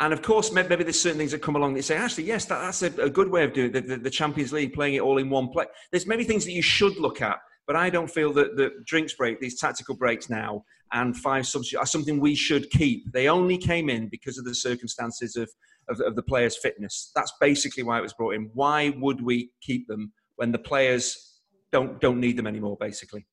and 0.00 0.12
of 0.12 0.20
course, 0.20 0.50
maybe 0.50 0.74
there's 0.82 1.00
certain 1.00 1.18
things 1.18 1.30
that 1.30 1.42
come 1.42 1.54
along 1.54 1.74
that 1.74 1.84
say, 1.84 1.96
actually, 1.96 2.24
yes, 2.24 2.44
that, 2.46 2.60
that's 2.60 2.82
a, 2.82 2.86
a, 3.02 3.08
good 3.08 3.30
way 3.30 3.44
of 3.44 3.52
doing 3.52 3.68
it. 3.68 3.72
The, 3.72 3.80
the, 3.82 3.96
the, 3.98 4.10
Champions 4.10 4.52
League, 4.52 4.72
playing 4.72 4.94
it 4.94 5.00
all 5.00 5.18
in 5.18 5.30
one 5.30 5.48
play. 5.50 5.66
There's 5.92 6.08
many 6.08 6.24
things 6.24 6.44
that 6.44 6.50
you 6.50 6.62
should 6.62 6.96
look 6.96 7.22
at. 7.22 7.36
But 7.66 7.76
I 7.76 7.90
don't 7.90 8.10
feel 8.10 8.32
that 8.34 8.56
the 8.56 8.70
drinks 8.84 9.14
break, 9.14 9.40
these 9.40 9.60
tactical 9.60 9.94
breaks 9.96 10.28
now, 10.28 10.64
and 10.92 11.16
five 11.16 11.46
substitutes 11.46 11.80
are 11.80 11.86
something 11.86 12.20
we 12.20 12.34
should 12.34 12.68
keep. 12.70 13.10
They 13.12 13.28
only 13.28 13.56
came 13.56 13.88
in 13.88 14.08
because 14.08 14.38
of 14.38 14.44
the 14.44 14.54
circumstances 14.54 15.36
of, 15.36 15.50
of, 15.88 16.00
of 16.00 16.16
the 16.16 16.22
players' 16.22 16.58
fitness. 16.58 17.12
That's 17.14 17.32
basically 17.40 17.82
why 17.82 17.98
it 17.98 18.02
was 18.02 18.12
brought 18.12 18.34
in. 18.34 18.50
Why 18.52 18.90
would 18.98 19.22
we 19.22 19.50
keep 19.62 19.86
them 19.88 20.12
when 20.36 20.52
the 20.52 20.58
players 20.58 21.38
don't 21.70 22.00
don't 22.00 22.20
need 22.20 22.36
them 22.36 22.46
anymore? 22.46 22.76
Basically. 22.78 23.26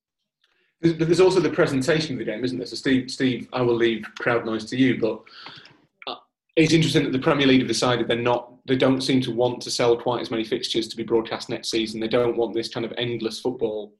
There's 0.81 1.19
also 1.19 1.41
the 1.41 1.49
presentation 1.49 2.13
of 2.13 2.19
the 2.19 2.25
game, 2.25 2.45
isn't 2.45 2.57
there? 2.57 2.65
So, 2.65 2.77
Steve, 2.77 3.11
Steve, 3.11 3.49
I 3.51 3.61
will 3.61 3.75
leave 3.75 4.05
crowd 4.17 4.45
noise 4.45 4.63
to 4.65 4.77
you, 4.77 4.97
but 4.97 5.21
uh, 6.07 6.15
it's 6.55 6.71
interesting 6.71 7.03
that 7.03 7.11
the 7.11 7.19
Premier 7.19 7.47
League 7.47 7.59
have 7.59 7.67
decided 7.67 8.07
they're 8.07 8.15
not, 8.15 8.53
they 8.65 8.77
don't 8.77 9.01
seem 9.01 9.19
to 9.23 9.31
want 9.31 9.61
to 9.63 9.71
sell 9.71 9.97
quite 9.97 10.21
as 10.21 10.31
many 10.31 10.45
fixtures 10.45 10.87
to 10.87 10.95
be 10.95 11.03
broadcast 11.03 11.49
next 11.49 11.69
season. 11.69 11.99
They 11.99 12.07
don't 12.07 12.37
want 12.37 12.53
this 12.53 12.69
kind 12.69 12.85
of 12.85 12.93
endless 12.97 13.41
football 13.41 13.93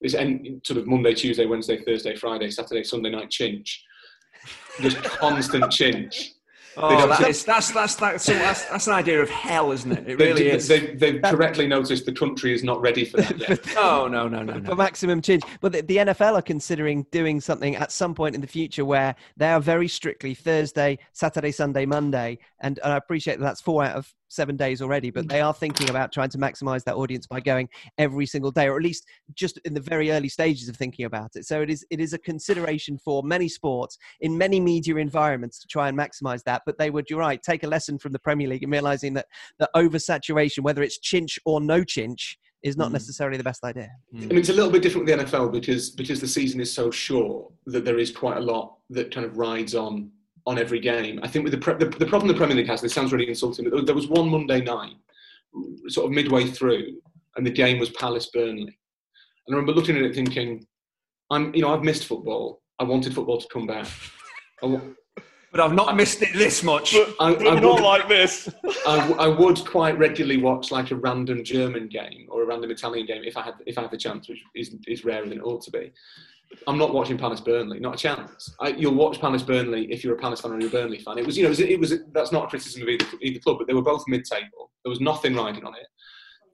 this 0.00 0.14
end, 0.14 0.60
sort 0.64 0.78
of 0.78 0.86
Monday, 0.86 1.14
Tuesday, 1.14 1.46
Wednesday, 1.46 1.82
Thursday, 1.82 2.14
Friday, 2.16 2.50
Saturday, 2.50 2.84
Sunday 2.84 3.10
night 3.10 3.30
chinch. 3.30 3.78
Just 4.80 5.02
constant 5.02 5.64
chinch. 5.64 6.32
Oh, 6.78 7.08
that's, 7.08 7.44
that's, 7.44 7.72
that's, 7.72 7.94
that's, 7.94 8.26
that's, 8.26 8.64
that's, 8.64 8.86
an 8.86 8.92
idea 8.92 9.22
of 9.22 9.30
hell, 9.30 9.72
isn't 9.72 9.90
it? 9.90 10.08
It 10.08 10.18
really 10.18 10.48
is. 10.48 10.68
They, 10.68 10.94
they've 10.94 11.22
correctly 11.22 11.66
noticed 11.66 12.04
the 12.04 12.12
country 12.12 12.52
is 12.52 12.62
not 12.62 12.80
ready 12.80 13.04
for 13.04 13.18
that 13.18 13.38
yet. 13.38 13.66
no, 13.74 13.74
oh, 14.04 14.08
no, 14.08 14.28
no, 14.28 14.42
no, 14.42 14.54
no. 14.54 14.68
For 14.68 14.76
maximum 14.76 15.22
change. 15.22 15.42
But 15.60 15.72
the, 15.72 15.82
the, 15.82 15.96
NFL 15.96 16.34
are 16.34 16.42
considering 16.42 17.06
doing 17.10 17.40
something 17.40 17.76
at 17.76 17.90
some 17.90 18.14
point 18.14 18.34
in 18.34 18.40
the 18.40 18.46
future 18.46 18.84
where 18.84 19.14
they 19.36 19.50
are 19.50 19.60
very 19.60 19.88
strictly 19.88 20.34
Thursday, 20.34 20.98
Saturday, 21.12 21.50
Sunday, 21.50 21.86
Monday. 21.86 22.38
And, 22.60 22.78
and 22.84 22.92
I 22.92 22.96
appreciate 22.96 23.38
that 23.38 23.44
that's 23.44 23.60
four 23.62 23.82
out 23.82 23.96
of 23.96 24.12
seven 24.28 24.56
days 24.56 24.82
already, 24.82 25.10
but 25.10 25.24
mm. 25.24 25.28
they 25.28 25.40
are 25.40 25.54
thinking 25.54 25.90
about 25.90 26.12
trying 26.12 26.28
to 26.30 26.38
maximize 26.38 26.84
that 26.84 26.96
audience 26.96 27.26
by 27.26 27.40
going 27.40 27.68
every 27.98 28.26
single 28.26 28.50
day, 28.50 28.68
or 28.68 28.76
at 28.76 28.82
least 28.82 29.06
just 29.34 29.58
in 29.64 29.74
the 29.74 29.80
very 29.80 30.10
early 30.10 30.28
stages 30.28 30.68
of 30.68 30.76
thinking 30.76 31.04
about 31.04 31.30
it. 31.34 31.44
So 31.44 31.62
it 31.62 31.70
is 31.70 31.84
it 31.90 32.00
is 32.00 32.12
a 32.12 32.18
consideration 32.18 32.98
for 32.98 33.22
many 33.22 33.48
sports 33.48 33.98
in 34.20 34.36
many 34.36 34.60
media 34.60 34.96
environments 34.96 35.58
to 35.60 35.66
try 35.66 35.88
and 35.88 35.98
maximize 35.98 36.42
that. 36.44 36.62
But 36.66 36.78
they 36.78 36.90
would, 36.90 37.08
you're 37.08 37.20
right, 37.20 37.40
take 37.40 37.62
a 37.64 37.68
lesson 37.68 37.98
from 37.98 38.12
the 38.12 38.18
Premier 38.18 38.48
League 38.48 38.62
and 38.62 38.72
realizing 38.72 39.14
that 39.14 39.26
the 39.58 39.70
oversaturation, 39.74 40.60
whether 40.60 40.82
it's 40.82 40.98
chinch 40.98 41.38
or 41.46 41.60
no 41.60 41.80
chinch, 41.82 42.36
is 42.62 42.76
not 42.76 42.90
mm. 42.90 42.94
necessarily 42.94 43.36
the 43.36 43.44
best 43.44 43.64
idea. 43.64 43.88
Mm. 44.14 44.24
I 44.24 44.26
mean, 44.26 44.38
it's 44.38 44.48
a 44.48 44.52
little 44.52 44.70
bit 44.70 44.82
different 44.82 45.06
with 45.06 45.16
the 45.16 45.24
NFL 45.24 45.52
because 45.52 45.90
because 45.90 46.20
the 46.20 46.28
season 46.28 46.60
is 46.60 46.72
so 46.72 46.90
short 46.90 47.52
that 47.66 47.84
there 47.84 47.98
is 47.98 48.10
quite 48.10 48.36
a 48.36 48.40
lot 48.40 48.76
that 48.90 49.14
kind 49.14 49.24
of 49.24 49.38
rides 49.38 49.74
on 49.74 50.10
on 50.46 50.58
every 50.58 50.80
game. 50.80 51.20
I 51.22 51.28
think 51.28 51.44
with 51.44 51.52
the, 51.52 51.58
pre- 51.58 51.74
the, 51.74 51.86
the 51.86 52.06
problem 52.06 52.28
the 52.28 52.34
Premier 52.34 52.56
League 52.56 52.68
has, 52.68 52.80
this 52.80 52.94
sounds 52.94 53.12
really 53.12 53.28
insulting, 53.28 53.68
but 53.68 53.84
there 53.84 53.94
was 53.94 54.06
one 54.06 54.28
Monday 54.28 54.60
night, 54.60 54.94
sort 55.88 56.06
of 56.06 56.12
midway 56.12 56.46
through, 56.46 57.00
and 57.36 57.44
the 57.44 57.50
game 57.50 57.78
was 57.78 57.90
Palace 57.90 58.30
Burnley. 58.32 58.78
And 59.46 59.54
I 59.54 59.58
remember 59.58 59.72
looking 59.72 59.96
at 59.96 60.02
it 60.02 60.14
thinking, 60.14 60.64
I'm, 61.30 61.54
you 61.54 61.62
know, 61.62 61.74
I've 61.74 61.82
missed 61.82 62.04
football. 62.04 62.62
I 62.78 62.84
wanted 62.84 63.14
football 63.14 63.40
to 63.40 63.48
come 63.48 63.66
back. 63.66 63.88
But 65.56 65.64
I've 65.64 65.72
not 65.72 65.96
missed 65.96 66.20
it 66.20 66.34
this 66.34 66.62
much. 66.62 66.94
I, 66.94 67.08
I 67.18 67.30
would, 67.54 67.62
not 67.62 67.80
like 67.80 68.08
this. 68.08 68.48
I, 68.86 69.12
I, 69.12 69.26
would 69.26 69.64
quite 69.64 69.96
regularly 69.98 70.36
watch 70.36 70.70
like 70.70 70.90
a 70.90 70.96
random 70.96 71.42
German 71.42 71.88
game 71.88 72.26
or 72.28 72.42
a 72.42 72.46
random 72.46 72.70
Italian 72.70 73.06
game 73.06 73.22
if 73.24 73.38
I 73.38 73.42
had 73.42 73.54
if 73.66 73.78
I 73.78 73.82
had 73.82 73.90
the 73.90 73.96
chance, 73.96 74.28
which 74.28 74.38
is, 74.54 74.74
is 74.86 75.04
rarer 75.04 75.26
than 75.26 75.38
it 75.38 75.42
ought 75.42 75.62
to 75.62 75.70
be. 75.70 75.92
I'm 76.66 76.76
not 76.76 76.92
watching 76.92 77.16
Palace 77.16 77.40
Burnley, 77.40 77.80
not 77.80 77.94
a 77.94 77.98
chance. 77.98 78.54
I, 78.60 78.68
you'll 78.68 78.94
watch 78.94 79.18
Palace 79.18 79.42
Burnley 79.42 79.90
if 79.90 80.04
you're 80.04 80.14
a 80.14 80.18
Palace 80.18 80.42
fan 80.42 80.52
or 80.52 80.60
you're 80.60 80.68
a 80.68 80.72
Burnley 80.72 80.98
fan. 80.98 81.18
It 81.18 81.26
was, 81.26 81.36
you 81.36 81.42
know, 81.42 81.48
it 81.48 81.50
was, 81.50 81.60
it 81.60 81.80
was 81.80 81.94
that's 82.12 82.32
not 82.32 82.44
a 82.44 82.48
criticism 82.48 82.82
of 82.82 82.88
either, 82.88 83.06
either 83.22 83.40
club, 83.40 83.56
but 83.58 83.66
they 83.66 83.74
were 83.74 83.82
both 83.82 84.04
mid-table. 84.06 84.70
There 84.84 84.90
was 84.90 85.00
nothing 85.00 85.34
riding 85.34 85.64
on 85.64 85.74
it. 85.74 85.86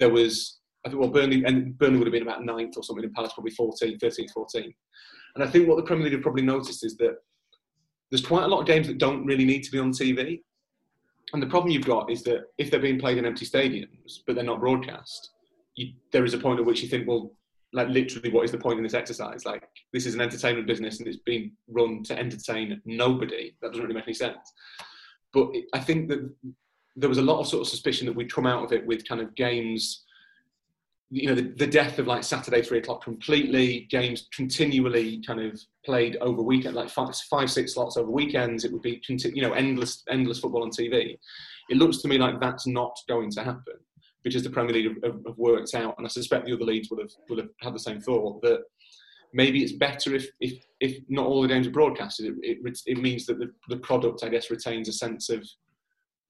There 0.01 0.11
was, 0.11 0.61
I 0.87 0.89
think, 0.89 1.01
well, 1.01 1.11
Burnley 1.11 1.45
and 1.45 1.77
Burnley 1.77 1.99
would 1.99 2.07
have 2.07 2.13
been 2.13 2.23
about 2.23 2.45
ninth 2.45 2.77
or 2.77 2.85
something, 2.85 3.05
and 3.05 3.13
Palace 3.13 3.33
probably 3.35 3.51
14, 3.51 3.99
13, 3.99 4.29
14. 4.29 4.73
And 5.35 5.45
I 5.45 5.47
think 5.47 5.69
what 5.69 5.77
the 5.77 5.83
Premier 5.83 6.05
League 6.05 6.15
have 6.15 6.23
probably 6.23 6.43
noticed 6.43 6.85
is 6.85 6.97
that 6.99 7.17
there's 8.13 8.25
quite 8.25 8.45
a 8.45 8.47
lot 8.47 8.61
of 8.61 8.67
games 8.67 8.87
that 8.87 8.99
don't 8.99 9.25
really 9.25 9.47
need 9.47 9.63
to 9.63 9.71
be 9.71 9.79
on 9.79 9.91
TV. 9.91 10.43
And 11.33 11.43
the 11.43 11.47
problem 11.47 11.73
you've 11.73 11.87
got 11.87 12.11
is 12.11 12.23
that 12.25 12.43
if 12.59 12.71
they're 12.71 12.79
being 12.79 13.01
played 13.01 13.17
in 13.17 13.25
empty 13.25 13.47
stadiums, 13.47 14.19
but 14.27 14.35
they're 14.35 14.45
not 14.45 14.61
broadcast, 14.61 15.31
you, 15.77 15.95
there 16.13 16.27
is 16.27 16.35
a 16.35 16.39
point 16.39 16.61
at 16.61 16.67
which 16.67 16.83
you 16.83 16.89
think, 16.89 17.09
well, 17.09 17.33
like 17.73 17.89
literally 17.89 18.29
what 18.29 18.45
is 18.45 18.53
the 18.53 18.59
point 18.59 18.77
in 18.77 18.83
this 18.83 18.93
exercise? 18.93 19.47
Like 19.47 19.67
this 19.95 20.05
is 20.05 20.15
an 20.15 20.21
entertainment 20.21 20.67
business 20.67 20.99
and 20.99 21.09
it's 21.09 21.23
being 21.25 21.53
run 21.69 22.03
to 22.05 22.19
entertain 22.19 22.83
nobody. 22.85 23.57
That 23.63 23.69
doesn't 23.69 23.83
really 23.83 23.95
make 23.95 24.05
any 24.05 24.13
sense. 24.13 24.53
But 25.33 25.49
I 25.73 25.81
think 25.81 26.11
that 26.11 26.31
there 26.97 27.09
was 27.09 27.17
a 27.17 27.23
lot 27.23 27.41
of 27.41 27.47
sort 27.47 27.63
of 27.63 27.69
suspicion 27.69 28.07
that 28.07 28.15
we'd 28.15 28.33
come 28.33 28.47
out 28.47 28.63
of 28.63 28.73
it 28.73 28.87
with 28.87 29.09
kind 29.09 29.23
of 29.23 29.35
games 29.37 30.05
you 31.15 31.29
know, 31.29 31.35
the, 31.35 31.43
the, 31.43 31.67
death 31.67 31.99
of 31.99 32.07
like 32.07 32.25
Saturday 32.25 32.63
three 32.63 32.79
o'clock 32.79 33.05
completely. 33.05 33.87
Games 33.91 34.29
continually 34.35 35.23
kind 35.27 35.41
of 35.41 35.61
played 35.85 36.17
over 36.23 36.41
weekend, 36.41 36.75
like 36.75 36.89
five, 36.89 37.15
five, 37.31 37.51
six 37.51 37.75
slots 37.75 37.99
over 37.99 38.11
weekends. 38.11 38.65
It 38.65 38.73
would 38.73 38.81
be, 38.81 39.03
you 39.07 39.43
know, 39.43 39.53
endless, 39.53 40.05
endless 40.09 40.41
football 40.41 40.63
on 40.63 40.71
TV. 40.71 41.19
It 41.69 41.77
looks 41.77 41.99
to 41.99 42.09
me 42.09 42.17
like 42.17 42.41
that's 42.41 42.67
not 42.67 42.97
going 43.11 43.31
to 43.33 43.45
happen 43.45 43.75
because 44.25 44.43
the 44.43 44.49
Premier 44.49 44.73
League 44.73 45.05
have, 45.05 45.21
have 45.27 45.37
worked 45.37 45.75
out, 45.75 45.97
and 45.99 46.07
I 46.07 46.09
suspect 46.09 46.47
the 46.47 46.55
other 46.55 46.65
leagues 46.65 46.89
would 46.91 47.01
have 47.01 47.13
would 47.29 47.41
have 47.41 47.51
had 47.61 47.75
the 47.75 47.79
same 47.79 48.01
thought 48.01 48.41
that 48.41 48.63
maybe 49.35 49.63
it's 49.63 49.73
better 49.73 50.15
if 50.15 50.29
if, 50.41 50.65
if 50.81 50.97
not 51.11 51.27
all 51.27 51.43
the 51.43 51.49
games 51.49 51.67
are 51.67 51.73
broadcasted. 51.73 52.39
It, 52.43 52.59
it, 52.65 52.79
it 52.87 52.99
means 53.03 53.27
that 53.27 53.39
the, 53.39 53.53
the 53.69 53.77
product, 53.77 54.25
I 54.25 54.31
guess, 54.31 54.51
retains 54.51 54.89
a 54.89 54.95
sense 54.95 55.29
of 55.29 55.47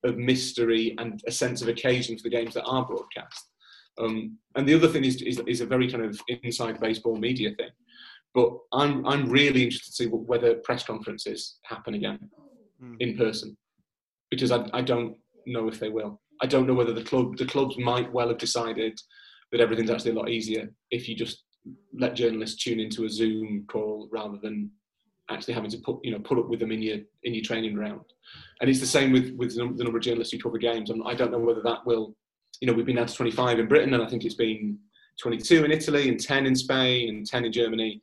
of 0.03 0.19
mystery 0.19 0.97
and 0.99 1.23
a 1.29 1.31
sense 1.31 1.63
of 1.63 1.69
occasion 1.69 2.17
for 2.19 2.25
the 2.25 2.31
games 2.31 2.55
that 2.55 2.65
are 2.65 2.85
broadcast 2.85 3.52
um, 3.99 4.39
and 4.55 4.67
the 4.67 4.75
other 4.75 4.89
thing 4.89 5.05
is, 5.05 5.21
is, 5.23 5.41
is 5.47 5.61
a 5.61 5.67
very 5.67 5.91
kind 5.91 6.05
of 6.05 6.19
inside 6.43 6.81
baseball 6.81 7.17
media 7.17 7.51
thing. 7.57 7.71
But 8.35 8.51
I'm 8.73 9.07
I'm 9.07 9.29
really 9.29 9.65
interested 9.65 9.91
to 9.91 9.97
see 9.97 10.07
whether 10.07 10.55
press 10.57 10.85
conferences 10.85 11.59
happen 11.65 11.95
again 11.95 12.19
mm. 12.83 12.97
in 13.01 13.17
person, 13.17 13.57
because 14.31 14.51
I, 14.51 14.67
I 14.73 14.81
don't 14.81 15.17
know 15.47 15.69
if 15.69 15.79
they 15.79 15.91
will. 15.91 16.21
I 16.41 16.47
don't 16.47 16.67
know 16.67 16.75
whether 16.75 16.95
the 16.95 17.05
club 17.05 17.37
the 17.37 17.45
clubs 17.45 17.77
might 17.79 18.11
well 18.11 18.29
have 18.29 18.39
decided 18.39 18.99
that 19.51 19.61
everything's 19.61 19.91
actually 19.91 20.13
a 20.13 20.15
lot 20.15 20.31
easier 20.31 20.73
if 20.91 21.09
you 21.09 21.15
just 21.15 21.45
let 21.93 22.17
journalists 22.17 22.63
tune 22.63 22.81
into 22.81 23.05
a 23.05 23.11
Zoom 23.11 23.67
call 23.69 24.09
rather 24.11 24.39
than 24.43 24.71
actually 25.31 25.55
having 25.55 25.71
to 25.71 25.79
put 25.79 25.99
you 26.03 26.13
know 26.13 26.19
put 26.19 26.39
up 26.39 26.49
with 26.49 26.61
them 26.61 26.73
in 26.73 26.81
your 26.81 26.99
in 27.25 27.35
your 27.35 27.45
training 27.45 27.77
round. 27.77 28.01
And 28.63 28.71
it's 28.71 28.81
the 28.81 28.87
same 28.87 29.13
with 29.13 29.35
with 29.37 29.55
the 29.55 29.65
number 29.65 29.99
of 29.99 30.03
journalists 30.03 30.33
who 30.33 30.41
cover 30.41 30.57
games. 30.57 30.89
And 30.89 31.03
I 31.07 31.15
don't 31.15 31.33
know 31.33 31.39
whether 31.39 31.63
that 31.63 31.85
will 31.85 32.17
you 32.61 32.67
know, 32.67 32.73
we've 32.73 32.87
been 32.87 32.97
down 32.97 33.07
to 33.07 33.15
25 33.15 33.59
in 33.59 33.69
Britain, 33.69 33.95
and 33.95 34.03
I 34.03 34.07
think 34.07 34.25
it's 34.25 34.35
been 34.35 34.79
22 35.21 35.65
in 35.65 35.73
Italy, 35.73 36.09
and 36.09 36.19
10 36.19 36.47
in 36.47 36.55
Spain, 36.55 37.09
and 37.09 37.27
10 37.27 37.45
in 37.45 37.53
Germany. 37.53 38.01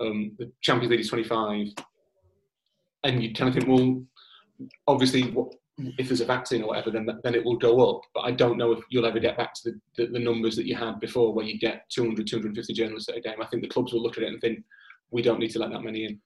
Um, 0.00 0.32
the 0.38 0.50
Champions 0.60 0.90
League 0.90 1.00
is 1.00 1.08
25, 1.08 1.68
and 3.04 3.22
you 3.22 3.32
kind 3.32 3.48
of 3.48 3.54
think, 3.54 3.68
well, 3.68 4.02
obviously, 4.86 5.30
what, 5.30 5.54
if 5.98 6.08
there's 6.08 6.20
a 6.20 6.26
vaccine 6.26 6.62
or 6.62 6.68
whatever, 6.68 6.90
then 6.90 7.08
then 7.22 7.34
it 7.34 7.44
will 7.44 7.56
go 7.56 7.90
up. 7.90 8.02
But 8.14 8.22
I 8.22 8.30
don't 8.32 8.58
know 8.58 8.72
if 8.72 8.80
you'll 8.90 9.06
ever 9.06 9.18
get 9.18 9.36
back 9.36 9.54
to 9.54 9.70
the, 9.70 9.80
the, 9.96 10.12
the 10.12 10.18
numbers 10.18 10.56
that 10.56 10.66
you 10.66 10.76
had 10.76 11.00
before, 11.00 11.32
where 11.32 11.44
you 11.44 11.58
get 11.58 11.88
200, 11.90 12.26
250 12.26 12.72
journalists 12.72 13.08
at 13.08 13.16
a 13.16 13.20
game. 13.20 13.40
I 13.40 13.46
think 13.46 13.62
the 13.62 13.68
clubs 13.68 13.92
will 13.92 14.02
look 14.02 14.16
at 14.16 14.24
it 14.24 14.28
and 14.28 14.40
think, 14.40 14.64
we 15.10 15.22
don't 15.22 15.38
need 15.38 15.50
to 15.52 15.58
let 15.58 15.70
that 15.70 15.82
many 15.82 16.04
in. 16.04 16.20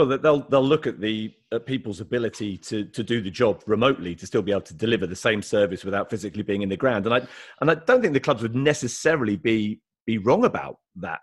Well, 0.00 0.16
they'll 0.16 0.40
they'll 0.48 0.64
look 0.64 0.86
at 0.86 0.98
the 0.98 1.30
at 1.52 1.66
people's 1.66 2.00
ability 2.00 2.56
to 2.56 2.86
to 2.86 3.02
do 3.02 3.20
the 3.20 3.30
job 3.30 3.62
remotely 3.66 4.14
to 4.14 4.26
still 4.26 4.40
be 4.40 4.50
able 4.50 4.62
to 4.62 4.72
deliver 4.72 5.06
the 5.06 5.14
same 5.14 5.42
service 5.42 5.84
without 5.84 6.08
physically 6.08 6.42
being 6.42 6.62
in 6.62 6.70
the 6.70 6.76
ground, 6.78 7.04
and 7.04 7.14
I 7.14 7.20
and 7.60 7.70
I 7.70 7.74
don't 7.74 8.00
think 8.00 8.14
the 8.14 8.20
clubs 8.20 8.40
would 8.40 8.56
necessarily 8.56 9.36
be 9.36 9.82
be 10.06 10.16
wrong 10.16 10.46
about 10.46 10.78
that. 10.96 11.20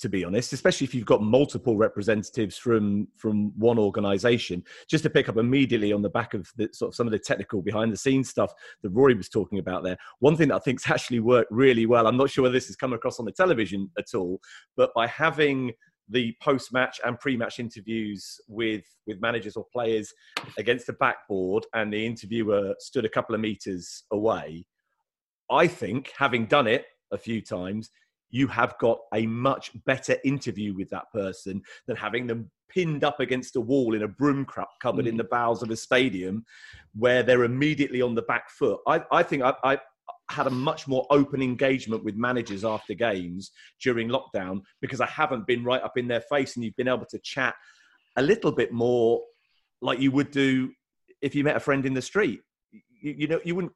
To 0.00 0.10
be 0.10 0.22
honest, 0.22 0.52
especially 0.52 0.86
if 0.86 0.94
you've 0.94 1.06
got 1.06 1.22
multiple 1.22 1.78
representatives 1.78 2.58
from 2.58 3.08
from 3.16 3.58
one 3.58 3.78
organisation, 3.78 4.64
just 4.86 5.04
to 5.04 5.10
pick 5.10 5.30
up 5.30 5.38
immediately 5.38 5.90
on 5.90 6.02
the 6.02 6.10
back 6.10 6.34
of 6.34 6.46
the, 6.56 6.68
sort 6.72 6.90
of 6.90 6.94
some 6.94 7.06
of 7.06 7.12
the 7.12 7.18
technical 7.18 7.62
behind 7.62 7.90
the 7.90 7.96
scenes 7.96 8.28
stuff 8.28 8.52
that 8.82 8.90
Rory 8.90 9.14
was 9.14 9.30
talking 9.30 9.58
about 9.58 9.82
there. 9.82 9.96
One 10.18 10.36
thing 10.36 10.48
that 10.48 10.56
I 10.56 10.58
think's 10.58 10.90
actually 10.90 11.20
worked 11.20 11.50
really 11.50 11.86
well. 11.86 12.06
I'm 12.06 12.18
not 12.18 12.28
sure 12.28 12.42
whether 12.42 12.52
this 12.52 12.66
has 12.66 12.76
come 12.76 12.92
across 12.92 13.18
on 13.18 13.24
the 13.24 13.32
television 13.32 13.90
at 13.98 14.14
all, 14.14 14.40
but 14.76 14.90
by 14.94 15.06
having 15.06 15.72
the 16.10 16.34
post-match 16.42 17.00
and 17.04 17.18
pre-match 17.18 17.58
interviews 17.58 18.40
with 18.48 18.84
with 19.06 19.20
managers 19.20 19.56
or 19.56 19.64
players 19.72 20.12
against 20.58 20.86
the 20.86 20.92
backboard, 20.94 21.64
and 21.74 21.92
the 21.92 22.04
interviewer 22.04 22.74
stood 22.78 23.04
a 23.04 23.08
couple 23.08 23.34
of 23.34 23.40
meters 23.40 24.04
away. 24.10 24.66
I 25.50 25.66
think, 25.66 26.12
having 26.16 26.46
done 26.46 26.66
it 26.66 26.84
a 27.12 27.18
few 27.18 27.40
times, 27.40 27.90
you 28.30 28.46
have 28.46 28.76
got 28.78 28.98
a 29.12 29.26
much 29.26 29.72
better 29.84 30.16
interview 30.24 30.74
with 30.74 30.88
that 30.90 31.10
person 31.12 31.62
than 31.86 31.96
having 31.96 32.26
them 32.26 32.50
pinned 32.68 33.02
up 33.02 33.18
against 33.18 33.56
a 33.56 33.60
wall 33.60 33.94
in 33.94 34.02
a 34.02 34.08
broom 34.08 34.46
cupboard 34.80 35.04
mm. 35.04 35.08
in 35.08 35.16
the 35.16 35.24
bowels 35.24 35.62
of 35.62 35.70
a 35.70 35.76
stadium 35.76 36.44
where 36.94 37.22
they're 37.22 37.44
immediately 37.44 38.00
on 38.00 38.14
the 38.14 38.22
back 38.22 38.48
foot. 38.50 38.80
I, 38.86 39.02
I 39.10 39.22
think 39.24 39.42
I, 39.42 39.54
I, 39.64 39.78
had 40.30 40.46
a 40.46 40.50
much 40.50 40.86
more 40.86 41.06
open 41.10 41.42
engagement 41.42 42.04
with 42.04 42.16
managers 42.16 42.64
after 42.64 42.94
games 42.94 43.50
during 43.82 44.08
lockdown 44.08 44.60
because 44.80 45.00
I 45.00 45.06
haven't 45.06 45.46
been 45.46 45.64
right 45.64 45.82
up 45.82 45.96
in 45.96 46.08
their 46.08 46.22
face 46.22 46.56
and 46.56 46.64
you've 46.64 46.76
been 46.76 46.88
able 46.88 47.06
to 47.10 47.18
chat 47.18 47.54
a 48.16 48.22
little 48.22 48.52
bit 48.52 48.72
more 48.72 49.22
like 49.80 50.00
you 50.00 50.10
would 50.10 50.30
do 50.30 50.70
if 51.20 51.34
you 51.34 51.44
met 51.44 51.56
a 51.56 51.60
friend 51.60 51.84
in 51.86 51.94
the 51.94 52.02
street. 52.02 52.40
You, 52.72 53.14
you 53.18 53.28
know, 53.28 53.40
you 53.44 53.54
wouldn't 53.54 53.72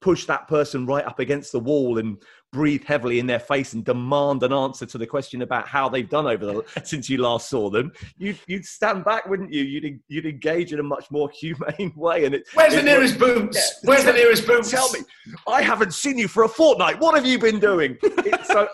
push 0.00 0.26
that 0.26 0.48
person 0.48 0.86
right 0.86 1.04
up 1.04 1.18
against 1.18 1.52
the 1.52 1.58
wall 1.58 1.98
and 1.98 2.22
breathe 2.52 2.84
heavily 2.84 3.18
in 3.18 3.26
their 3.26 3.38
face 3.38 3.72
and 3.72 3.84
demand 3.84 4.42
an 4.42 4.52
answer 4.52 4.84
to 4.84 4.98
the 4.98 5.06
question 5.06 5.42
about 5.42 5.66
how 5.66 5.88
they've 5.88 6.08
done 6.08 6.26
over 6.26 6.44
the 6.44 6.62
since 6.84 7.08
you 7.08 7.18
last 7.18 7.48
saw 7.48 7.70
them 7.70 7.90
you'd, 8.18 8.38
you'd 8.46 8.64
stand 8.64 9.04
back 9.04 9.26
wouldn't 9.26 9.52
you? 9.52 9.62
You'd, 9.62 10.00
you'd 10.08 10.26
engage 10.26 10.72
in 10.72 10.80
a 10.80 10.82
much 10.82 11.10
more 11.10 11.30
humane 11.30 11.92
way 11.96 12.24
and 12.24 12.34
it, 12.34 12.46
where's 12.54 12.74
the 12.74 12.82
nearest 12.82 13.18
boots? 13.18 13.56
Yeah, 13.56 13.88
where's 13.88 14.04
the 14.04 14.12
nearest 14.12 14.46
boots? 14.46 14.70
Tell 14.70 14.90
me. 14.92 15.00
I 15.48 15.62
haven't 15.62 15.94
seen 15.94 16.18
you 16.18 16.28
for 16.28 16.44
a 16.44 16.48
fortnight. 16.48 17.00
What 17.00 17.14
have 17.14 17.24
you 17.24 17.38
been 17.38 17.58
doing? 17.58 17.96
It, 18.02 18.44
so 18.44 18.68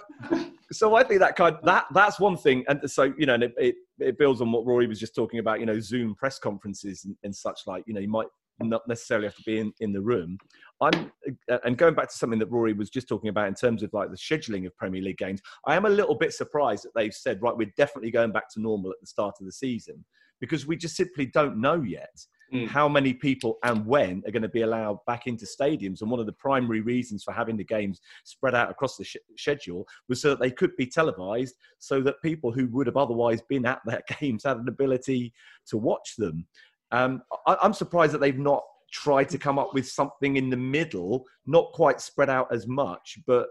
so 0.73 0.95
I 0.95 1.03
think 1.03 1.21
that 1.21 1.37
kind 1.37 1.57
that 1.65 1.87
that's 1.93 2.21
one 2.21 2.37
thing, 2.37 2.65
and 2.69 2.81
so 2.91 3.13
you 3.17 3.27
know, 3.27 3.35
and 3.35 3.45
it, 3.45 3.55
it, 3.57 3.75
it, 3.99 4.19
builds 4.19 4.41
on 4.41 4.53
what 4.53 4.67
Rory 4.67 4.87
was 4.87 5.01
just 5.01 5.15
talking 5.15 5.39
about. 5.39 5.61
You 5.61 5.67
know, 5.67 5.81
Zoom 5.81 6.15
press 6.15 6.39
conferences 6.39 7.05
and, 7.05 7.17
and 7.23 7.35
such 7.35 7.63
like. 7.67 7.85
You 7.87 7.95
know, 7.95 8.01
you 8.01 8.09
might 8.09 8.27
not 8.61 8.87
necessarily 8.89 9.27
have 9.27 9.37
to 9.37 9.43
be 9.45 9.59
in, 9.59 9.73
in 9.81 9.93
the 9.93 10.01
room. 10.01 10.39
I'm 10.81 11.13
uh, 11.51 11.59
and 11.65 11.77
going 11.77 11.95
back 11.95 12.09
to 12.09 12.17
something 12.17 12.39
that 12.39 12.51
Rory 12.51 12.73
was 12.73 12.91
just 12.91 13.09
talking 13.09 13.31
about 13.31 13.49
in 13.49 13.55
terms 13.55 13.83
of 13.83 13.93
like 13.93 14.11
the 14.11 14.17
scheduling 14.17 14.67
of 14.67 14.77
Premier 14.77 15.03
League 15.03 15.19
games. 15.19 15.41
I 15.67 15.77
am 15.77 15.87
a 15.87 15.91
little 15.91 16.15
bit 16.15 16.33
surprised 16.33 16.85
that 16.85 16.95
they've 16.95 17.15
said 17.15 17.43
right, 17.43 17.57
we're 17.57 17.73
definitely 17.77 18.11
going 18.11 18.33
back 18.33 18.49
to 18.55 18.61
normal 18.61 18.91
at 18.91 19.01
the 19.01 19.07
start 19.07 19.37
of 19.41 19.47
the 19.47 19.53
season 19.53 20.05
because 20.41 20.67
we 20.67 20.77
just 20.77 20.97
simply 20.97 21.27
don't 21.27 21.61
know 21.61 21.83
yet 21.83 22.17
mm. 22.53 22.69
how 22.69 22.89
many 22.89 23.13
people 23.13 23.59
and 23.65 23.85
when 23.87 24.23
are 24.27 24.31
going 24.31 24.43
to 24.43 24.49
be 24.49 24.63
allowed 24.63 24.99
back 25.07 25.27
into 25.27 25.45
stadiums. 25.45 26.01
And 26.01 26.11
one 26.11 26.21
of 26.21 26.27
the 26.27 26.33
primary 26.33 26.81
reasons 26.81 27.25
for 27.25 27.33
having 27.33 27.57
the 27.57 27.65
games 27.65 28.01
spread 28.25 28.55
out 28.55 28.71
across 28.71 28.97
the 28.97 29.05
sh- 29.05 29.17
schedule 29.37 29.87
was 30.09 30.21
so 30.21 30.31
that 30.31 30.41
they 30.41 30.51
could 30.51 30.75
be 30.77 30.87
televised, 30.87 31.55
so 31.79 32.01
that 32.03 32.23
people 32.23 32.53
who 32.53 32.69
would 32.69 32.87
have 32.87 32.97
otherwise 32.97 33.43
been 33.49 33.67
at 33.67 33.81
their 33.85 34.03
games 34.21 34.45
had 34.45 34.59
an 34.59 34.69
ability 34.69 35.33
to 35.67 35.77
watch 35.77 36.15
them. 36.17 36.47
Um, 36.93 37.23
I, 37.47 37.57
I'm 37.63 37.73
surprised 37.73 38.13
that 38.15 38.21
they've 38.21 38.39
not 38.39 38.63
tried 38.93 39.29
to 39.29 39.39
come 39.39 39.59
up 39.59 39.75
with 39.75 39.89
something 39.89 40.37
in 40.37 40.51
the 40.51 40.57
middle, 40.57 41.27
not 41.47 41.73
quite 41.73 42.01
spread 42.01 42.31
out 42.31 42.49
as 42.53 42.67
much, 42.67 43.19
but 43.27 43.49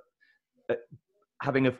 uh, 0.70 0.76
having 1.42 1.68
a, 1.68 1.74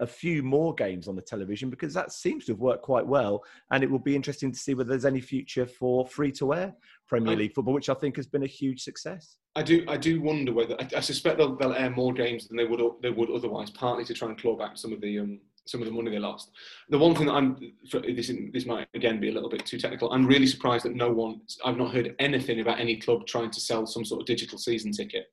a 0.00 0.06
few 0.06 0.42
more 0.42 0.74
games 0.74 1.06
on 1.06 1.14
the 1.14 1.22
television 1.22 1.68
because 1.68 1.92
that 1.92 2.12
seems 2.12 2.46
to 2.46 2.52
have 2.52 2.60
worked 2.60 2.82
quite 2.82 3.06
well. 3.06 3.44
And 3.70 3.84
it 3.84 3.90
will 3.90 3.98
be 3.98 4.16
interesting 4.16 4.50
to 4.50 4.58
see 4.58 4.74
whether 4.74 4.88
there's 4.88 5.04
any 5.04 5.20
future 5.20 5.66
for 5.66 6.06
free 6.06 6.32
to 6.32 6.54
air 6.54 6.74
Premier 7.06 7.36
League 7.36 7.54
football, 7.54 7.74
which 7.74 7.90
I 7.90 7.94
think 7.94 8.16
has 8.16 8.26
been 8.26 8.42
a 8.42 8.48
huge 8.48 8.80
success. 8.80 9.36
I 9.54 9.62
do, 9.62 9.84
I 9.88 9.96
do 9.96 10.20
wonder 10.20 10.52
whether 10.52 10.76
I, 10.80 10.88
I 10.96 11.00
suspect 11.00 11.38
they'll, 11.38 11.56
they'll, 11.56 11.72
air 11.72 11.90
more 11.90 12.12
games 12.12 12.48
than 12.48 12.56
they 12.56 12.64
would 12.64 12.80
they 13.02 13.10
would 13.10 13.30
otherwise, 13.30 13.70
partly 13.70 14.04
to 14.06 14.14
try 14.14 14.28
and 14.28 14.40
claw 14.40 14.56
back 14.56 14.76
some 14.76 14.92
of 14.92 15.00
the 15.00 15.18
um, 15.18 15.40
some 15.66 15.82
of 15.82 15.86
the 15.86 15.92
money 15.92 16.10
they 16.10 16.18
lost. 16.18 16.52
The 16.88 16.98
one 16.98 17.14
thing 17.14 17.26
that 17.26 17.32
I'm 17.32 17.56
this 17.92 18.32
this 18.52 18.66
might 18.66 18.88
again 18.94 19.20
be 19.20 19.28
a 19.28 19.32
little 19.32 19.50
bit 19.50 19.66
too 19.66 19.78
technical. 19.78 20.10
I'm 20.12 20.26
really 20.26 20.46
surprised 20.46 20.84
that 20.84 20.94
no 20.94 21.12
one 21.12 21.40
I've 21.64 21.76
not 21.76 21.92
heard 21.92 22.14
anything 22.18 22.60
about 22.60 22.80
any 22.80 22.96
club 22.96 23.26
trying 23.26 23.50
to 23.50 23.60
sell 23.60 23.86
some 23.86 24.04
sort 24.04 24.20
of 24.20 24.26
digital 24.26 24.58
season 24.58 24.92
ticket. 24.92 25.26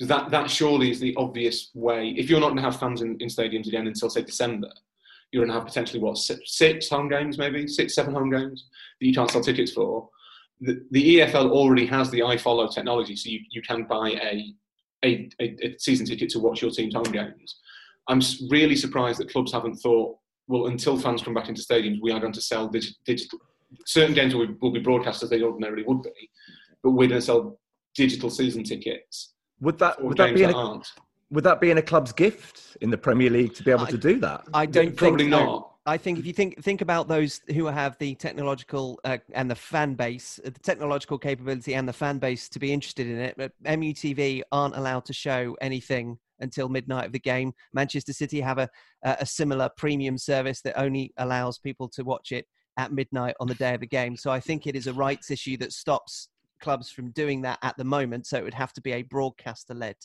That 0.00 0.30
that 0.30 0.50
surely 0.50 0.90
is 0.90 1.00
the 1.00 1.14
obvious 1.16 1.70
way. 1.74 2.14
If 2.16 2.28
you're 2.28 2.40
not 2.40 2.48
going 2.48 2.58
to 2.58 2.62
have 2.62 2.78
fans 2.78 3.00
in, 3.00 3.16
in 3.20 3.28
stadiums 3.28 3.66
again 3.66 3.86
until 3.86 4.10
say 4.10 4.22
December, 4.22 4.70
you're 5.32 5.44
going 5.44 5.52
to 5.52 5.58
have 5.58 5.66
potentially 5.66 6.00
what 6.00 6.18
six, 6.18 6.56
six 6.56 6.88
home 6.88 7.08
games, 7.08 7.38
maybe 7.38 7.66
six, 7.66 7.94
seven 7.94 8.14
home 8.14 8.30
games 8.30 8.66
that 9.00 9.06
you 9.06 9.14
can't 9.14 9.30
sell 9.30 9.40
tickets 9.40 9.72
for. 9.72 10.08
The, 10.60 10.82
the 10.90 11.18
EFL 11.18 11.50
already 11.50 11.84
has 11.86 12.10
the 12.10 12.20
iFollow 12.20 12.72
technology, 12.72 13.14
so 13.16 13.28
you, 13.28 13.40
you 13.50 13.60
can 13.60 13.84
buy 13.84 14.10
a, 14.10 14.54
a, 15.04 15.28
a 15.40 15.76
season 15.78 16.06
ticket 16.06 16.30
to 16.30 16.38
watch 16.38 16.62
your 16.62 16.70
team's 16.70 16.94
home 16.94 17.04
games 17.04 17.56
I'm 18.08 18.20
really 18.50 18.76
surprised 18.76 19.18
that 19.20 19.30
clubs 19.30 19.52
haven't 19.52 19.76
thought, 19.76 20.16
well, 20.48 20.66
until 20.66 20.98
fans 20.98 21.22
come 21.22 21.34
back 21.34 21.48
into 21.48 21.62
stadiums, 21.62 21.98
we 22.00 22.12
are 22.12 22.20
going 22.20 22.32
to 22.32 22.40
sell 22.40 22.68
dig- 22.68 22.84
digital. 23.04 23.38
Certain 23.84 24.14
games 24.14 24.34
will, 24.34 24.48
will 24.60 24.70
be 24.70 24.80
broadcast 24.80 25.22
as 25.22 25.30
they 25.30 25.42
ordinarily 25.42 25.82
would 25.82 26.02
be, 26.02 26.30
but 26.82 26.90
we're 26.90 27.08
going 27.08 27.20
to 27.20 27.26
sell 27.26 27.58
digital 27.94 28.30
season 28.30 28.62
tickets. 28.62 29.34
Would 29.60 29.78
that 29.78 30.02
would 30.02 30.18
that 30.18 30.34
be 30.34 30.42
that 30.42 30.54
a, 30.54 30.80
would 31.30 31.44
that 31.44 31.60
be 31.60 31.70
in 31.70 31.78
a 31.78 31.82
club's 31.82 32.12
gift 32.12 32.76
in 32.80 32.90
the 32.90 32.98
Premier 32.98 33.30
League 33.30 33.54
to 33.54 33.62
be 33.62 33.70
able 33.70 33.86
I, 33.86 33.90
to 33.90 33.98
do 33.98 34.20
that? 34.20 34.44
I 34.54 34.66
don't 34.66 34.94
probably 34.94 35.24
think, 35.24 35.30
not. 35.30 35.72
I 35.86 35.96
think 35.96 36.18
if 36.18 36.26
you 36.26 36.32
think 36.32 36.62
think 36.62 36.82
about 36.82 37.08
those 37.08 37.40
who 37.54 37.66
have 37.66 37.96
the 37.98 38.14
technological 38.16 39.00
uh, 39.04 39.18
and 39.32 39.50
the 39.50 39.54
fan 39.54 39.94
base, 39.94 40.38
uh, 40.44 40.50
the 40.50 40.60
technological 40.60 41.18
capability 41.18 41.74
and 41.74 41.88
the 41.88 41.92
fan 41.92 42.18
base 42.18 42.48
to 42.50 42.58
be 42.58 42.72
interested 42.72 43.06
in 43.06 43.18
it, 43.18 43.34
but 43.36 43.52
MUTV 43.64 44.42
aren't 44.52 44.76
allowed 44.76 45.04
to 45.06 45.12
show 45.12 45.56
anything 45.60 46.18
until 46.40 46.68
midnight 46.68 47.06
of 47.06 47.12
the 47.12 47.18
game. 47.18 47.52
Manchester 47.72 48.12
City 48.12 48.40
have 48.40 48.58
a, 48.58 48.68
a 49.02 49.26
similar 49.26 49.68
premium 49.76 50.18
service 50.18 50.60
that 50.62 50.78
only 50.80 51.12
allows 51.16 51.58
people 51.58 51.88
to 51.90 52.04
watch 52.04 52.32
it 52.32 52.46
at 52.76 52.92
midnight 52.92 53.34
on 53.40 53.48
the 53.48 53.54
day 53.54 53.74
of 53.74 53.80
the 53.80 53.86
game. 53.86 54.16
So 54.16 54.30
I 54.30 54.40
think 54.40 54.66
it 54.66 54.76
is 54.76 54.86
a 54.86 54.92
rights 54.92 55.30
issue 55.30 55.56
that 55.58 55.72
stops 55.72 56.28
clubs 56.60 56.90
from 56.90 57.10
doing 57.10 57.42
that 57.42 57.58
at 57.62 57.76
the 57.76 57.84
moment. 57.84 58.26
So 58.26 58.36
it 58.38 58.44
would 58.44 58.54
have 58.54 58.72
to 58.74 58.80
be 58.80 58.92
a 58.92 59.02
broadcaster 59.02 59.74
led 59.74 59.96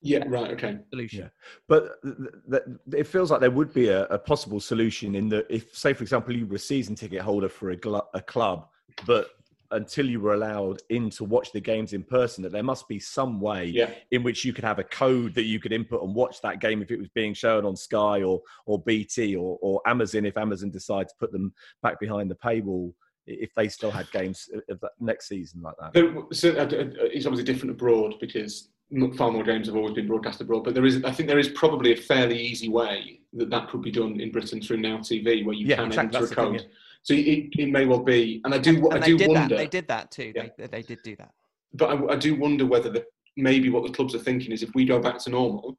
Yeah, 0.00 0.24
right, 0.28 0.50
okay. 0.52 0.78
solution. 0.90 1.20
Yeah. 1.20 1.28
But 1.68 2.02
th- 2.02 2.16
th- 2.50 2.62
it 2.96 3.06
feels 3.06 3.30
like 3.30 3.40
there 3.40 3.50
would 3.50 3.72
be 3.72 3.88
a, 3.88 4.04
a 4.06 4.18
possible 4.18 4.60
solution 4.60 5.14
in 5.14 5.28
that 5.30 5.46
if, 5.50 5.76
say, 5.76 5.92
for 5.92 6.02
example, 6.02 6.36
you 6.36 6.46
were 6.46 6.56
a 6.56 6.58
season 6.58 6.94
ticket 6.94 7.20
holder 7.20 7.48
for 7.48 7.70
a, 7.70 7.76
gl- 7.76 8.06
a 8.14 8.20
club, 8.20 8.68
but 9.06 9.28
until 9.70 10.06
you 10.08 10.20
were 10.20 10.34
allowed 10.34 10.80
in 10.88 11.10
to 11.10 11.24
watch 11.24 11.52
the 11.52 11.60
games 11.60 11.92
in 11.92 12.02
person, 12.02 12.42
that 12.42 12.52
there 12.52 12.62
must 12.62 12.88
be 12.88 12.98
some 12.98 13.40
way 13.40 13.66
Yeah. 13.66 13.90
in 14.10 14.22
which 14.22 14.44
you 14.44 14.52
could 14.52 14.64
have 14.64 14.78
a 14.78 14.84
code 14.84 15.34
that 15.34 15.44
you 15.44 15.60
could 15.60 15.72
input 15.72 16.02
and 16.02 16.14
watch 16.14 16.40
that 16.42 16.60
game 16.60 16.80
if 16.82 16.90
it 16.90 16.98
was 16.98 17.08
being 17.10 17.34
shown 17.34 17.64
on 17.66 17.76
Sky 17.76 18.22
or 18.22 18.40
or 18.66 18.80
BT 18.82 19.36
or, 19.36 19.58
or 19.60 19.80
Amazon 19.86 20.24
if 20.24 20.36
Amazon 20.36 20.70
decide 20.70 21.08
to 21.08 21.14
put 21.18 21.32
them 21.32 21.52
back 21.82 22.00
behind 22.00 22.30
the 22.30 22.34
paywall 22.36 22.92
if 23.26 23.50
they 23.56 23.68
still 23.68 23.90
had 23.90 24.10
games 24.10 24.48
of 24.70 24.80
that 24.80 24.92
next 25.00 25.28
season 25.28 25.60
like 25.60 25.74
that. 25.78 25.92
So, 26.34 26.50
uh, 26.56 26.62
uh, 26.62 26.68
it's 27.12 27.26
obviously 27.26 27.44
different 27.44 27.72
abroad 27.72 28.14
because 28.20 28.70
far 29.18 29.30
more 29.30 29.44
games 29.44 29.66
have 29.66 29.76
always 29.76 29.92
been 29.92 30.06
broadcast 30.06 30.40
abroad. 30.40 30.64
But 30.64 30.72
there 30.74 30.86
is, 30.86 31.04
I 31.04 31.10
think, 31.10 31.28
there 31.28 31.38
is 31.38 31.50
probably 31.50 31.92
a 31.92 31.96
fairly 31.96 32.40
easy 32.40 32.70
way 32.70 33.20
that 33.34 33.50
that 33.50 33.68
could 33.68 33.82
be 33.82 33.90
done 33.90 34.18
in 34.18 34.32
Britain 34.32 34.62
through 34.62 34.78
Now 34.78 34.96
TV, 34.96 35.44
where 35.44 35.54
you 35.54 35.66
Yeah, 35.66 35.76
can 35.76 35.88
exactly, 35.88 36.16
enter 36.16 36.16
a 36.16 36.20
that's 36.20 36.30
the 36.30 36.36
thing, 36.36 36.52
code. 36.58 36.66
So 37.08 37.14
it, 37.14 37.48
it 37.56 37.70
may 37.70 37.86
well 37.86 38.00
be, 38.00 38.42
and 38.44 38.52
I 38.54 38.58
do, 38.58 38.86
I 38.90 38.96
And 38.96 39.04
do 39.04 39.16
they 39.16 39.24
did 39.24 39.28
wonder. 39.30 39.48
that. 39.48 39.56
They 39.56 39.66
did 39.66 39.88
that 39.88 40.10
too. 40.10 40.30
Yeah. 40.36 40.48
They, 40.58 40.66
they 40.66 40.82
did 40.82 40.98
do 41.02 41.16
that. 41.16 41.30
but 41.72 41.88
I, 41.88 42.12
I 42.12 42.16
do 42.16 42.34
wonder 42.34 42.66
whether 42.66 42.90
the, 42.90 43.02
maybe 43.34 43.70
what 43.70 43.86
the 43.86 43.92
clubs 43.94 44.14
are 44.14 44.18
thinking 44.18 44.52
is 44.52 44.62
if 44.62 44.68
we 44.74 44.84
go 44.84 45.00
back 45.00 45.16
to 45.20 45.30
normal 45.30 45.78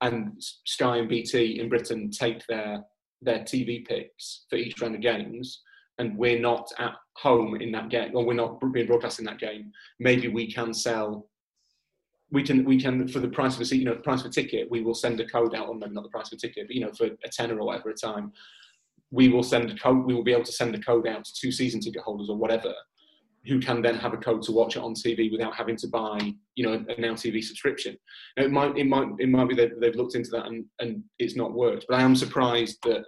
and 0.00 0.32
Sky 0.64 0.96
and 0.96 1.08
BT 1.08 1.60
in 1.60 1.68
Britain 1.68 2.10
take 2.10 2.44
their 2.48 2.82
their 3.20 3.38
TV 3.44 3.86
picks 3.86 4.46
for 4.50 4.56
each 4.56 4.80
round 4.80 4.96
of 4.96 5.00
games, 5.00 5.62
and 5.98 6.18
we're 6.18 6.40
not 6.40 6.68
at 6.80 6.94
home 7.18 7.54
in 7.60 7.70
that 7.70 7.88
game, 7.88 8.10
or 8.16 8.24
we're 8.24 8.34
not 8.34 8.58
being 8.72 8.88
broadcast 8.88 9.20
in 9.20 9.24
that 9.26 9.38
game, 9.38 9.70
maybe 10.00 10.26
we 10.26 10.52
can 10.52 10.74
sell. 10.74 11.28
We 12.32 12.42
can, 12.42 12.64
we 12.64 12.80
can 12.82 13.06
for 13.06 13.20
the 13.20 13.28
price 13.28 13.54
of 13.54 13.60
a 13.60 13.64
seat, 13.64 13.78
you 13.78 13.84
know, 13.84 13.94
the 13.94 14.00
price 14.00 14.22
of 14.22 14.26
a 14.26 14.30
ticket, 14.30 14.68
we 14.72 14.82
will 14.82 14.94
send 14.94 15.20
a 15.20 15.26
code 15.28 15.54
out, 15.54 15.68
on 15.68 15.78
maybe 15.78 15.92
not 15.92 16.02
the 16.02 16.08
price 16.08 16.32
of 16.32 16.38
a 16.38 16.40
ticket, 16.40 16.66
but 16.66 16.74
you 16.74 16.80
know, 16.84 16.90
for 16.90 17.06
a 17.06 17.28
tenner 17.28 17.56
or 17.60 17.66
whatever 17.66 17.90
a 17.90 17.94
time, 17.94 18.32
we 19.12 19.28
will 19.28 19.44
send 19.44 19.70
a 19.70 19.76
code. 19.76 20.04
We 20.04 20.14
will 20.14 20.24
be 20.24 20.32
able 20.32 20.44
to 20.44 20.52
send 20.52 20.74
a 20.74 20.80
code 20.80 21.06
out 21.06 21.24
to 21.24 21.32
two 21.40 21.52
season 21.52 21.80
ticket 21.80 22.02
holders 22.02 22.28
or 22.28 22.36
whatever, 22.36 22.74
who 23.46 23.60
can 23.60 23.82
then 23.82 23.94
have 23.96 24.14
a 24.14 24.16
code 24.16 24.42
to 24.42 24.52
watch 24.52 24.76
it 24.76 24.82
on 24.82 24.94
TV 24.94 25.30
without 25.30 25.54
having 25.54 25.76
to 25.76 25.88
buy, 25.88 26.32
you 26.54 26.64
know, 26.64 26.84
a 26.88 27.00
Now 27.00 27.12
TV 27.12 27.44
subscription. 27.44 27.96
Now, 28.36 28.44
it 28.44 28.50
might, 28.50 28.76
it 28.76 28.86
might, 28.86 29.08
it 29.18 29.28
might 29.28 29.48
be 29.48 29.54
that 29.56 29.80
they've 29.80 29.94
looked 29.94 30.14
into 30.14 30.30
that 30.30 30.46
and, 30.46 30.64
and 30.80 31.04
it's 31.18 31.36
not 31.36 31.52
worked. 31.52 31.86
But 31.88 31.98
I 31.98 32.02
am 32.02 32.16
surprised 32.16 32.78
that 32.84 33.04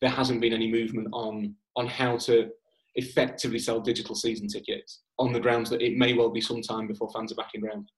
there 0.00 0.10
hasn't 0.10 0.40
been 0.40 0.52
any 0.52 0.70
movement 0.70 1.08
on 1.12 1.54
on 1.76 1.86
how 1.86 2.16
to 2.16 2.48
effectively 2.96 3.58
sell 3.58 3.80
digital 3.80 4.14
season 4.14 4.48
tickets 4.48 5.02
on 5.18 5.32
the 5.32 5.40
grounds 5.40 5.70
that 5.70 5.82
it 5.82 5.96
may 5.96 6.14
well 6.14 6.30
be 6.30 6.40
some 6.40 6.62
time 6.62 6.86
before 6.86 7.10
fans 7.14 7.30
are 7.30 7.36
back 7.36 7.50
in 7.54 7.60
ground. 7.60 7.90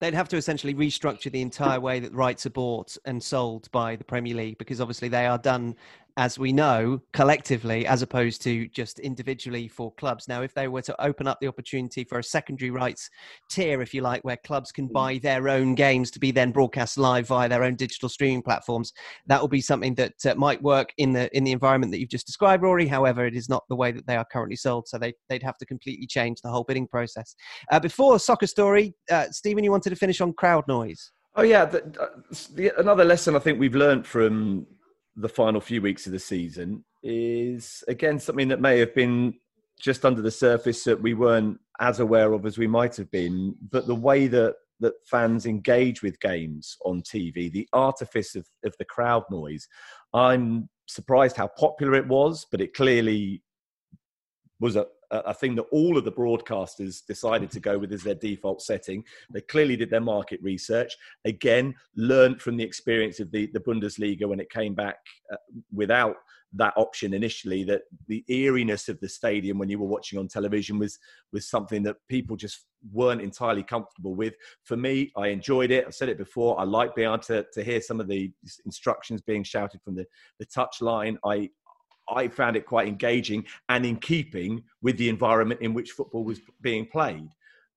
They'd 0.00 0.14
have 0.14 0.28
to 0.30 0.38
essentially 0.38 0.74
restructure 0.74 1.30
the 1.30 1.42
entire 1.42 1.78
way 1.78 2.00
that 2.00 2.14
rights 2.14 2.46
are 2.46 2.50
bought 2.50 2.96
and 3.04 3.22
sold 3.22 3.70
by 3.70 3.96
the 3.96 4.04
Premier 4.04 4.34
League 4.34 4.56
because 4.56 4.80
obviously 4.80 5.08
they 5.08 5.26
are 5.26 5.36
done, 5.36 5.76
as 6.16 6.38
we 6.38 6.52
know, 6.52 7.00
collectively 7.12 7.86
as 7.86 8.02
opposed 8.02 8.42
to 8.42 8.68
just 8.68 8.98
individually 8.98 9.68
for 9.68 9.92
clubs. 9.94 10.28
Now, 10.28 10.42
if 10.42 10.54
they 10.54 10.68
were 10.68 10.82
to 10.82 11.04
open 11.04 11.26
up 11.26 11.38
the 11.40 11.48
opportunity 11.48 12.04
for 12.04 12.18
a 12.18 12.24
secondary 12.24 12.70
rights 12.70 13.08
tier, 13.50 13.82
if 13.82 13.94
you 13.94 14.02
like, 14.02 14.22
where 14.22 14.36
clubs 14.44 14.72
can 14.72 14.86
buy 14.86 15.18
their 15.18 15.48
own 15.48 15.74
games 15.74 16.10
to 16.12 16.20
be 16.20 16.30
then 16.30 16.50
broadcast 16.50 16.98
live 16.98 17.26
via 17.26 17.48
their 17.48 17.64
own 17.64 17.76
digital 17.76 18.08
streaming 18.08 18.42
platforms, 18.42 18.92
that 19.26 19.40
will 19.40 19.48
be 19.48 19.60
something 19.60 19.94
that 19.94 20.14
uh, 20.26 20.34
might 20.34 20.62
work 20.62 20.92
in 20.98 21.12
the 21.12 21.34
in 21.36 21.44
the 21.44 21.52
environment 21.52 21.92
that 21.92 22.00
you've 22.00 22.08
just 22.08 22.26
described, 22.26 22.62
Rory. 22.62 22.86
However, 22.86 23.26
it 23.26 23.34
is 23.34 23.48
not 23.48 23.64
the 23.68 23.76
way 23.76 23.92
that 23.92 24.06
they 24.06 24.16
are 24.16 24.26
currently 24.30 24.56
sold, 24.56 24.88
so 24.88 24.98
they 24.98 25.12
they'd 25.28 25.42
have 25.42 25.58
to 25.58 25.66
completely 25.66 26.06
change 26.06 26.40
the 26.40 26.50
whole 26.50 26.64
bidding 26.64 26.86
process. 26.86 27.34
Uh, 27.70 27.80
before 27.80 28.18
soccer 28.18 28.46
story, 28.46 28.94
uh, 29.10 29.26
Stephen, 29.30 29.64
you 29.64 29.70
wanted 29.70 29.90
to 29.90 29.96
finish 29.96 30.20
on 30.20 30.32
crowd 30.32 30.66
noise. 30.68 31.12
Oh 31.36 31.42
yeah, 31.42 31.64
the, 31.64 31.84
uh, 32.00 32.06
the, 32.54 32.72
another 32.78 33.04
lesson 33.04 33.36
I 33.36 33.38
think 33.38 33.60
we've 33.60 33.76
learned 33.76 34.06
from 34.06 34.66
the 35.16 35.28
final 35.28 35.60
few 35.60 35.82
weeks 35.82 36.06
of 36.06 36.12
the 36.12 36.18
season 36.18 36.84
is 37.02 37.82
again 37.88 38.18
something 38.18 38.48
that 38.48 38.60
may 38.60 38.78
have 38.78 38.94
been 38.94 39.34
just 39.80 40.04
under 40.04 40.22
the 40.22 40.30
surface 40.30 40.84
that 40.84 41.00
we 41.00 41.14
weren't 41.14 41.58
as 41.80 42.00
aware 42.00 42.32
of 42.34 42.44
as 42.44 42.58
we 42.58 42.66
might 42.66 42.94
have 42.96 43.10
been, 43.10 43.54
but 43.70 43.86
the 43.86 43.94
way 43.94 44.26
that 44.26 44.54
that 44.80 44.94
fans 45.06 45.46
engage 45.46 46.02
with 46.02 46.20
games 46.20 46.76
on 46.84 47.02
TV, 47.02 47.52
the 47.52 47.68
artifice 47.72 48.34
of, 48.34 48.46
of 48.64 48.74
the 48.78 48.84
crowd 48.84 49.22
noise. 49.30 49.68
I'm 50.14 50.68
surprised 50.88 51.36
how 51.36 51.48
popular 51.48 51.94
it 51.94 52.08
was, 52.08 52.46
but 52.50 52.60
it 52.60 52.74
clearly 52.74 53.42
was 54.58 54.76
a, 54.76 54.86
a 55.10 55.34
thing 55.34 55.54
that 55.56 55.66
all 55.72 55.96
of 55.96 56.04
the 56.04 56.12
broadcasters 56.12 57.04
decided 57.06 57.50
to 57.50 57.60
go 57.60 57.78
with 57.78 57.92
as 57.92 58.02
their 58.02 58.14
default 58.14 58.62
setting. 58.62 59.04
They 59.32 59.40
clearly 59.40 59.76
did 59.76 59.90
their 59.90 60.00
market 60.00 60.40
research. 60.42 60.96
Again, 61.24 61.74
learned 61.96 62.40
from 62.40 62.56
the 62.56 62.64
experience 62.64 63.20
of 63.20 63.30
the, 63.30 63.46
the 63.52 63.60
Bundesliga 63.60 64.26
when 64.26 64.40
it 64.40 64.50
came 64.50 64.74
back 64.74 64.98
uh, 65.32 65.36
without 65.72 66.16
that 66.52 66.74
option 66.76 67.14
initially 67.14 67.62
that 67.64 67.82
the 68.08 68.24
eeriness 68.28 68.88
of 68.88 68.98
the 69.00 69.08
stadium 69.08 69.58
when 69.58 69.68
you 69.68 69.78
were 69.78 69.86
watching 69.86 70.18
on 70.18 70.26
television 70.26 70.78
was 70.78 70.98
was 71.32 71.48
something 71.48 71.82
that 71.82 71.96
people 72.08 72.36
just 72.36 72.64
weren't 72.92 73.20
entirely 73.20 73.62
comfortable 73.62 74.16
with 74.16 74.34
for 74.64 74.76
me 74.76 75.12
i 75.16 75.28
enjoyed 75.28 75.70
it 75.70 75.84
i've 75.86 75.94
said 75.94 76.08
it 76.08 76.18
before 76.18 76.58
i 76.58 76.64
like 76.64 76.94
being 76.96 77.06
able 77.06 77.18
to, 77.18 77.46
to 77.52 77.62
hear 77.62 77.80
some 77.80 78.00
of 78.00 78.08
the 78.08 78.32
instructions 78.64 79.20
being 79.20 79.44
shouted 79.44 79.80
from 79.82 79.94
the, 79.94 80.04
the 80.40 80.46
touch 80.46 80.80
line 80.80 81.16
i 81.24 81.48
I 82.14 82.28
found 82.28 82.56
it 82.56 82.66
quite 82.66 82.88
engaging 82.88 83.44
and 83.68 83.84
in 83.84 83.96
keeping 83.96 84.62
with 84.82 84.96
the 84.98 85.08
environment 85.08 85.60
in 85.60 85.74
which 85.74 85.92
football 85.92 86.24
was 86.24 86.40
being 86.60 86.86
played. 86.86 87.30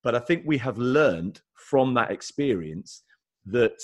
But 0.04 0.16
I 0.16 0.20
think 0.20 0.44
we 0.46 0.58
have 0.58 0.78
learned 0.78 1.42
from 1.56 1.94
that 1.94 2.12
experience 2.12 3.04
that 3.46 3.82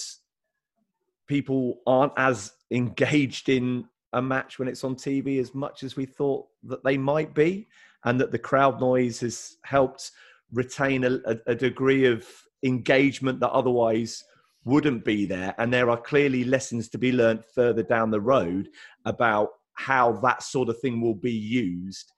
people 1.27 1.79
aren't 1.87 2.13
as 2.17 2.53
engaged 2.71 3.49
in 3.49 3.85
a 4.13 4.21
match 4.21 4.59
when 4.59 4.67
it's 4.67 4.83
on 4.83 4.95
TV 4.95 5.39
as 5.39 5.53
much 5.53 5.83
as 5.83 5.95
we 5.95 6.05
thought 6.05 6.47
that 6.63 6.83
they 6.83 6.97
might 6.97 7.33
be, 7.33 7.67
and 8.05 8.19
that 8.19 8.31
the 8.31 8.39
crowd 8.39 8.79
noise 8.79 9.19
has 9.19 9.57
helped 9.63 10.11
retain 10.51 11.03
a, 11.03 11.19
a, 11.45 11.53
degree 11.53 12.05
of 12.05 12.25
engagement 12.63 13.39
that 13.39 13.51
otherwise 13.51 14.23
wouldn't 14.65 15.05
be 15.05 15.25
there. 15.25 15.53
And 15.57 15.71
there 15.71 15.89
are 15.89 15.97
clearly 15.97 16.43
lessons 16.43 16.89
to 16.89 16.97
be 16.97 17.11
learned 17.11 17.45
further 17.45 17.83
down 17.83 18.09
the 18.09 18.21
road 18.21 18.69
about 19.05 19.49
how 19.79 20.11
that 20.11 20.43
sort 20.43 20.67
of 20.67 20.77
thing 20.81 20.99
will 20.99 21.15
be 21.15 21.31
used 21.31 22.11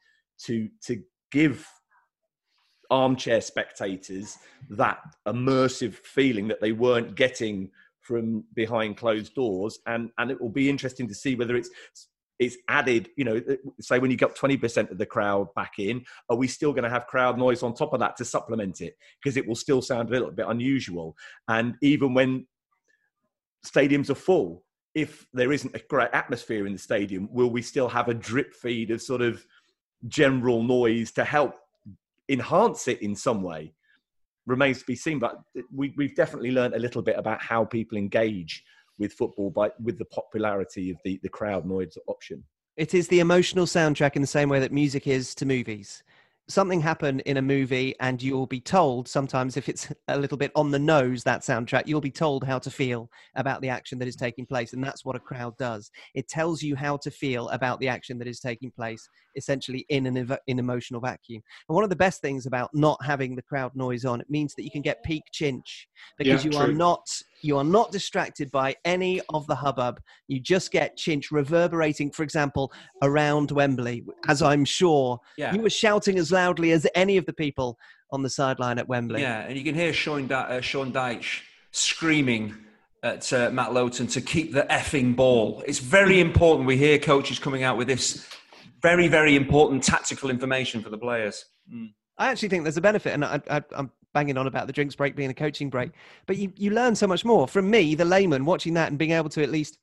to 0.45 0.67
to 0.83 1.01
give 1.31 1.67
armchair 2.89 3.39
spectators 3.39 4.37
that 4.69 4.99
immersive 5.27 5.93
feeling 5.93 6.47
that 6.47 6.59
they 6.59 6.71
weren't 6.71 7.15
getting 7.15 7.69
from 8.01 8.43
behind 8.55 8.97
closed 8.97 9.35
doors. 9.35 9.77
And 9.85 10.09
and 10.17 10.31
it 10.31 10.41
will 10.41 10.49
be 10.49 10.69
interesting 10.69 11.07
to 11.07 11.13
see 11.13 11.35
whether 11.35 11.55
it's 11.55 11.69
it's 12.39 12.57
added 12.67 13.09
you 13.15 13.23
know 13.23 13.39
uh, 13.47 13.55
say 13.79 13.99
when 13.99 14.09
you 14.09 14.17
got 14.17 14.35
20% 14.35 14.89
of 14.89 14.97
the 14.97 15.05
crowd 15.05 15.53
back 15.53 15.73
in 15.77 16.03
are 16.27 16.35
we 16.35 16.47
still 16.47 16.73
going 16.73 16.83
to 16.83 16.89
have 16.89 17.05
crowd 17.05 17.37
noise 17.37 17.61
on 17.61 17.75
top 17.75 17.93
of 17.93 17.99
that 17.99 18.17
to 18.17 18.25
supplement 18.25 18.81
it? 18.81 18.97
Because 19.21 19.37
it 19.37 19.47
will 19.47 19.55
still 19.55 19.83
sound 19.83 20.09
a 20.09 20.11
little 20.11 20.31
bit 20.31 20.47
unusual. 20.49 21.15
And 21.47 21.75
even 21.83 22.15
when 22.15 22.47
stadiums 23.63 24.09
are 24.09 24.15
full 24.15 24.63
if 24.93 25.27
there 25.33 25.51
isn't 25.51 25.75
a 25.75 25.79
great 25.89 26.09
atmosphere 26.13 26.67
in 26.67 26.73
the 26.73 26.79
stadium, 26.79 27.29
will 27.31 27.49
we 27.49 27.61
still 27.61 27.87
have 27.87 28.09
a 28.09 28.13
drip 28.13 28.53
feed 28.53 28.91
of 28.91 29.01
sort 29.01 29.21
of 29.21 29.45
general 30.07 30.63
noise 30.63 31.11
to 31.11 31.23
help 31.23 31.55
enhance 32.29 32.87
it 32.87 33.01
in 33.01 33.15
some 33.15 33.41
way? 33.41 33.73
Remains 34.45 34.79
to 34.79 34.85
be 34.85 34.95
seen, 34.95 35.19
but 35.19 35.39
we, 35.73 35.93
we've 35.97 36.15
definitely 36.15 36.51
learned 36.51 36.73
a 36.73 36.79
little 36.79 37.01
bit 37.01 37.17
about 37.17 37.41
how 37.41 37.63
people 37.63 37.97
engage 37.97 38.63
with 38.97 39.13
football 39.13 39.49
by 39.49 39.71
with 39.81 39.97
the 39.97 40.05
popularity 40.05 40.89
of 40.91 40.97
the, 41.03 41.19
the 41.23 41.29
crowd 41.29 41.65
noise 41.65 41.97
option. 42.07 42.43
It 42.77 42.93
is 42.93 43.07
the 43.07 43.19
emotional 43.19 43.65
soundtrack 43.65 44.15
in 44.15 44.21
the 44.21 44.27
same 44.27 44.49
way 44.49 44.59
that 44.59 44.71
music 44.71 45.07
is 45.07 45.35
to 45.35 45.45
movies. 45.45 46.03
Something 46.51 46.81
happen 46.81 47.21
in 47.21 47.37
a 47.37 47.41
movie, 47.41 47.95
and 48.01 48.21
you'll 48.21 48.45
be 48.45 48.59
told 48.59 49.07
sometimes 49.07 49.55
if 49.55 49.69
it's 49.69 49.87
a 50.09 50.19
little 50.19 50.37
bit 50.37 50.51
on 50.53 50.69
the 50.69 50.77
nose, 50.77 51.23
that 51.23 51.43
soundtrack, 51.43 51.83
you'll 51.85 52.01
be 52.01 52.11
told 52.11 52.43
how 52.43 52.59
to 52.59 52.69
feel 52.69 53.09
about 53.37 53.61
the 53.61 53.69
action 53.69 53.97
that 53.99 54.07
is 54.09 54.17
taking 54.17 54.45
place. 54.45 54.73
And 54.73 54.83
that's 54.83 55.05
what 55.05 55.15
a 55.15 55.19
crowd 55.19 55.55
does. 55.57 55.89
It 56.13 56.27
tells 56.27 56.61
you 56.61 56.75
how 56.75 56.97
to 56.97 57.09
feel 57.09 57.47
about 57.49 57.79
the 57.79 57.87
action 57.87 58.17
that 58.17 58.27
is 58.27 58.41
taking 58.41 58.69
place, 58.69 59.07
essentially 59.37 59.85
in 59.87 60.05
an 60.05 60.17
ev- 60.17 60.39
in 60.47 60.59
emotional 60.59 60.99
vacuum. 60.99 61.41
And 61.69 61.73
one 61.73 61.85
of 61.85 61.89
the 61.89 61.95
best 61.95 62.19
things 62.19 62.45
about 62.45 62.69
not 62.73 63.01
having 63.01 63.37
the 63.37 63.41
crowd 63.41 63.73
noise 63.73 64.03
on, 64.03 64.19
it 64.19 64.29
means 64.29 64.53
that 64.55 64.65
you 64.65 64.71
can 64.71 64.81
get 64.81 65.01
peak 65.05 65.23
chinch 65.33 65.85
because 66.17 66.43
Yeah, 66.43 66.51
you 66.51 66.57
are 66.57 66.73
not 66.73 67.07
you 67.43 67.57
are 67.57 67.63
not 67.63 67.91
distracted 67.91 68.51
by 68.51 68.75
any 68.85 69.21
of 69.33 69.47
the 69.47 69.55
hubbub. 69.55 69.99
You 70.27 70.39
just 70.39 70.71
get 70.71 70.97
chinch 70.97 71.31
reverberating, 71.31 72.11
for 72.11 72.23
example, 72.23 72.71
around 73.01 73.51
Wembley, 73.51 74.03
as 74.27 74.41
I'm 74.41 74.65
sure 74.65 75.19
Yeah. 75.37 75.53
you 75.53 75.61
were 75.61 75.69
shouting 75.69 76.17
as 76.17 76.31
loudly 76.31 76.71
as 76.71 76.87
any 76.95 77.17
of 77.17 77.25
the 77.25 77.33
people 77.33 77.77
on 78.11 78.23
the 78.23 78.29
sideline 78.29 78.77
at 78.77 78.87
Wembley. 78.87 79.21
Yeah, 79.21 79.41
and 79.41 79.57
you 79.57 79.63
can 79.63 79.75
hear 79.75 79.93
Sean, 79.93 80.27
Di- 80.27 80.35
uh, 80.57 80.61
Sean 80.61 80.91
Dyche 80.91 81.41
screaming 81.71 82.55
at 83.03 83.31
uh, 83.33 83.49
Matt 83.51 83.73
Lowton 83.73 84.07
to 84.07 84.21
keep 84.21 84.53
the 84.53 84.63
effing 84.69 85.15
ball. 85.15 85.63
It's 85.65 85.79
very 85.79 86.19
important 86.19 86.67
we 86.67 86.77
hear 86.77 86.99
coaches 86.99 87.39
coming 87.39 87.63
out 87.63 87.77
with 87.77 87.87
this 87.87 88.27
very, 88.81 89.07
very 89.07 89.35
important 89.35 89.83
tactical 89.83 90.29
information 90.29 90.81
for 90.81 90.89
the 90.89 90.97
players. 90.97 91.45
Mm. 91.73 91.93
I 92.17 92.27
actually 92.29 92.49
think 92.49 92.63
there's 92.63 92.77
a 92.77 92.81
benefit, 92.81 93.13
and 93.13 93.25
I, 93.25 93.41
I, 93.49 93.61
I'm 93.75 93.89
banging 94.13 94.37
on 94.37 94.47
about 94.47 94.67
the 94.67 94.73
drinks 94.73 94.95
break 94.95 95.15
being 95.15 95.29
a 95.29 95.33
coaching 95.33 95.69
break, 95.69 95.91
but 96.25 96.37
you, 96.37 96.51
you 96.55 96.71
learn 96.71 96.95
so 96.95 97.07
much 97.07 97.25
more 97.25 97.47
from 97.47 97.69
me, 97.69 97.95
the 97.95 98.05
layman, 98.05 98.45
watching 98.45 98.73
that 98.73 98.89
and 98.89 98.97
being 98.97 99.11
able 99.11 99.29
to 99.29 99.43
at 99.43 99.49
least 99.49 99.77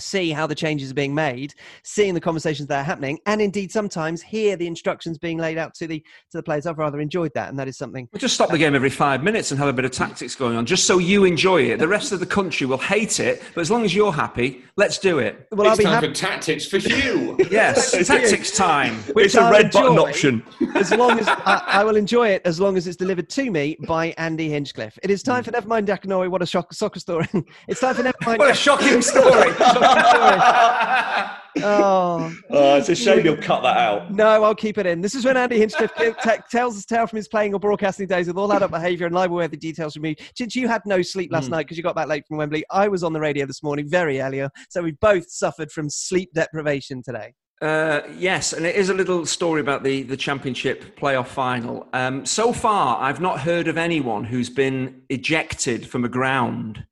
see 0.00 0.30
how 0.30 0.46
the 0.46 0.54
changes 0.54 0.90
are 0.90 0.94
being 0.94 1.14
made, 1.14 1.54
seeing 1.84 2.14
the 2.14 2.20
conversations 2.20 2.68
that 2.68 2.80
are 2.80 2.84
happening, 2.84 3.18
and 3.26 3.40
indeed 3.40 3.70
sometimes 3.70 4.22
hear 4.22 4.56
the 4.56 4.66
instructions 4.66 5.18
being 5.18 5.38
laid 5.38 5.58
out 5.58 5.74
to 5.74 5.86
the 5.86 6.00
to 6.30 6.38
the 6.38 6.42
players. 6.42 6.66
I've 6.66 6.78
rather 6.78 7.00
enjoyed 7.00 7.32
that, 7.34 7.48
and 7.48 7.58
that 7.58 7.68
is 7.68 7.76
something. 7.76 8.08
We'll 8.12 8.20
just 8.20 8.34
stop 8.34 8.50
the 8.50 8.58
game 8.58 8.74
every 8.74 8.90
five 8.90 9.22
minutes 9.22 9.50
and 9.50 9.58
have 9.58 9.68
a 9.68 9.72
bit 9.72 9.84
of 9.84 9.90
mm. 9.90 9.98
tactics 9.98 10.34
going 10.34 10.56
on, 10.56 10.66
just 10.66 10.86
so 10.86 10.98
you 10.98 11.24
enjoy 11.24 11.62
it. 11.62 11.78
The 11.78 11.88
rest 11.88 12.12
of 12.12 12.20
the 12.20 12.26
country 12.26 12.66
will 12.66 12.78
hate 12.78 13.20
it, 13.20 13.42
but 13.54 13.60
as 13.60 13.70
long 13.70 13.84
as 13.84 13.94
you're 13.94 14.12
happy, 14.12 14.62
let's 14.76 14.98
do 14.98 15.18
it. 15.18 15.46
Well, 15.52 15.62
it's 15.62 15.70
I'll 15.70 15.76
be 15.76 15.84
time 15.84 15.92
happy- 15.94 16.08
for 16.08 16.14
tactics 16.14 16.66
for 16.66 16.78
you. 16.78 17.36
yes, 17.50 17.92
tactics 18.06 18.50
time. 18.56 18.96
Which 19.12 19.26
it's 19.26 19.34
a 19.34 19.50
red 19.50 19.70
button 19.70 19.98
option. 19.98 20.42
As 20.74 20.90
long 20.92 21.18
as 21.18 21.26
I, 21.28 21.62
I, 21.66 21.84
will 21.84 21.96
enjoy 21.96 22.28
it, 22.28 22.42
as 22.44 22.60
long 22.60 22.76
as 22.76 22.86
it's 22.86 22.96
delivered 22.96 23.28
to 23.30 23.50
me 23.50 23.76
by 23.86 24.14
Andy 24.18 24.48
Hinchcliffe. 24.48 24.98
It 25.02 25.10
is 25.10 25.22
time 25.22 25.42
mm. 25.42 25.46
for 25.46 25.52
Nevermind 25.52 25.86
Dakanori. 25.86 26.28
What 26.28 26.42
a 26.42 26.46
shock, 26.46 26.72
soccer 26.72 27.00
story! 27.00 27.28
it's 27.68 27.80
time 27.80 27.94
for 27.94 28.02
Nevermind. 28.02 28.38
What 28.38 28.50
a 28.50 28.54
shocking 28.54 29.02
story. 29.02 29.52
oh. 31.62 32.34
oh, 32.50 32.76
it's 32.76 32.88
a 32.88 32.94
shame 32.94 33.24
you'll 33.24 33.36
cut 33.36 33.62
that 33.62 33.76
out. 33.76 34.12
No, 34.12 34.44
I'll 34.44 34.54
keep 34.54 34.78
it 34.78 34.86
in. 34.86 35.00
This 35.00 35.14
is 35.14 35.24
when 35.24 35.36
Andy 35.36 35.58
Hinchcliffe 35.58 35.94
t- 35.96 36.30
tells 36.50 36.74
his 36.74 36.86
tale 36.86 37.06
from 37.06 37.16
his 37.16 37.28
playing 37.28 37.54
or 37.54 37.60
broadcasting 37.60 38.06
days 38.06 38.28
with 38.28 38.36
all 38.36 38.52
adult 38.52 38.70
behaviour 38.70 39.06
and 39.06 39.14
libel 39.14 39.36
where 39.36 39.48
the 39.48 39.56
details 39.56 39.96
removed. 39.96 40.20
Since 40.36 40.54
you 40.54 40.68
had 40.68 40.82
no 40.86 41.02
sleep 41.02 41.32
last 41.32 41.48
mm. 41.48 41.52
night 41.52 41.66
because 41.66 41.76
you 41.76 41.82
got 41.82 41.96
back 41.96 42.08
late 42.08 42.24
from 42.26 42.36
Wembley, 42.36 42.64
I 42.70 42.88
was 42.88 43.02
on 43.02 43.12
the 43.12 43.20
radio 43.20 43.46
this 43.46 43.62
morning 43.62 43.88
very 43.88 44.20
earlier, 44.20 44.48
so 44.68 44.82
we 44.82 44.92
both 44.92 45.30
suffered 45.30 45.70
from 45.70 45.90
sleep 45.90 46.30
deprivation 46.34 47.02
today. 47.02 47.34
Uh, 47.60 48.00
yes, 48.16 48.54
and 48.54 48.64
it 48.64 48.74
is 48.74 48.88
a 48.88 48.94
little 48.94 49.26
story 49.26 49.60
about 49.60 49.82
the, 49.82 50.02
the 50.04 50.16
championship 50.16 50.98
playoff 50.98 51.26
final. 51.26 51.86
Um, 51.92 52.24
so 52.24 52.54
far, 52.54 53.02
I've 53.02 53.20
not 53.20 53.40
heard 53.40 53.68
of 53.68 53.76
anyone 53.76 54.24
who's 54.24 54.48
been 54.48 55.02
ejected 55.10 55.86
from 55.86 56.04
a 56.04 56.08
ground 56.08 56.86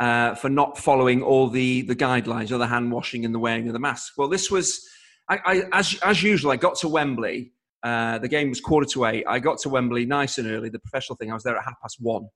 uh, 0.00 0.34
for 0.34 0.48
not 0.48 0.78
following 0.78 1.22
all 1.22 1.48
the, 1.48 1.82
the 1.82 1.94
guidelines, 1.94 2.50
or 2.50 2.58
the 2.58 2.66
hand 2.66 2.90
washing 2.90 3.24
and 3.24 3.34
the 3.34 3.38
wearing 3.38 3.66
of 3.68 3.74
the 3.74 3.78
mask. 3.78 4.14
Well, 4.16 4.28
this 4.28 4.50
was, 4.50 4.88
I, 5.28 5.38
I, 5.44 5.62
as, 5.72 5.98
as 6.02 6.22
usual, 6.22 6.50
I 6.50 6.56
got 6.56 6.74
to 6.78 6.88
Wembley. 6.88 7.52
Uh, 7.82 8.18
the 8.18 8.28
game 8.28 8.50
was 8.50 8.60
quarter 8.60 8.86
to 8.86 9.06
eight. 9.06 9.24
I 9.26 9.38
got 9.38 9.58
to 9.60 9.70
Wembley 9.70 10.04
nice 10.04 10.36
and 10.36 10.46
early. 10.46 10.68
The 10.68 10.78
professional 10.78 11.16
thing, 11.16 11.30
I 11.30 11.34
was 11.34 11.42
there 11.42 11.56
at 11.56 11.64
half 11.64 11.80
past 11.80 11.96
one. 11.98 12.28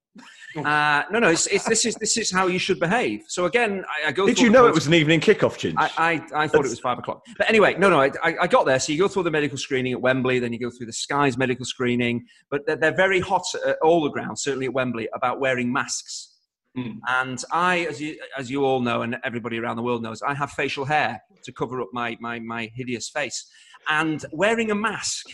Oh. 0.57 0.63
Uh, 0.63 1.03
no, 1.11 1.19
no, 1.19 1.29
it's, 1.29 1.47
it's, 1.49 1.69
this 1.69 1.85
is 1.85 1.97
this 1.97 2.17
is 2.17 2.31
how 2.31 2.47
you 2.47 2.59
should 2.59 2.81
behave. 2.81 3.25
So 3.29 3.45
again, 3.45 3.85
I, 3.91 4.09
I 4.09 4.13
go. 4.13 4.25
Did 4.25 4.41
you 4.41 4.49
know 4.49 4.67
it 4.67 4.75
was 4.75 4.87
an 4.87 4.95
evening 4.95 5.21
kickoff, 5.21 5.59
Chinch? 5.59 5.75
I, 5.77 5.91
I, 5.99 6.45
I 6.45 6.49
thought 6.49 6.65
it 6.65 6.71
was 6.71 6.81
five 6.81 6.99
o'clock. 6.99 7.23
But 7.37 7.47
anyway, 7.47 7.77
no, 7.77 7.91
no, 7.91 8.01
I, 8.01 8.11
I 8.23 8.47
got 8.47 8.65
there. 8.65 8.81
So 8.81 8.91
you 8.93 8.99
go 8.99 9.07
through 9.07 9.25
the 9.25 9.31
medical 9.31 9.59
screening 9.59 9.93
at 9.93 10.01
Wembley, 10.01 10.39
then 10.39 10.55
you 10.55 10.59
go 10.59 10.71
through 10.71 10.87
the 10.87 10.95
Skies 10.95 11.37
medical 11.37 11.67
screening. 11.67 12.25
But 12.51 12.67
they're, 12.67 12.77
they're 12.77 12.97
very 12.97 13.21
hot 13.21 13.45
at 13.67 13.77
all 13.83 14.03
the 14.03 14.11
grounds, 14.11 14.43
certainly 14.43 14.65
at 14.65 14.73
Wembley, 14.73 15.11
about 15.15 15.41
wearing 15.41 15.71
masks. 15.71 16.34
Mm. 16.77 16.99
And 17.09 17.43
I, 17.53 17.87
as 17.89 18.01
you, 18.01 18.19
as 18.37 18.51
you 18.51 18.65
all 18.65 18.81
know, 18.81 19.03
and 19.03 19.17
everybody 19.25 19.59
around 19.59 19.77
the 19.77 19.83
world 19.83 20.03
knows, 20.03 20.23
I 20.23 20.35
have 20.35 20.51
facial 20.51 20.85
hair 20.85 21.23
to 21.45 21.53
cover 21.53 21.81
up 21.81 21.89
my, 21.93 22.17
my, 22.21 22.39
my 22.41 22.71
hideous 22.75 23.09
face. 23.09 23.47
And 23.89 24.25
wearing 24.33 24.71
a 24.71 24.75
mask 24.75 25.27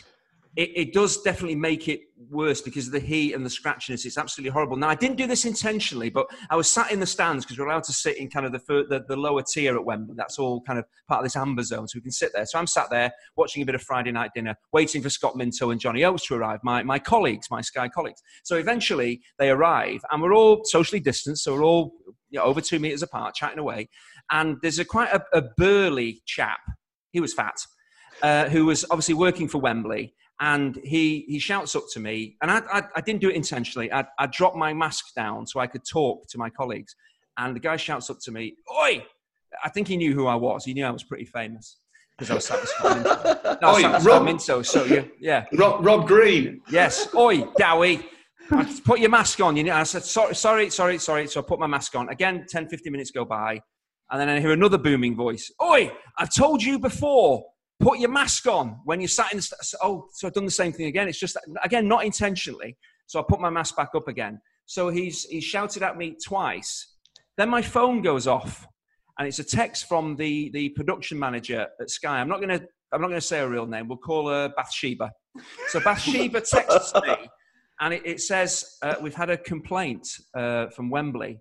it, 0.57 0.71
it, 0.75 0.93
does 0.93 1.23
definitely 1.23 1.55
make 1.55 1.89
it 1.89 2.01
worse 2.29 2.61
because 2.61 2.87
of 2.87 2.93
the 2.93 3.01
heat 3.01 3.35
and 3.35 3.45
the 3.45 3.51
scratchiness. 3.51 4.05
It's 4.05 4.19
absolutely 4.19 4.51
horrible. 4.51 4.77
Now, 4.77 4.89
I 4.89 4.95
didn't 4.97 5.17
do 5.17 5.27
this 5.27 5.45
intentionally, 5.45 6.11
but 6.11 6.27
I 6.51 6.57
was 6.57 6.69
sat 6.69 6.91
in 6.91 6.99
the 6.99 7.07
stands 7.07 7.45
because 7.45 7.59
we're 7.59 7.69
allowed 7.69 7.85
to 7.85 7.93
sit 7.93 8.19
in 8.19 8.29
kind 8.29 8.47
of 8.47 8.53
the, 8.53 8.59
the, 8.89 9.05
the, 9.07 9.17
lower 9.17 9.43
tier 9.43 9.77
at 9.77 9.85
Wembley. 9.85 10.15
That's 10.17 10.39
all 10.39 10.61
kind 10.63 10.79
of 10.79 10.85
part 11.09 11.21
of 11.21 11.25
this 11.25 11.37
amber 11.37 11.63
zone, 11.63 11.87
so 11.87 11.97
we 11.97 12.03
can 12.03 12.11
sit 12.11 12.33
there. 12.35 12.47
So 12.47 12.59
I'm 12.59 12.67
sat 12.67 12.91
there 12.91 13.13
watching 13.37 13.63
a 13.63 13.67
bit 13.67 13.75
of 13.75 13.83
Friday 13.83 14.11
night 14.11 14.31
dinner, 14.35 14.57
waiting 14.73 15.03
for 15.03 15.11
Scott 15.11 15.37
Minto 15.37 15.71
and 15.71 15.81
Johnny 15.81 16.05
Oates 16.05 16.27
to 16.27 16.35
arrive, 16.35 16.61
my, 16.65 16.83
my 16.83 16.99
colleagues, 16.99 17.47
my 17.51 17.61
Sky 17.61 17.89
colleagues. 17.89 18.21
So 18.43 18.57
eventually 18.57 19.23
they 19.39 19.51
arrive, 19.51 20.01
and 20.11 20.21
we're 20.21 20.35
all 20.35 20.63
socially 20.65 21.01
distanced, 21.01 21.45
so 21.45 21.55
we're 21.55 21.65
all 21.65 21.93
you 22.31 22.39
know, 22.39 22.45
over 22.45 22.61
two 22.61 22.81
meters 22.81 23.03
apart, 23.03 23.35
chatting 23.35 23.59
away. 23.59 23.89
And 24.33 24.57
there's 24.63 24.81
a 24.81 24.85
quite 24.85 25.13
a, 25.13 25.23
a 25.33 25.43
burly 25.57 26.23
chap. 26.27 26.61
He 27.13 27.21
was 27.21 27.35
fat. 27.35 27.55
Uh, 28.23 28.51
who 28.51 28.67
was 28.67 28.85
obviously 28.91 29.15
working 29.15 29.49
for 29.49 29.57
Wembley, 29.57 30.13
and 30.41 30.77
he 30.83 31.25
he 31.29 31.39
shouts 31.39 31.77
up 31.77 31.85
to 31.93 32.01
me, 32.01 32.37
and 32.43 32.51
I 32.51 32.59
I, 32.73 32.83
I 32.97 33.01
didn't 33.01 33.21
do 33.21 33.31
it 33.31 33.37
intentionally. 33.37 33.93
I 33.93 34.05
I 34.19 34.27
dropped 34.27 34.57
my 34.57 34.73
mask 34.73 35.15
down 35.15 35.47
so 35.47 35.61
I 35.61 35.67
could 35.67 35.83
talk 35.85 36.27
to 36.29 36.39
my 36.39 36.51
colleagues, 36.51 36.97
and 37.39 37.55
the 37.55 37.61
guy 37.61 37.77
shouts 37.77 38.11
up 38.11 38.19
to 38.25 38.33
me, 38.33 38.55
"Oi!" 38.83 39.05
I 39.65 39.69
think 39.69 39.89
he 39.89 39.97
knew 39.97 40.15
who 40.15 40.27
I 40.27 40.35
was. 40.35 40.65
He 40.65 40.75
knew 40.75 40.85
I 40.85 40.91
was 40.91 41.05
pretty 41.05 41.25
famous 41.27 41.77
because 42.17 42.31
I 42.31 42.35
was 42.35 42.45
sat 42.45 42.61
with 42.61 42.69
Scott 42.71 42.97
Minto. 42.97 43.59
No, 43.62 43.75
Oi, 43.75 43.99
Rob, 44.05 44.25
Minto, 44.25 44.62
so 44.62 44.85
yeah, 44.85 45.05
yeah. 45.19 45.47
Rob, 45.55 45.85
Rob 45.85 46.07
Green. 46.07 46.61
Yes. 46.71 47.12
Oi, 47.15 47.45
Dowie. 47.59 48.07
put 48.85 49.01
your 49.01 49.11
mask 49.11 49.41
on. 49.41 49.57
You 49.57 49.65
know, 49.65 49.75
I 49.75 49.85
said, 49.85 50.03
sorry, 50.03 50.35
sorry, 50.35 50.71
sorry, 50.71 50.99
sorry. 50.99 51.27
So 51.29 51.41
I 51.41 51.43
put 51.43 51.59
my 51.59 51.67
mask 51.67 51.95
on. 51.95 52.09
Again, 52.09 52.47
10, 52.49 52.69
15 52.69 52.93
minutes 52.93 53.11
go 53.11 53.25
by. 53.25 53.61
And 54.11 54.21
then 54.21 54.29
I 54.29 54.41
hear 54.41 54.53
another 54.53 54.79
booming 54.79 55.15
voice. 55.15 55.51
Oi, 55.62 55.91
I've 56.19 56.35
told 56.35 56.62
you 56.62 56.79
before 56.79 57.45
put 57.81 57.98
your 57.98 58.11
mask 58.11 58.47
on 58.47 58.78
when 58.85 59.01
you're 59.01 59.09
sat 59.09 59.32
in 59.32 59.39
the 59.39 59.77
oh 59.82 60.07
so 60.12 60.28
i've 60.28 60.35
done 60.35 60.44
the 60.44 60.51
same 60.51 60.73
thing 60.73 60.86
again. 60.86 61.09
It's 61.09 61.19
just 61.19 61.36
again 61.65 61.89
not 61.89 62.05
intentionally. 62.05 62.77
So 63.07 63.19
i 63.19 63.24
put 63.28 63.40
my 63.40 63.51
mask 63.51 63.77
back 63.77 63.90
up 63.97 64.07
again. 64.07 64.40
So 64.66 64.89
he's 64.89 65.24
he 65.24 65.40
shouted 65.40 65.82
at 65.82 65.97
me 65.97 66.16
twice. 66.24 66.94
Then 67.36 67.48
my 67.48 67.62
phone 67.62 68.02
goes 68.02 68.27
off 68.27 68.66
and 69.19 69.27
it's 69.27 69.39
a 69.39 69.44
text 69.44 69.89
from 69.89 70.16
the 70.16 70.51
the 70.51 70.69
production 70.70 71.19
manager 71.19 71.66
at 71.81 71.90
sky. 71.90 72.20
I'm 72.20 72.28
not 72.28 72.40
going 72.40 72.61
to 72.61 72.66
i'm 72.93 73.01
not 73.01 73.09
going 73.09 73.20
to 73.20 73.27
say 73.27 73.40
a 73.40 73.48
real 73.48 73.66
name. 73.66 73.89
We'll 73.89 73.98
call 73.98 74.28
her 74.28 74.52
bathsheba. 74.57 75.11
So 75.69 75.81
bathsheba 75.81 76.40
texts 76.40 76.93
me 76.94 77.16
and 77.81 77.94
it, 77.94 78.02
it 78.05 78.20
says 78.20 78.77
uh, 78.82 78.97
we've 79.01 79.15
had 79.15 79.31
a 79.31 79.36
complaint 79.36 80.07
uh, 80.35 80.69
from 80.69 80.90
wembley 80.90 81.40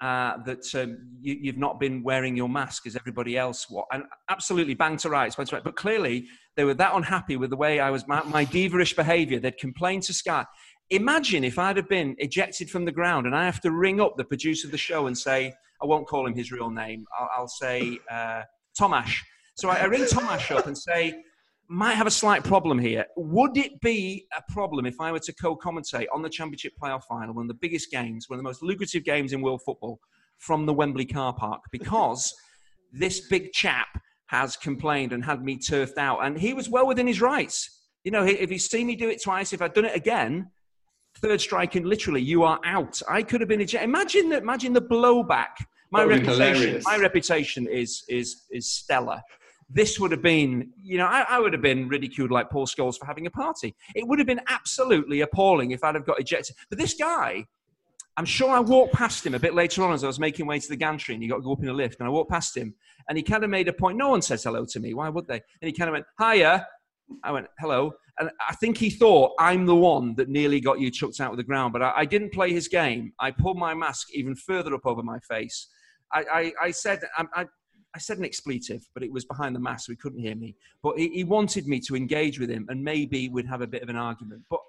uh, 0.00 0.36
that 0.44 0.74
um, 0.74 0.98
you, 1.20 1.50
have 1.50 1.58
not 1.58 1.80
been 1.80 2.02
wearing 2.02 2.36
your 2.36 2.48
mask 2.48 2.86
as 2.86 2.96
everybody 2.96 3.36
else 3.36 3.70
was. 3.70 3.86
And 3.92 4.04
absolutely 4.28 4.74
bang 4.74 4.96
to 4.98 5.10
rights, 5.10 5.36
bang 5.36 5.46
to 5.46 5.56
rights. 5.56 5.64
But 5.64 5.76
clearly, 5.76 6.26
they 6.56 6.64
were 6.64 6.74
that 6.74 6.94
unhappy 6.94 7.36
with 7.36 7.50
the 7.50 7.56
way 7.56 7.80
I 7.80 7.90
was, 7.90 8.06
my, 8.06 8.22
my 8.24 8.44
behaviour. 8.44 9.40
They'd 9.40 9.58
complained 9.58 10.02
to 10.04 10.12
Sky. 10.12 10.44
Imagine 10.90 11.44
if 11.44 11.58
I'd 11.58 11.76
have 11.76 11.88
been 11.88 12.14
ejected 12.18 12.70
from 12.70 12.84
the 12.84 12.92
ground 12.92 13.26
and 13.26 13.34
I 13.34 13.44
have 13.44 13.60
to 13.62 13.70
ring 13.70 14.00
up 14.00 14.16
the 14.16 14.24
producer 14.24 14.68
of 14.68 14.72
the 14.72 14.78
show 14.78 15.06
and 15.06 15.16
say, 15.16 15.52
I 15.82 15.86
won't 15.86 16.06
call 16.06 16.26
him 16.26 16.34
his 16.34 16.52
real 16.52 16.70
name. 16.70 17.06
I'll, 17.18 17.30
I'll 17.36 17.48
say 17.48 17.98
uh, 18.10 18.42
Tomash. 18.78 19.16
So 19.56 19.68
I, 19.68 19.76
I 19.76 19.84
ring 19.84 20.02
Tomash 20.02 20.54
up 20.54 20.66
and 20.66 20.76
say, 20.76 21.22
might 21.68 21.94
have 21.94 22.06
a 22.06 22.10
slight 22.10 22.44
problem 22.44 22.78
here. 22.78 23.06
Would 23.16 23.56
it 23.56 23.80
be 23.80 24.26
a 24.36 24.52
problem 24.52 24.86
if 24.86 25.00
I 25.00 25.12
were 25.12 25.18
to 25.20 25.32
co-commentate 25.32 26.06
on 26.12 26.22
the 26.22 26.28
Championship 26.28 26.72
playoff 26.80 27.04
final, 27.04 27.34
one 27.34 27.44
of 27.44 27.48
the 27.48 27.54
biggest 27.54 27.90
games, 27.90 28.28
one 28.28 28.38
of 28.38 28.42
the 28.42 28.48
most 28.48 28.62
lucrative 28.62 29.04
games 29.04 29.32
in 29.32 29.40
world 29.40 29.62
football, 29.64 29.98
from 30.38 30.66
the 30.66 30.72
Wembley 30.72 31.06
car 31.06 31.32
park? 31.32 31.62
Because 31.72 32.34
this 32.92 33.28
big 33.28 33.52
chap 33.52 33.88
has 34.26 34.56
complained 34.56 35.12
and 35.12 35.24
had 35.24 35.42
me 35.42 35.58
turfed 35.58 35.98
out, 35.98 36.24
and 36.24 36.38
he 36.38 36.54
was 36.54 36.68
well 36.68 36.86
within 36.86 37.06
his 37.06 37.20
rights. 37.20 37.70
You 38.04 38.12
know, 38.12 38.24
if 38.24 38.50
he's 38.50 38.68
seen 38.70 38.86
me 38.86 38.96
do 38.96 39.08
it 39.08 39.22
twice, 39.22 39.52
if 39.52 39.60
I'd 39.60 39.74
done 39.74 39.84
it 39.84 39.96
again, 39.96 40.50
third 41.20 41.40
strike 41.40 41.74
and 41.74 41.86
literally 41.86 42.22
you 42.22 42.44
are 42.44 42.60
out. 42.64 43.00
I 43.08 43.22
could 43.22 43.40
have 43.40 43.48
been 43.48 43.60
ejected. 43.60 43.88
Imagine 43.88 44.28
that. 44.30 44.42
Imagine 44.42 44.72
the 44.72 44.82
blowback. 44.82 45.56
My 45.90 46.04
reputation. 46.04 46.82
My 46.84 46.98
reputation 46.98 47.66
is 47.68 48.04
is 48.08 48.44
is 48.50 48.70
stellar 48.70 49.20
this 49.68 49.98
would 49.98 50.12
have 50.12 50.22
been, 50.22 50.70
you 50.80 50.96
know, 50.98 51.06
I, 51.06 51.26
I, 51.28 51.38
would 51.40 51.52
have 51.52 51.62
been 51.62 51.88
ridiculed 51.88 52.30
like 52.30 52.50
Paul 52.50 52.66
Scholes 52.66 52.98
for 52.98 53.06
having 53.06 53.26
a 53.26 53.30
party. 53.30 53.74
It 53.96 54.06
would 54.06 54.18
have 54.18 54.26
been 54.26 54.40
absolutely 54.48 55.22
appalling 55.22 55.72
if 55.72 55.82
I'd 55.82 55.96
have 55.96 56.06
got 56.06 56.20
ejected. 56.20 56.54
But 56.70 56.78
this 56.78 56.94
guy, 56.94 57.44
I'm 58.16 58.24
sure 58.24 58.50
I 58.50 58.60
walked 58.60 58.94
past 58.94 59.26
him 59.26 59.34
a 59.34 59.38
bit 59.38 59.54
later 59.54 59.82
on 59.82 59.92
as 59.92 60.04
I 60.04 60.06
was 60.06 60.20
making 60.20 60.46
way 60.46 60.60
to 60.60 60.68
the 60.68 60.76
gantry 60.76 61.14
and 61.14 61.22
he 61.22 61.28
got 61.28 61.36
to 61.36 61.42
go 61.42 61.52
up 61.52 61.62
in 61.62 61.68
a 61.68 61.72
lift 61.72 61.98
and 61.98 62.06
I 62.06 62.10
walked 62.10 62.30
past 62.30 62.56
him 62.56 62.74
and 63.08 63.18
he 63.18 63.24
kind 63.24 63.42
of 63.42 63.50
made 63.50 63.68
a 63.68 63.72
point. 63.72 63.98
No 63.98 64.10
one 64.10 64.22
says 64.22 64.44
hello 64.44 64.64
to 64.66 64.80
me. 64.80 64.94
Why 64.94 65.08
would 65.08 65.26
they? 65.26 65.42
And 65.60 65.68
he 65.68 65.72
kind 65.72 65.88
of 65.88 65.92
went, 65.92 66.06
hiya. 66.18 66.66
I 67.24 67.32
went, 67.32 67.48
hello. 67.58 67.92
And 68.18 68.30
I 68.48 68.54
think 68.54 68.78
he 68.78 68.88
thought 68.88 69.32
I'm 69.38 69.66
the 69.66 69.74
one 69.74 70.14
that 70.14 70.28
nearly 70.28 70.60
got 70.60 70.80
you 70.80 70.90
chucked 70.90 71.20
out 71.20 71.32
of 71.32 71.36
the 71.36 71.44
ground, 71.44 71.72
but 71.72 71.82
I, 71.82 71.92
I 71.96 72.04
didn't 72.04 72.32
play 72.32 72.52
his 72.52 72.68
game. 72.68 73.12
I 73.18 73.30
pulled 73.32 73.58
my 73.58 73.74
mask 73.74 74.08
even 74.14 74.34
further 74.34 74.74
up 74.74 74.86
over 74.86 75.02
my 75.02 75.18
face. 75.18 75.68
I, 76.12 76.24
I, 76.32 76.52
I 76.62 76.70
said, 76.70 77.00
I, 77.34 77.46
I 77.96 77.98
said 77.98 78.18
an 78.18 78.26
expletive, 78.26 78.86
but 78.92 79.02
it 79.02 79.10
was 79.10 79.24
behind 79.24 79.56
the 79.56 79.58
mask, 79.58 79.86
so 79.86 79.92
he 79.92 79.96
couldn't 79.96 80.20
hear 80.20 80.36
me. 80.36 80.54
But 80.82 80.98
he, 80.98 81.08
he, 81.08 81.24
wanted 81.24 81.66
me 81.66 81.80
to 81.80 81.96
engage 81.96 82.38
with 82.38 82.50
him, 82.50 82.66
and 82.68 82.84
maybe 82.84 83.30
we'd 83.30 83.46
have 83.46 83.62
a 83.62 83.66
bit 83.66 83.82
of 83.82 83.88
an 83.88 83.96
argument. 83.96 84.42
But 84.50 84.60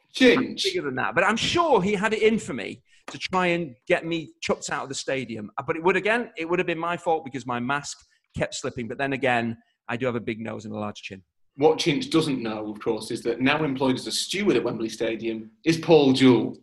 bigger 0.64 0.82
than 0.82 0.96
that. 0.96 1.14
But 1.14 1.26
I'm 1.26 1.36
sure 1.36 1.82
he 1.82 1.94
had 1.94 2.14
it 2.14 2.22
in 2.22 2.40
for 2.40 2.54
me 2.54 2.82
to 3.08 3.18
try 3.18 3.48
and 3.48 3.76
get 3.86 4.06
me 4.06 4.32
chucked 4.40 4.70
out 4.70 4.84
of 4.84 4.90
the 4.90 4.96
stadium. 4.96 5.52
Uh, 5.58 5.64
but 5.68 5.76
it 5.76 5.84
would 5.84 5.98
again, 5.98 6.32
it 6.38 6.48
would 6.48 6.58
have 6.58 6.66
been 6.66 6.80
my 6.80 6.96
fault 6.96 7.26
because 7.26 7.46
my 7.46 7.60
mask 7.60 7.98
kept 8.34 8.56
slipping. 8.56 8.88
But 8.88 8.98
then 8.98 9.12
again, 9.12 9.58
I 9.90 9.98
do 9.98 10.06
have 10.06 10.16
a 10.16 10.22
big 10.22 10.40
nose 10.40 10.64
and 10.64 10.74
a 10.74 10.78
large 10.78 11.02
chin. 11.02 11.22
What 11.58 11.80
Chinch 11.80 12.10
doesn't 12.10 12.42
know, 12.42 12.72
of 12.72 12.80
course, 12.80 13.12
is 13.12 13.22
that 13.24 13.42
now 13.42 13.62
employed 13.62 13.96
as 13.96 14.08
a 14.08 14.12
steward 14.12 14.56
at 14.56 14.64
Wembley 14.64 14.90
Stadium 14.90 15.52
is 15.66 15.78
Paul 15.78 16.14
Jewell. 16.14 16.56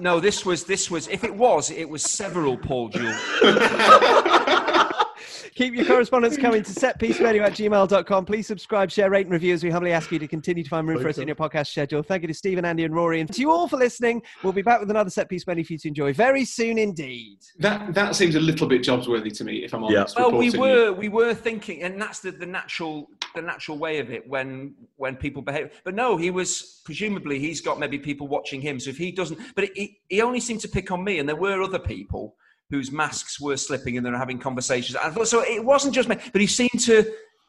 no, 0.00 0.20
this 0.20 0.46
was 0.46 0.64
this 0.64 0.90
was 0.90 1.06
if 1.08 1.22
it 1.22 1.34
was, 1.34 1.70
it 1.70 1.88
was 1.88 2.02
several 2.02 2.56
Paul 2.56 2.88
Jewell. 2.88 3.18
Keep 5.56 5.74
your 5.74 5.86
correspondence 5.86 6.36
coming 6.36 6.62
to 6.62 6.70
setpiecemenu 6.70 7.40
at 7.40 7.54
gmail.com. 7.54 8.26
Please 8.26 8.46
subscribe, 8.46 8.90
share, 8.90 9.08
rate, 9.08 9.24
and 9.24 9.32
review 9.32 9.54
as 9.54 9.64
we 9.64 9.70
humbly 9.70 9.90
ask 9.90 10.12
you 10.12 10.18
to 10.18 10.28
continue 10.28 10.62
to 10.62 10.68
find 10.68 10.86
room 10.86 11.00
for 11.00 11.08
us 11.08 11.16
in 11.16 11.26
your 11.26 11.34
podcast 11.34 11.68
schedule. 11.68 12.02
Thank 12.02 12.20
you 12.20 12.28
to 12.28 12.34
Stephen, 12.34 12.66
Andy, 12.66 12.84
and 12.84 12.94
Rory. 12.94 13.20
And 13.20 13.32
to 13.32 13.40
you 13.40 13.50
all 13.50 13.66
for 13.66 13.78
listening. 13.78 14.20
We'll 14.42 14.52
be 14.52 14.60
back 14.60 14.80
with 14.80 14.90
another 14.90 15.08
set 15.08 15.30
piece 15.30 15.46
menu 15.46 15.64
for 15.64 15.72
you 15.72 15.78
to 15.78 15.88
enjoy 15.88 16.12
very 16.12 16.44
soon 16.44 16.76
indeed. 16.76 17.38
That 17.58 17.94
that 17.94 18.14
seems 18.14 18.34
a 18.34 18.40
little 18.40 18.68
bit 18.68 18.82
jobs 18.82 19.08
worthy 19.08 19.30
to 19.30 19.44
me, 19.44 19.64
if 19.64 19.72
I'm 19.72 19.82
Yeah. 19.84 20.00
honest. 20.00 20.16
Well, 20.18 20.30
we 20.30 20.50
reporting 20.50 20.60
were 20.60 20.92
we 20.92 21.08
were 21.08 21.32
thinking, 21.32 21.84
and 21.84 21.98
that's 21.98 22.20
the, 22.20 22.32
the 22.32 22.44
natural 22.44 23.08
the 23.34 23.40
natural 23.40 23.78
way 23.78 23.98
of 23.98 24.10
it 24.10 24.28
when 24.28 24.74
when 24.96 25.16
people 25.16 25.40
behave. 25.40 25.70
But 25.86 25.94
no, 25.94 26.18
he 26.18 26.30
was 26.30 26.82
presumably 26.84 27.38
he's 27.38 27.62
got 27.62 27.78
maybe 27.78 27.98
people 27.98 28.28
watching 28.28 28.60
him. 28.60 28.78
So 28.78 28.90
if 28.90 28.98
he 28.98 29.10
doesn't, 29.10 29.40
but 29.54 29.70
he 29.74 30.00
he 30.10 30.20
only 30.20 30.40
seemed 30.40 30.60
to 30.60 30.68
pick 30.68 30.90
on 30.90 31.02
me, 31.02 31.18
and 31.18 31.26
there 31.26 31.34
were 31.34 31.62
other 31.62 31.78
people 31.78 32.36
whose 32.70 32.90
masks 32.90 33.40
were 33.40 33.56
slipping 33.56 33.96
and 33.96 34.04
they 34.04 34.10
were 34.10 34.18
having 34.18 34.38
conversations. 34.38 34.98
Thought, 34.98 35.28
so 35.28 35.42
it 35.42 35.64
wasn't 35.64 35.94
just 35.94 36.08
me, 36.08 36.16
but 36.32 36.40
he 36.40 36.46
seemed 36.46 36.80
to. 36.80 37.04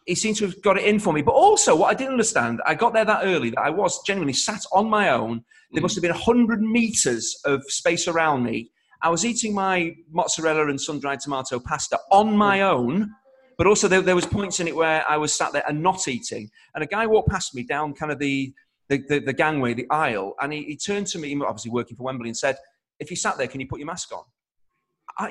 He 0.05 0.15
seemed 0.15 0.37
to 0.37 0.45
have 0.45 0.61
got 0.61 0.77
it 0.77 0.85
in 0.85 0.99
for 0.99 1.11
me. 1.11 1.21
But 1.21 1.33
also, 1.33 1.75
what 1.75 1.89
I 1.89 1.93
didn't 1.93 2.13
understand, 2.13 2.61
I 2.65 2.75
got 2.75 2.93
there 2.93 3.03
that 3.03 3.25
early 3.25 3.49
that 3.49 3.59
I 3.59 3.69
was 3.69 4.01
genuinely 4.03 4.31
sat 4.31 4.61
on 4.71 4.89
my 4.89 5.09
own. 5.09 5.43
There 5.73 5.81
must 5.81 5.93
mm. 5.93 5.97
have 5.97 6.01
been 6.03 6.11
100 6.11 6.61
meters 6.61 7.37
of 7.43 7.61
space 7.65 8.07
around 8.07 8.43
me. 8.43 8.71
I 9.01 9.09
was 9.09 9.25
eating 9.25 9.53
my 9.53 9.93
mozzarella 10.09 10.69
and 10.69 10.79
sun-dried 10.79 11.19
tomato 11.19 11.59
pasta 11.59 11.99
on 12.09 12.37
my 12.37 12.61
own, 12.61 13.11
but 13.57 13.67
also 13.67 13.89
there, 13.89 14.01
there 14.01 14.15
was 14.15 14.25
points 14.25 14.61
in 14.61 14.67
it 14.69 14.75
where 14.77 15.03
I 15.09 15.17
was 15.17 15.33
sat 15.33 15.51
there 15.51 15.63
and 15.67 15.83
not 15.83 16.07
eating. 16.07 16.49
And 16.73 16.85
a 16.85 16.87
guy 16.87 17.05
walked 17.05 17.29
past 17.29 17.53
me 17.53 17.63
down 17.63 17.93
kind 17.93 18.11
of 18.11 18.19
the 18.19 18.53
the, 18.89 19.03
the, 19.09 19.19
the 19.19 19.33
gangway, 19.33 19.73
the 19.73 19.85
aisle, 19.89 20.33
and 20.39 20.53
he, 20.53 20.63
he 20.63 20.77
turned 20.77 21.07
to 21.07 21.19
me, 21.19 21.37
obviously 21.41 21.71
working 21.71 21.97
for 21.97 22.03
Wembley, 22.03 22.29
and 22.29 22.37
said, 22.37 22.57
"If 22.99 23.09
you 23.09 23.17
sat 23.17 23.37
there, 23.37 23.47
can 23.47 23.59
you 23.59 23.67
put 23.67 23.79
your 23.79 23.87
mask 23.87 24.13
on?" 24.13 24.23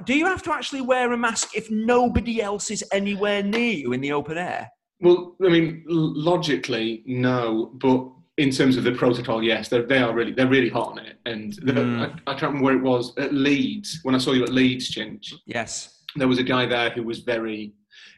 Do 0.04 0.14
you 0.16 0.26
have 0.26 0.42
to 0.44 0.52
actually 0.52 0.80
wear 0.80 1.12
a 1.12 1.16
mask 1.16 1.50
if 1.56 1.70
nobody 1.70 2.42
else 2.42 2.70
is 2.70 2.84
anywhere 2.92 3.42
near 3.42 3.72
you 3.72 3.92
in 3.92 4.00
the 4.00 4.12
open 4.12 4.36
air? 4.36 4.68
Well, 5.00 5.36
I 5.44 5.48
mean, 5.48 5.84
logically, 5.86 7.02
no, 7.06 7.70
but 7.74 8.08
in 8.38 8.50
terms 8.50 8.76
of 8.76 8.84
the 8.84 8.92
protocol, 8.92 9.42
yes, 9.42 9.68
they're, 9.68 9.82
they 9.84 9.98
are 9.98 10.12
really 10.14 10.32
they're 10.32 10.48
really 10.48 10.68
hot 10.68 10.92
on 10.92 10.98
it. 10.98 11.18
And 11.26 11.52
Mm. 11.62 12.00
I, 12.26 12.30
I 12.30 12.34
can't 12.34 12.52
remember 12.54 12.64
where 12.64 12.76
it 12.76 12.82
was 12.82 13.12
at 13.18 13.32
Leeds 13.32 14.00
when 14.02 14.14
I 14.14 14.18
saw 14.18 14.32
you 14.32 14.42
at 14.42 14.50
Leeds, 14.52 14.90
Chinch. 14.94 15.32
Yes. 15.46 16.02
There 16.16 16.28
was 16.28 16.38
a 16.38 16.42
guy 16.42 16.66
there 16.66 16.90
who 16.90 17.02
was 17.02 17.20
very. 17.20 17.74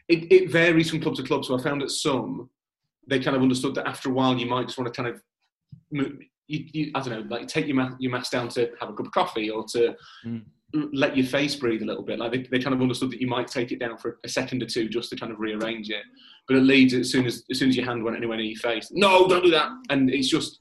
It, 0.07 0.31
it 0.31 0.49
varies 0.49 0.89
from 0.89 1.01
club 1.01 1.15
to 1.15 1.23
club. 1.23 1.45
So 1.45 1.57
I 1.57 1.61
found 1.61 1.81
that 1.81 1.91
some 1.91 2.49
they 3.07 3.19
kind 3.19 3.35
of 3.35 3.41
understood 3.41 3.75
that 3.75 3.87
after 3.87 4.09
a 4.09 4.13
while 4.13 4.37
you 4.37 4.45
might 4.45 4.67
just 4.67 4.77
want 4.77 4.93
to 4.93 5.01
kind 5.03 5.13
of, 5.15 5.21
mo- 5.91 6.11
you, 6.47 6.65
you, 6.73 6.91
I 6.95 6.99
don't 7.01 7.09
know, 7.29 7.35
like 7.35 7.47
take 7.47 7.65
your 7.67 7.75
ma- 7.75 7.95
your 7.99 8.11
mask 8.11 8.31
down 8.31 8.49
to 8.49 8.69
have 8.79 8.89
a 8.89 8.93
cup 8.93 9.05
of 9.07 9.11
coffee 9.11 9.49
or 9.49 9.65
to 9.73 9.95
Mm. 10.25 10.43
Let 10.73 11.17
your 11.17 11.25
face 11.25 11.55
breathe 11.55 11.81
a 11.81 11.85
little 11.85 12.03
bit. 12.03 12.19
Like 12.19 12.31
they, 12.31 12.43
they 12.51 12.59
kind 12.59 12.75
of 12.75 12.81
understood 12.81 13.11
that 13.11 13.21
you 13.21 13.27
might 13.27 13.47
take 13.47 13.71
it 13.71 13.79
down 13.79 13.97
for 13.97 14.19
a 14.23 14.29
second 14.29 14.61
or 14.61 14.67
two 14.67 14.87
just 14.87 15.09
to 15.09 15.15
kind 15.15 15.31
of 15.31 15.39
rearrange 15.39 15.89
it. 15.89 16.03
But 16.47 16.57
at 16.57 16.63
Leeds, 16.63 16.93
as 16.93 17.11
soon 17.11 17.25
as 17.25 17.43
as 17.49 17.57
soon 17.59 17.69
as 17.69 17.75
your 17.77 17.85
hand 17.85 18.03
went 18.03 18.17
anywhere 18.17 18.37
near 18.37 18.45
your 18.45 18.59
face, 18.59 18.89
no, 18.91 19.27
don't 19.27 19.43
do 19.43 19.51
that. 19.51 19.69
And 19.89 20.09
it's 20.09 20.29
just 20.29 20.59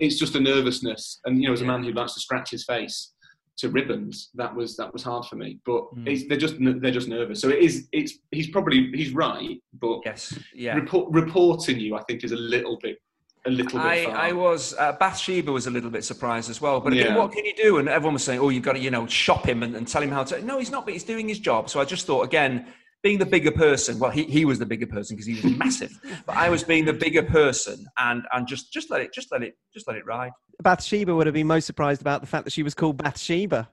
it's 0.00 0.18
just 0.18 0.34
a 0.36 0.40
nervousness. 0.40 1.20
And 1.26 1.40
you 1.40 1.48
know, 1.48 1.52
as 1.52 1.60
a 1.62 1.66
man 1.66 1.82
who 1.84 1.92
likes 1.92 2.14
to 2.14 2.20
scratch 2.20 2.50
his 2.50 2.64
face 2.64 3.12
to 3.58 3.68
ribbons, 3.68 4.30
that 4.34 4.54
was 4.54 4.76
that 4.78 4.92
was 4.92 5.02
hard 5.02 5.26
for 5.26 5.36
me. 5.36 5.58
But 5.66 5.82
Mm. 5.94 6.08
it's, 6.08 6.26
they're 6.28 6.38
just 6.38 6.54
they're 6.80 6.90
just 6.90 7.08
nervous. 7.08 7.40
So 7.40 7.50
it 7.50 7.58
is 7.58 7.88
it's 7.92 8.14
he's 8.30 8.48
probably 8.48 8.90
he's 8.94 9.12
right, 9.12 9.58
but 9.74 10.00
Yes. 10.04 10.38
Yeah. 10.54 10.74
report, 10.76 11.12
reporting 11.12 11.78
you, 11.78 11.94
I 11.94 12.02
think, 12.04 12.24
is 12.24 12.32
a 12.32 12.36
little 12.36 12.78
bit 12.82 12.96
a 13.44 13.50
little 13.50 13.78
bit. 13.78 13.86
I, 13.86 14.04
far. 14.04 14.16
I 14.16 14.32
was 14.32 14.74
uh, 14.78 14.92
Bathsheba 14.92 15.50
was 15.50 15.66
a 15.66 15.70
little 15.70 15.90
bit 15.90 16.04
surprised 16.04 16.50
as 16.50 16.60
well. 16.60 16.80
But 16.80 16.92
again, 16.92 17.14
what 17.14 17.32
can 17.32 17.44
you 17.44 17.54
do? 17.54 17.78
And 17.78 17.88
everyone 17.88 18.14
was 18.14 18.24
saying, 18.24 18.40
"Oh, 18.40 18.48
you've 18.48 18.62
got 18.62 18.74
to, 18.74 18.78
you 18.78 18.90
know, 18.90 19.06
shop 19.06 19.46
him 19.46 19.62
and, 19.62 19.74
and 19.74 19.86
tell 19.86 20.02
him 20.02 20.10
how 20.10 20.24
to." 20.24 20.42
No, 20.42 20.58
he's 20.58 20.70
not. 20.70 20.84
But 20.84 20.94
he's 20.94 21.04
doing 21.04 21.28
his 21.28 21.38
job. 21.38 21.68
So 21.68 21.80
I 21.80 21.84
just 21.84 22.06
thought, 22.06 22.22
again, 22.22 22.66
being 23.02 23.18
the 23.18 23.26
bigger 23.26 23.50
person. 23.50 23.98
Well, 23.98 24.10
he, 24.10 24.24
he 24.24 24.44
was 24.44 24.58
the 24.58 24.66
bigger 24.66 24.86
person 24.86 25.16
because 25.16 25.26
he 25.26 25.34
was 25.34 25.56
massive. 25.56 25.98
But 26.26 26.36
I 26.36 26.50
was 26.50 26.62
being 26.62 26.84
the 26.84 26.92
bigger 26.92 27.22
person, 27.22 27.84
and 27.98 28.22
and 28.32 28.46
just 28.46 28.72
just 28.72 28.90
let 28.90 29.00
it 29.00 29.12
just 29.12 29.32
let 29.32 29.42
it 29.42 29.56
just 29.74 29.88
let 29.88 29.96
it 29.96 30.06
ride. 30.06 30.32
Bathsheba 30.62 31.14
would 31.14 31.26
have 31.26 31.34
been 31.34 31.46
most 31.46 31.66
surprised 31.66 32.00
about 32.00 32.20
the 32.20 32.26
fact 32.26 32.44
that 32.44 32.52
she 32.52 32.62
was 32.62 32.74
called 32.74 32.96
Bathsheba. 32.98 33.68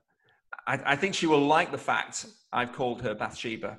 I, 0.65 0.79
I 0.85 0.95
think 0.95 1.13
she 1.13 1.27
will 1.27 1.45
like 1.45 1.71
the 1.71 1.77
fact 1.77 2.25
I've 2.51 2.73
called 2.73 3.01
her 3.03 3.13
Bathsheba. 3.13 3.77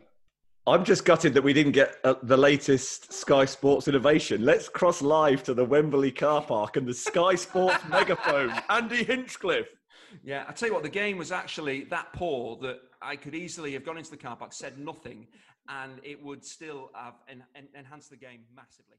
I'm 0.70 0.84
just 0.84 1.04
gutted 1.04 1.34
that 1.34 1.42
we 1.42 1.52
didn't 1.52 1.72
get 1.72 1.96
uh, 2.04 2.14
the 2.22 2.36
latest 2.36 3.12
Sky 3.12 3.44
Sports 3.44 3.88
innovation. 3.88 4.44
Let's 4.44 4.68
cross 4.68 5.02
live 5.02 5.42
to 5.42 5.52
the 5.52 5.64
Wembley 5.64 6.12
car 6.12 6.40
park 6.42 6.76
and 6.76 6.86
the 6.86 6.94
Sky 6.94 7.34
Sports 7.34 7.82
megaphone. 7.90 8.52
Andy 8.68 9.02
Hinchcliffe. 9.02 9.74
Yeah, 10.22 10.44
I 10.46 10.52
tell 10.52 10.68
you 10.68 10.74
what, 10.74 10.84
the 10.84 10.88
game 10.88 11.18
was 11.18 11.32
actually 11.32 11.84
that 11.90 12.12
poor 12.12 12.56
that 12.62 12.78
I 13.02 13.16
could 13.16 13.34
easily 13.34 13.72
have 13.72 13.84
gone 13.84 13.98
into 13.98 14.12
the 14.12 14.16
car 14.16 14.36
park, 14.36 14.52
said 14.52 14.78
nothing, 14.78 15.26
and 15.68 15.94
it 16.04 16.22
would 16.22 16.44
still 16.44 16.90
have 16.94 17.14
en- 17.28 17.42
en- 17.56 17.68
enhanced 17.76 18.10
the 18.10 18.16
game 18.16 18.42
massively. 18.54 18.96